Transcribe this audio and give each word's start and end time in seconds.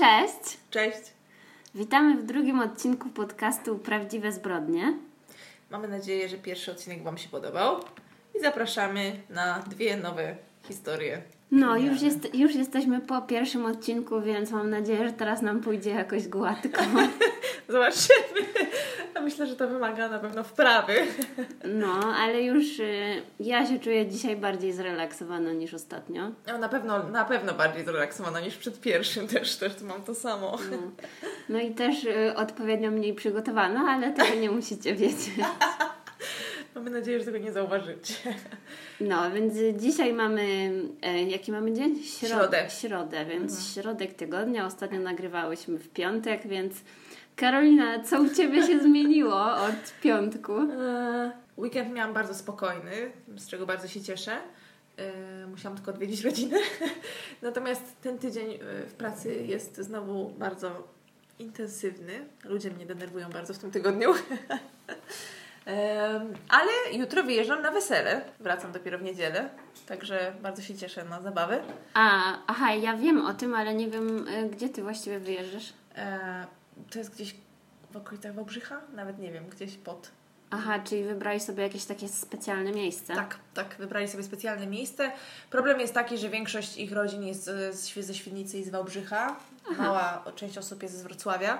Cześć! 0.00 0.58
Cześć! 0.70 1.12
Witamy 1.74 2.16
w 2.16 2.26
drugim 2.26 2.60
odcinku 2.60 3.08
podcastu 3.08 3.78
Prawdziwe 3.78 4.32
Zbrodnie. 4.32 4.94
Mamy 5.70 5.88
nadzieję, 5.88 6.28
że 6.28 6.36
pierwszy 6.36 6.70
odcinek 6.72 7.02
Wam 7.02 7.18
się 7.18 7.28
podobał 7.28 7.80
i 8.34 8.40
zapraszamy 8.40 9.20
na 9.30 9.58
dwie 9.58 9.96
nowe 9.96 10.36
historie. 10.68 11.22
No, 11.50 11.76
już, 11.76 12.02
jest, 12.02 12.34
już 12.34 12.54
jesteśmy 12.54 13.00
po 13.00 13.22
pierwszym 13.22 13.64
odcinku, 13.66 14.20
więc 14.20 14.50
mam 14.50 14.70
nadzieję, 14.70 15.08
że 15.08 15.12
teraz 15.12 15.42
nam 15.42 15.60
pójdzie 15.60 15.90
jakoś 15.90 16.28
gładko. 16.28 16.82
Zobaczymy. 17.68 18.69
Myślę, 19.20 19.46
że 19.46 19.56
to 19.56 19.68
wymaga 19.68 20.08
na 20.08 20.18
pewno 20.18 20.44
wprawy. 20.44 20.94
No, 21.64 22.14
ale 22.16 22.42
już 22.42 22.78
y, 22.78 23.22
ja 23.40 23.66
się 23.66 23.78
czuję 23.78 24.06
dzisiaj 24.06 24.36
bardziej 24.36 24.72
zrelaksowana 24.72 25.52
niż 25.52 25.74
ostatnio. 25.74 26.30
No, 26.46 26.58
na 26.58 26.68
pewno, 26.68 27.08
na 27.08 27.24
pewno 27.24 27.54
bardziej 27.54 27.84
zrelaksowana 27.84 28.40
niż 28.40 28.56
przed 28.56 28.80
pierwszym 28.80 29.26
też, 29.34 29.56
też 29.56 29.80
mam 29.82 30.02
to 30.02 30.14
samo. 30.14 30.58
No, 30.70 30.76
no 31.48 31.58
i 31.60 31.70
też 31.70 32.04
y, 32.04 32.34
odpowiednio 32.36 32.90
mniej 32.90 33.14
przygotowana, 33.14 33.80
ale 33.88 34.12
tego 34.12 34.34
nie 34.40 34.50
musicie 34.50 34.94
wiedzieć. 34.94 35.30
Mamy 36.74 36.90
nadzieję, 36.90 37.18
że 37.18 37.24
tego 37.24 37.38
nie 37.38 37.52
zauważycie. 37.52 38.14
No, 39.00 39.30
więc 39.30 39.54
dzisiaj 39.82 40.12
mamy, 40.12 40.72
e, 41.02 41.22
jaki 41.22 41.52
mamy 41.52 41.72
dzień? 41.72 41.94
Śro- 42.02 42.28
Środę. 42.28 42.66
Środę, 42.80 43.24
więc 43.24 43.74
środek 43.74 44.14
tygodnia. 44.14 44.66
Ostatnio 44.66 45.00
nagrywałyśmy 45.00 45.78
w 45.78 45.88
piątek, 45.88 46.46
więc 46.48 46.74
Karolina, 47.40 48.02
co 48.04 48.22
u 48.22 48.28
Ciebie 48.28 48.66
się 48.66 48.80
zmieniło 48.80 49.52
od 49.52 50.00
piątku? 50.02 50.52
Eee, 50.58 51.30
Weekend 51.58 51.92
miałam 51.92 52.14
bardzo 52.14 52.34
spokojny, 52.34 53.12
z 53.36 53.48
czego 53.48 53.66
bardzo 53.66 53.88
się 53.88 54.00
cieszę. 54.00 54.36
Eee, 54.98 55.46
Musiałam 55.50 55.76
tylko 55.76 55.90
odwiedzić 55.90 56.24
rodzinę. 56.24 56.56
Natomiast 57.42 58.00
ten 58.02 58.18
tydzień 58.18 58.50
e, 58.50 58.58
w 58.86 58.94
pracy 58.94 59.34
jest 59.34 59.76
znowu 59.76 60.28
bardzo 60.38 60.88
intensywny. 61.38 62.12
Ludzie 62.44 62.70
mnie 62.70 62.86
denerwują 62.86 63.30
bardzo 63.30 63.54
w 63.54 63.58
tym 63.58 63.70
tygodniu. 63.70 64.14
Ale 66.48 66.72
jutro 66.92 67.22
wyjeżdżam 67.22 67.62
na 67.62 67.70
wesele. 67.70 68.20
Wracam 68.40 68.72
dopiero 68.72 68.98
w 68.98 69.02
niedzielę. 69.02 69.48
Także 69.86 70.32
bardzo 70.42 70.62
się 70.62 70.74
cieszę 70.74 71.04
na 71.04 71.20
zabawę. 71.20 71.62
A, 71.94 72.38
aha, 72.46 72.74
ja 72.74 72.96
wiem 72.96 73.26
o 73.26 73.34
tym, 73.34 73.54
ale 73.54 73.74
nie 73.74 73.88
wiem, 73.88 74.28
e, 74.28 74.48
gdzie 74.48 74.68
Ty 74.68 74.82
właściwie 74.82 75.18
wyjeżdżasz. 75.18 75.72
To 76.90 76.98
jest 76.98 77.14
gdzieś 77.14 77.34
w 77.90 77.96
okolicach 77.96 78.34
Wałbrzycha? 78.34 78.80
Nawet 78.94 79.18
nie 79.18 79.32
wiem, 79.32 79.48
gdzieś 79.48 79.76
pod 79.76 80.10
Aha, 80.50 80.78
czyli 80.78 81.04
wybrali 81.04 81.40
sobie 81.40 81.62
jakieś 81.62 81.84
takie 81.84 82.08
specjalne 82.08 82.72
miejsce. 82.72 83.14
Tak, 83.14 83.38
tak, 83.54 83.76
wybrali 83.78 84.08
sobie 84.08 84.22
specjalne 84.24 84.66
miejsce. 84.66 85.12
Problem 85.50 85.80
jest 85.80 85.94
taki, 85.94 86.18
że 86.18 86.28
większość 86.28 86.76
ich 86.76 86.92
rodzin 86.92 87.22
jest 87.22 87.44
z, 87.70 88.06
ze 88.06 88.14
Świdnicy 88.14 88.58
i 88.58 88.64
z 88.64 88.68
Wałbrzycha. 88.68 89.36
Mała 89.78 90.24
część 90.36 90.58
osób 90.58 90.82
jest 90.82 90.98
z 90.98 91.02
Wrocławia. 91.02 91.58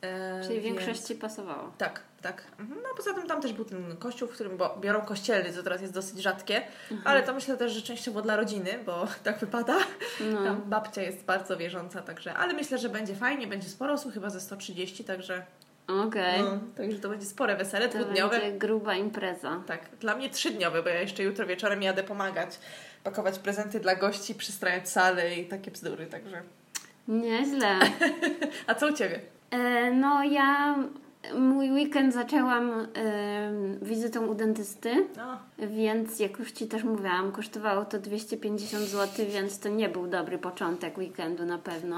E, 0.00 0.40
Czyli 0.42 0.60
więc- 0.60 0.78
większość 0.78 1.02
Ci 1.08 1.14
pasowało. 1.14 1.72
Tak, 1.78 2.02
tak. 2.22 2.42
Mhm. 2.58 2.80
No 2.82 2.88
poza 2.96 3.14
tym 3.14 3.26
tam 3.26 3.42
też 3.42 3.52
był 3.52 3.64
ten 3.64 3.96
kościół, 3.96 4.28
w 4.28 4.32
którym 4.32 4.56
bo, 4.56 4.76
biorą 4.80 5.00
kościelny, 5.00 5.52
co 5.52 5.62
teraz 5.62 5.80
jest 5.80 5.94
dosyć 5.94 6.22
rzadkie, 6.22 6.62
ale 7.04 7.22
to 7.22 7.34
myślę 7.34 7.56
też, 7.56 7.72
że 7.72 7.82
częściowo 7.82 8.22
dla 8.22 8.36
rodziny, 8.36 8.70
bo 8.86 9.06
tak 9.24 9.38
wypada. 9.38 9.76
No. 10.32 10.44
Tam 10.44 10.62
babcia 10.66 11.02
jest 11.02 11.24
bardzo 11.24 11.56
wierząca, 11.56 12.02
także, 12.02 12.34
ale 12.34 12.52
myślę, 12.54 12.78
że 12.78 12.88
będzie 12.88 13.14
fajnie, 13.14 13.46
będzie 13.46 13.68
sporo 13.68 13.92
osób, 13.92 14.12
chyba 14.14 14.30
ze 14.30 14.40
130, 14.40 15.04
także, 15.04 15.46
Okej. 16.06 16.42
no, 16.42 16.58
także 16.76 16.98
to 16.98 17.08
będzie 17.08 17.26
spore 17.26 17.56
wesele, 17.56 17.88
To 17.88 17.98
dwudniowe. 17.98 18.38
będzie 18.40 18.58
gruba 18.58 18.94
impreza. 18.94 19.62
Tak, 19.66 19.80
dla 20.00 20.16
mnie 20.16 20.30
trzydniowy, 20.30 20.82
bo 20.82 20.88
ja 20.88 21.00
jeszcze 21.00 21.22
jutro 21.22 21.46
wieczorem 21.46 21.82
jadę 21.82 22.02
pomagać, 22.02 22.58
pakować 23.04 23.38
prezenty 23.38 23.80
dla 23.80 23.96
gości, 23.96 24.34
przystrajać 24.34 24.88
salę 24.88 25.34
i 25.34 25.46
takie 25.46 25.70
bzdury, 25.70 26.06
także. 26.06 26.42
Nieźle. 27.08 27.78
A 28.66 28.74
co 28.74 28.88
u 28.88 28.92
Ciebie? 28.92 29.20
E, 29.50 29.90
No 29.90 30.24
ja 30.24 30.76
mój 31.34 31.72
weekend 31.72 32.14
zaczęłam 32.14 32.70
e, 32.70 32.86
wizytą 33.82 34.26
u 34.26 34.34
dentysty, 34.34 35.06
więc 35.58 36.20
jak 36.20 36.38
już 36.38 36.52
Ci 36.52 36.66
też 36.66 36.84
mówiłam, 36.84 37.32
kosztowało 37.32 37.84
to 37.84 37.98
250 37.98 38.84
zł, 38.84 39.26
więc 39.28 39.58
to 39.58 39.68
nie 39.68 39.88
był 39.88 40.06
dobry 40.06 40.38
początek 40.38 40.98
weekendu 40.98 41.44
na 41.46 41.58
pewno. 41.58 41.96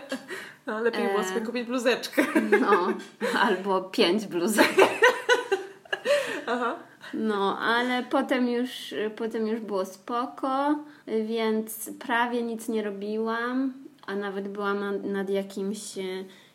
no 0.66 0.80
lepiej 0.80 1.08
było 1.08 1.20
E. 1.20 1.24
sobie 1.24 1.40
kupić 1.40 1.66
bluzeczkę. 1.66 2.22
No, 2.60 2.94
albo 3.40 3.80
pięć 3.80 4.26
bluzek. 4.26 4.74
Aha. 6.46 6.76
No, 7.14 7.58
ale 7.58 8.02
potem 8.02 8.48
już, 8.48 8.94
potem 9.16 9.46
już 9.46 9.60
było 9.60 9.84
spoko, 9.84 10.78
więc 11.26 11.90
prawie 11.98 12.42
nic 12.42 12.68
nie 12.68 12.82
robiłam, 12.82 13.72
a 14.06 14.14
nawet 14.14 14.48
byłam 14.48 14.80
nad, 14.80 15.04
nad 15.04 15.30
jakimś 15.30 15.98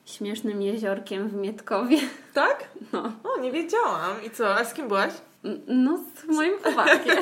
śmiesznym 0.07 0.61
jeziorkiem 0.61 1.27
w 1.29 1.33
Mietkowie. 1.33 1.97
Tak? 2.33 2.67
No, 2.93 3.11
O, 3.23 3.39
nie 3.41 3.51
wiedziałam. 3.51 4.23
I 4.23 4.29
co, 4.29 4.55
a 4.55 4.65
z 4.65 4.73
kim 4.73 4.87
byłaś? 4.87 5.13
no 5.67 5.97
z 6.15 6.35
moim 6.35 6.57
chłopakiem. 6.63 7.17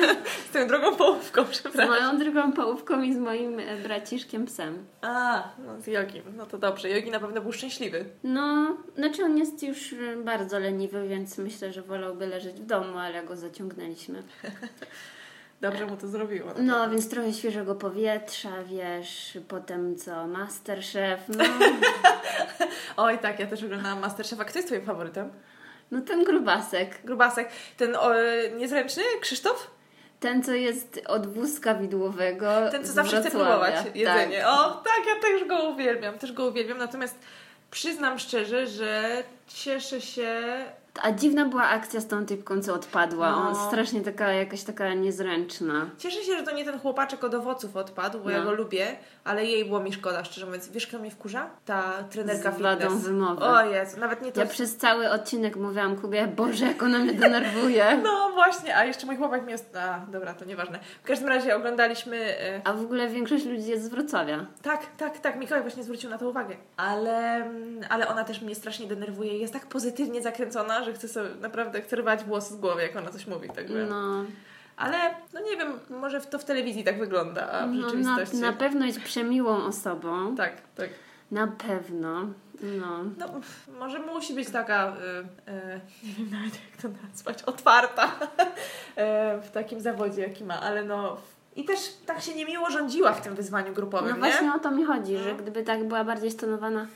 Z 0.50 0.52
tą 0.52 0.66
drugą 0.66 0.96
połówką, 0.96 1.44
Z 1.44 1.48
przepraszam. 1.48 1.88
moją 1.88 2.18
drugą 2.18 2.52
połówką 2.52 3.02
i 3.02 3.14
z 3.14 3.18
moim 3.18 3.58
e, 3.60 3.76
braciszkiem 3.76 4.46
psem. 4.46 4.84
A, 5.02 5.42
no 5.66 5.80
z 5.80 5.86
Jogim. 5.86 6.22
No 6.36 6.46
to 6.46 6.58
dobrze. 6.58 6.90
Jogi 6.90 7.10
na 7.10 7.20
pewno 7.20 7.40
był 7.40 7.52
szczęśliwy. 7.52 8.04
No, 8.24 8.76
znaczy 8.96 9.24
on 9.24 9.38
jest 9.38 9.62
już 9.62 9.92
e, 9.92 10.16
bardzo 10.16 10.58
leniwy, 10.58 11.08
więc 11.08 11.38
myślę, 11.38 11.72
że 11.72 11.82
wolałby 11.82 12.26
leżeć 12.26 12.56
w 12.60 12.66
domu, 12.66 12.98
ale 12.98 13.22
go 13.24 13.36
zaciągnęliśmy. 13.36 14.22
Dobrze 15.60 15.86
mu 15.86 15.96
to 15.96 16.08
zrobiło. 16.08 16.50
No, 16.58 16.90
więc 16.90 17.08
trochę 17.08 17.32
świeżego 17.32 17.74
powietrza, 17.74 18.64
wiesz, 18.64 19.38
potem 19.48 19.96
co, 19.96 20.26
Masterchef, 20.26 21.20
no, 21.28 21.44
Oj, 22.96 23.18
tak, 23.18 23.40
ja 23.40 23.46
też 23.46 23.64
oglądałam 23.64 24.00
Masterchefa. 24.00 24.44
Kto 24.44 24.58
jest 24.58 24.68
Twoim 24.68 24.84
faworytem? 24.84 25.30
no 25.90 26.00
ten 26.00 26.24
grubasek. 26.24 26.98
Grubasek. 27.04 27.48
Ten 27.76 27.96
o, 27.96 28.10
niezręczny? 28.56 29.02
Krzysztof? 29.20 29.70
Ten, 30.20 30.42
co 30.42 30.52
jest 30.52 31.00
od 31.06 31.26
wózka 31.26 31.74
widłowego 31.74 32.70
Ten, 32.70 32.84
co 32.84 32.92
zawsze 32.92 33.20
chce 33.20 33.30
próbować 33.30 33.74
jedzenie. 33.94 34.40
Tak. 34.40 34.48
O, 34.48 34.70
tak, 34.70 35.00
ja 35.08 35.20
też 35.22 35.48
go 35.48 35.68
uwielbiam, 35.68 36.18
też 36.18 36.32
go 36.32 36.46
uwielbiam. 36.46 36.78
Natomiast 36.78 37.18
przyznam 37.70 38.18
szczerze, 38.18 38.66
że 38.66 39.22
cieszę 39.46 40.00
się. 40.00 40.42
A 41.02 41.12
dziwna 41.12 41.44
była 41.44 41.62
akcja 41.68 42.00
z 42.00 42.06
tą 42.06 42.26
typką, 42.26 42.60
co 42.62 42.74
odpadła. 42.74 43.30
No. 43.30 43.36
On 43.48 43.68
strasznie 43.68 44.00
taka, 44.00 44.32
jakaś 44.32 44.62
taka 44.62 44.94
niezręczna. 44.94 45.86
Cieszę 45.98 46.22
się, 46.22 46.36
że 46.36 46.42
to 46.42 46.50
nie 46.52 46.64
ten 46.64 46.78
chłopaczek 46.78 47.24
od 47.24 47.34
owoców 47.34 47.76
odpadł, 47.76 48.20
bo 48.20 48.30
ja 48.30 48.38
No. 48.38 48.44
go 48.44 48.52
lubię, 48.52 48.86
ale 49.24 49.44
jej 49.44 49.64
było 49.64 49.80
mi 49.80 49.92
szkoda, 49.92 50.24
szczerze 50.24 50.46
mówiąc. 50.46 50.68
Wiesz, 50.68 50.86
kto 50.86 50.98
mnie 50.98 51.10
wkurza? 51.10 51.50
Ta 51.64 51.92
trenerka 52.10 52.52
Z 52.52 52.60
wadą 52.60 52.80
fitness. 52.84 53.02
wymowy. 53.04 53.44
O 53.44 53.64
Jezu, 53.64 54.00
nawet 54.00 54.22
nie 54.22 54.32
to. 54.32 54.40
Ja 54.40 54.46
przez 54.46 54.76
cały 54.76 55.10
odcinek 55.10 55.56
mówiłam 55.56 55.96
Kubie, 55.96 56.26
Boże, 56.26 56.66
jak 56.66 56.82
ona 56.82 56.98
mnie 56.98 57.12
denerwuje. 57.14 57.84
No 58.02 58.30
właśnie, 58.34 58.76
a 58.76 58.84
jeszcze 58.84 59.06
mój 59.06 59.16
chłopak 59.16 59.46
mi... 59.46 59.54
Ost... 59.54 59.76
A, 59.76 59.98
dobra, 60.12 60.34
to 60.34 60.44
nieważne. 60.44 60.78
W 61.02 61.06
każdym 61.06 61.28
razie 61.28 61.56
oglądaliśmy... 61.56 62.16
E... 62.40 62.60
A 62.64 62.72
w 62.72 62.80
ogóle 62.80 63.08
większość 63.08 63.44
ludzi 63.44 63.66
jest 63.66 63.84
z 63.84 63.88
Wrocławia. 63.88 64.46
Tak, 64.62 64.80
tak, 64.96 65.18
tak, 65.18 65.36
Mikołaj 65.36 65.62
właśnie 65.62 65.84
zwrócił 65.84 66.10
na 66.10 66.18
to 66.18 66.28
uwagę. 66.28 66.56
Ale, 66.76 67.34
mm, 67.36 67.80
ale 67.88 68.08
ona 68.08 68.24
też 68.24 68.42
mnie 68.42 68.54
strasznie 68.54 68.86
denerwuje. 68.86 69.38
Jest 69.38 69.52
tak 69.52 69.66
pozytywnie 69.66 70.22
zakręcona, 70.22 70.84
że 70.86 70.92
chce 70.92 71.08
sobie, 71.08 71.28
naprawdę 71.40 71.82
chce 71.82 71.96
rwać 71.96 72.24
włosy 72.24 72.54
z 72.54 72.56
głowy, 72.56 72.82
jak 72.82 72.96
ona 72.96 73.10
coś 73.10 73.26
mówi. 73.26 73.48
Także. 73.50 73.86
No, 73.90 74.24
Ale, 74.76 74.98
no 75.34 75.40
nie 75.40 75.56
wiem, 75.56 75.72
może 75.90 76.20
to 76.20 76.38
w 76.38 76.44
telewizji 76.44 76.84
tak 76.84 76.98
wygląda, 76.98 77.50
a 77.50 77.66
w 77.66 77.70
no 77.70 77.80
na, 77.80 77.82
rzeczywistości... 77.82 78.36
na 78.36 78.52
pewno 78.52 78.86
jest 78.86 79.00
przemiłą 79.00 79.64
osobą. 79.64 80.36
Tak, 80.36 80.52
tak. 80.74 80.90
Na 81.30 81.46
pewno. 81.46 82.26
No. 82.62 83.04
No, 83.18 83.26
może 83.78 83.98
musi 83.98 84.34
być 84.34 84.50
taka, 84.50 84.96
y, 84.96 85.50
y, 85.50 85.80
nie 86.06 86.12
wiem 86.12 86.30
nawet 86.30 86.54
jak 86.54 86.82
to 86.82 86.88
nazwać, 87.08 87.42
otwarta 87.42 88.04
y, 88.08 89.42
w 89.42 89.50
takim 89.50 89.80
zawodzie, 89.80 90.22
jaki 90.22 90.44
ma, 90.44 90.60
ale 90.60 90.84
no... 90.84 91.16
I 91.56 91.64
też 91.64 91.78
tak 92.06 92.20
się 92.20 92.34
niemiło 92.34 92.70
rządziła 92.70 93.12
w 93.12 93.20
tym 93.20 93.34
wyzwaniu 93.34 93.74
grupowym, 93.74 94.08
No 94.08 94.26
nie? 94.26 94.32
właśnie 94.32 94.54
o 94.54 94.58
to 94.58 94.70
mi 94.70 94.84
chodzi, 94.84 95.16
że 95.18 95.32
No. 95.32 95.38
gdyby 95.38 95.62
tak 95.62 95.84
była 95.84 96.04
bardziej 96.04 96.30
stonowana. 96.30 96.86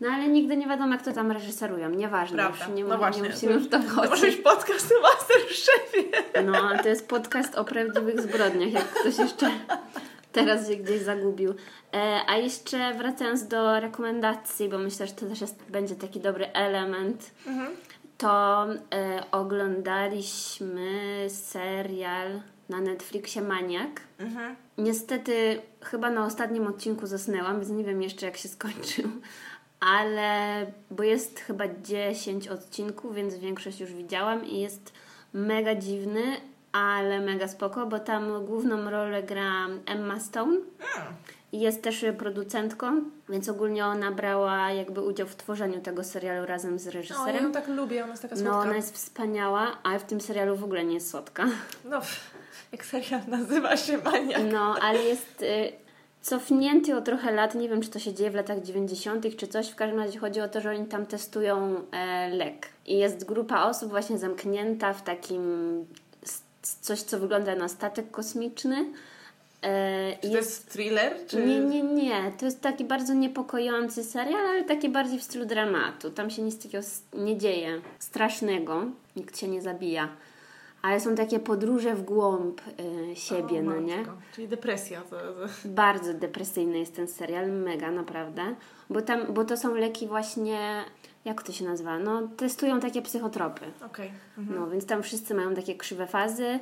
No 0.00 0.08
ale 0.10 0.28
nigdy 0.28 0.56
nie 0.56 0.66
wiadomo, 0.66 0.92
jak 0.92 1.02
to 1.02 1.12
tam 1.12 1.32
reżyserują. 1.32 1.90
Nieważne, 1.90 2.36
Prawda. 2.36 2.64
już 2.64 2.74
nie, 2.74 2.84
no 2.84 2.98
właśnie. 2.98 3.22
nie 3.22 3.28
musimy 3.28 3.58
w 3.58 3.68
to 3.68 3.78
To 3.78 4.10
może 4.10 4.26
być 4.26 4.36
podcast 4.36 4.92
o 4.92 5.02
Masterchefie. 5.02 6.42
No, 6.44 6.82
to 6.82 6.88
jest 6.88 7.08
podcast 7.08 7.54
o 7.54 7.64
prawdziwych 7.64 8.20
zbrodniach, 8.20 8.72
jak 8.72 8.84
ktoś 8.84 9.18
jeszcze 9.18 9.50
teraz 10.36 10.68
się 10.68 10.76
gdzieś 10.76 11.02
zagubił. 11.02 11.54
E, 11.94 12.20
a 12.26 12.36
jeszcze 12.36 12.94
wracając 12.94 13.48
do 13.48 13.80
rekomendacji, 13.80 14.68
bo 14.68 14.78
myślę, 14.78 15.06
że 15.06 15.12
to 15.12 15.26
też 15.26 15.40
jest, 15.40 15.62
będzie 15.68 15.94
taki 15.94 16.20
dobry 16.20 16.52
element, 16.52 17.30
to 18.18 18.66
e, 18.94 19.22
oglądaliśmy 19.32 20.90
serial 21.28 22.40
na 22.68 22.80
Netflixie 22.80 23.42
Maniak. 23.42 24.00
Mhm. 24.18 24.56
Niestety 24.78 25.62
chyba 25.84 26.10
na 26.10 26.24
ostatnim 26.26 26.66
odcinku 26.66 27.06
zasnęłam, 27.06 27.60
więc 27.60 27.70
nie 27.72 27.84
wiem 27.84 28.02
jeszcze 28.02 28.26
jak 28.26 28.36
się 28.36 28.48
skończył. 28.48 29.10
Ale, 29.86 30.66
bo 30.90 31.02
jest 31.02 31.40
chyba 31.40 31.64
10 31.82 32.48
odcinków, 32.48 33.14
więc 33.14 33.34
większość 33.34 33.80
już 33.80 33.92
widziałam 33.92 34.44
i 34.44 34.60
jest 34.60 34.92
mega 35.32 35.74
dziwny, 35.74 36.22
ale 36.72 37.20
mega 37.20 37.48
spoko, 37.48 37.86
bo 37.86 37.98
tam 37.98 38.44
główną 38.46 38.90
rolę 38.90 39.22
gra 39.22 39.66
Emma 39.86 40.20
Stone. 40.20 40.56
Jest 41.52 41.82
też 41.82 42.04
producentką, 42.18 43.02
więc 43.28 43.48
ogólnie 43.48 43.86
ona 43.86 44.12
brała 44.12 44.70
jakby 44.70 45.00
udział 45.02 45.26
w 45.26 45.36
tworzeniu 45.36 45.80
tego 45.80 46.04
serialu 46.04 46.46
razem 46.46 46.78
z 46.78 46.86
O, 46.86 46.90
ja 46.90 46.94
reżyserem. 46.94 47.44
ją 47.44 47.52
tak 47.52 47.68
lubię, 47.68 48.02
ona 48.02 48.10
jest 48.12 48.22
taka 48.22 48.36
słodka. 48.36 48.52
no, 48.54 48.60
ona 48.60 48.76
jest 48.76 48.94
wspaniała, 48.94 49.78
a 49.82 49.98
w 49.98 50.04
tym 50.04 50.20
serialu 50.20 50.56
w 50.56 50.64
ogóle 50.64 50.84
nie 50.84 50.94
jest 50.94 51.10
słodka. 51.10 51.46
No, 51.84 52.00
jak 52.72 52.84
serial 52.84 53.20
nazywa 53.28 53.76
się 53.76 53.98
Maniak. 53.98 54.42
No, 54.52 54.74
ale 54.82 55.02
jest 55.02 55.42
y, 55.42 55.72
cofnięty 56.22 56.96
o 56.96 57.00
trochę 57.00 57.32
lat. 57.32 57.54
Nie 57.54 57.68
wiem, 57.68 57.80
czy 57.82 57.90
to 57.90 57.98
się 57.98 58.14
dzieje 58.14 58.30
w 58.30 58.34
latach 58.34 58.62
90. 58.62 59.36
czy 59.36 59.46
coś. 59.48 59.68
W 59.68 59.74
każdym 59.74 59.98
razie 59.98 60.18
chodzi 60.18 60.40
o 60.40 60.48
to, 60.48 60.60
że 60.60 60.70
oni 60.70 60.86
tam 60.86 61.06
testują 61.06 61.82
e, 61.92 62.28
lek. 62.28 62.68
I 62.86 62.98
jest 62.98 63.24
grupa 63.24 63.62
osób 63.64 63.90
właśnie 63.90 64.18
zamknięta 64.18 64.92
w 64.92 65.02
takim 65.02 65.84
coś, 66.80 67.02
co 67.02 67.18
wygląda 67.18 67.54
na 67.54 67.68
statek 67.68 68.10
kosmiczny. 68.10 68.86
E, 69.62 70.16
Czy 70.22 70.30
to 70.30 70.36
jest 70.36 70.70
thriller? 70.70 71.16
Czy... 71.26 71.46
Nie, 71.46 71.60
nie, 71.60 71.82
nie. 71.82 72.32
To 72.38 72.44
jest 72.44 72.60
taki 72.60 72.84
bardzo 72.84 73.14
niepokojący 73.14 74.04
serial, 74.04 74.46
ale 74.46 74.64
taki 74.64 74.88
bardziej 74.88 75.18
w 75.18 75.22
stylu 75.22 75.46
dramatu. 75.46 76.10
Tam 76.10 76.30
się 76.30 76.42
nic 76.42 76.62
takiego 76.62 76.84
nie 77.14 77.38
dzieje 77.38 77.80
strasznego. 77.98 78.84
Nikt 79.16 79.38
się 79.38 79.48
nie 79.48 79.62
zabija. 79.62 80.08
Ale 80.86 81.00
są 81.00 81.14
takie 81.14 81.40
podróże 81.40 81.94
w 81.94 82.02
głąb 82.02 82.60
y, 83.10 83.16
siebie, 83.16 83.60
O, 83.60 83.62
no 83.62 83.80
nie? 83.80 84.04
Czyli 84.34 84.48
depresja. 84.48 85.00
To, 85.00 85.16
to... 85.16 85.48
Bardzo 85.64 86.14
depresyjny 86.14 86.78
jest 86.78 86.96
ten 86.96 87.08
serial, 87.08 87.50
mega 87.50 87.90
naprawdę. 87.90 88.42
Bo, 88.90 89.02
tam, 89.02 89.32
bo 89.32 89.44
to 89.44 89.56
są 89.56 89.74
leki 89.74 90.06
właśnie, 90.06 90.84
jak 91.24 91.42
to 91.42 91.52
się 91.52 91.64
nazywa? 91.64 91.98
No, 91.98 92.28
testują 92.36 92.80
takie 92.80 93.02
psychotropy. 93.02 93.64
Okej. 93.86 94.12
No, 94.36 94.66
więc 94.66 94.86
tam 94.86 95.02
wszyscy 95.02 95.34
mają 95.34 95.54
takie 95.54 95.74
krzywe 95.74 96.06
fazy 96.06 96.58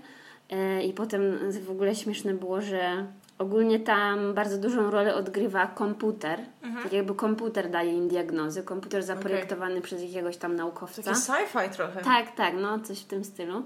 e, 0.51 0.83
i 0.83 0.93
potem 0.93 1.53
w 1.67 1.71
ogóle 1.71 1.95
śmieszne 1.95 2.35
było, 2.35 2.61
że 2.61 3.07
ogólnie 3.39 3.81
tam 3.81 4.35
bardzo 4.35 4.59
dużą 4.59 4.91
rolę 4.91 5.15
odgrywa 5.15 5.67
komputer. 5.67 6.41
Tak 6.83 6.93
jakby 6.93 7.15
komputer 7.15 7.71
daje 7.71 7.93
im 7.93 8.09
diagnozy. 8.09 8.63
Komputer 8.63 9.03
zaprojektowany 9.03 9.81
przez 9.81 10.03
jakiegoś 10.03 10.37
tam 10.37 10.57
naukowca. 10.57 11.03
Taki 11.03 11.17
sci-fi 11.17 11.71
trochę. 11.71 12.03
Tak, 12.03 12.37
tak, 12.37 12.55
no 12.61 12.81
coś 12.81 13.01
w 13.01 13.05
tym 13.05 13.25
stylu. 13.25 13.65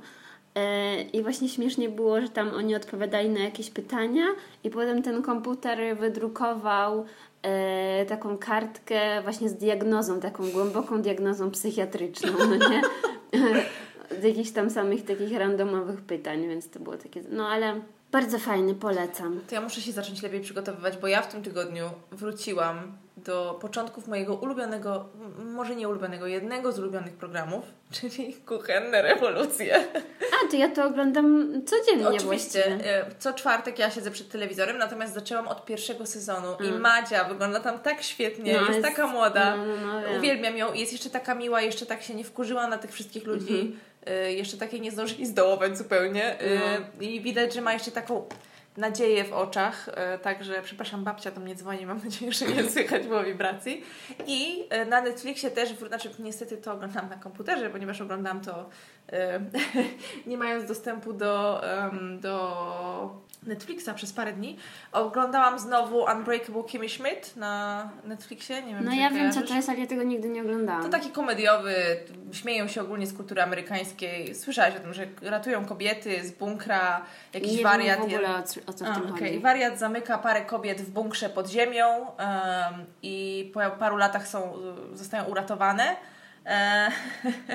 E, 0.55 1.03
I 1.03 1.23
właśnie 1.23 1.49
śmiesznie 1.49 1.89
było, 1.89 2.21
że 2.21 2.29
tam 2.29 2.55
oni 2.55 2.75
odpowiadali 2.75 3.29
na 3.29 3.41
jakieś 3.41 3.71
pytania 3.71 4.25
i 4.65 4.71
potem 4.71 5.03
ten 5.03 5.23
komputer 5.23 5.97
wydrukował 5.97 7.05
e, 7.43 8.06
taką 8.06 8.39
kartkę 8.39 9.23
właśnie 9.23 9.49
z 9.49 9.55
diagnozą, 9.55 10.21
taką 10.21 10.50
głęboką 10.50 11.03
diagnozą 11.03 11.50
psychiatryczną, 11.50 12.33
no 12.39 12.56
nie? 12.56 12.83
z 14.21 14.25
jakichś 14.25 14.50
tam 14.50 14.71
samych 14.71 15.05
takich 15.05 15.39
randomowych 15.39 16.00
pytań, 16.00 16.49
więc 16.49 16.71
to 16.71 16.81
było 16.81 16.97
takie, 16.97 17.23
no 17.31 17.49
ale 17.49 17.81
bardzo 18.12 18.39
fajny, 18.39 18.75
polecam. 18.75 19.41
To 19.49 19.55
ja 19.55 19.61
muszę 19.61 19.81
się 19.81 19.93
zacząć 19.93 20.23
lepiej 20.23 20.41
przygotowywać, 20.41 20.97
bo 20.97 21.06
ja 21.06 21.23
w 21.23 21.33
tym 21.33 21.43
tygodniu 21.43 21.85
wróciłam 22.12 22.93
do 23.25 23.59
początków 23.61 24.09
mojego 24.09 24.35
ulubionego, 24.35 25.09
może 25.38 25.76
nie 25.76 25.88
ulubionego, 25.88 26.26
jednego 26.26 26.73
z 26.73 26.79
ulubionych 26.79 27.12
programów, 27.17 27.65
czyli 28.00 28.35
Kuchenne 28.35 29.03
Rewolucje. 29.03 29.76
A, 30.44 30.50
to 30.50 30.56
ja 30.56 30.69
to 30.69 30.85
oglądam 30.85 31.53
codziennie 31.67 32.09
Oczywiście, 32.09 32.26
właściwie. 32.62 32.97
e, 32.97 33.05
co 33.19 33.32
czwartek 33.32 33.79
ja 33.79 33.91
siedzę 33.91 34.11
przed 34.11 34.29
telewizorem, 34.31 34.79
natomiast 34.79 35.15
zaczęłam 35.15 35.49
od 35.49 35.65
pierwszego 35.65 36.06
sezonu 36.06 36.49
i 36.61 36.67
Mm. 36.69 36.81
Madzia 36.81 37.25
wygląda 37.25 37.61
tam 37.61 37.79
tak 37.79 38.03
świetnie, 38.03 38.53
No, 38.53 38.59
jest, 38.59 38.70
jest- 38.73 38.82
taka 38.82 39.06
młoda, 39.06 39.56
no, 39.56 39.65
no, 39.67 40.00
no, 40.00 40.19
uwielbiam 40.19 40.56
ją 40.56 40.73
i 40.73 40.81
jest 40.81 40.93
jeszcze 40.93 41.11
taka 41.11 41.35
miła, 41.35 41.61
jeszcze 41.62 41.87
tak 41.87 42.03
się 42.03 42.15
nie 42.15 42.25
wkurzyła 42.25 42.67
na 42.69 42.79
tych 42.79 42.93
wszystkich 42.93 43.25
ludzi, 43.26 43.61
Mhm. 43.61 43.79
e, 44.06 44.32
jeszcze 44.32 44.56
takiej 44.56 44.81
nie 44.81 44.91
zdążyli 44.91 45.26
zdołować 45.26 45.79
zupełnie 45.79 46.38
e, 46.41 46.59
No. 46.81 46.87
i 47.06 47.20
widać, 47.20 47.55
że 47.55 47.61
ma 47.61 47.73
jeszcze 47.73 47.91
taką 47.91 48.29
nadzieję 48.79 49.25
w 49.25 49.33
oczach, 49.33 49.89
e, 49.95 50.19
także 50.19 50.63
przepraszam, 50.63 51.05
babcia 51.05 51.31
do 51.31 51.41
mnie 51.41 51.55
dzwoni, 51.55 51.87
mam 51.87 52.01
nadzieję, 52.05 52.33
że 52.33 52.47
nie 52.47 52.65
słychać 52.71 53.07
było 53.07 53.25
wibracji. 53.25 53.85
I 54.27 54.67
e, 54.71 54.85
na 54.85 55.01
Netflixie 55.01 55.51
też, 55.51 55.69
znaczy 55.89 56.11
niestety 56.19 56.57
to 56.57 56.73
oglądam 56.73 57.09
na 57.09 57.17
komputerze, 57.17 57.71
ponieważ 57.71 58.01
oglądam 58.01 58.41
to 58.41 58.69
e, 59.13 59.41
nie 60.27 60.37
mając 60.37 60.69
dostępu 60.69 61.13
do, 61.13 61.63
do 62.21 63.28
Netflixa 63.49 63.89
przez 63.95 64.12
parę 64.12 64.33
dni. 64.33 64.56
Oglądałam 64.93 65.59
znowu 65.59 66.05
Unbreakable 66.17 66.65
Kimmy 66.65 66.89
Schmidt 66.89 67.37
na 67.37 67.89
Netflixie, 68.05 68.62
nie 68.62 68.75
wiem 68.75 68.85
No 68.85 68.95
ja 68.95 69.11
wiem, 69.11 69.33
co 69.33 69.43
to 69.43 69.55
jest, 69.55 69.69
ale 69.69 69.79
ja 69.79 69.87
tego 69.87 70.03
nigdy 70.03 70.29
nie 70.29 70.43
oglądałam. 70.43 70.83
To 70.83 70.89
taki 70.89 71.11
komediowy, 71.11 71.75
śmieją 72.33 72.69
się 72.69 72.81
ogólnie 72.81 73.06
z 73.06 73.12
kultury 73.17 73.43
amerykańskiej. 73.43 74.35
Słyszałaś 74.35 74.77
o 74.77 74.81
tym, 74.81 74.95
że 74.95 75.06
ratują 75.23 75.65
kobiety 75.65 76.25
z 76.29 76.33
bunkra, 76.33 77.00
jakiś 77.35 77.56
nie 77.56 77.62
wariat. 77.62 78.00
wiem 78.00 78.11
w 78.11 78.15
ogóle 78.15 78.37
o, 78.67 78.73
co- 78.73 78.85
w 78.85 78.89
A, 78.89 78.95
tym 78.95 79.12
okej. 79.15 79.29
chodzi. 79.29 79.41
Wariat 79.41 79.79
zamyka 79.79 80.19
parę 80.19 80.41
kobiet 80.44 80.81
w 80.83 80.91
bunkrze 80.91 81.29
pod 81.31 81.49
ziemią 81.51 81.87
em, 82.17 82.35
i 83.03 83.51
po 83.55 83.61
paru 83.79 83.97
latach 83.97 84.29
są, 84.29 84.53
zostają 84.94 85.25
uratowane. 85.25 85.97
E, 86.49 86.91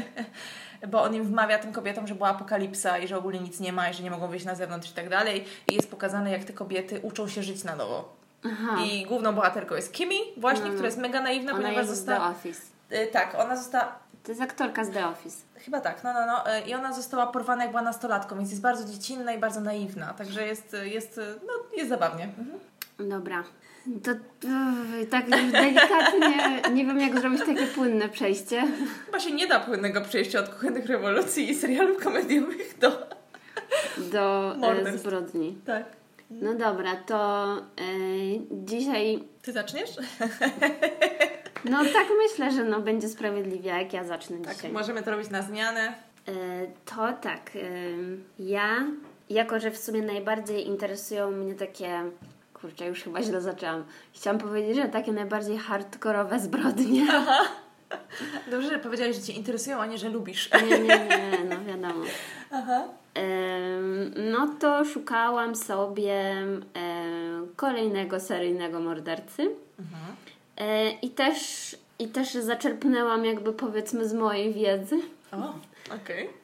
bo 0.91 1.03
on 1.03 1.15
im 1.15 1.23
wmawia 1.23 1.59
tym 1.59 1.73
kobietom, 1.73 2.07
że 2.07 2.15
była 2.15 2.29
apokalipsa 2.29 2.97
i 2.97 3.07
że 3.07 3.17
ogólnie 3.17 3.39
nic 3.39 3.59
nie 3.59 3.73
ma 3.73 3.89
i 3.89 3.93
że 3.93 4.03
nie 4.03 4.11
mogą 4.11 4.27
wyjść 4.27 4.45
na 4.45 4.55
zewnątrz 4.55 4.91
i 4.91 4.93
tak 4.93 5.09
dalej. 5.09 5.45
I 5.67 5.75
jest 5.75 5.91
pokazane, 5.91 6.31
jak 6.31 6.43
te 6.43 6.53
kobiety 6.53 6.99
uczą 7.03 7.27
się 7.27 7.43
żyć 7.43 7.63
na 7.63 7.75
nowo. 7.75 8.15
Aha. 8.45 8.77
I 8.85 9.05
główną 9.05 9.33
bohaterką 9.33 9.75
jest 9.75 9.93
Kimi, 9.93 10.17
właśnie, 10.37 10.61
No, 10.61 10.67
no. 10.67 10.73
która 10.73 10.87
jest 10.87 10.97
mega 10.97 11.21
naiwna, 11.21 11.51
Ona 11.51 11.61
ponieważ 11.61 11.87
jest 11.87 12.01
z 12.01 12.05
The 12.05 12.11
została... 12.11 12.29
Office. 12.29 12.61
Y, 12.91 13.07
tak, 13.07 13.35
ona 13.35 13.55
została... 13.55 13.99
To 14.23 14.31
jest 14.31 14.41
aktorka 14.41 14.85
z 14.85 14.89
The 14.89 15.07
Office. 15.07 15.37
Chyba 15.55 15.81
tak, 15.81 16.03
no, 16.03 16.13
no, 16.13 16.25
no. 16.25 16.57
Y, 16.57 16.61
I 16.61 16.73
ona 16.73 16.93
została 16.93 17.27
porwana 17.27 17.63
jak 17.63 17.71
była 17.71 17.81
nastolatką, 17.83 18.37
więc 18.37 18.49
jest 18.49 18.61
bardzo 18.61 18.93
dziecinna 18.93 19.33
i 19.33 19.39
bardzo 19.39 19.61
naiwna. 19.61 20.13
Także 20.13 20.47
jest, 20.47 20.75
jest, 20.83 21.19
no, 21.47 21.77
jest 21.77 21.89
zabawnie. 21.89 22.23
Mhm. 22.23 22.59
Dobra. 22.99 23.43
To 24.03 24.11
uff, 24.11 25.09
tak 25.09 25.29
delikatnie, 25.29 26.61
nie 26.73 26.85
wiem 26.85 26.99
jak 26.99 27.19
zrobić 27.19 27.39
takie 27.39 27.67
płynne 27.67 28.09
przejście. 28.09 28.63
Chyba 29.05 29.19
się 29.19 29.31
nie 29.31 29.47
da 29.47 29.59
płynnego 29.59 30.01
przejścia 30.01 30.39
od 30.39 30.49
kuchennych 30.49 30.85
rewolucji 30.85 31.49
i 31.49 31.55
serialów 31.55 32.03
komediowych 32.03 32.77
do... 32.79 32.89
do 34.11 34.53
e, 34.55 34.57
Morderstw. 34.57 34.99
zbrodni. 35.01 35.57
Tak. 35.65 35.83
No 36.29 36.53
dobra, 36.53 36.95
to 36.95 37.53
e, 37.57 37.61
dzisiaj, 38.51 39.23
Ty 39.41 39.51
zaczniesz? 39.53 39.89
no 41.65 41.83
tak 41.83 42.07
myślę, 42.17 42.51
że 42.51 42.63
no 42.63 42.81
będzie 42.81 43.09
sprawiedliwie, 43.09 43.69
jak 43.69 43.93
ja 43.93 44.03
zacznę 44.03 44.37
Tak, 44.37 44.55
dzisiaj. 44.55 44.71
możemy 44.71 45.03
to 45.03 45.11
robić 45.11 45.29
na 45.29 45.41
zmianę. 45.41 45.93
E, 46.27 46.31
to 46.85 47.13
tak, 47.21 47.51
e, 47.55 47.59
ja, 48.39 48.85
jako 49.29 49.59
że 49.59 49.71
w 49.71 49.77
sumie 49.77 50.01
najbardziej 50.01 50.67
interesują 50.67 51.31
mnie 51.31 51.53
takie, 51.53 52.03
kurczę, 52.63 52.87
już 52.87 53.03
chyba 53.03 53.21
źle 53.21 53.41
zaczęłam. 53.41 53.83
Chciałam 54.13 54.39
powiedzieć, 54.39 54.75
że 54.75 54.87
takie 54.87 55.11
najbardziej 55.11 55.57
hardkorowe 55.57 56.39
zbrodnie. 56.39 57.07
Dobrze, 58.51 58.69
że 58.69 58.79
powiedziałeś, 58.79 59.15
że 59.15 59.21
Cię 59.21 59.33
interesują, 59.33 59.79
a 59.79 59.85
nie, 59.85 59.97
że 59.97 60.09
lubisz. 60.09 60.49
Nie, 60.69 60.79
nie, 60.79 60.87
nie, 60.87 61.43
no 61.49 61.55
wiadomo. 61.65 62.05
Aha. 62.51 62.83
No 64.31 64.47
to 64.59 64.85
szukałam 64.85 65.55
sobie 65.55 66.35
kolejnego 67.55 68.19
seryjnego 68.19 68.79
mordercy. 68.79 69.41
Mhm. 69.79 70.15
E, 70.57 70.91
I 70.91 71.09
też, 71.09 71.75
I 71.99 72.07
też 72.07 72.33
zaczerpnęłam 72.33 73.25
jakby 73.25 73.53
powiedzmy 73.53 74.09
z 74.09 74.13
mojej 74.13 74.53
wiedzy. 74.53 74.95
O, 75.31 75.53
okej. 75.95 76.25
E, 76.25 76.42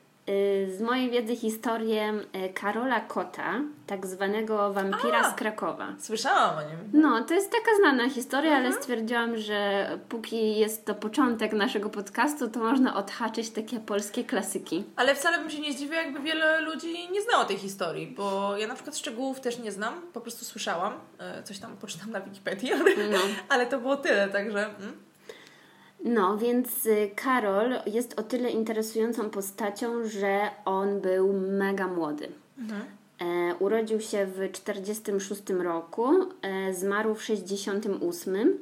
Z 0.77 0.81
mojej 0.81 1.09
wiedzy 1.11 1.35
historię 1.35 2.13
e, 2.33 2.49
Karola 2.49 2.99
Kota, 2.99 3.61
tak 3.87 4.05
zwanego 4.07 4.73
wampira 4.73 5.19
A! 5.19 5.31
z 5.31 5.35
Krakowa. 5.35 5.87
Słyszałam 5.99 6.57
o 6.57 6.61
nim. 6.61 6.77
No, 6.93 7.23
to 7.23 7.33
jest 7.33 7.51
taka 7.51 7.77
znana 7.79 8.09
historia, 8.09 8.55
ale 8.55 8.73
stwierdziłam, 8.73 9.37
że 9.37 9.89
póki 10.09 10.55
jest 10.59 10.85
to 10.85 10.95
początek 10.95 11.53
naszego 11.53 11.89
podcastu, 11.89 12.49
to 12.49 12.59
można 12.59 12.95
odhaczyć 12.95 13.49
takie 13.49 13.79
polskie 13.79 14.23
klasyki. 14.23 14.83
Ale 14.95 15.15
wcale 15.15 15.37
bym 15.39 15.49
się 15.49 15.59
nie 15.59 15.73
zdziwiła, 15.73 16.01
jakby 16.01 16.19
wiele 16.19 16.61
ludzi 16.61 17.09
nie 17.11 17.21
znało 17.21 17.45
tej 17.45 17.57
historii, 17.57 18.07
bo 18.07 18.57
ja 18.57 18.67
na 18.67 18.75
przykład 18.75 18.97
szczegółów 18.97 19.39
też 19.39 19.59
nie 19.59 19.71
znam, 19.71 19.93
po 20.13 20.21
prostu 20.21 20.45
słyszałam, 20.45 20.93
e, 21.19 21.43
coś 21.43 21.59
tam 21.59 21.77
poczytam 21.77 22.11
na 22.11 22.21
Wikipedii, 22.21 22.73
ale, 22.73 22.83
No. 23.11 23.17
ale 23.49 23.65
to 23.65 23.79
było 23.79 23.95
tyle, 23.97 24.27
także... 24.29 24.65
Mm. 24.65 25.08
No, 26.03 26.37
więc 26.37 26.85
y, 26.85 27.11
Karol 27.15 27.73
jest 27.85 28.19
o 28.19 28.23
tyle 28.23 28.49
interesującą 28.49 29.29
postacią, 29.29 30.03
że 30.03 30.49
on 30.65 31.01
był 31.01 31.33
mega 31.33 31.87
młody. 31.87 32.29
E, 33.19 33.55
urodził 33.55 33.99
się 33.99 34.25
w 34.25 34.51
46 34.51 35.49
roku, 35.49 36.07
e, 36.41 36.73
zmarł 36.73 37.15
w 37.15 37.23
68, 37.23 38.57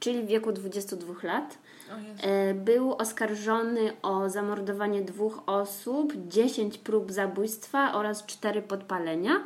czyli 0.00 0.22
w 0.22 0.26
wieku 0.26 0.52
22 0.52 1.14
lat. 1.22 1.58
E, 2.22 2.54
był 2.54 2.92
oskarżony 2.94 3.92
o 4.02 4.28
zamordowanie 4.28 5.02
dwóch 5.02 5.42
osób, 5.46 6.12
10 6.28 6.78
prób 6.78 7.12
zabójstwa 7.12 7.92
oraz 7.94 8.26
4 8.26 8.62
podpalenia. 8.62 9.40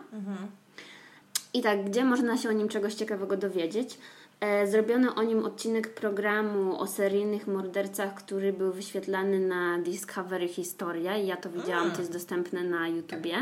I 1.55 1.63
tak, 1.63 1.85
gdzie 1.85 2.05
można 2.05 2.37
się 2.39 2.49
o 2.49 2.53
nim 2.53 2.69
czegoś 2.69 2.95
ciekawego 2.95 3.37
dowiedzieć? 3.37 3.99
E, 4.45 4.67
zrobiono 4.67 5.15
o 5.15 5.23
nim 5.23 5.45
odcinek 5.45 5.95
programu 5.95 6.81
o 6.81 6.87
seryjnych 6.87 7.47
mordercach, 7.47 8.15
który 8.15 8.53
był 8.53 8.73
wyświetlany 8.73 9.41
na 9.41 9.79
Discovery 9.79 10.49
Historia 10.49 11.17
i 11.17 11.27
ja 11.27 11.37
to 11.37 11.51
widziałam, 11.51 11.91
to 11.91 11.99
jest 11.99 12.13
dostępne 12.13 12.65
na 12.65 12.89
YouTubie. 12.89 13.35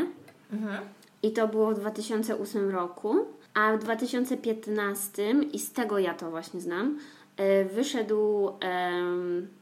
Mhm. 0.53 0.83
I 1.23 1.31
to 1.31 1.47
było 1.47 1.71
w 1.71 1.79
2008 1.79 2.69
roku. 2.69 3.25
A 3.53 3.77
w 3.77 3.79
2015, 3.79 5.31
i 5.53 5.59
z 5.59 5.71
tego 5.71 5.99
ja 5.99 6.13
to 6.13 6.29
właśnie 6.29 6.61
znam, 6.61 6.99
e, 7.37 7.65
wyszedł 7.65 8.51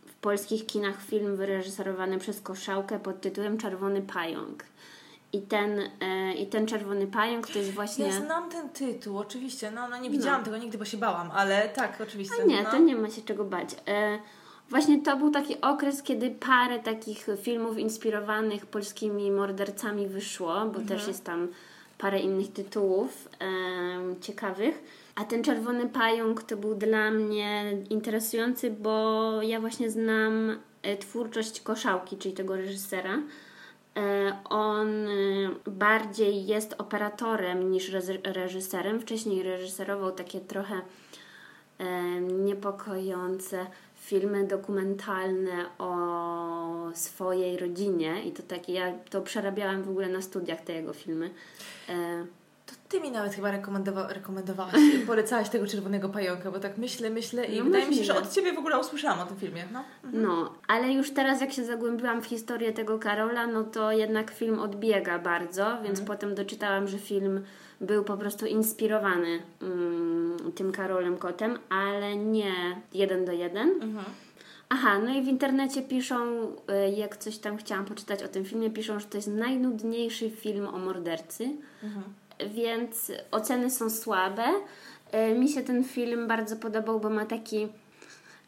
w 0.05 0.13
polskich 0.21 0.65
kinach 0.65 1.01
film 1.01 1.35
wyreżyserowany 1.35 2.17
przez 2.17 2.41
Koszałkę 2.41 2.99
pod 2.99 3.21
tytułem 3.21 3.57
Czerwony 3.57 4.01
Pająk. 4.01 4.63
I 5.33 5.41
ten, 5.41 5.79
e, 6.01 6.33
I 6.33 6.47
ten 6.47 6.67
Czerwony 6.67 7.07
Pająk 7.07 7.47
to 7.47 7.59
jest 7.59 7.71
właśnie... 7.71 8.05
Ja 8.05 8.11
znam 8.11 8.49
ten 8.49 8.69
tytuł, 8.69 9.17
oczywiście. 9.17 9.71
No, 9.71 9.89
no 9.89 9.97
nie 9.97 10.09
widziałam 10.09 10.43
tego 10.43 10.57
nigdy, 10.57 10.77
bo 10.77 10.85
się 10.85 10.97
bałam, 10.97 11.31
ale 11.31 11.69
tak, 11.69 12.01
oczywiście. 12.01 12.35
A 12.41 12.45
nie, 12.45 12.63
no. 12.63 12.71
to 12.71 12.77
nie 12.77 12.95
ma 12.95 13.09
się 13.09 13.21
czego 13.21 13.43
bać. 13.43 13.69
E, 13.87 14.19
właśnie 14.69 15.01
to 15.01 15.17
był 15.17 15.31
taki 15.31 15.61
okres, 15.61 16.03
kiedy 16.03 16.31
parę 16.31 16.79
takich 16.79 17.27
filmów 17.41 17.77
inspirowanych 17.77 18.65
polskimi 18.65 19.31
mordercami 19.31 20.07
wyszło, 20.07 20.53
bo 20.53 20.61
Mhm. 20.79 20.87
też 20.87 21.07
jest 21.07 21.23
tam 21.23 21.47
parę 21.97 22.19
innych 22.19 22.53
tytułów 22.53 23.29
e, 23.41 24.21
ciekawych. 24.21 24.83
A 25.15 25.23
ten 25.23 25.43
Czerwony 25.43 25.89
Pająk 25.89 26.43
to 26.43 26.57
był 26.57 26.75
dla 26.75 27.11
mnie 27.11 27.77
interesujący, 27.89 28.71
bo 28.71 29.31
ja 29.41 29.59
właśnie 29.59 29.89
znam 29.91 30.59
twórczość 30.99 31.61
Koszałki, 31.61 32.17
czyli 32.17 32.33
tego 32.33 32.55
reżysera. 32.55 33.19
E, 33.97 34.37
On 34.49 35.07
e, 35.07 35.11
bardziej 35.65 36.45
jest 36.45 36.75
operatorem 36.77 37.71
niż 37.71 37.91
reżyserem. 38.23 38.99
Wcześniej 38.99 39.43
reżyserował 39.43 40.11
takie 40.11 40.39
trochę 40.39 40.81
e, 41.79 42.21
niepokojące 42.21 43.65
filmy 43.95 44.47
dokumentalne 44.47 45.65
o 45.77 46.91
swojej 46.93 47.57
rodzinie 47.57 48.23
i 48.23 48.31
to 48.31 48.43
takie, 48.43 48.73
ja 48.73 48.93
to 49.09 49.21
przerabiałam 49.21 49.83
w 49.83 49.89
ogóle 49.89 50.09
na 50.09 50.21
studiach 50.21 50.61
te 50.61 50.73
jego 50.73 50.93
filmy. 50.93 51.29
E, 52.91 52.99
ty 52.99 53.01
mi 53.01 53.11
nawet 53.11 53.33
chyba 53.33 53.51
rekomendowa- 53.51 54.07
rekomendowałaś, 54.07 54.73
polecałaś 55.07 55.49
tego 55.49 55.67
czerwonego 55.67 56.09
pająka, 56.09 56.51
bo 56.51 56.59
tak 56.59 56.77
myślę, 56.77 57.09
myślę 57.09 57.45
i 57.45 57.57
No 57.59 57.65
wydaje 57.65 57.87
mi 57.87 57.95
się, 57.95 58.03
że 58.03 58.17
od 58.17 58.31
ciebie 58.31 58.53
w 58.53 58.57
ogóle 58.57 58.79
usłyszałam 58.79 59.19
o 59.19 59.25
tym 59.25 59.37
filmie. 59.37 59.63
No. 59.73 59.83
No, 60.13 60.53
ale 60.67 60.91
już 60.93 61.11
teraz 61.11 61.41
jak 61.41 61.51
się 61.51 61.65
zagłębiłam 61.65 62.21
w 62.21 62.25
historię 62.25 62.73
tego 62.73 62.99
Karola, 62.99 63.47
no 63.47 63.63
to 63.63 63.91
jednak 63.91 64.31
film 64.31 64.59
odbiega 64.59 65.19
bardzo, 65.19 65.77
więc 65.83 66.01
potem 66.01 66.35
doczytałam, 66.35 66.87
że 66.87 66.97
film 66.97 67.41
był 67.81 68.03
po 68.03 68.17
prostu 68.17 68.45
inspirowany 68.45 69.39
mm, 69.61 70.37
tym 70.55 70.71
Karolem 70.71 71.17
Kotem, 71.17 71.59
ale 71.69 72.15
nie 72.15 72.53
jeden 72.93 73.25
do 73.25 73.31
jeden. 73.31 73.69
Mhm. 73.69 74.05
Aha, 74.69 74.99
no 74.99 75.13
i 75.13 75.21
w 75.21 75.27
internecie 75.27 75.81
piszą, 75.81 76.43
y, 76.43 76.89
jak 76.97 77.17
coś 77.17 77.37
tam 77.37 77.57
chciałam 77.57 77.85
poczytać 77.85 78.23
o 78.23 78.27
tym 78.27 78.45
filmie, 78.45 78.69
piszą, 78.69 78.99
że 78.99 79.05
to 79.05 79.17
jest 79.17 79.27
najnudniejszy 79.27 80.29
film 80.29 80.67
o 80.67 80.77
mordercy, 80.77 81.49
Mhm. 81.83 82.03
Więc 82.47 83.11
oceny 83.31 83.71
są 83.71 83.89
słabe. 83.89 84.45
Y, 85.31 85.39
Mi 85.39 85.49
się 85.49 85.61
ten 85.61 85.83
film 85.83 86.27
bardzo 86.27 86.55
podobał, 86.55 86.99
bo 86.99 87.09
ma 87.09 87.25
taki 87.25 87.67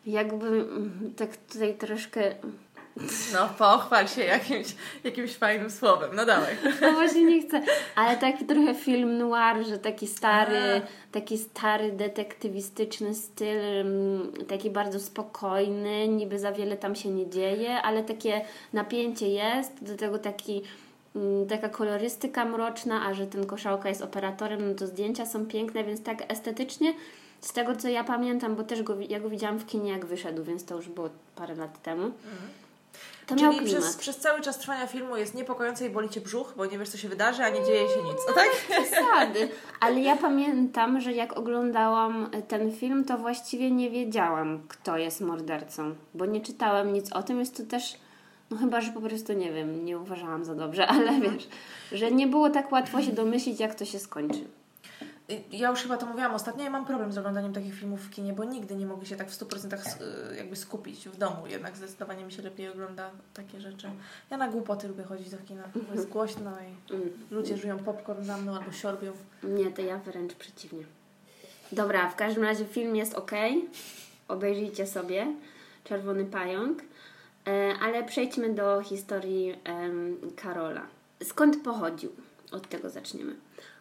jakby 0.05 0.47
mm, 0.47 1.13
tak 1.17 1.37
tutaj 1.37 1.73
troszkę 1.73 2.35
No, 3.33 3.49
pochwal 3.57 4.07
się 4.07 4.23
jakimś, 4.23 4.67
jakimś 5.03 5.35
fajnym 5.35 5.71
słowem. 5.71 6.15
No 6.15 6.25
dawaj. 6.25 6.55
No 6.81 6.91
właśnie 6.91 7.23
nie 7.23 7.41
chcę, 7.41 7.61
ale 7.95 8.17
taki 8.17 8.45
trochę 8.45 8.75
film 8.75 9.17
noir, 9.17 9.65
że 9.67 9.77
taki 9.77 10.07
stary, 10.07 10.81
taki 11.11 11.37
stary 11.37 11.91
detektywistyczny 11.91 13.15
styl, 13.15 13.59
mm, 13.81 14.33
taki 14.47 14.69
bardzo 14.69 14.99
spokojny, 14.99 16.07
niby 16.07 16.39
za 16.39 16.51
wiele 16.51 16.77
tam 16.77 16.95
się 16.95 17.09
nie 17.09 17.29
dzieje, 17.29 17.81
ale 17.81 18.03
takie 18.03 18.41
napięcie 18.73 19.27
jest, 19.27 19.83
do 19.83 19.95
tego 19.97 20.19
taki 20.19 20.61
taka 21.49 21.69
kolorystyka 21.69 22.45
mroczna, 22.45 23.05
a 23.05 23.13
że 23.13 23.27
ten 23.27 23.45
koszałka 23.45 23.89
jest 23.89 24.01
operatorem, 24.01 24.69
no 24.69 24.75
to 24.75 24.87
zdjęcia 24.87 25.25
są 25.25 25.45
piękne, 25.45 25.83
więc 25.83 26.03
tak 26.03 26.31
estetycznie 26.31 26.93
z 27.43 27.53
tego 27.53 27.75
co 27.75 27.87
ja 27.87 28.03
pamiętam, 28.03 28.55
bo 28.55 28.63
też 28.63 28.83
go, 28.83 28.95
ja 29.09 29.19
go 29.19 29.29
widziałam 29.29 29.59
w 29.59 29.65
kinie 29.65 29.91
jak 29.91 30.05
wyszedł, 30.05 30.43
więc 30.43 30.65
to 30.65 30.75
już 30.75 30.89
było 30.89 31.09
parę 31.35 31.55
lat 31.55 31.81
temu. 31.81 32.11
To 33.27 33.35
miał 33.35 33.53
Czyli 33.53 33.65
przez, 33.65 33.95
przez 33.95 34.17
cały 34.17 34.41
czas 34.41 34.59
trwania 34.59 34.87
filmu 34.87 35.17
jest 35.17 35.35
niepokojące 35.35 35.85
i 35.85 35.89
boli 35.89 36.09
cię 36.09 36.21
brzuch, 36.21 36.53
bo 36.57 36.65
nie 36.65 36.77
wiesz, 36.79 36.89
co 36.89 36.97
się 36.97 37.09
wydarzy, 37.09 37.43
a 37.43 37.49
nie 37.49 37.65
dzieje 37.65 37.89
się 37.89 38.03
nic. 38.03 38.17
No 38.27 38.33
tak? 38.33 38.49
przesady. 38.69 39.49
Ale 39.79 39.99
ja 39.99 40.15
pamiętam, 40.15 41.01
że 41.01 41.13
jak 41.13 41.37
oglądałam 41.37 42.29
ten 42.47 42.71
film, 42.71 43.05
to 43.05 43.17
właściwie 43.17 43.71
nie 43.71 43.89
wiedziałam, 43.89 44.61
kto 44.67 44.97
jest 44.97 45.21
mordercą, 45.21 45.95
bo 46.13 46.25
nie 46.25 46.41
czytałam 46.41 46.93
nic 46.93 47.13
o 47.13 47.23
tym. 47.23 47.39
Jest 47.39 47.57
to 47.57 47.63
też, 47.63 47.97
no 48.53 48.59
chyba, 48.59 48.81
że 48.81 48.91
po 48.91 49.01
prostu 49.01 49.33
nie 49.33 49.51
wiem, 49.53 49.85
nie 49.85 49.97
uważałam 49.99 50.45
za 50.45 50.55
dobrze, 50.55 50.87
ale 50.93 51.21
wiesz, 51.21 51.47
że 51.91 52.11
nie 52.11 52.27
było 52.27 52.49
tak 52.49 52.71
łatwo 52.71 53.01
się 53.01 53.11
domyślić, 53.11 53.59
jak 53.59 53.75
to 53.75 53.85
się 53.85 53.99
skończy. 53.99 54.43
Ja 55.51 55.69
już 55.69 55.79
chyba 55.79 55.97
to 55.97 56.05
mówiłam 56.05 56.33
ostatnio, 56.35 56.63
ja 56.63 56.69
mam 56.69 56.85
problem 56.85 57.11
z 57.11 57.17
oglądaniem 57.17 57.53
takich 57.53 57.73
filmów 57.75 58.01
w 58.01 58.09
kinie, 58.09 58.33
bo 58.33 58.43
nigdy 58.43 58.75
nie 58.75 58.85
mogę 58.85 59.05
się 59.05 59.15
tak 59.15 59.29
w 59.31 59.33
100% 59.39 59.73
s- 59.73 59.97
y, 60.31 60.35
jakby 60.37 60.55
skupić 60.55 61.09
w 61.09 61.17
domu. 61.17 61.47
Jednak 61.47 61.77
zdecydowanie 61.77 62.23
mi 62.25 62.31
się 62.31 62.41
lepiej 62.41 62.69
ogląda 62.69 63.09
takie 63.33 63.61
rzeczy. 63.61 63.89
Ja 64.31 64.37
na 64.37 64.47
głupoty 64.47 64.87
lubię 64.87 65.03
chodzić 65.03 65.29
do 65.29 65.37
kina, 65.37 65.63
bo 65.87 65.93
jest 65.93 66.09
głośno 66.09 66.51
i 66.51 66.93
Mm. 66.93 67.09
ludzie 67.31 67.57
żują 67.57 67.79
popcorn 67.79 68.23
za 68.23 68.37
mną 68.37 68.55
albo 68.57 68.71
siorbią. 68.71 69.11
Nie, 69.43 69.71
to 69.71 69.81
ja 69.81 69.97
wręcz 69.97 70.33
przeciwnie. 70.33 70.83
Dobra, 71.71 72.09
w 72.09 72.15
każdym 72.15 72.43
razie 72.43 72.65
film 72.65 72.95
jest 72.95 73.13
ok. 73.13 73.31
Obejrzyjcie 74.27 74.87
sobie. 74.87 75.27
Czerwony 75.83 76.25
pająk. 76.25 76.81
E, 77.47 77.73
ale 77.81 78.03
przejdźmy 78.03 78.53
do 78.53 78.81
historii 78.81 79.55
Karola. 80.35 80.87
Skąd 81.23 81.63
pochodził? 81.63 82.09
Od 82.51 82.69
tego 82.69 82.89
zaczniemy. 82.89 83.35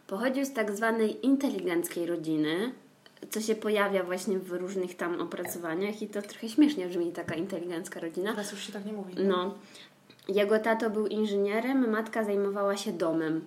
Pochodził 0.07 0.45
z 0.45 0.53
tak 0.53 0.73
zwanej 0.73 1.27
inteligenckiej 1.27 2.07
rodziny, 2.07 2.73
co 3.31 3.41
się 3.41 3.55
pojawia 3.55 4.03
właśnie 4.05 4.39
w 4.39 4.53
różnych 4.53 4.97
tam 4.97 5.21
opracowaniach 5.21 6.03
i 6.03 6.09
to 6.09 6.23
trochę 6.23 6.49
śmiesznie 6.49 6.87
brzmi 6.87 7.13
taka 7.13 7.35
inteligencka 7.35 8.01
rodzina. 8.01 8.31
Teraz 8.31 8.53
już 8.53 8.67
się 8.67 8.73
tak 8.73 8.85
nie 8.85 8.93
mówi. 8.93 9.15
No. 9.19 9.55
Jego 10.29 10.59
tato 10.59 10.91
był 10.91 11.07
inżynierem, 11.07 11.91
matka 11.91 12.25
zajmowała 12.25 12.77
się 12.77 12.93
domem. 12.93 13.45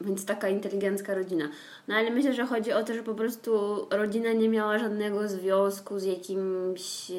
Więc 0.00 0.24
taka 0.24 0.48
inteligencka 0.48 1.14
rodzina. 1.14 1.48
No 1.88 1.94
ale 1.94 2.10
myślę, 2.10 2.34
że 2.34 2.46
chodzi 2.46 2.72
o 2.72 2.84
to, 2.84 2.94
że 2.94 3.02
po 3.02 3.14
prostu 3.14 3.50
rodzina 3.90 4.32
nie 4.32 4.48
miała 4.48 4.78
żadnego 4.78 5.28
związku 5.28 5.98
z 5.98 6.04
jakimś 6.04 7.10
e, 7.10 7.14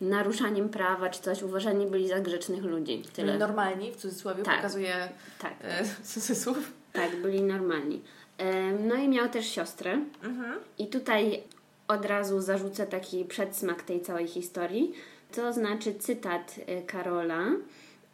naruszaniem 0.00 0.68
prawa 0.68 1.08
czy 1.08 1.22
coś. 1.22 1.42
Uważani 1.42 1.86
byli 1.86 2.08
za 2.08 2.20
grzecznych 2.20 2.64
ludzi. 2.64 3.02
Tyle. 3.12 3.26
Byli 3.26 3.38
normalni, 3.38 3.92
w 3.92 3.96
cudzysłowie, 3.96 4.42
Tak. 4.42 4.56
pokazuje 4.56 5.08
Tak, 5.38 5.54
e, 5.62 5.84
cudzysłów. 6.12 6.72
tak, 6.92 7.16
byli 7.16 7.42
normalni. 7.42 8.00
Em, 8.38 8.88
No 8.88 8.94
i 8.94 9.08
miał 9.08 9.28
też 9.28 9.46
siostrę. 9.46 9.92
Mhm. 10.22 10.54
I 10.78 10.86
tutaj 10.86 11.42
od 11.88 12.04
razu 12.04 12.40
zarzucę 12.40 12.86
taki 12.86 13.24
przedsmak 13.24 13.82
tej 13.82 14.00
całej 14.00 14.26
historii. 14.26 14.92
To 15.32 15.52
znaczy 15.52 15.94
cytat 15.94 16.54
y, 16.58 16.82
Karola 16.86 17.46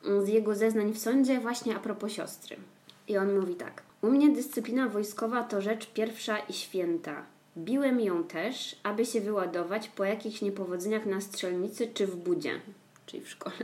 y, 0.07 0.25
z 0.26 0.29
jego 0.29 0.55
zeznań 0.55 0.93
w 0.93 0.99
sądzie 0.99 1.41
właśnie 1.41 1.76
a 1.76 1.79
propos 1.79 2.12
siostry. 2.12 2.57
I 3.08 3.16
on 3.16 3.40
mówi 3.40 3.54
tak. 3.54 3.82
U 4.02 4.11
mnie 4.11 4.30
dyscyplina 4.30 4.88
wojskowa 4.88 5.42
to 5.42 5.61
rzecz 5.61 5.87
pierwsza 5.87 6.38
i 6.38 6.52
święta. 6.52 7.23
Biłem 7.56 8.00
ją 8.00 8.25
też, 8.25 8.76
aby 8.82 9.06
się 9.06 9.20
wyładować 9.20 9.88
po 9.88 10.04
jakichś 10.04 10.42
niepowodzeniach 10.42 11.06
na 11.06 11.20
strzelnicy 11.20 11.88
czy 11.94 12.06
w 12.06 12.16
budzie, 12.16 12.61
czyli 13.06 13.23
w 13.23 13.28
szkole. 13.28 13.56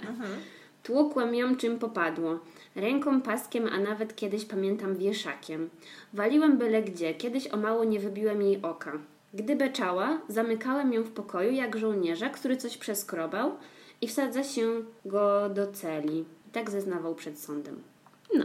Tłukłem 0.82 1.34
ją 1.34 1.56
czym 1.56 1.78
popadło. 1.78 2.38
Ręką, 2.76 3.22
paskiem, 3.22 3.68
a 3.72 3.78
nawet 3.78 4.16
kiedyś 4.16 4.44
pamiętam 4.44 4.96
wieszakiem. 4.96 5.70
Waliłem 6.12 6.58
byle 6.58 6.82
gdzie, 6.82 7.14
kiedyś 7.14 7.48
o 7.48 7.56
mało 7.56 7.84
nie 7.84 8.00
wybiłem 8.00 8.42
jej 8.42 8.62
oka. 8.62 8.92
Gdy 9.34 9.56
beczała, 9.56 10.20
zamykałem 10.28 10.92
ją 10.92 11.02
w 11.02 11.10
pokoju 11.10 11.52
jak 11.52 11.78
żołnierza, 11.78 12.28
który 12.28 12.56
coś 12.56 12.76
przeskrobał 12.76 13.52
i 14.00 14.08
wsadza 14.08 14.44
się 14.44 14.84
go 15.04 15.48
do 15.48 15.72
celi. 15.72 16.24
Tak 16.52 16.70
zeznawał 16.70 17.14
przed 17.14 17.38
sądem. 17.38 17.82
No. 18.34 18.44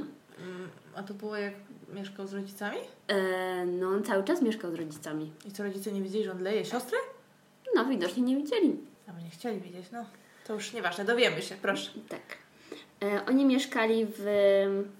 A 0.95 1.03
to 1.03 1.13
było 1.13 1.37
jak 1.37 1.53
mieszkał 1.93 2.27
z 2.27 2.33
rodzicami? 2.33 2.77
E, 3.07 3.65
no, 3.65 3.87
on 3.87 4.03
cały 4.03 4.23
czas 4.23 4.41
mieszkał 4.41 4.71
z 4.71 4.75
rodzicami. 4.75 5.31
I 5.45 5.51
co, 5.51 5.63
rodzice 5.63 5.91
nie 5.91 6.01
wiedzieli, 6.01 6.23
że 6.23 6.31
on 6.31 6.43
leje 6.43 6.65
siostrę? 6.65 6.97
No, 7.75 7.85
widocznie 7.85 8.23
nie 8.23 8.35
widzieli. 8.35 8.77
A 9.07 9.13
my 9.13 9.23
nie 9.23 9.29
chcieli 9.29 9.59
widzieć, 9.59 9.85
no. 9.91 10.05
To 10.47 10.53
już 10.53 10.73
nieważne, 10.73 11.05
dowiemy 11.05 11.41
się, 11.41 11.55
proszę. 11.61 11.91
Tak. 12.09 12.21
E, 13.03 13.25
oni 13.25 13.45
mieszkali 13.45 14.07
w 14.17 14.25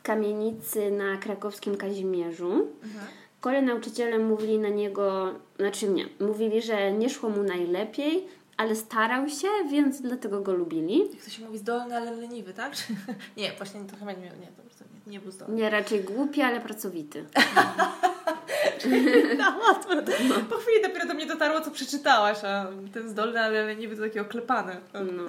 kamienicy 0.04 0.92
na 0.92 1.18
krakowskim 1.18 1.78
Kazimierzu. 1.78 2.52
Mhm. 2.84 3.06
Kole 3.42 3.62
nauczyciele 3.62 4.20
mówili 4.20 4.60
na 4.60 4.70
niego, 4.70 5.34
znaczy 5.60 5.88
nie, 5.88 6.06
mówili, 6.20 6.62
że 6.62 6.92
nie 6.92 7.10
szło 7.10 7.30
mu 7.30 7.44
najlepiej, 7.44 8.28
ale 8.58 8.76
starał 8.76 9.30
się, 9.30 9.48
więc 9.70 10.02
dlatego 10.02 10.42
go 10.42 10.54
lubili. 10.54 11.12
Jak 11.14 11.24
to 11.24 11.30
się 11.30 11.46
mówi, 11.46 11.58
zdolny, 11.58 11.98
ale 11.98 12.12
leniwy, 12.12 12.54
tak? 12.54 12.74
Nie, 13.38 13.52
właśnie 13.52 13.82
to 13.82 13.98
chyba 13.98 14.12
nie, 14.12 14.22
nie, 14.22 14.30
to 14.30 14.86
nie, 15.06 15.12
nie 15.12 15.20
był 15.20 15.32
zdolny. 15.32 15.56
Nie 15.56 15.70
raczej 15.70 16.04
głupi, 16.04 16.42
ale 16.42 16.62
pracowity. 16.62 17.26
No, 19.38 19.58
łatwo. 19.68 19.90
Po 20.50 20.56
chwili 20.58 20.82
dopiero 20.84 21.08
do 21.08 21.14
mnie 21.14 21.26
dotarło, 21.26 21.62
co 21.62 21.72
przeczytałaś, 21.72 22.44
a 22.44 22.68
ten 22.94 23.10
zdolny, 23.10 23.40
ale 23.40 23.66
leniwy 23.66 23.96
to 23.96 24.02
taki 24.02 24.20
oklepany. 24.20 24.76
No. 24.94 25.24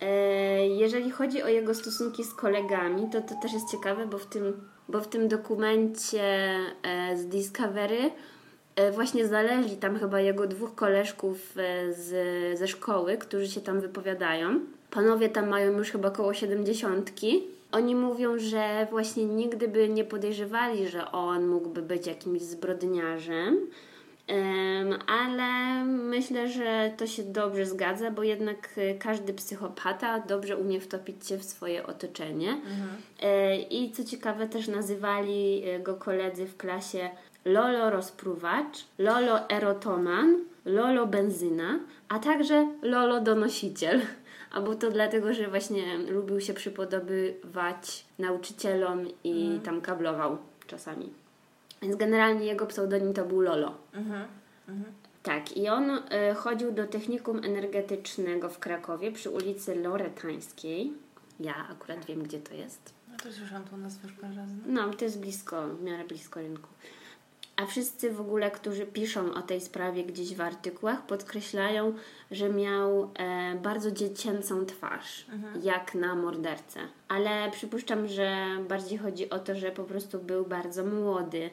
E, 0.00 0.68
jeżeli 0.68 1.10
chodzi 1.10 1.42
o 1.42 1.48
jego 1.48 1.74
stosunki 1.74 2.24
z 2.24 2.34
kolegami, 2.34 3.10
to 3.12 3.20
to 3.20 3.34
też 3.42 3.52
jest 3.52 3.70
ciekawe, 3.70 4.06
bo 4.06 4.18
w 4.18 4.26
tym 4.26 4.68
bo 4.88 5.00
w 5.00 5.08
tym 5.08 5.28
dokumencie 5.28 6.24
e, 6.82 7.16
z 7.16 7.26
Discovery 7.26 8.10
właśnie 8.92 9.26
znaleźli 9.26 9.76
tam 9.76 9.98
chyba 9.98 10.20
jego 10.20 10.46
dwóch 10.46 10.74
koleżków 10.74 11.56
e, 11.56 11.92
z, 11.92 12.58
ze 12.58 12.68
szkoły, 12.68 13.16
którzy 13.16 13.48
się 13.48 13.60
tam 13.60 13.80
wypowiadają. 13.80 14.60
Panowie 14.90 15.28
tam 15.28 15.48
mają 15.48 15.78
już 15.78 15.90
chyba 15.90 16.08
około 16.08 16.34
siedemdziesiątki. 16.34 17.42
Oni 17.72 17.94
mówią, 17.94 18.38
że 18.38 18.86
właśnie 18.90 19.24
nigdy 19.24 19.68
by 19.68 19.88
nie 19.88 20.04
podejrzewali, 20.04 20.88
że 20.88 21.12
on 21.12 21.46
mógłby 21.46 21.82
być 21.82 22.06
jakimś 22.06 22.42
zbrodniarzem, 22.42 23.66
Em, 24.26 24.98
ale 25.06 25.84
myślę, 25.84 26.48
że 26.48 26.92
to 26.96 27.06
się 27.06 27.22
dobrze 27.22 27.66
zgadza, 27.66 28.10
bo 28.10 28.22
jednak 28.22 28.70
e, 28.76 28.94
każdy 28.94 29.34
psychopata 29.34 30.20
dobrze 30.20 30.56
umie 30.56 30.80
wtopić 30.80 31.28
się 31.28 31.38
w 31.38 31.44
swoje 31.44 31.86
otoczenie. 31.86 32.60
E, 33.22 33.56
I 33.56 33.92
co 33.92 34.04
ciekawe, 34.04 34.48
też 34.48 34.68
nazywali 34.68 35.62
e, 35.64 35.80
go 35.80 35.94
koledzy 35.94 36.46
w 36.46 36.56
klasie 36.56 37.10
Lolo 37.46 37.90
rozpruwacz, 37.90 38.84
Lolo 38.98 39.48
erotoman, 39.50 40.44
Lolo 40.64 41.06
benzyna, 41.06 41.80
a 42.08 42.18
także 42.18 42.68
Lolo 42.82 43.20
donosiciel. 43.20 44.00
A 44.52 44.60
było 44.60 44.74
to 44.74 44.90
dlatego, 44.90 45.34
że 45.34 45.48
właśnie 45.48 45.98
lubił 45.98 46.40
się 46.40 46.54
przypodobywać 46.54 48.04
nauczycielom 48.18 49.06
i 49.24 49.60
tam 49.64 49.80
kablował 49.80 50.38
czasami. 50.66 51.12
Więc 51.82 51.96
generalnie 51.96 52.46
jego 52.46 52.66
pseudonim 52.66 53.14
to 53.14 53.24
był 53.24 53.40
Lolo. 53.40 53.74
Tak, 55.22 55.56
i 55.56 55.68
on 55.68 55.90
y, 55.90 56.00
chodził 56.34 56.72
do 56.72 56.86
technikum 56.86 57.44
energetycznego 57.44 58.48
w 58.48 58.58
Krakowie 58.58 59.12
przy 59.12 59.30
ulicy 59.30 59.74
Loretańskiej. 59.74 60.92
Ja 61.40 61.68
akurat 61.70 62.04
wiem, 62.04 62.22
gdzie 62.22 62.38
to 62.38 62.54
jest. 62.54 62.94
No 63.10 63.16
to 63.16 63.32
słyszałam 63.32 63.64
tą 63.64 63.76
nazwę 63.76 64.08
już 64.08 64.16
parę 64.16 64.34
razy. 64.34 64.54
No, 64.66 64.90
to 64.90 65.04
jest 65.04 65.20
blisko, 65.20 65.68
w 65.68 65.82
miarę 65.82 66.04
blisko 66.04 66.40
rynku. 66.40 66.68
A 67.56 67.66
wszyscy 67.66 68.10
w 68.10 68.20
ogóle, 68.20 68.50
którzy 68.50 68.86
piszą 68.86 69.34
o 69.34 69.42
tej 69.42 69.60
sprawie 69.60 70.04
gdzieś 70.04 70.34
w 70.34 70.40
artykułach, 70.40 71.06
podkreślają, 71.06 71.94
że 72.30 72.48
miał 72.48 73.10
e, 73.14 73.54
bardzo 73.62 73.90
dziecięcą 73.90 74.66
twarz, 74.66 75.26
jak 75.62 75.94
na 75.94 76.14
mordercę. 76.14 76.80
Ale 77.08 77.50
przypuszczam, 77.50 78.08
że 78.08 78.46
bardziej 78.68 78.98
chodzi 78.98 79.30
o 79.30 79.38
to, 79.38 79.54
że 79.54 79.70
po 79.70 79.84
prostu 79.84 80.18
był 80.18 80.44
bardzo 80.44 80.84
młody, 80.84 81.50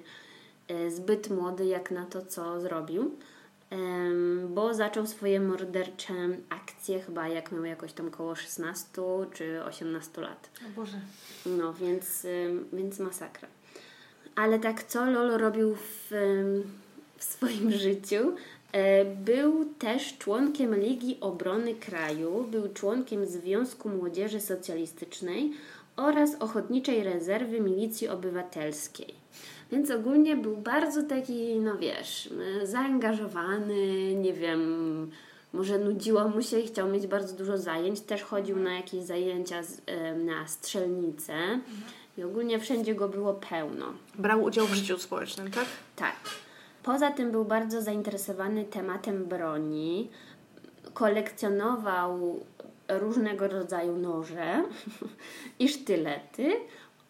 e, 0.68 0.92
zbyt 0.92 1.30
młody 1.30 1.66
jak 1.66 1.92
na 1.92 2.06
to, 2.06 2.26
co 2.26 2.62
zrobił. 2.62 3.18
Em, 3.70 4.54
bo 4.54 4.74
zaczął 4.74 5.08
swoje 5.08 5.40
mordercze 5.40 6.14
akcje 6.50 7.00
chyba 7.02 7.28
jak 7.28 7.52
miał 7.52 7.66
jakoś 7.66 7.94
tam 7.94 8.12
koło 8.12 8.36
16 8.36 9.02
czy 9.34 9.64
18 9.64 10.22
lat. 10.22 10.50
O 10.68 10.70
Boże. 10.76 11.00
No, 11.46 11.74
więc, 11.74 12.28
więc 12.74 13.00
masakra. 13.00 13.48
Ale 14.36 14.60
tak, 14.60 14.84
co 14.84 15.06
Lolo 15.06 15.38
robił 15.38 15.76
w, 15.76 16.12
w 17.18 17.24
swoim 17.24 17.72
życiu? 17.86 18.36
E, 18.72 19.06
Był 19.06 19.66
też 19.66 20.18
członkiem 20.18 20.76
Ligi 20.76 21.18
Obrony 21.22 21.76
Kraju, 21.76 22.48
był 22.52 22.74
członkiem 22.74 23.26
Związku 23.26 23.90
Młodzieży 23.90 24.40
Socjalistycznej 24.42 25.52
oraz 25.96 26.36
Ochotniczej 26.40 27.04
Rezerwy 27.04 27.60
Milicji 27.60 28.08
Obywatelskiej. 28.08 29.14
Więc 29.72 29.92
ogólnie 29.92 30.36
był 30.36 30.58
bardzo 30.58 31.04
taki, 31.04 31.60
no 31.60 31.78
wiesz, 31.78 32.30
y, 32.62 32.68
zaangażowany, 32.68 34.16
nie 34.16 34.34
wiem, 34.34 35.12
może 35.54 35.80
nudziło 35.80 36.28
mu 36.28 36.42
się 36.42 36.60
i 36.60 36.68
chciał 36.68 36.90
mieć 36.90 37.08
bardzo 37.08 37.36
dużo 37.36 37.58
zajęć. 37.58 38.02
Też 38.02 38.24
chodził 38.24 38.60
na 38.60 38.74
jakieś 38.76 39.02
zajęcia 39.04 39.64
z, 39.64 39.80
y, 39.80 40.16
na 40.26 40.48
strzelnicę 40.48 41.34
i 42.18 42.24
ogólnie 42.24 42.60
wszędzie 42.60 42.96
go 42.96 43.10
było 43.10 43.34
pełno. 43.34 43.86
Brał 44.16 44.44
udział 44.44 44.68
w 44.68 44.74
życiu 44.74 44.98
społecznym, 44.98 45.52
tak? 45.52 45.66
Tak. 45.96 46.16
Poza 46.84 47.12
tym 47.12 47.32
był 47.32 47.46
bardzo 47.46 47.82
zainteresowany 47.82 48.66
tematem 48.66 49.26
broni. 49.26 50.10
Kolekcjonował 50.94 52.40
różnego 52.90 53.48
rodzaju 53.48 53.98
noże 53.98 54.64
i 55.60 55.70
sztylety. 55.70 56.52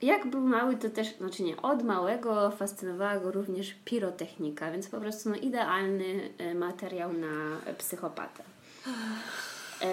Jak 0.01 0.27
był 0.27 0.41
mały, 0.41 0.77
to 0.77 0.89
też, 0.89 1.17
znaczy 1.17 1.43
nie, 1.43 1.61
od 1.61 1.83
małego 1.83 2.51
fascynowała 2.51 3.19
go 3.19 3.31
również 3.31 3.75
pirotechnika, 3.85 4.71
więc 4.71 4.87
po 4.87 4.97
prostu 4.97 5.29
no, 5.29 5.35
idealny 5.35 6.29
e, 6.37 6.55
materiał 6.55 7.13
na 7.13 7.57
psychopatę. 7.77 8.43
E, 9.83 9.87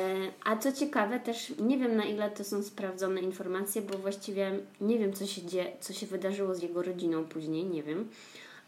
A 0.45 0.57
co 0.57 0.73
ciekawe, 0.73 1.21
też 1.21 1.53
nie 1.59 1.79
wiem 1.79 1.97
na 1.97 2.05
ile 2.05 2.31
to 2.31 2.45
są 2.45 2.63
sprawdzone 2.63 3.21
informacje, 3.21 3.83
bo 3.83 3.99
właściwie 3.99 4.59
nie 4.81 4.99
wiem, 4.99 5.13
co 5.13 5.27
się, 5.27 5.43
dzie- 5.43 5.73
co 5.81 5.93
się 5.93 6.07
wydarzyło 6.07 6.55
z 6.55 6.63
jego 6.63 6.83
rodziną 6.83 7.25
później, 7.25 7.65
nie 7.67 7.83
wiem. 7.83 8.09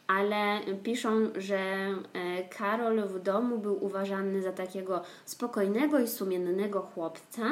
Ale 0.07 0.61
piszą, 0.83 1.11
że 1.37 1.59
e, 1.59 2.49
Karol 2.59 3.01
w 3.09 3.23
domu 3.23 3.59
był 3.59 3.85
uważany 3.85 4.43
za 4.43 4.53
takiego 4.53 5.03
spokojnego 5.25 5.99
i 6.01 6.09
sumiennego 6.09 6.81
chłopca, 6.81 7.43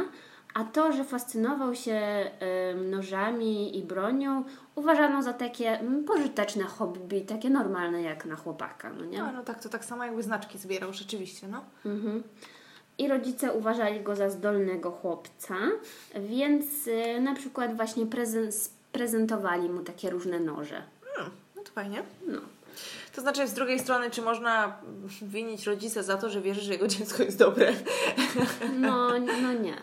a 0.55 0.65
to, 0.65 0.93
że 0.93 1.05
fascynował 1.05 1.75
się 1.75 1.93
e, 1.93 2.31
nożami 2.75 3.79
i 3.79 3.83
bronią, 3.83 4.45
uważano 4.75 5.23
za 5.23 5.33
takie 5.33 5.79
mm, 5.81 6.05
pożyteczne 6.05 6.65
hobby, 6.65 7.21
takie 7.21 7.51
normalne 7.51 8.03
jak 8.03 8.25
na 8.27 8.37
chłopaka, 8.37 8.93
no 8.93 9.05
nie? 9.05 9.19
No, 9.19 9.33
no 9.33 9.43
tak, 9.43 9.63
to 9.63 9.69
tak 9.69 9.85
samo 9.85 10.05
jakby 10.05 10.23
znaczki 10.23 10.59
zbierał, 10.59 10.93
rzeczywiście, 10.93 11.49
no. 11.49 11.65
Mhm. 11.87 12.23
I 13.01 13.09
rodzice 13.09 13.53
uważali 13.53 14.01
go 14.01 14.17
za 14.17 14.31
zdolnego 14.31 14.91
chłopca, 14.91 15.55
więc 16.21 16.87
y, 16.87 17.21
na 17.21 17.35
przykład 17.35 17.77
właśnie 17.77 18.07
prezen- 18.07 18.69
prezentowali 18.93 19.69
mu 19.69 19.83
takie 19.83 20.11
różne 20.11 20.41
noże. 20.41 20.83
Hmm, 21.15 21.33
no 21.57 21.63
to 21.63 21.71
fajnie. 21.73 22.03
No. 22.27 22.41
To 23.15 23.21
znaczy, 23.21 23.49
z 23.49 23.53
drugiej 23.55 23.79
strony, 23.79 24.11
czy 24.11 24.23
można 24.23 24.77
winić 25.23 25.67
rodzica 25.67 26.03
za 26.03 26.17
to, 26.17 26.31
że 26.31 26.41
wierzy, 26.41 26.61
że 26.61 26.73
jego 26.73 26.89
dziecko 26.89 27.23
jest 27.23 27.39
dobre? 27.39 27.73
No, 28.81 29.09
no 29.43 29.53
nie. 29.53 29.77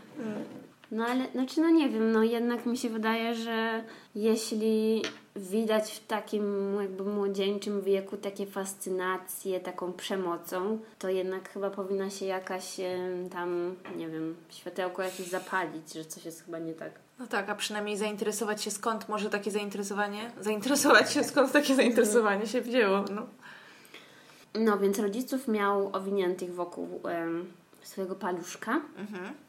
No 0.92 1.06
ale, 1.06 1.32
znaczy 1.32 1.62
no 1.62 1.70
nie 1.70 1.90
wiem, 1.90 2.12
no 2.12 2.24
jednak 2.24 2.66
mi 2.66 2.78
się 2.78 2.90
wydaje, 2.90 3.36
że 3.36 3.84
jeśli 4.16 5.02
widać 5.38 5.92
w 5.92 6.08
takim 6.08 6.76
jakby 6.82 7.04
młodzieńczym 7.04 7.82
wieku 7.82 8.18
takie 8.18 8.46
fascynacje 8.46 9.60
taką 9.60 9.94
przemocą, 9.94 10.80
to 11.00 11.10
jednak 11.10 11.50
chyba 11.50 11.70
powinna 11.70 12.10
się 12.10 12.26
jakaś 12.26 12.78
tam, 13.32 13.76
nie 13.96 14.10
wiem, 14.10 14.36
światełko 14.50 15.04
jakieś 15.04 15.28
zapalić, 15.28 15.94
że 15.94 16.06
coś 16.06 16.26
jest 16.26 16.46
chyba 16.46 16.60
nie 16.60 16.74
tak. 16.74 16.92
No 17.20 17.28
tak, 17.28 17.50
a 17.50 17.56
przynajmniej 17.56 17.98
zainteresować 17.98 18.64
się 18.64 18.72
skąd 18.72 19.10
może 19.10 19.30
takie 19.30 19.52
zainteresowanie, 19.52 20.32
zainteresować 20.42 21.14
się 21.14 21.24
skąd 21.24 21.52
takie 21.52 21.76
zainteresowanie 21.76 22.48
się 22.48 22.62
wzięło, 22.62 23.06
no. 23.16 23.28
No 24.56 24.78
więc 24.78 25.00
rodziców 25.00 25.48
miał 25.48 25.96
owiniętych 25.96 26.54
wokół 26.54 27.02
em, 27.08 27.46
swojego 27.82 28.16
paluszka. 28.16 28.82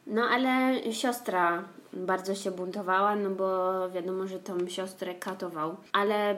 No 0.07 0.23
ale 0.23 0.81
siostra 0.93 1.65
bardzo 1.93 2.35
się 2.35 2.51
buntowała, 2.51 3.17
no 3.17 3.31
bo 3.31 3.91
wiadomo, 3.91 4.27
że 4.27 4.39
tą 4.39 4.69
siostrę 4.69 5.15
katował. 5.15 5.77
Ale 5.93 6.37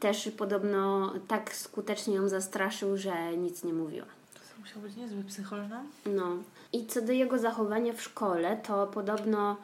też 0.00 0.30
podobno 0.38 1.12
tak 1.28 1.54
skutecznie 1.54 2.14
ją 2.14 2.28
zastraszył, 2.28 2.96
że 2.96 3.36
nic 3.36 3.64
nie 3.64 3.72
mówiła. 3.72 4.06
To 4.34 4.60
musiał 4.60 4.82
być 4.82 4.96
niezły 4.96 5.24
psychol, 5.24 5.60
no. 6.06 6.36
I 6.72 6.86
co 6.86 7.02
do 7.02 7.12
jego 7.12 7.38
zachowania 7.38 7.92
w 7.92 8.02
szkole, 8.02 8.56
to 8.66 8.86
podobno 8.86 9.56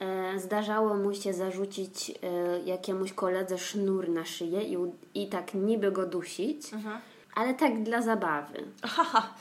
e, 0.00 0.38
zdarzało 0.40 0.96
mu 0.96 1.14
się 1.14 1.34
zarzucić 1.34 2.10
e, 2.10 2.60
jakiemuś 2.60 3.12
koledze 3.12 3.58
sznur 3.58 4.08
na 4.08 4.24
szyję 4.24 4.62
i, 4.62 4.76
i 5.14 5.26
tak 5.26 5.54
niby 5.54 5.92
go 5.92 6.06
dusić, 6.06 6.70
ale 7.34 7.54
tak 7.54 7.82
dla 7.82 8.02
zabawy. 8.02 8.64
Aha, 8.82 9.34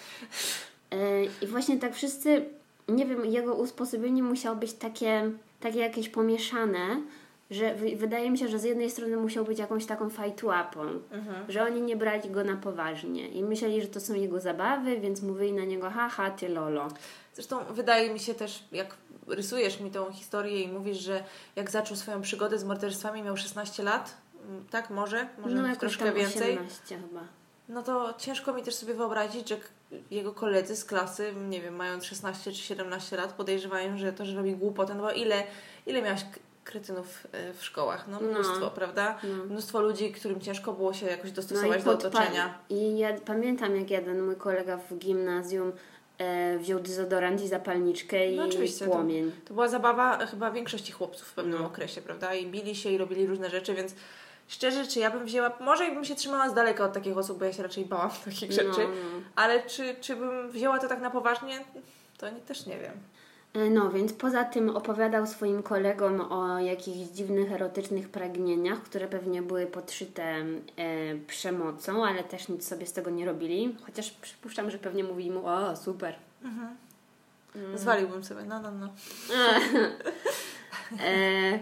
E, 0.92 1.26
I 1.42 1.48
właśnie 1.48 1.78
tak 1.78 1.96
wszyscy, 1.96 2.46
nie 2.88 3.06
wiem, 3.06 3.26
jego 3.26 3.56
usposobienie 3.56 4.24
musiało 4.24 4.56
być 4.56 4.74
takie, 4.74 5.32
takie 5.60 5.80
jakieś 5.80 6.10
pomieszane, 6.10 7.02
że 7.52 7.76
wy- 7.76 7.96
wydaje 7.96 8.32
mi 8.32 8.38
się, 8.38 8.48
że 8.48 8.60
z 8.60 8.64
jednej 8.64 8.92
strony 8.92 9.18
musiał 9.18 9.46
być 9.46 9.60
jakąś 9.60 9.86
taką 9.86 10.10
fajtłapą, 10.10 10.82
że 11.50 11.64
oni 11.64 11.82
nie 11.82 11.96
brali 11.96 12.30
go 12.30 12.44
na 12.44 12.56
poważnie 12.56 13.28
i 13.28 13.44
myśleli, 13.44 13.82
że 13.82 13.88
to 13.88 14.00
są 14.00 14.14
jego 14.14 14.40
zabawy, 14.40 15.00
więc 15.00 15.22
mówili 15.22 15.54
na 15.54 15.64
niego, 15.66 15.90
haha, 15.90 16.32
ty 16.32 16.50
lolo. 16.50 16.88
Zresztą 17.34 17.60
wydaje 17.74 18.14
mi 18.14 18.20
się 18.20 18.34
też, 18.34 18.64
jak 18.72 18.96
rysujesz 19.28 19.80
mi 19.80 19.92
tą 19.92 20.12
historię 20.12 20.62
i 20.62 20.68
mówisz, 20.68 20.98
że 20.98 21.24
jak 21.56 21.72
zaczął 21.72 21.98
swoją 21.98 22.22
przygodę 22.22 22.58
z 22.60 22.64
morderstwami 22.64 23.24
miał 23.24 23.38
16 23.38 23.84
lat, 23.84 24.18
mm, 24.50 24.66
tak 24.72 24.90
może, 24.90 25.28
może 25.38 25.56
no 25.56 25.76
troszkę 25.76 26.06
więcej, 26.14 26.52
18 26.54 26.98
chyba. 26.98 27.22
No 27.70 27.84
to 27.84 28.14
ciężko 28.18 28.54
mi 28.54 28.64
też 28.64 28.76
sobie 28.76 28.94
wyobrazić, 28.94 29.50
że 29.50 29.58
jego 30.12 30.32
koledzy 30.34 30.76
z 30.76 30.86
klasy, 30.86 31.34
nie 31.50 31.62
wiem, 31.62 31.76
mając 31.76 32.06
16 32.06 32.52
czy 32.52 32.58
17 32.58 33.18
lat, 33.18 33.34
podejrzewają, 33.34 33.98
że 33.98 34.14
to, 34.14 34.26
że 34.26 34.36
robi 34.36 34.56
głupotę, 34.56 34.96
no 34.96 35.04
bo 35.04 35.12
ile, 35.12 35.44
ile 35.86 36.02
miałaś 36.02 36.26
kretynów 36.64 37.28
y, 37.50 37.54
w 37.54 37.64
szkołach? 37.64 38.06
No 38.08 38.20
mnóstwo, 38.20 38.60
No. 38.60 38.72
prawda? 38.72 39.18
No. 39.24 39.46
Mnóstwo 39.46 39.82
ludzi, 39.82 40.12
którym 40.12 40.42
ciężko 40.42 40.74
było 40.74 40.94
się 40.94 41.06
jakoś 41.06 41.30
No 41.30 41.36
dostosować 41.36 41.84
do 41.84 41.92
podpa- 41.92 42.08
otoczenia. 42.08 42.60
I 42.70 42.98
ja 42.98 43.14
pamiętam, 43.26 43.76
jak 43.76 43.90
jeden 43.92 44.22
mój 44.26 44.36
kolega 44.36 44.78
w 44.78 44.98
gimnazjum 44.98 45.72
e, 46.18 46.58
wziął 46.58 46.80
dezodorant 46.80 47.42
i 47.44 47.48
zapalniczkę 47.48 48.32
i 48.32 48.36
No 48.36 48.46
oczywiście, 48.46 48.86
to- 48.86 48.92
płomień. 48.92 49.32
To 49.46 49.54
była 49.54 49.68
zabawa 49.68 50.26
chyba 50.26 50.52
większości 50.52 50.92
chłopców 50.92 51.28
w 51.28 51.34
pewnym 51.34 51.60
No. 51.62 51.66
okresie, 51.68 52.02
prawda? 52.02 52.34
I 52.34 52.48
bili 52.48 52.76
się 52.76 52.90
i 52.92 52.98
robili 52.98 53.28
różne 53.28 53.50
rzeczy, 53.50 53.74
więc 53.74 53.96
szczerze, 54.48 54.88
czy 54.88 55.00
ja 55.00 55.12
bym 55.12 55.26
wzięła, 55.26 55.52
może 55.60 55.92
bym 55.92 56.06
się 56.06 56.16
trzymała 56.16 56.50
z 56.50 56.54
daleka 56.54 56.86
od 56.86 56.94
takich 56.94 57.18
osób, 57.18 57.40
bo 57.40 57.46
ja 57.46 57.54
się 57.54 57.64
raczej 57.64 57.86
bałam 57.86 58.10
takich 58.26 58.52
rzeczy, 58.52 58.66
No, 58.82 58.88
no. 58.88 59.22
ale 59.36 59.64
czy, 59.64 59.96
czy 60.02 60.16
bym 60.16 60.52
wzięła 60.52 60.80
to 60.80 60.88
tak 60.88 61.02
na 61.02 61.12
poważnie, 61.12 61.60
to 62.18 62.30
nie, 62.30 62.40
też 62.40 62.66
nie 62.66 62.78
wiem. 62.80 62.94
E, 63.54 63.70
No, 63.70 63.90
więc 63.90 64.14
poza 64.14 64.44
tym 64.44 64.70
opowiadał 64.70 65.28
swoim 65.28 65.64
kolegom 65.64 66.22
o 66.32 66.60
jakichś 66.60 66.98
dziwnych, 66.98 67.52
erotycznych 67.52 68.10
pragnieniach, 68.10 68.82
które 68.84 69.08
pewnie 69.08 69.42
były 69.42 69.66
podszyte 69.66 70.24
e, 70.24 70.46
przemocą, 71.28 72.06
ale 72.06 72.24
też 72.24 72.48
nic 72.50 72.68
sobie 72.68 72.86
z 72.86 72.94
tego 72.94 73.10
nie 73.10 73.26
robili. 73.26 73.78
Chociaż 73.86 74.12
przypuszczam, 74.12 74.72
że 74.72 74.78
pewnie 74.78 75.04
mówili 75.04 75.32
mu, 75.32 75.48
o 75.48 75.76
super. 75.76 76.16
Zwaliłbym 77.76 78.24
sobie, 78.24 78.44
no, 78.44 78.60
no, 78.62 78.72
no. 78.72 78.90
E, 81.00 81.60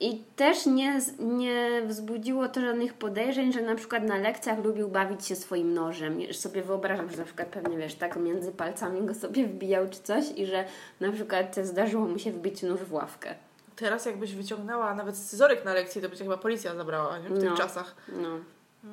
I 0.00 0.22
też 0.36 0.66
nie, 0.66 1.00
nie 1.18 1.82
wzbudziło 1.86 2.48
to 2.48 2.60
żadnych 2.60 2.94
podejrzeń, 2.94 3.52
że 3.52 3.62
na 3.62 3.74
przykład 3.74 4.02
na 4.04 4.16
lekcjach 4.18 4.64
lubił 4.64 4.88
bawić 4.88 5.26
się 5.26 5.36
swoim 5.36 5.74
nożem. 5.74 6.20
Już 6.20 6.36
sobie 6.36 6.62
wyobrażam, 6.62 7.10
że 7.10 7.16
na 7.16 7.24
przykład 7.24 7.48
pewnie 7.48 7.76
wiesz, 7.76 7.94
tak 7.94 8.16
między 8.16 8.52
palcami 8.52 9.06
go 9.06 9.14
sobie 9.14 9.46
wbijał 9.46 9.88
czy 9.90 10.00
coś 10.02 10.24
i 10.36 10.46
że 10.46 10.64
na 11.00 11.12
przykład 11.12 11.56
zdarzyło 11.62 12.08
mu 12.08 12.18
się 12.18 12.32
wbić 12.32 12.62
nóż 12.62 12.80
w 12.80 12.92
ławkę. 12.92 13.34
Teraz 13.76 14.06
jakbyś 14.06 14.34
wyciągnęła 14.34 14.94
nawet 14.94 15.16
scyzoryk 15.16 15.64
na 15.64 15.74
lekcji, 15.74 16.02
to 16.02 16.08
by 16.08 16.16
cię 16.16 16.24
chyba 16.24 16.36
policja 16.38 16.74
zabrała, 16.74 17.18
nie? 17.18 17.28
W 17.28 17.40
tych 17.40 17.50
No. 17.50 17.56
czasach. 17.56 17.94
No, 18.08 18.28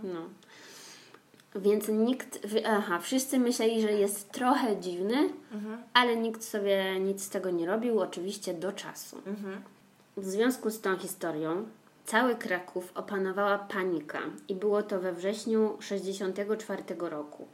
no. 0.04 0.20
Więc 1.56 1.88
nikt, 1.88 2.40
aha, 2.66 3.00
wszyscy 3.00 3.40
myśleli, 3.40 3.82
że 3.82 3.92
jest 3.92 4.32
trochę 4.32 4.78
dziwny, 4.80 5.30
ale 5.94 6.16
nikt 6.16 6.44
sobie 6.44 7.00
nic 7.00 7.24
z 7.24 7.30
tego 7.30 7.50
nie 7.50 7.66
robił, 7.66 8.00
oczywiście 8.00 8.54
do 8.54 8.72
czasu. 8.72 9.22
W 10.18 10.26
związku 10.26 10.70
z 10.70 10.82
tą 10.82 10.98
historią 10.98 11.66
cały 12.06 12.36
Kraków 12.36 12.92
opanowała 12.96 13.58
panika 13.58 14.20
i 14.48 14.56
było 14.56 14.84
to 14.84 15.00
we 15.00 15.14
wrześniu 15.14 15.78
64 15.80 16.84
roku, 17.00 17.48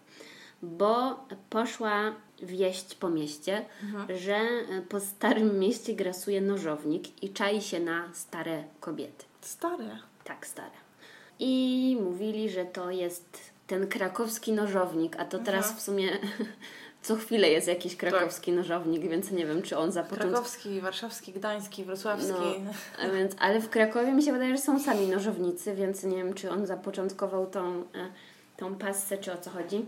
bo 0.62 1.26
poszła 1.50 2.16
wieść 2.44 2.96
po 2.96 3.10
mieście, 3.10 3.66
że 4.16 4.40
po 4.90 5.00
starym 5.00 5.60
mieście 5.60 5.94
grasuje 5.94 6.42
nożownik 6.42 7.24
i 7.24 7.34
czai 7.34 7.62
się 7.62 7.80
na 7.80 8.14
stare 8.14 8.64
kobiety. 8.80 9.26
Stare. 9.42 9.98
Tak, 10.24 10.48
stare. 10.48 10.84
I 11.40 11.98
mówili, 12.02 12.50
że 12.50 12.66
to 12.66 12.92
jest 12.92 13.40
ten 13.68 13.88
krakowski 13.88 14.54
nożownik, 14.54 15.16
a 15.20 15.26
to 15.26 15.40
teraz 15.40 15.78
w 15.78 15.82
sumie 15.82 16.10
co 17.04 17.16
chwilę 17.16 17.50
jest 17.50 17.68
jakiś 17.68 17.96
krakowski 17.96 18.52
nożownik, 18.52 19.02
więc 19.02 19.32
nie 19.32 19.46
wiem, 19.46 19.62
czy 19.62 19.78
on 19.78 19.92
zapoczątkował. 19.92 20.32
Krakowski, 20.32 20.82
warszawski, 20.82 21.34
gdański, 21.34 21.84
wrocławski. 21.84 22.32
No, 23.04 23.14
więc, 23.14 23.36
ale 23.40 23.62
w 23.62 23.70
Krakowie 23.70 24.14
mi 24.14 24.24
się 24.24 24.34
wydaje, 24.34 24.58
że 24.58 24.64
są 24.64 24.80
sami 24.80 25.08
nożownicy, 25.08 25.76
więc 25.76 26.04
nie 26.04 26.18
wiem, 26.18 26.34
czy 26.34 26.52
on 26.52 26.66
zapoczątkował 26.66 27.46
tą, 27.46 27.80
e, 27.80 27.84
tą 28.58 28.76
passę, 28.76 29.18
czy 29.18 29.34
o 29.34 29.38
co 29.38 29.50
chodzi. 29.50 29.86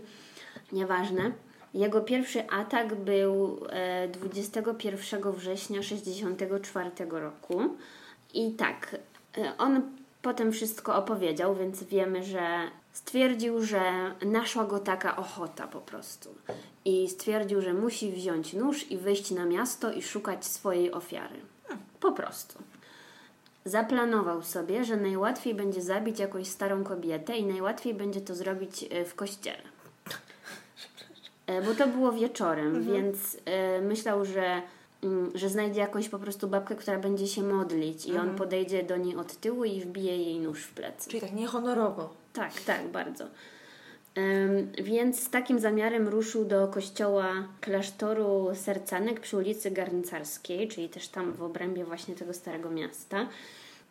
Nieważne. 0.72 1.32
Jego 1.74 2.00
pierwszy 2.00 2.48
atak 2.50 2.94
był 2.94 3.60
e, 3.70 4.08
21 4.08 5.32
września 5.32 5.82
64 5.82 6.90
roku. 7.10 7.62
I 8.34 8.52
tak, 8.52 8.96
e, 9.38 9.58
on 9.58 9.82
potem 10.22 10.52
wszystko 10.52 10.96
opowiedział, 10.96 11.54
więc 11.54 11.84
wiemy, 11.84 12.24
że 12.24 12.40
stwierdził, 12.96 13.64
że 13.64 14.14
naszła 14.26 14.64
go 14.64 14.78
taka 14.78 15.16
ochota 15.16 15.66
po 15.66 15.80
prostu. 15.80 16.34
I 16.84 17.08
stwierdził, 17.08 17.62
że 17.62 17.74
musi 17.74 18.12
wziąć 18.12 18.52
nóż 18.52 18.90
i 18.90 18.98
wyjść 18.98 19.30
na 19.30 19.44
miasto 19.46 19.92
i 19.92 20.02
szukać 20.02 20.44
swojej 20.44 20.92
ofiary. 20.92 21.40
Po 22.00 22.12
prostu. 22.12 22.58
Zaplanował 23.64 24.42
sobie, 24.42 24.84
że 24.84 24.96
najłatwiej 24.96 25.54
będzie 25.54 25.82
zabić 25.82 26.18
jakąś 26.18 26.48
starą 26.48 26.84
kobietę 26.84 27.36
i 27.36 27.46
najłatwiej 27.46 27.94
będzie 27.94 28.20
to 28.20 28.34
zrobić 28.34 28.84
e, 28.90 29.04
w 29.04 29.14
kościele. 29.14 29.62
E, 31.46 31.62
Bo 31.62 31.74
to 31.74 31.86
było 31.86 32.12
wieczorem, 32.12 32.82
więc 32.82 33.36
e, 33.44 33.80
myślał, 33.80 34.24
że, 34.24 34.62
mm, 35.02 35.30
że 35.34 35.48
znajdzie 35.48 35.80
jakąś 35.80 36.08
po 36.08 36.18
prostu 36.18 36.48
babkę, 36.48 36.74
która 36.76 36.98
będzie 36.98 37.26
się 37.26 37.42
modlić 37.42 38.06
i 38.06 38.16
on 38.18 38.34
podejdzie 38.34 38.82
do 38.82 38.96
niej 38.96 39.16
od 39.16 39.36
tyłu 39.36 39.64
i 39.64 39.80
wbije 39.80 40.16
jej 40.16 40.40
nóż 40.40 40.62
w 40.62 40.72
plecy. 40.72 41.10
Czyli 41.10 41.20
tak 41.20 41.32
niehonorowo. 41.32 42.25
Tak, 42.36 42.60
tak, 42.60 42.88
bardzo. 42.88 43.24
Więc 44.78 45.22
z 45.22 45.30
takim 45.30 45.60
zamiarem 45.60 46.08
ruszył 46.08 46.44
do 46.44 46.68
kościoła 46.68 47.32
klasztoru 47.60 48.48
Sercanek 48.54 49.20
przy 49.20 49.36
ulicy 49.36 49.70
Garncarskiej, 49.70 50.68
czyli 50.68 50.88
też 50.88 51.08
tam 51.08 51.32
w 51.32 51.42
obrębie 51.42 51.84
właśnie 51.84 52.14
tego 52.14 52.34
starego 52.34 52.70
miasta. 52.70 53.26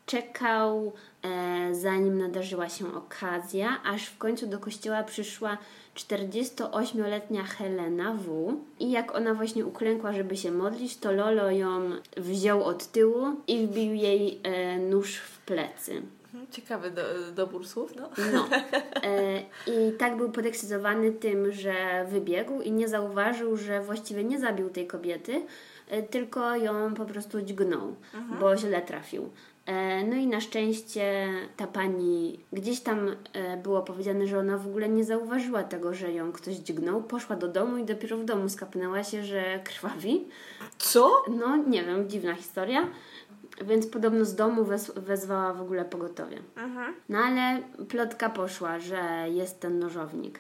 Czekał, 0.06 0.94
e, 1.24 1.76
zanim 1.76 2.18
nadarzyła 2.18 2.70
się 2.70 2.94
okazja, 2.96 3.82
aż 3.84 4.06
w 4.06 4.18
końcu 4.18 4.48
do 4.48 4.60
kościoła 4.60 5.04
przyszła 5.04 5.58
48-letnia 5.96 7.44
Helena 7.44 8.14
W. 8.14 8.58
I 8.80 8.92
jak 8.92 9.16
ona 9.16 9.34
właśnie 9.34 9.66
uklękła, 9.66 10.14
żeby 10.14 10.38
się 10.38 10.52
modlić, 10.52 10.98
to 10.98 11.12
Lolo 11.12 11.52
ją 11.52 11.92
wziął 12.18 12.64
od 12.64 12.92
tyłu 12.92 13.26
i 13.48 13.68
wbił 13.68 13.94
jej 13.94 14.40
e, 14.44 14.80
nóż 14.80 15.16
w 15.16 15.40
plecy. 15.40 16.02
Mhm, 16.36 16.52
Ciekawy 16.52 16.92
do, 16.92 17.02
dobór 17.36 17.68
słów, 17.68 17.96
no. 17.96 18.10
No. 18.34 18.48
E, 19.04 19.40
I 19.68 19.92
tak 19.98 20.18
był 20.18 20.32
podekscytowany 20.32 21.12
tym, 21.12 21.52
że 21.52 22.06
wybiegł 22.10 22.62
i 22.62 22.72
nie 22.72 22.88
zauważył, 22.88 23.58
że 23.58 23.82
właściwie 23.82 24.24
nie 24.24 24.40
zabił 24.40 24.70
tej 24.70 24.88
kobiety, 24.88 25.42
e, 25.90 26.04
tylko 26.04 26.56
ją 26.56 26.94
po 26.94 27.06
prostu 27.06 27.42
dźgnął, 27.42 27.96
bo 28.40 28.58
źle 28.58 28.82
trafił. 28.82 29.30
E, 29.66 30.04
No 30.04 30.16
i 30.16 30.28
na 30.28 30.42
szczęście 30.42 31.28
ta 31.58 31.68
pani, 31.68 32.40
gdzieś 32.54 32.80
tam 32.80 33.16
e, 33.34 33.58
było 33.58 33.82
powiedziane, 33.82 34.28
że 34.28 34.40
ona 34.40 34.58
w 34.58 34.68
ogóle 34.68 34.90
nie 34.90 35.04
zauważyła 35.04 35.64
tego, 35.64 35.94
że 35.94 36.12
ją 36.14 36.32
ktoś 36.32 36.56
dźgnął. 36.56 37.04
Poszła 37.04 37.36
do 37.36 37.48
domu 37.48 37.78
i 37.78 37.86
dopiero 37.86 38.18
w 38.18 38.26
domu 38.26 38.50
skapnęła 38.50 39.04
się, 39.04 39.24
że 39.24 39.60
krwawi. 39.64 40.28
Co? 40.78 41.24
No 41.30 41.58
nie 41.58 41.84
wiem, 41.84 42.10
dziwna 42.10 42.34
historia. 42.36 42.88
Więc 43.62 43.88
podobno 43.88 44.26
z 44.26 44.36
domu 44.36 44.64
wez, 44.64 44.92
wezwała 44.96 45.54
w 45.54 45.62
ogóle 45.62 45.86
pogotowie. 45.86 46.42
No 47.10 47.20
ale 47.20 47.62
plotka 47.90 48.30
poszła, 48.30 48.80
że 48.80 49.26
jest 49.30 49.60
ten 49.60 49.80
nożownik. 49.80 50.40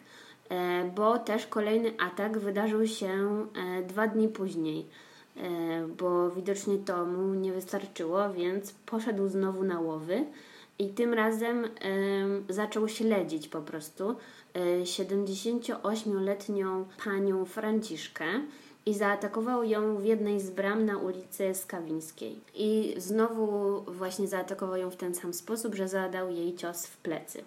E, 0.49 0.91
bo 0.95 1.19
też 1.19 1.47
kolejny 1.47 1.93
atak 1.99 2.37
wydarzył 2.37 2.87
się 2.87 3.45
e, 3.77 3.83
dwa 3.83 4.07
dni 4.07 4.27
później. 4.27 4.85
E, 5.37 5.87
bo 5.87 6.31
widocznie 6.31 6.77
to 6.77 7.05
mu 7.05 7.33
nie 7.33 7.53
wystarczyło, 7.53 8.33
więc 8.33 8.71
poszedł 8.71 9.27
znowu 9.27 9.63
na 9.63 9.79
łowy 9.79 10.25
i 10.79 10.89
tym 10.89 11.13
razem 11.13 11.65
e, 11.65 11.69
zaczął 12.49 12.87
śledzić 12.87 13.47
po 13.47 13.61
prostu 13.61 14.15
e, 14.53 14.81
78-letnią 14.81 16.85
panią 17.03 17.45
Franciszkę 17.45 18.25
i 18.85 18.93
zaatakował 18.93 19.63
ją 19.63 19.97
w 19.97 20.05
jednej 20.05 20.41
z 20.41 20.49
bram 20.49 20.85
na 20.85 20.97
ulicy 20.97 21.55
Skawińskiej. 21.55 22.39
I 22.55 22.93
znowu 22.97 23.81
właśnie 23.81 24.27
zaatakował 24.27 24.77
ją 24.77 24.91
w 24.91 24.95
ten 24.95 25.15
sam 25.15 25.33
sposób, 25.33 25.75
że 25.75 25.87
zadał 25.87 26.31
jej 26.31 26.55
cios 26.55 26.85
w 26.85 26.97
plecy. 26.97 27.43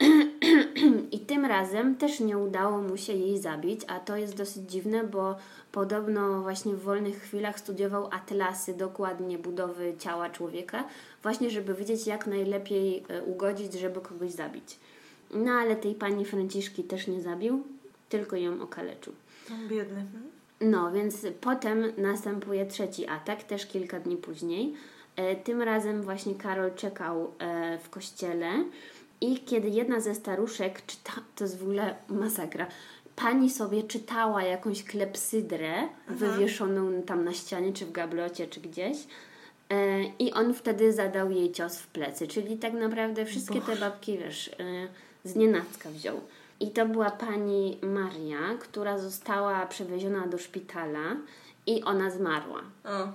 I 1.16 1.20
tym 1.20 1.44
razem 1.44 1.96
też 1.96 2.20
nie 2.20 2.38
udało 2.38 2.82
mu 2.82 2.96
się 2.96 3.12
jej 3.12 3.38
zabić, 3.38 3.80
a 3.88 4.00
to 4.00 4.16
jest 4.16 4.36
dosyć 4.36 4.70
dziwne, 4.70 5.04
bo 5.04 5.36
podobno 5.72 6.42
właśnie 6.42 6.74
w 6.74 6.82
wolnych 6.82 7.22
chwilach 7.22 7.58
studiował 7.58 8.08
atlasy 8.12 8.74
dokładnie 8.74 9.38
budowy 9.38 9.94
ciała 9.98 10.30
człowieka, 10.30 10.84
właśnie 11.22 11.50
żeby 11.50 11.74
wiedzieć 11.74 12.06
jak 12.06 12.26
najlepiej 12.26 13.04
e, 13.08 13.22
ugodzić, 13.22 13.72
żeby 13.72 14.00
kogoś 14.00 14.30
zabić. 14.30 14.78
No 15.34 15.52
ale 15.52 15.76
tej 15.76 15.94
pani 15.94 16.24
Franciszki 16.24 16.84
też 16.84 17.06
nie 17.06 17.20
zabił, 17.20 17.62
tylko 18.08 18.36
ją 18.36 18.62
okaleczył. 18.62 19.12
No, 19.50 19.56
biedny. 19.68 20.00
Mhm. 20.00 20.22
No, 20.60 20.92
więc 20.92 21.26
potem 21.40 21.92
następuje 21.98 22.66
trzeci 22.66 23.06
atak, 23.06 23.42
też 23.42 23.66
kilka 23.66 24.00
dni 24.00 24.16
później. 24.16 24.74
E, 25.16 25.36
Tym 25.36 25.62
razem 25.62 26.02
właśnie 26.02 26.34
Karol 26.34 26.74
czekał 26.74 27.32
e, 27.38 27.78
w 27.78 27.90
kościele 27.90 28.64
i 29.20 29.38
kiedy 29.40 29.68
jedna 29.68 30.00
ze 30.00 30.14
staruszek 30.14 30.86
czyta, 30.86 31.12
to 31.36 31.44
jest 31.44 31.58
w 31.58 31.62
ogóle 31.62 31.94
masakra, 32.08 32.66
pani 33.16 33.50
sobie 33.50 33.82
czytała 33.82 34.42
jakąś 34.42 34.84
klepsydrę 34.84 35.72
wywieszoną 36.08 37.02
tam 37.02 37.24
na 37.24 37.32
ścianie, 37.32 37.72
czy 37.72 37.86
w 37.86 37.92
gablocie, 37.92 38.46
czy 38.46 38.60
gdzieś. 38.60 38.96
E, 39.70 40.04
I 40.18 40.32
on 40.32 40.54
wtedy 40.54 40.92
zadał 40.92 41.30
jej 41.30 41.52
cios 41.52 41.78
w 41.78 41.86
plecy, 41.86 42.28
czyli 42.28 42.58
tak 42.58 42.72
naprawdę 42.72 43.24
wszystkie 43.24 43.60
te 43.60 43.76
babki, 43.76 44.18
wiesz, 44.18 44.50
z 45.24 45.36
nienacka 45.36 45.90
wziął. 45.90 46.20
I 46.60 46.70
to 46.70 46.86
była 46.86 47.10
pani 47.10 47.78
Maria, 47.82 48.38
która 48.60 48.98
została 48.98 49.66
przewieziona 49.66 50.26
do 50.26 50.38
szpitala 50.38 51.16
i 51.66 51.82
ona 51.82 52.10
zmarła. 52.10 52.60
O. 52.84 53.08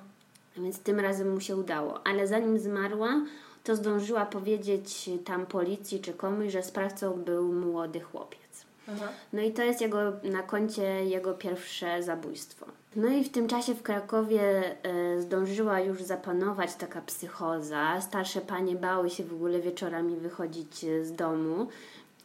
Więc 0.58 0.80
tym 0.80 1.00
razem 1.00 1.34
mu 1.34 1.40
się 1.40 1.56
udało. 1.56 2.08
Ale 2.08 2.28
zanim 2.28 2.60
zmarła, 2.60 3.22
to 3.64 3.76
zdążyła 3.76 4.26
powiedzieć 4.26 5.10
tam 5.26 5.46
policji 5.46 6.00
czy 6.00 6.14
komuś, 6.14 6.52
że 6.52 6.64
sprawcą 6.64 7.14
był 7.14 7.54
młody 7.54 8.00
chłopiec. 8.00 8.66
Aha. 8.88 9.08
No 9.34 9.42
i 9.42 9.52
to 9.52 9.64
jest 9.64 9.82
jego, 9.82 10.00
na 10.24 10.44
koncie 10.44 11.06
jego 11.06 11.34
pierwsze 11.34 12.04
zabójstwo. 12.04 12.66
No 12.96 13.08
i 13.08 13.24
w 13.24 13.30
tym 13.30 13.48
czasie 13.48 13.76
w 13.76 13.82
Krakowie 13.82 14.42
e, 14.84 15.22
zdążyła 15.22 15.80
już 15.80 16.02
zapanować 16.02 16.76
taka 16.76 17.02
psychoza. 17.02 18.02
Starsze 18.02 18.42
panie 18.42 18.76
bały 18.76 19.10
się 19.10 19.24
w 19.24 19.34
ogóle 19.34 19.60
wieczorami 19.60 20.16
wychodzić 20.16 20.84
e, 20.84 21.06
z 21.06 21.14
domu. 21.14 21.68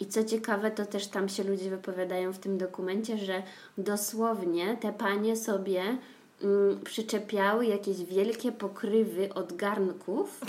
I 0.01 0.07
co 0.07 0.25
ciekawe, 0.25 0.71
to 0.71 0.87
też 0.87 1.07
tam 1.07 1.29
się 1.29 1.45
ludzie 1.45 1.71
wypowiadają 1.71 2.33
w 2.33 2.39
tym 2.39 2.59
dokumencie, 2.59 3.19
że 3.19 3.43
dosłownie 3.79 4.77
te 4.81 4.93
panie 4.93 5.37
sobie 5.37 5.83
mm, 6.43 6.81
przyczepiały 6.85 7.67
jakieś 7.67 8.05
wielkie 8.05 8.53
pokrywy 8.53 9.35
od 9.35 9.57
garnków 9.57 10.41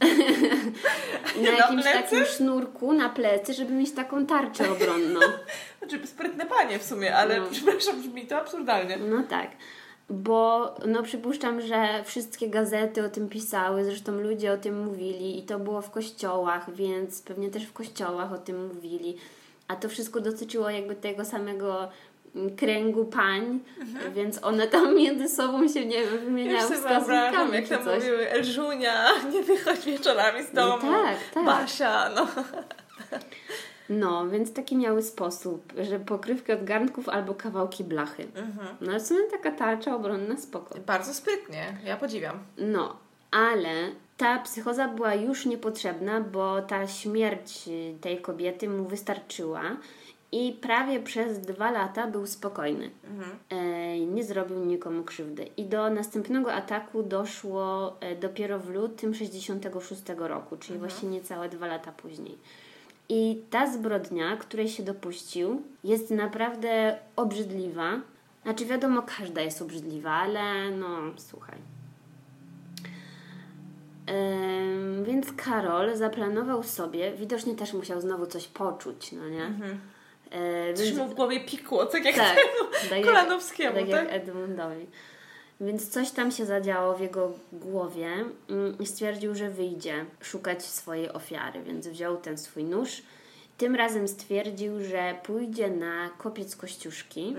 na 1.42 1.50
jakimś 1.50 1.82
plecy? 1.82 2.02
takim 2.02 2.24
sznurku 2.24 2.92
na 2.92 3.08
plecy, 3.08 3.54
żeby 3.54 3.72
mieć 3.72 3.92
taką 3.92 4.26
tarczę 4.26 4.72
obronną. 4.72 5.20
Znaczy, 5.78 6.06
sprytne 6.06 6.46
panie 6.46 6.78
w 6.78 6.82
sumie, 6.84 7.16
ale 7.16 7.40
No. 7.40 7.46
przepraszam, 7.52 8.00
brzmi 8.00 8.26
to 8.26 8.36
absurdalnie. 8.36 8.96
No 8.96 9.22
tak. 9.22 9.50
Bo 10.10 10.74
no 10.86 11.02
przypuszczam, 11.02 11.60
że 11.60 12.04
wszystkie 12.04 12.48
gazety 12.48 13.04
o 13.04 13.08
tym 13.08 13.28
pisały, 13.28 13.84
zresztą 13.84 14.12
ludzie 14.12 14.52
o 14.52 14.56
tym 14.56 14.84
mówili 14.84 15.38
i 15.38 15.42
to 15.42 15.58
było 15.58 15.82
w 15.82 15.90
kościołach, 15.90 16.74
więc 16.74 17.22
pewnie 17.22 17.50
też 17.50 17.64
w 17.64 17.72
kościołach 17.72 18.32
o 18.32 18.38
tym 18.38 18.66
mówili. 18.66 19.16
A 19.68 19.76
to 19.76 19.88
wszystko 19.88 20.20
dotyczyło 20.20 20.70
jakby 20.70 20.94
tego 20.94 21.24
samego 21.24 21.88
mm, 22.36 22.56
kręgu 22.56 23.04
pań, 23.04 23.60
więc 24.14 24.44
one 24.44 24.66
tam 24.66 24.94
między 25.02 25.28
sobą 25.28 25.68
się, 25.68 25.86
nie 25.86 26.04
wiem, 26.04 26.18
wymieniały 26.24 26.76
wskazówkami 26.76 27.54
jak 27.54 27.68
tam 27.68 27.84
coś. 27.84 27.94
mówiły 27.94 28.30
Elżunia, 28.30 29.08
nie 29.32 29.42
wychodź 29.42 29.80
wieczorami 29.84 30.44
z 30.44 30.52
domu. 30.52 30.82
tak, 30.82 31.18
tak. 31.34 31.44
Basia, 31.44 32.10
no. 32.14 32.26
No, 33.88 34.28
więc 34.28 34.52
taki 34.52 34.76
miały 34.76 35.02
sposób, 35.02 35.72
że 35.78 36.00
pokrywki 36.00 36.52
od 36.52 36.64
garnków 36.64 37.08
albo 37.08 37.34
kawałki 37.34 37.84
blachy. 37.84 38.22
Mhm. 38.34 38.76
No 38.80 38.90
ale 38.90 39.00
w 39.00 39.06
sumie 39.06 39.20
taka 39.30 39.50
tarcza 39.50 39.96
obronna 39.96 40.36
spoko. 40.36 40.74
Bardzo 40.86 41.14
sprytnie, 41.14 41.78
ja 41.84 41.96
podziwiam. 41.96 42.38
No, 42.58 42.96
ale 43.30 43.70
ta 44.16 44.38
psychoza 44.38 44.88
była 44.88 45.14
już 45.14 45.46
niepotrzebna, 45.46 46.20
bo 46.20 46.62
ta 46.62 46.86
śmierć 46.86 47.68
tej 48.00 48.20
kobiety 48.20 48.68
mu 48.68 48.84
wystarczyła 48.84 49.62
i 50.32 50.58
prawie 50.60 51.00
przez 51.00 51.40
dwa 51.40 51.70
lata 51.70 52.06
był 52.06 52.26
spokojny. 52.26 52.90
E, 53.50 54.00
nie 54.00 54.24
zrobił 54.24 54.64
nikomu 54.64 55.04
krzywdy. 55.04 55.48
I 55.56 55.64
do 55.64 55.90
następnego 55.90 56.52
ataku 56.52 57.02
doszło 57.02 57.96
e, 58.00 58.16
dopiero 58.16 58.58
w 58.58 58.68
lutym 58.68 59.14
66 59.14 60.02
roku, 60.18 60.56
czyli 60.56 60.78
właśnie 60.78 61.08
niecałe 61.08 61.48
dwa 61.48 61.66
lata 61.66 61.92
później. 61.92 62.38
I 63.08 63.42
ta 63.50 63.72
zbrodnia, 63.72 64.36
której 64.36 64.68
się 64.68 64.82
dopuścił, 64.82 65.62
jest 65.84 66.10
naprawdę 66.10 66.98
obrzydliwa. 67.16 68.00
Znaczy, 68.42 68.66
wiadomo, 68.66 69.02
każda 69.18 69.40
jest 69.40 69.62
obrzydliwa, 69.62 70.10
ale 70.10 70.70
no, 70.70 70.98
słuchaj. 71.16 71.58
Em, 74.06 75.04
więc 75.04 75.32
Karol 75.32 75.96
zaplanował 75.96 76.62
sobie, 76.62 77.12
widocznie 77.12 77.54
też 77.54 77.72
musiał 77.72 78.00
znowu 78.00 78.26
coś 78.26 78.46
poczuć, 78.48 79.12
no 79.12 79.28
nie? 79.28 79.50
E, 80.30 80.74
Coś 80.74 80.86
więc- 80.86 80.98
mu 80.98 81.08
w 81.08 81.14
głowie 81.14 81.40
pikło, 81.40 81.86
tak 81.86 82.04
jak 82.04 82.16
tak, 82.16 82.34
temu 82.36 82.70
tak 82.90 83.04
Kolanowskiemu, 83.04 83.74
tak 83.76 83.90
tak? 83.90 84.04
jak 84.04 84.12
Edmundowi. 84.12 84.86
Więc 85.60 85.88
coś 85.88 86.10
tam 86.10 86.30
się 86.30 86.46
zadziało 86.46 86.94
w 86.94 87.00
jego 87.00 87.32
głowie 87.52 88.08
mm, 88.50 88.78
i 88.78 88.86
stwierdził, 88.86 89.34
że 89.34 89.50
wyjdzie 89.50 90.04
szukać 90.20 90.64
swojej 90.64 91.12
ofiary, 91.12 91.62
więc 91.62 91.86
wziął 91.86 92.16
ten 92.16 92.38
swój 92.38 92.64
nóż. 92.64 93.02
Tym 93.58 93.74
razem 93.74 94.08
stwierdził, 94.08 94.84
że 94.84 95.14
pójdzie 95.22 95.70
na 95.70 96.08
kopiec 96.18 96.56
Kościuszki. 96.56 97.34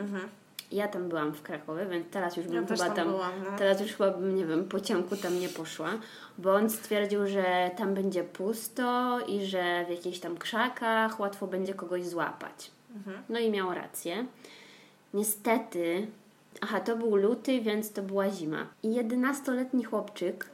Ja 0.71 0.87
tam 0.87 1.09
byłam 1.09 1.33
w 1.33 1.41
Krakowie, 1.41 1.85
więc 1.85 2.07
teraz 2.11 2.37
już 2.37 2.47
bym 2.47 2.57
Mhm. 2.57 2.79
Ja 2.79 2.85
chyba 2.85 2.95
tam 2.95 2.95
tam, 2.95 3.13
byłam, 3.13 3.31
no. 3.51 3.57
teraz 3.57 3.81
już 3.81 3.91
chyba 3.91 4.11
bym, 4.11 4.35
nie 4.35 4.45
wiem, 4.45 4.67
po 4.67 4.79
ciągu 4.79 5.15
tam 5.15 5.39
nie 5.39 5.49
poszła, 5.49 5.89
bo 6.37 6.53
on 6.53 6.69
stwierdził, 6.69 7.27
że 7.27 7.71
tam 7.77 7.93
będzie 7.93 8.23
pusto 8.23 9.19
i 9.27 9.45
że 9.45 9.85
w 9.85 9.89
jakichś 9.89 10.19
tam 10.19 10.37
krzakach 10.37 11.19
łatwo 11.19 11.47
będzie 11.47 11.73
kogoś 11.73 12.05
złapać. 12.05 12.71
Mhm. 12.95 13.23
No 13.29 13.39
i 13.39 13.51
miał 13.51 13.73
rację. 13.73 14.25
Niestety, 15.13 16.07
aha, 16.61 16.79
to 16.79 16.95
był 16.97 17.15
luty, 17.15 17.61
więc 17.61 17.91
to 17.91 18.01
była 18.01 18.29
zima. 18.29 18.67
I 18.83 18.87
11-letni 18.89 19.83
chłopczyk, 19.83 20.49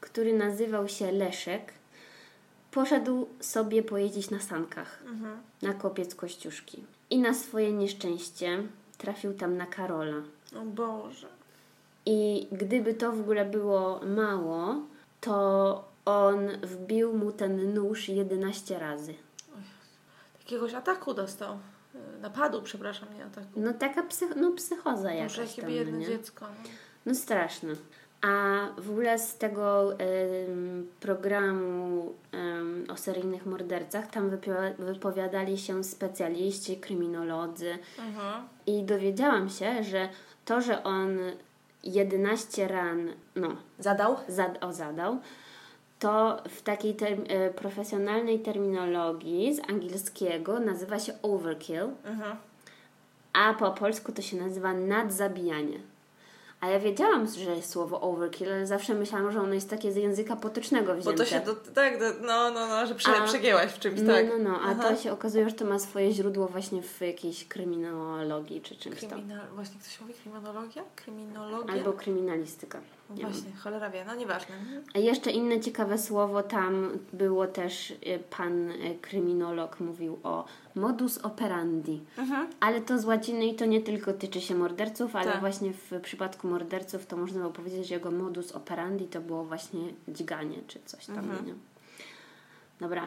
który 0.00 0.32
nazywał 0.38 0.88
się 0.88 1.12
Leszek, 1.12 1.72
poszedł 2.70 3.26
sobie 3.40 3.82
pojeździć 3.82 4.30
na 4.30 4.40
sankach 4.40 5.02
Mhm. 5.06 5.36
na 5.62 5.74
kopiec 5.74 6.14
Kościuszki. 6.14 6.84
I 7.10 7.18
na 7.18 7.34
swoje 7.34 7.72
nieszczęście 7.72 8.62
trafił 8.98 9.34
tam 9.34 9.56
na 9.56 9.66
Karola. 9.66 10.16
O 10.56 10.60
Boże. 10.64 11.26
I 12.06 12.46
gdyby 12.52 12.94
to 12.94 13.12
w 13.12 13.20
ogóle 13.20 13.44
było 13.44 14.00
mało, 14.06 14.74
to 15.20 15.84
on 16.04 16.48
wbił 16.62 17.12
mu 17.18 17.32
ten 17.32 17.74
nóż 17.74 18.08
11 18.08 18.78
razy. 18.78 19.14
Jakiegoś 20.40 20.74
ataku 20.74 21.14
dostał. 21.14 21.58
Y, 22.18 22.20
Napadu, 22.22 22.62
przepraszam, 22.62 23.08
nie 23.18 23.24
ataku. 23.24 23.46
No 23.56 23.72
taka 23.72 24.02
psych- 24.02 24.36
no, 24.36 24.50
psychoza 24.50 25.02
Może 25.08 25.14
jakaś 25.16 25.38
jakie 25.38 25.62
tam, 25.62 25.70
biedne 25.70 25.98
nie? 25.98 26.06
dziecko. 26.06 26.46
No. 26.64 26.70
No 27.06 27.14
straszne. 27.14 27.74
A 28.22 28.66
w 28.78 28.90
ogóle 28.90 29.18
z 29.18 29.36
tego 29.38 29.92
em, 29.98 30.86
programu 31.00 32.14
em, 32.32 32.84
o 32.90 32.96
seryjnych 32.96 33.46
mordercach 33.46 34.06
tam 34.10 34.30
wypowiadali 34.78 35.58
się 35.58 35.84
specjaliści, 35.84 36.76
kryminolodzy 36.76 37.78
Mhm. 37.98 38.42
i 38.66 38.82
dowiedziałam 38.82 39.48
się, 39.48 39.82
że 39.84 40.08
to, 40.44 40.60
że 40.60 40.84
on 40.84 41.18
11 41.84 42.68
ran 42.68 43.08
no, 43.36 43.56
Zadał? 43.78 44.16
zad- 44.28 44.64
o, 44.64 44.72
zadał, 44.72 45.18
to 46.00 46.42
w 46.48 46.62
takiej 46.62 46.94
term- 46.94 47.24
e, 47.28 47.50
profesjonalnej 47.50 48.40
terminologii 48.40 49.54
z 49.54 49.70
angielskiego 49.70 50.60
nazywa 50.60 50.98
się 50.98 51.12
overkill, 51.22 51.88
Mhm. 52.04 52.36
a 53.32 53.54
po 53.54 53.70
polsku 53.70 54.12
to 54.12 54.22
się 54.22 54.36
nazywa 54.36 54.72
nadzabijanie. 54.74 55.78
A 56.60 56.68
ja 56.68 56.80
wiedziałam, 56.80 57.26
że 57.26 57.56
jest 57.56 57.70
słowo 57.70 58.00
overkill, 58.00 58.52
ale 58.52 58.66
zawsze 58.66 58.94
myślałam, 58.94 59.32
że 59.32 59.40
ono 59.40 59.54
jest 59.54 59.70
takie 59.70 59.92
z 59.92 59.96
języka 59.96 60.36
potocznego 60.36 60.92
wzięte. 60.94 61.10
Bo 61.10 61.16
to 61.18 61.24
się, 61.24 61.40
do, 61.40 61.54
tak, 61.54 61.98
do, 61.98 62.04
no, 62.26 62.50
no, 62.50 62.66
no, 62.66 62.86
że 62.86 62.94
prze, 62.94 63.16
A- 63.16 63.24
przegięłaś 63.26 63.72
w 63.72 63.78
czymś, 63.78 64.00
No, 64.00 64.12
tak. 64.14 64.26
no, 64.28 64.50
no, 64.50 64.60
a 64.60 64.70
Aha. 64.70 64.82
to 64.82 64.96
się 64.96 65.12
okazuje, 65.12 65.48
że 65.50 65.54
to 65.54 65.64
ma 65.64 65.78
swoje 65.78 66.12
źródło 66.12 66.48
właśnie 66.48 66.82
w 66.82 67.00
jakiejś 67.00 67.44
kryminologii 67.48 68.60
czy 68.60 68.76
czymś 68.76 69.00
tam. 69.00 69.10
Kryminal... 69.10 69.40
Właśnie 69.54 69.80
ktoś 69.80 70.00
mówi 70.00 70.14
kryminologia? 70.14 70.82
Kryminologia? 70.96 71.72
Albo 71.74 71.92
kryminalistyka. 71.92 72.80
No 73.10 73.16
nie 73.16 73.22
wiem. 73.22 73.32
Właśnie, 73.32 73.52
cholera 73.52 73.90
wie, 73.90 74.04
no 74.04 74.14
nieważne. 74.14 74.54
A 74.94 74.98
jeszcze 74.98 75.30
inne 75.30 75.60
ciekawe 75.60 75.98
słowo 75.98 76.42
tam 76.42 76.90
było 77.12 77.46
też, 77.46 77.90
y, 77.90 77.96
pan 78.36 78.70
y, 78.70 78.98
kryminolog 79.02 79.80
mówił 79.80 80.18
o 80.22 80.44
modus 80.74 81.18
operandi. 81.18 82.00
Ale 82.60 82.80
to 82.80 82.98
z 82.98 83.04
łaciny 83.04 83.46
i 83.46 83.54
to 83.54 83.64
nie 83.64 83.80
tylko 83.80 84.12
tyczy 84.12 84.40
się 84.40 84.54
morderców, 84.54 85.16
ale 85.16 85.32
Tak. 85.32 85.40
właśnie 85.40 85.72
w 85.72 86.00
przypadku 86.02 86.48
morderców 86.48 87.06
to 87.06 87.16
można 87.16 87.40
było 87.40 87.52
powiedzieć, 87.52 87.88
że 87.88 87.94
jego 87.94 88.10
modus 88.10 88.52
operandi 88.52 89.04
to 89.06 89.20
było 89.20 89.44
właśnie 89.44 89.80
dźganie 90.08 90.58
czy 90.66 90.78
coś 90.84 91.06
tam. 91.06 91.46
Nie? 91.46 91.54
Dobra, 92.80 93.06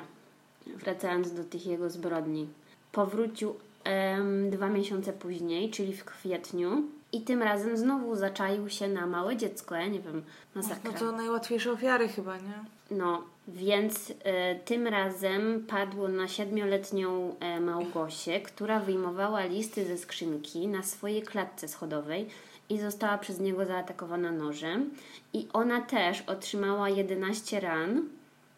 wracając 0.67 1.33
do 1.33 1.43
tych 1.43 1.65
jego 1.65 1.89
zbrodni. 1.89 2.47
Powrócił 2.91 3.55
em, 3.83 4.49
dwa 4.49 4.69
miesiące 4.69 5.13
później, 5.13 5.69
czyli 5.71 5.93
w 5.93 6.05
kwietniu 6.05 6.83
i 7.13 7.21
tym 7.21 7.43
razem 7.43 7.77
znowu 7.77 8.15
zaczaił 8.15 8.69
się 8.69 8.87
na 8.87 9.07
małe 9.07 9.37
dziecko, 9.37 9.75
ja 9.75 9.87
nie 9.87 9.99
wiem, 9.99 10.23
masakra. 10.55 10.91
No 10.91 10.99
to 10.99 11.11
najłatwiejsze 11.11 11.71
ofiary 11.71 12.07
chyba, 12.07 12.37
nie? 12.37 12.65
No, 12.91 13.23
więc 13.47 14.13
e, 14.23 14.55
tym 14.55 14.87
razem 14.87 15.65
padło 15.67 16.07
na 16.07 16.27
siedmioletnią 16.27 17.35
e, 17.39 17.59
Małgosię, 17.59 18.41
która 18.41 18.79
wyjmowała 18.79 19.45
listy 19.45 19.85
ze 19.85 19.97
skrzynki 19.97 20.67
na 20.67 20.83
swojej 20.83 21.21
klatce 21.21 21.67
schodowej 21.67 22.29
i 22.69 22.79
została 22.79 23.17
przez 23.17 23.39
niego 23.39 23.65
zaatakowana 23.65 24.31
nożem. 24.31 24.89
I 25.33 25.47
ona 25.53 25.81
też 25.81 26.21
otrzymała 26.21 26.89
11 26.89 27.59
ran. 27.59 28.09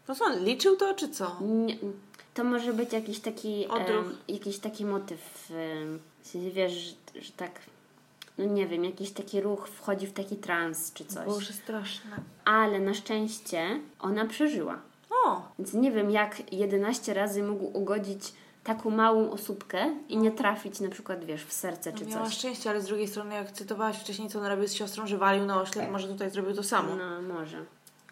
No 0.07 0.15
co, 0.15 0.39
liczył 0.39 0.75
to, 0.75 0.93
czy 0.93 1.09
co? 1.09 1.37
Nie, 1.41 1.75
to 2.33 2.43
może 2.43 2.73
być 2.73 2.93
jakiś 2.93 3.19
taki, 3.19 3.65
em, 3.65 4.17
jakiś 4.27 4.59
taki 4.59 4.85
motyw, 4.85 5.51
sensie, 6.25 6.51
wiesz, 6.51 6.73
że, 6.73 7.21
że 7.21 7.31
tak, 7.31 7.59
no 8.37 8.45
nie 8.45 8.67
wiem, 8.67 8.85
jakiś 8.85 9.11
taki 9.11 9.41
ruch 9.41 9.67
wchodzi 9.69 10.07
w 10.07 10.13
taki 10.13 10.35
trans 10.35 10.93
czy 10.93 11.05
coś. 11.05 11.25
Boże, 11.25 11.53
straszne. 11.53 12.17
Ale 12.45 12.79
na 12.79 12.93
szczęście 12.93 13.79
ona 13.99 14.25
przeżyła. 14.25 14.79
O, 15.25 15.41
Więc 15.59 15.73
nie 15.73 15.91
wiem, 15.91 16.11
jak 16.11 16.53
11 16.53 17.13
razy 17.13 17.43
mógł 17.43 17.77
ugodzić 17.77 18.33
taką 18.63 18.89
małą 18.89 19.31
osóbkę 19.31 19.95
i 20.09 20.17
nie 20.17 20.31
trafić 20.31 20.79
na 20.79 20.89
przykład, 20.89 21.25
wiesz, 21.25 21.45
w 21.45 21.53
serce 21.53 21.93
czy 21.93 22.03
no 22.03 22.09
miała 22.09 22.25
coś. 22.25 22.33
szczęście, 22.33 22.69
ale 22.69 22.81
z 22.81 22.85
drugiej 22.85 23.07
strony, 23.07 23.35
jak 23.35 23.51
cytowałaś 23.51 23.97
wcześniej, 23.97 24.29
co 24.29 24.39
on 24.39 24.45
robił 24.45 24.67
z 24.67 24.73
siostrą, 24.73 25.07
że 25.07 25.17
walił 25.17 25.45
na 25.45 25.61
oślep, 25.61 25.91
może 25.91 26.07
tutaj 26.07 26.29
zrobił 26.29 26.55
to 26.55 26.63
samo. 26.63 26.95
No, 26.95 27.21
może. 27.21 27.65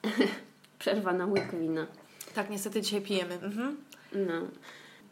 Przerwa 0.80 1.14
na 1.14 1.26
łyk 1.26 1.56
wina. 1.56 1.88
Tak, 2.36 2.50
niestety 2.50 2.82
dzisiaj 2.82 3.02
pijemy. 3.02 3.34
Mhm. 3.36 3.78
No. 4.14 4.34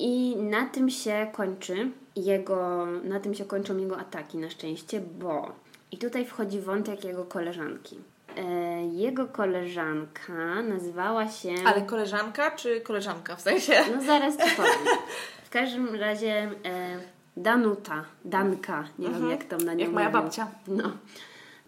I 0.03 0.35
na 0.35 0.65
tym 0.65 0.89
się 0.89 1.27
kończy 1.31 1.91
jego, 2.15 2.85
na 3.03 3.19
tym 3.19 3.33
się 3.35 3.45
kończą 3.45 3.77
jego 3.77 3.97
ataki 3.97 4.37
na 4.37 4.49
szczęście, 4.49 5.01
bo 5.19 5.51
I 5.91 5.97
tutaj 5.97 6.25
wchodzi 6.25 6.59
wątek 6.59 7.03
jego 7.03 7.25
koleżanki. 7.25 7.97
E, 8.37 8.85
jego 8.85 9.25
koleżanka 9.25 10.61
nazywała 10.63 11.27
się. 11.27 11.53
Ale 11.65 11.81
koleżanka 11.81 12.51
czy 12.51 12.81
koleżanka 12.81 13.35
w 13.35 13.41
sensie? 13.41 13.73
No 13.95 14.01
zaraz 14.01 14.37
ci 14.37 14.55
powiem. 14.55 14.97
W 15.45 15.49
każdym 15.49 15.95
razie 15.95 16.33
e, 16.65 16.99
Danuta, 17.37 18.05
Danka, 18.25 18.83
nie 18.99 19.09
wiem 19.09 19.29
jak 19.29 19.43
tam 19.43 19.59
na 19.61 19.73
nią 19.73 19.79
Jak 19.79 19.91
moja 19.91 20.09
mówią. 20.09 20.21
babcia. 20.21 20.47
No. 20.67 20.91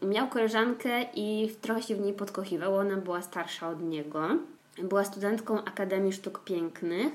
Miał 0.02 0.28
koleżankę 0.28 0.89
i 1.15 1.56
trochę 1.62 1.82
się 1.82 1.96
w 1.96 2.00
niej 2.00 2.13
podkochiwał. 2.13 2.76
Ona 2.76 2.98
była 2.98 3.22
starsza 3.22 3.69
od 3.69 3.82
niego. 3.82 4.28
Była 4.84 5.04
studentką 5.04 5.63
Akademii 5.63 6.13
Sztuk 6.13 6.43
Pięknych 6.43 7.13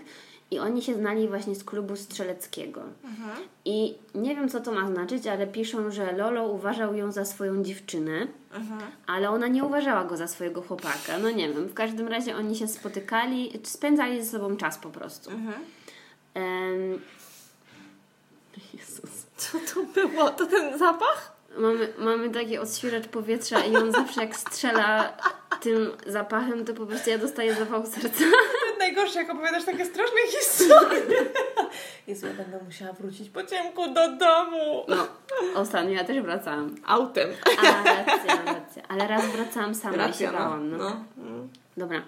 i 0.50 0.58
oni 0.58 0.82
się 0.82 0.94
znali 0.94 1.28
właśnie 1.28 1.54
z 1.54 1.64
klubu 1.64 1.96
strzeleckiego. 1.96 2.80
I 3.64 3.94
nie 4.14 4.37
wiem, 4.37 4.48
co 4.48 4.61
to 4.61 4.72
ma 4.72 4.87
znaczyć, 4.88 5.26
ale 5.26 5.46
piszą, 5.46 5.90
że 5.90 6.12
Lolo 6.12 6.48
uważał 6.48 6.94
ją 6.94 7.12
za 7.12 7.24
swoją 7.24 7.62
dziewczynę, 7.64 8.26
ale 9.06 9.30
ona 9.30 9.46
nie 9.48 9.64
uważała 9.64 10.04
go 10.04 10.16
za 10.16 10.28
swojego 10.28 10.62
chłopaka. 10.62 11.18
No 11.22 11.30
nie 11.30 11.48
wiem, 11.48 11.66
w 11.68 11.74
każdym 11.74 12.08
razie 12.08 12.37
oni 12.37 12.56
się 12.56 12.68
spotykali, 12.68 13.52
spędzali 13.64 14.24
ze 14.24 14.30
sobą 14.30 14.56
czas 14.56 14.78
po 14.78 14.90
prostu. 14.90 15.30
Em, 16.34 17.00
Jezus. 18.74 19.26
Co 19.37 19.58
to 19.74 19.82
było? 19.82 20.30
To 20.30 20.46
ten 20.46 20.78
zapach? 20.78 21.32
Mamy, 21.58 21.92
mamy 21.98 22.30
taki 22.30 22.58
odświeżacz 22.58 23.08
powietrza 23.08 23.61
i 23.64 23.76
on 23.76 23.92
zawsze 23.92 24.20
jak 24.20 24.37
strzela 24.37 25.16
tym 25.61 25.90
zapachem, 26.06 26.64
to 26.64 26.74
po 26.74 26.87
prostu 26.87 27.11
ja 27.11 27.18
dostaję 27.18 27.54
zawał 27.54 27.87
serca. 27.87 28.24
Najgorsze, 28.98 29.18
jak 29.18 29.30
opowiadasz 29.30 29.64
takie 29.64 29.84
straszne 29.84 30.18
historie. 30.28 31.00
Jezu, 32.08 32.26
ja 32.26 32.32
będę 32.32 32.64
musiała 32.64 32.92
wrócić 32.92 33.30
po 33.30 33.44
ciemku 33.44 33.94
do 33.94 34.16
domu. 34.16 34.84
No, 34.88 35.08
ostatnio 35.54 35.90
ja 35.90 36.04
też 36.04 36.20
wracałam. 36.20 36.76
Autem. 36.87 37.28
A, 37.58 37.84
racja, 37.84 38.44
racja. 38.44 38.82
Ale 38.88 39.08
raz 39.08 39.26
wracałam 39.26 39.74
sama 39.74 39.94
i 39.94 39.98
się 39.98 40.06
Racja, 40.06 40.32
no. 40.32 40.38
bałam. 40.38 40.70
No. 40.70 40.78
no. 41.16 41.30
Dobra. 41.76 42.02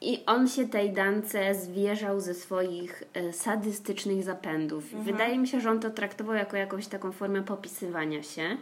I 0.00 0.22
on 0.26 0.48
się 0.48 0.68
tej 0.68 0.92
dance 0.92 1.54
zwierzał 1.54 2.20
ze 2.20 2.34
swoich 2.34 3.02
e, 3.14 3.32
sadystycznych 3.32 4.22
zapędów. 4.22 4.84
Wydaje 5.04 5.38
mi 5.38 5.48
się, 5.48 5.60
że 5.60 5.70
on 5.70 5.80
to 5.80 5.90
traktował 5.90 6.34
jako 6.34 6.56
jakąś 6.56 6.86
taką 6.86 7.12
formę 7.12 7.42
popisywania 7.42 8.22
się, 8.22 8.56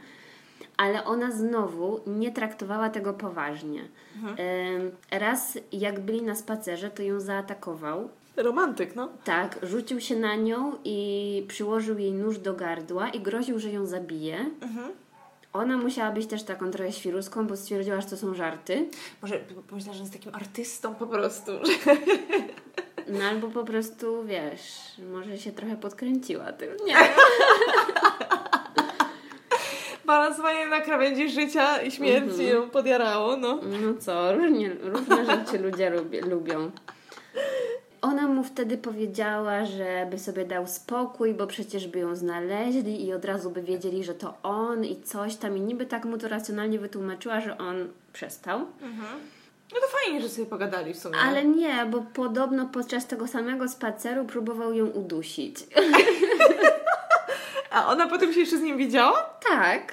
ale 0.77 1.05
ona 1.05 1.31
znowu 1.31 2.01
nie 2.07 2.33
traktowała 2.33 2.91
tego 2.91 3.13
poważnie. 3.15 3.89
Em, 4.37 4.91
raz, 5.11 5.59
jak 5.73 6.01
byli 6.01 6.23
na 6.23 6.35
spacerze, 6.35 6.91
to 6.91 7.03
ją 7.03 7.21
zaatakował. 7.21 8.09
Romantyk, 8.37 8.97
no. 8.97 9.09
Tak, 9.25 9.59
rzucił 9.63 10.01
się 10.01 10.17
na 10.17 10.37
nią 10.37 10.73
i 10.85 11.45
przyłożył 11.49 11.99
jej 11.99 12.13
nóż 12.13 12.39
do 12.39 12.55
gardła 12.55 13.09
i 13.09 13.21
groził, 13.21 13.59
że 13.59 13.71
ją 13.71 13.87
zabije. 13.87 14.51
Ona 15.53 15.77
musiała 15.77 16.11
być 16.11 16.27
też 16.27 16.43
taką 16.43 16.71
trochę 16.71 16.93
świruską, 16.93 17.47
bo 17.47 17.57
stwierdziła, 17.57 18.01
że 18.01 18.07
to 18.07 18.17
są 18.17 18.35
żarty. 18.35 18.89
Może 19.23 19.39
pomyślała, 19.69 19.95
że 19.97 20.01
jest 20.03 20.13
takim 20.13 20.35
artystą 20.35 20.95
po 20.95 21.07
prostu. 21.07 21.53
No 23.09 23.25
albo 23.25 23.49
po 23.49 23.65
prostu, 23.65 24.25
wiesz, 24.25 24.73
może 25.13 25.39
się 25.39 25.53
trochę 25.53 25.77
podkręciła 25.77 26.53
tym. 26.53 26.69
Nie. 26.87 26.97
Balansowanie 30.09 30.67
na 30.67 30.81
krawędzi 30.81 31.31
życia 31.31 31.83
i 31.83 31.91
śmierci 31.91 32.47
ją 32.47 32.71
podjarało, 32.71 33.37
no. 33.37 33.61
No 33.63 33.95
co, 34.01 34.37
różnie, 34.37 34.71
różne 34.83 35.27
rzeczy 35.27 35.59
ludzie 35.59 35.91
lubię, 35.91 36.21
lubią. 36.21 36.71
Ona 38.03 38.29
mu 38.29 38.45
wtedy 38.45 38.79
powiedziała, 38.79 39.65
żeby 39.65 40.19
sobie 40.19 40.45
dał 40.45 40.67
spokój, 40.67 41.35
bo 41.35 41.47
przecież 41.47 41.89
by 41.89 41.99
ją 41.99 42.17
znaleźli 42.17 43.07
i 43.07 43.13
od 43.13 43.25
razu 43.25 43.51
by 43.51 43.63
wiedzieli, 43.63 44.05
że 44.05 44.15
to 44.15 44.35
on 44.43 44.85
i 44.85 45.03
coś 45.03 45.37
tam. 45.37 45.57
I 45.57 45.61
niby 45.61 45.87
tak 45.87 46.05
mu 46.05 46.19
to 46.19 46.29
racjonalnie 46.29 46.79
wytłumaczyła, 46.79 47.41
że 47.41 47.59
on 47.59 47.89
przestał. 48.13 48.59
No 49.75 49.81
to 49.81 49.87
fajnie, 50.05 50.21
że 50.21 50.29
sobie 50.29 50.47
pogadali 50.47 50.95
w 50.95 50.99
sumie. 50.99 51.17
Ale 51.19 51.45
nie, 51.45 51.87
bo 51.91 52.05
podobno 52.15 52.67
podczas 52.67 53.07
tego 53.07 53.27
samego 53.27 53.69
spaceru 53.69 54.25
próbował 54.25 54.75
ją 54.75 54.87
udusić. 54.87 55.57
A 57.79 57.87
ona 57.87 58.07
potem 58.07 58.33
się 58.33 58.41
jeszcze 58.41 58.59
z 58.59 58.63
nim 58.63 58.77
widziała? 58.77 59.31
Tak. 59.49 59.93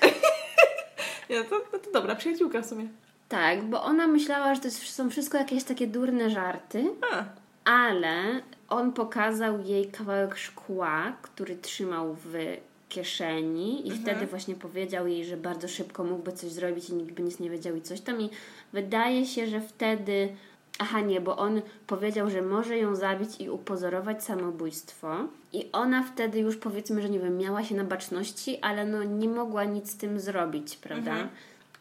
Nie, 1.29 1.43
to, 1.43 1.59
to, 1.59 1.79
to 1.79 1.91
dobra, 1.91 2.15
przyjaciółka 2.15 2.61
w 2.61 2.65
sumie. 2.65 2.87
Tak, 3.29 3.63
bo 3.63 3.83
ona 3.83 4.07
myślała, 4.07 4.55
że 4.55 4.61
to 4.61 4.71
są 4.71 5.09
wszystko 5.09 5.37
jakieś 5.37 5.63
takie 5.63 5.87
durne 5.87 6.29
żarty, 6.29 6.85
A, 7.11 7.23
ale 7.71 8.41
on 8.69 8.93
pokazał 8.93 9.61
jej 9.61 9.91
kawałek 9.91 10.37
szkła, 10.37 11.13
który 11.21 11.55
trzymał 11.55 12.15
w 12.25 12.57
kieszeni 12.89 13.87
i 13.87 13.91
wtedy 13.91 14.27
właśnie 14.27 14.55
powiedział 14.55 15.07
jej, 15.07 15.25
że 15.25 15.37
bardzo 15.37 15.67
szybko 15.67 16.03
mógłby 16.03 16.31
coś 16.31 16.51
zrobić 16.51 16.89
i 16.89 16.93
nikt 16.93 17.15
by 17.15 17.23
nic 17.23 17.39
nie 17.39 17.49
wiedział 17.49 17.75
i 17.75 17.81
coś 17.81 18.01
tam 18.01 18.21
i 18.21 18.29
wydaje 18.73 19.25
się, 19.25 19.47
że 19.47 19.61
wtedy 19.61 20.35
aha 20.79 21.01
nie, 21.01 21.21
bo 21.21 21.37
on 21.37 21.61
powiedział, 21.87 22.29
że 22.29 22.41
może 22.41 22.77
ją 22.77 22.95
zabić 22.95 23.29
i 23.41 23.49
upozorować 23.49 24.23
samobójstwo. 24.23 25.17
I 25.53 25.69
ona 25.71 26.03
wtedy 26.03 26.39
już 26.39 26.57
powiedzmy, 26.57 27.01
że 27.01 27.09
nie 27.09 27.19
wiem, 27.19 27.37
miała 27.37 27.63
się 27.63 27.75
na 27.75 27.83
baczności, 27.83 28.57
ale 28.61 28.85
no 28.85 29.03
nie 29.03 29.29
mogła 29.29 29.63
nic 29.63 29.91
z 29.91 29.97
tym 29.97 30.19
zrobić, 30.19 30.77
prawda? 30.77 31.15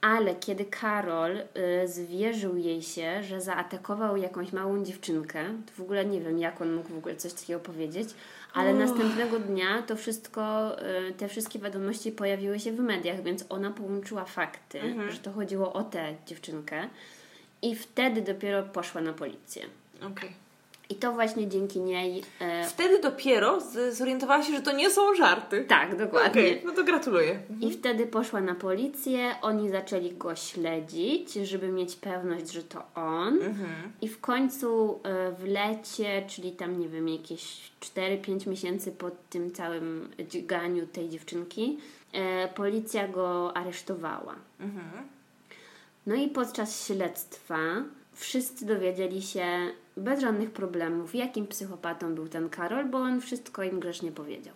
Ale 0.01 0.35
kiedy 0.35 0.65
Karol 0.65 1.37
y, 1.37 1.45
zwierzył 1.89 2.57
jej 2.57 2.83
się, 2.83 3.23
że 3.23 3.41
zaatakował 3.41 4.17
jakąś 4.17 4.53
małą 4.53 4.85
dziewczynkę, 4.85 5.45
to 5.67 5.73
w 5.73 5.81
ogóle 5.81 6.05
nie 6.05 6.21
wiem, 6.21 6.39
jak 6.39 6.61
on 6.61 6.75
mógł 6.75 6.89
w 6.89 6.99
ogóle 6.99 7.17
coś 7.17 7.33
takiego 7.33 7.61
powiedzieć, 7.61 8.09
ale 8.55 8.75
następnego 8.75 9.39
dnia 9.39 9.83
to 9.83 9.97
wszystko, 9.97 10.73
y, 11.09 11.13
te 11.13 11.29
wszystkie 11.29 11.59
wiadomości 11.59 12.13
pojawiły 12.13 12.61
się 12.61 12.73
w 12.73 12.81
mediach, 12.81 13.23
więc 13.23 13.45
ona 13.49 13.71
połączyła 13.71 14.25
fakty, 14.25 14.81
że 15.11 15.19
to 15.19 15.33
chodziło 15.33 15.73
o 15.73 15.83
tę 15.83 16.15
dziewczynkę 16.27 16.89
i 17.64 17.74
wtedy 17.77 18.22
dopiero 18.22 18.62
poszła 18.62 19.00
na 19.00 19.12
policję. 19.12 19.62
okej. 20.12 20.44
I 20.90 20.94
to 20.94 21.12
właśnie 21.12 21.48
dzięki 21.48 21.81
niej. 21.81 22.22
E, 22.40 22.64
Wtedy 22.68 23.00
dopiero 23.00 23.59
zorientowała 23.90 24.42
się, 24.42 24.53
że 24.53 24.62
to 24.62 24.72
nie 24.72 24.90
są 24.90 25.14
żarty. 25.14 25.64
tak, 25.68 25.96
dokładnie. 25.96 26.31
Okej, 26.31 26.62
no 26.64 26.72
to 26.72 26.85
gratuluję. 26.85 27.40
I 27.61 27.72
wtedy 27.72 28.07
poszła 28.07 28.40
na 28.40 28.55
policję, 28.55 29.35
oni 29.42 29.70
zaczęli 29.70 30.12
go 30.12 30.37
śledzić, 30.37 31.33
żeby 31.33 31.68
mieć 31.68 31.96
pewność, 31.96 32.50
że 32.53 32.62
to 32.62 32.83
on. 32.94 33.38
I 34.03 34.09
w 34.09 34.20
końcu 34.20 35.00
e, 35.03 35.33
w 35.33 35.44
lecie, 35.44 36.22
czyli 36.29 36.53
tam 36.53 36.81
nie 36.81 36.88
wiem, 36.88 37.09
jakieś 37.09 37.70
4-5 37.81 38.46
miesięcy 38.46 38.92
po 38.92 39.11
tym 39.31 39.53
całym 39.53 40.11
dźganiu 40.29 40.87
tej 40.87 41.09
dziewczynki, 41.09 41.79
e, 42.12 42.48
policja 42.48 43.09
go 43.09 43.57
aresztowała. 43.57 44.35
No 46.07 46.14
i 46.14 46.29
podczas 46.29 46.87
śledztwa 46.87 47.59
wszyscy 48.12 48.67
dowiedzieli 48.67 49.23
się 49.23 49.47
bez 49.97 50.21
żadnych 50.21 50.51
problemów, 50.51 51.14
jakim 51.14 51.47
psychopatą 51.47 52.14
był 52.14 52.29
ten 52.29 52.49
Karol, 52.49 52.88
bo 52.88 52.99
on 52.99 53.21
wszystko 53.21 53.62
im 53.62 53.81
grzecznie 53.81 54.12
powiedział. 54.12 54.55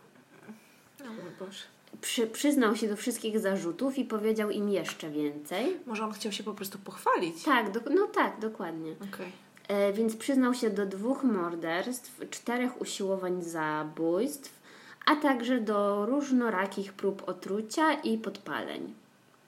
Mój 1.04 1.46
Boże. 1.46 1.62
Przy, 2.00 2.26
przyznał 2.26 2.76
się 2.76 2.88
do 2.88 2.96
wszystkich 2.96 3.40
zarzutów 3.40 3.98
i 3.98 4.04
powiedział 4.04 4.50
im 4.50 4.68
jeszcze 4.68 5.10
więcej. 5.10 5.76
Może 5.86 6.04
on 6.04 6.12
chciał 6.12 6.32
się 6.32 6.44
po 6.44 6.54
prostu 6.54 6.78
pochwalić. 6.78 7.42
Tak, 7.42 7.70
do, 7.70 7.80
no 7.90 8.06
tak, 8.06 8.40
dokładnie. 8.40 8.92
Okej. 8.92 9.32
E, 9.68 9.92
więc 9.92 10.16
przyznał 10.16 10.54
się 10.54 10.70
do 10.70 10.86
dwóch 10.86 11.24
morderstw, 11.24 12.30
czterech 12.30 12.80
usiłowań 12.80 13.42
zabójstw, 13.42 14.60
a 15.06 15.16
także 15.16 15.60
do 15.60 16.06
różnorakich 16.06 16.92
prób 16.92 17.28
otrucia 17.28 17.92
i 17.92 18.18
podpaleń. 18.18 18.94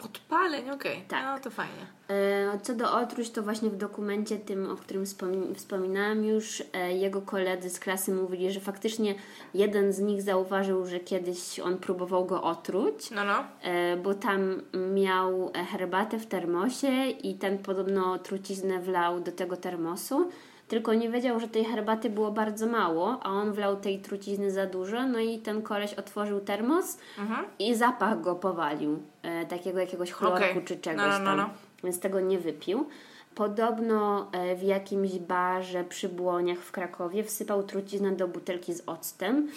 Podpaleń, 0.03 0.71
okej. 0.71 1.03
Tak. 1.09 1.25
No 1.25 1.39
to 1.45 1.51
fajnie. 1.51 1.87
E, 2.09 2.59
Co 2.63 2.75
do 2.75 2.93
otruć, 2.93 3.31
to 3.31 3.43
właśnie 3.43 3.71
w 3.71 3.77
dokumencie 3.77 4.37
tym, 4.39 4.71
o 4.71 4.77
którym 4.77 5.05
wspomi- 5.05 5.55
wspominałam 5.55 6.25
już, 6.25 6.63
e, 6.73 6.93
jego 6.93 7.23
koledzy 7.23 7.71
z 7.71 7.81
klasy 7.81 8.13
mówili, 8.15 8.53
że 8.53 8.61
faktycznie 8.61 9.15
jeden 9.55 9.93
z 9.93 9.99
nich 9.99 10.23
zauważył, 10.23 10.87
że 10.87 11.01
kiedyś 11.01 11.61
on 11.61 11.79
próbował 11.79 12.25
go 12.25 12.43
otruć. 12.43 13.11
No, 13.11 13.25
no. 13.25 13.45
E, 13.63 13.97
bo 13.97 14.15
tam 14.15 14.63
miał 14.95 15.53
herbatę 15.73 16.19
w 16.19 16.27
termosie 16.27 17.07
i 17.23 17.35
ten 17.35 17.59
podobno 17.59 18.19
truciznę 18.19 18.81
wlał 18.81 19.21
do 19.21 19.33
tego 19.33 19.57
termosu, 19.57 20.31
tylko 20.71 20.95
nie 20.95 21.09
wiedział, 21.11 21.41
że 21.41 21.49
tej 21.49 21.65
herbaty 21.65 22.11
było 22.11 22.31
bardzo 22.31 22.67
mało, 22.67 23.19
a 23.23 23.29
on 23.31 23.53
wlał 23.53 23.77
tej 23.77 23.99
trucizny 24.01 24.51
za 24.51 24.67
dużo, 24.67 25.07
no 25.07 25.19
i 25.19 25.39
ten 25.39 25.63
koleś 25.63 25.95
otworzył 25.95 26.41
termos 26.41 26.99
Mhm. 27.19 27.47
i 27.59 27.75
zapach 27.75 28.21
go 28.21 28.35
powalił, 28.35 29.03
e, 29.23 29.47
takiego 29.47 29.81
jakiegoś 29.81 30.13
chlorku 30.13 30.37
Okej. 30.37 30.65
czy 30.65 30.77
czegoś 30.77 31.05
No, 31.07 31.13
no, 31.13 31.19
no, 31.19 31.25
tam, 31.25 31.37
no. 31.39 31.51
więc 31.85 32.01
tego 32.01 32.21
nie 32.21 32.39
wypił. 32.39 32.87
Podobno 33.35 34.29
e, 34.33 34.57
w 34.57 34.63
jakimś 34.63 35.19
barze 35.19 35.85
przy 35.85 36.09
Błoniach 36.09 36.59
w 36.59 36.73
Krakowie 36.73 37.25
wsypał 37.25 37.63
truciznę 37.63 38.13
do 38.13 38.29
butelki 38.29 38.75
z 38.75 38.83
octem 38.87 39.49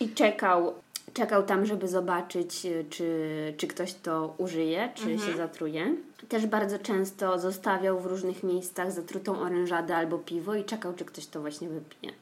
i 0.00 0.08
czekał, 0.08 0.74
czekał 1.18 1.42
tam, 1.42 1.66
żeby 1.66 1.88
zobaczyć, 1.88 2.66
e, 2.66 2.84
czy, 2.90 3.08
czy 3.56 3.66
ktoś 3.66 3.94
to 3.94 4.34
użyje, 4.38 4.88
czy 4.94 5.10
Mhm. 5.10 5.30
się 5.30 5.36
zatruje. 5.36 5.94
Też 6.28 6.46
bardzo 6.46 6.78
często 6.78 7.38
zostawiał 7.38 8.00
w 8.00 8.06
różnych 8.06 8.42
miejscach 8.42 8.92
zatrutą 8.92 9.40
orężadę 9.40 9.96
albo 9.96 10.18
piwo 10.18 10.54
i 10.54 10.64
czekał, 10.64 10.94
czy 10.94 11.04
ktoś 11.04 11.26
to 11.26 11.40
właśnie 11.40 11.68
wypije. 11.68 12.12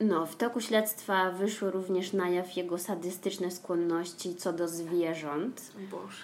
No, 0.00 0.26
w 0.26 0.36
toku 0.36 0.60
śledztwa 0.60 1.30
wyszły 1.30 1.70
również 1.70 2.12
na 2.12 2.28
jaw 2.28 2.56
jego 2.56 2.78
sadystyczne 2.78 3.50
skłonności 3.50 4.34
co 4.34 4.52
do 4.52 4.68
zwierząt. 4.68 5.62
Boże. 5.90 6.22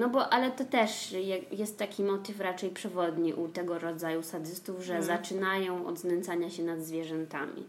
No 0.00 0.08
bo, 0.08 0.28
ale 0.32 0.50
to 0.50 0.64
też 0.64 1.12
je- 1.12 1.38
jest 1.52 1.78
taki 1.78 2.02
motyw 2.04 2.40
raczej 2.40 2.70
przewodni 2.70 3.34
u 3.34 3.48
tego 3.48 3.78
rodzaju 3.78 4.22
sadystów, 4.22 4.82
że 4.84 5.02
zaczynają 5.02 5.86
od 5.86 5.98
znęcania 5.98 6.50
się 6.50 6.62
nad 6.62 6.80
zwierzętami. 6.84 7.64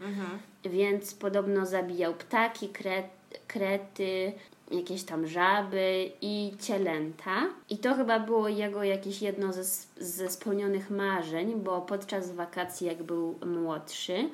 Więc 0.65 1.13
podobno 1.13 1.65
zabijał 1.65 2.13
ptaki, 2.13 2.69
kre, 2.69 3.03
krety, 3.47 4.33
jakieś 4.71 5.03
tam 5.03 5.27
żaby 5.27 6.11
i 6.21 6.51
cielęta. 6.61 7.49
I 7.69 7.77
to 7.77 7.93
chyba 7.93 8.19
było 8.19 8.47
jego 8.47 8.83
jakieś 8.83 9.21
jedno 9.21 9.53
ze, 9.53 9.63
ze 9.97 10.29
spełnionych 10.29 10.89
marzeń, 10.89 11.55
bo 11.55 11.81
podczas 11.81 12.31
wakacji, 12.31 12.87
jak 12.87 13.03
był 13.03 13.39
młodszy, 13.45 14.29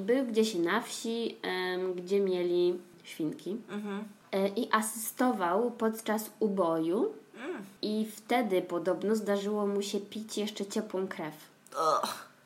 był 0.00 0.26
gdzieś 0.26 0.54
na 0.54 0.80
wsi, 0.80 1.36
em, 1.42 1.94
gdzie 1.94 2.20
mieli 2.20 2.78
świnki. 3.02 3.56
E, 4.32 4.48
I 4.48 4.68
asystował 4.72 5.70
podczas 5.70 6.30
uboju. 6.40 7.12
I 7.82 8.06
wtedy 8.16 8.62
podobno 8.62 9.16
zdarzyło 9.16 9.66
mu 9.66 9.82
się 9.82 10.00
pić 10.00 10.38
jeszcze 10.38 10.66
ciepłą 10.66 11.08
krew. 11.08 11.34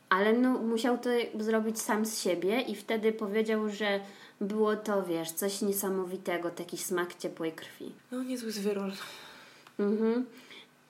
Ale 0.09 0.33
no, 0.33 0.59
musiał 0.59 0.99
to 0.99 1.11
zrobić 1.39 1.81
sam 1.81 2.07
z 2.07 2.23
siebie 2.23 2.61
i 2.61 2.75
wtedy 2.75 3.13
powiedział, 3.13 3.69
że 3.69 4.01
było 4.41 4.77
to, 4.77 5.03
wiesz, 5.03 5.31
coś 5.33 5.63
niesamowitego, 5.63 6.51
taki 6.51 6.79
smak 6.79 7.15
ciepłej 7.15 7.53
krwi. 7.53 7.93
No 8.11 8.23
niezły 8.23 8.53
zwyrol. 8.53 8.93
Mhm. 9.79 10.27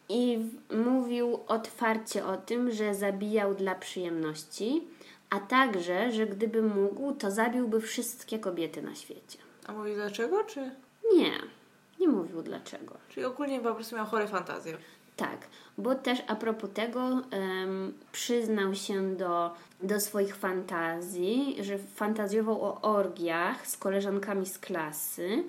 I 0.08 0.38
mówił 0.84 1.40
otwarcie 1.46 2.26
o 2.26 2.36
tym, 2.36 2.72
że 2.72 2.94
zabijał 2.94 3.54
dla 3.54 3.74
przyjemności, 3.74 4.82
a 5.30 5.40
także, 5.40 6.12
że 6.12 6.26
gdyby 6.26 6.62
mógł, 6.62 7.12
to 7.12 7.30
zabiłby 7.30 7.80
wszystkie 7.80 8.38
kobiety 8.38 8.82
na 8.82 8.94
świecie. 8.94 9.38
A 9.66 9.72
mówi 9.72 9.94
dlaczego, 9.94 10.44
czy... 10.44 10.70
Nie, 11.14 11.32
nie 12.00 12.08
mówił 12.08 12.42
dlaczego. 12.42 12.96
Czyli 13.08 13.26
ogólnie 13.26 13.60
po 13.60 13.74
prostu 13.74 13.96
miał 13.96 14.06
chore 14.06 14.28
fantazje. 14.28 14.78
Tak, 15.18 15.46
bo 15.78 15.94
też 15.94 16.22
a 16.26 16.36
propos 16.36 16.70
tego 16.74 17.00
em, 17.30 17.92
przyznał 18.12 18.74
się 18.74 19.16
do, 19.16 19.50
do 19.82 20.00
swoich 20.00 20.36
fantazji, 20.36 21.56
że 21.60 21.78
fantazjował 21.78 22.62
o 22.62 22.80
orgiach 22.80 23.66
z 23.66 23.76
koleżankami 23.76 24.46
z 24.46 24.58
klasy 24.58 25.44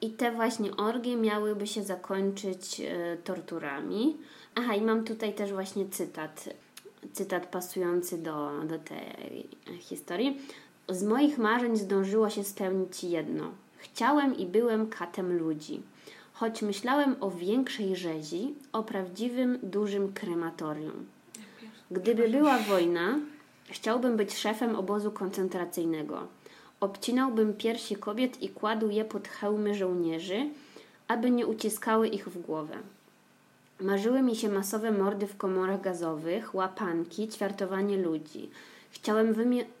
i 0.00 0.10
te 0.10 0.32
właśnie 0.32 0.76
orgie 0.76 1.16
miałyby 1.16 1.66
się 1.66 1.82
zakończyć 1.82 2.80
e, 2.80 3.16
torturami. 3.16 4.16
Aha, 4.54 4.74
i 4.74 4.82
mam 4.82 5.04
tutaj 5.04 5.34
też 5.34 5.52
właśnie 5.52 5.88
cytat, 5.88 6.48
cytat 7.12 7.46
pasujący 7.46 8.18
do, 8.18 8.50
do 8.64 8.78
tej 8.78 9.48
historii. 9.78 10.40
Z 10.88 11.02
moich 11.02 11.38
marzeń 11.38 11.76
zdążyło 11.76 12.30
się 12.30 12.44
spełnić 12.44 13.04
jedno. 13.04 13.50
Chciałem 13.78 14.36
i 14.36 14.46
byłem 14.46 14.86
katem 14.88 15.38
ludzi. 15.38 15.82
Choć 16.40 16.62
myślałem 16.62 17.16
o 17.20 17.30
większej 17.30 17.96
rzezi, 17.96 18.54
o 18.72 18.82
prawdziwym, 18.82 19.58
dużym 19.62 20.12
krematorium. 20.12 21.06
Gdyby 21.90 22.28
była 22.28 22.58
wojna, 22.58 23.18
chciałbym 23.70 24.16
być 24.16 24.38
szefem 24.38 24.76
obozu 24.76 25.10
koncentracyjnego. 25.10 26.26
Obcinałbym 26.80 27.54
piersi 27.54 27.96
kobiet 27.96 28.42
i 28.42 28.48
kładł 28.48 28.90
je 28.90 29.04
pod 29.04 29.28
hełmy 29.28 29.74
żołnierzy, 29.74 30.48
aby 31.08 31.30
nie 31.30 31.46
uciskały 31.46 32.08
ich 32.08 32.28
w 32.28 32.38
głowę. 32.38 32.76
Marzyły 33.80 34.22
mi 34.22 34.36
się 34.36 34.48
masowe 34.48 34.92
mordy 34.92 35.26
w 35.26 35.36
komorach 35.36 35.80
gazowych, 35.80 36.54
łapanki, 36.54 37.28
ćwiartowanie 37.28 37.96
ludzi. 37.96 38.50
Chciałem, 38.90 39.34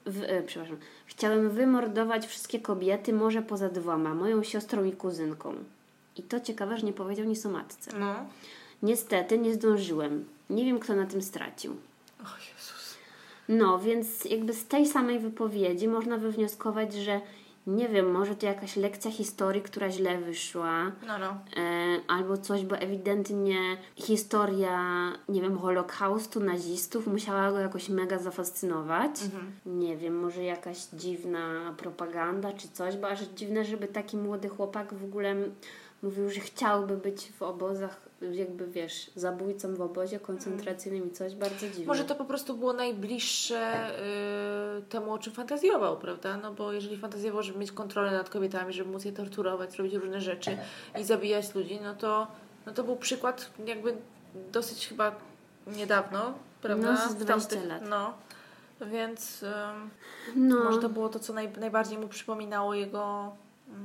w, 0.06 0.22
e, 0.22 0.42
przepraszam, 0.42 0.76
chciałem 1.06 1.50
wymordować 1.50 2.26
wszystkie 2.26 2.60
kobiety, 2.60 3.12
może 3.12 3.42
poza 3.42 3.68
dwoma, 3.68 4.14
moją 4.14 4.42
siostrą 4.42 4.84
i 4.84 4.92
kuzynką. 4.92 5.54
I 6.18 6.22
to 6.22 6.40
ciekawe, 6.40 6.76
że 6.78 6.86
nie 6.86 6.92
powiedział 6.92 7.26
nic 7.26 7.46
o 7.46 7.50
matce. 7.50 7.98
No. 7.98 8.14
Niestety 8.82 9.38
nie 9.38 9.54
zdążyłem. 9.54 10.24
Nie 10.50 10.64
wiem, 10.64 10.78
kto 10.78 10.94
na 10.96 11.06
tym 11.06 11.22
stracił. 11.22 11.72
O 12.20 12.24
Jezus. 12.38 12.94
No, 13.48 13.78
więc 13.78 14.24
jakby 14.24 14.54
z 14.54 14.66
tej 14.66 14.86
samej 14.86 15.18
wypowiedzi 15.18 15.88
można 15.88 16.16
wywnioskować, 16.16 16.94
że 16.94 17.20
nie 17.66 17.88
wiem, 17.88 18.10
może 18.10 18.36
to 18.36 18.46
jakaś 18.46 18.76
lekcja 18.76 19.10
historii, 19.10 19.62
która 19.62 19.90
źle 19.90 20.18
wyszła, 20.18 20.84
No, 21.06 21.18
no. 21.18 21.26
e, 21.56 22.00
albo 22.08 22.36
coś, 22.36 22.64
bo 22.64 22.76
ewidentnie 22.76 23.76
historia, 23.96 25.12
nie 25.28 25.40
wiem, 25.42 25.58
Holokaustu, 25.58 26.40
nazistów 26.40 27.06
musiała 27.06 27.52
go 27.52 27.58
jakoś 27.58 27.88
mega 27.88 28.18
zafascynować. 28.18 29.10
Nie 29.66 29.96
wiem, 29.96 30.20
może 30.20 30.42
jakaś 30.44 30.78
dziwna 30.92 31.74
propaganda 31.76 32.52
czy 32.52 32.68
coś, 32.68 32.96
bo 32.96 33.08
aż 33.08 33.20
dziwne, 33.20 33.64
żeby 33.64 33.86
taki 33.88 34.16
młody 34.16 34.48
chłopak 34.48 34.94
w 34.94 35.04
ogóle 35.04 35.36
mówił, 36.02 36.30
że 36.30 36.40
chciałby 36.40 36.96
być 36.96 37.32
w 37.32 37.42
obozach, 37.42 38.00
jakby 38.32 38.66
wiesz, 38.66 39.10
zabójcą 39.16 39.74
w 39.74 39.80
obozie 39.80 40.20
koncentracyjnym 40.20 41.08
i 41.08 41.10
coś 41.10 41.34
bardzo 41.34 41.68
dziwne. 41.68 41.86
Może 41.86 42.04
to 42.04 42.14
po 42.14 42.24
prostu 42.24 42.56
było 42.56 42.72
najbliższe 42.72 43.90
y, 44.78 44.82
temu, 44.82 45.12
o 45.12 45.18
czym 45.18 45.32
fantazjował, 45.32 45.98
prawda? 45.98 46.36
No 46.36 46.52
bo 46.54 46.72
jeżeli 46.72 46.96
fantazjował, 46.96 47.42
żeby 47.42 47.58
mieć 47.58 47.72
kontrolę 47.72 48.10
nad 48.10 48.30
kobietami, 48.30 48.72
żeby 48.72 48.90
móc 48.90 49.04
je 49.04 49.12
torturować, 49.12 49.78
robić 49.78 49.94
różne 49.94 50.20
rzeczy 50.20 50.58
i 51.00 51.04
zabijać 51.04 51.54
ludzi, 51.54 51.80
no 51.82 51.94
to, 51.94 52.26
no 52.66 52.72
to 52.72 52.84
był 52.84 52.96
przykład 52.96 53.50
jakby 53.66 53.96
dosyć 54.52 54.88
chyba 54.88 55.12
niedawno, 55.66 56.34
prawda? 56.62 56.92
No, 56.92 57.10
z 57.10 57.14
W 57.14 57.24
20 57.24 57.64
lat. 57.64 57.82
No, 57.88 58.14
więc 58.80 59.44
no, 60.36 60.64
może 60.64 60.78
to 60.78 60.88
było 60.88 61.08
to, 61.08 61.18
co 61.18 61.32
naj, 61.32 61.52
najbardziej 61.60 61.98
mu 61.98 62.08
przypominało 62.08 62.74
jego 62.74 63.32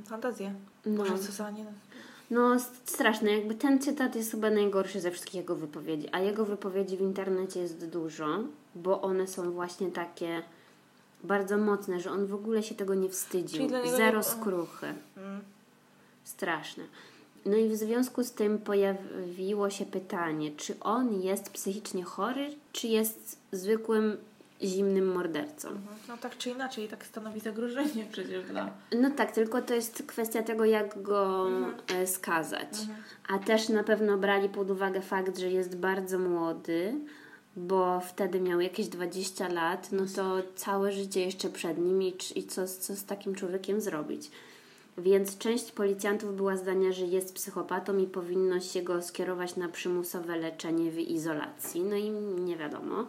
fantazję. 0.06 0.54
No. 0.86 1.04
Co 1.06 1.18
za 1.32 1.52
nie... 1.52 1.66
No, 2.32 2.56
s- 2.56 2.72
straszne. 2.86 3.32
Jakby 3.32 3.56
ten 3.56 3.80
cytat 3.80 4.16
jest 4.16 4.32
chyba 4.32 4.50
najgorszy 4.50 5.02
ze 5.02 5.12
wszystkich 5.12 5.36
jego 5.36 5.56
wypowiedzi. 5.56 6.08
A 6.12 6.20
jego 6.20 6.46
wypowiedzi 6.46 6.98
w 6.98 7.02
internecie 7.02 7.60
jest 7.60 7.86
dużo, 7.90 8.26
bo 8.76 9.02
one 9.02 9.28
są 9.28 9.52
właśnie 9.52 9.92
takie 9.92 10.42
bardzo 11.24 11.58
mocne, 11.58 12.00
że 12.00 12.12
on 12.12 12.28
w 12.28 12.34
ogóle 12.34 12.64
się 12.64 12.76
tego 12.76 12.94
nie 12.96 13.10
wstydził. 13.10 13.70
Zero 13.98 14.18
nie- 14.18 14.24
skruchy. 14.24 14.86
Mm. 15.18 15.42
Straszne. 16.24 16.84
No 17.46 17.56
i 17.58 17.70
w 17.70 17.76
związku 17.76 18.24
z 18.24 18.32
tym 18.32 18.58
pojawiło 18.60 19.70
się 19.70 19.86
pytanie, 19.86 20.52
czy 20.58 20.80
on 20.80 21.22
jest 21.22 21.50
psychicznie 21.50 22.04
chory, 22.04 22.56
czy 22.72 22.88
jest 22.88 23.38
zwykłym 23.52 24.18
zimnym 24.64 25.11
mordercą. 25.11 25.70
No 26.07 26.18
tak 26.18 26.38
czy 26.38 26.49
inaczej, 26.49 26.88
tak 26.88 27.05
stanowi 27.05 27.39
zagrożenie 27.39 28.05
przecież 28.11 28.45
dla... 28.45 28.72
No 28.91 29.11
tak, 29.11 29.32
tylko 29.32 29.61
to 29.61 29.74
jest 29.74 30.03
kwestia 30.07 30.43
tego, 30.43 30.66
jak 30.66 31.01
go 31.01 31.47
e, 31.95 32.07
skazać. 32.07 32.70
A 33.30 33.39
też 33.39 33.70
na 33.70 33.84
pewno 33.84 34.18
brali 34.18 34.49
pod 34.49 34.72
uwagę 34.72 35.01
fakt, 35.01 35.38
że 35.38 35.49
jest 35.49 35.76
bardzo 35.76 36.20
młody, 36.20 36.95
bo 37.55 37.99
wtedy 37.99 38.41
miał 38.41 38.61
jakieś 38.61 38.88
20 38.88 39.47
lat, 39.47 39.91
no 39.91 40.03
to 40.16 40.38
całe 40.55 40.91
życie 40.91 41.26
jeszcze 41.26 41.49
przed 41.49 41.78
nim 41.78 42.03
i, 42.03 42.14
i 42.36 42.43
co, 42.43 42.68
co 42.68 42.95
z 42.95 43.05
takim 43.05 43.36
człowiekiem 43.36 43.82
zrobić. 43.82 44.32
Więc 44.97 45.38
część 45.38 45.72
policjantów 45.72 46.36
była 46.36 46.57
zdania, 46.57 46.91
że 46.91 47.05
jest 47.05 47.36
psychopatą 47.36 47.97
i 47.97 48.07
powinno 48.07 48.59
się 48.59 48.82
go 48.82 49.01
skierować 49.01 49.55
na 49.55 49.70
przymusowe 49.70 50.38
leczenie 50.38 50.91
w 50.91 50.99
izolacji. 50.99 51.84
No 51.84 51.95
i 51.95 52.09
nie 52.45 52.57
wiadomo. 52.57 53.07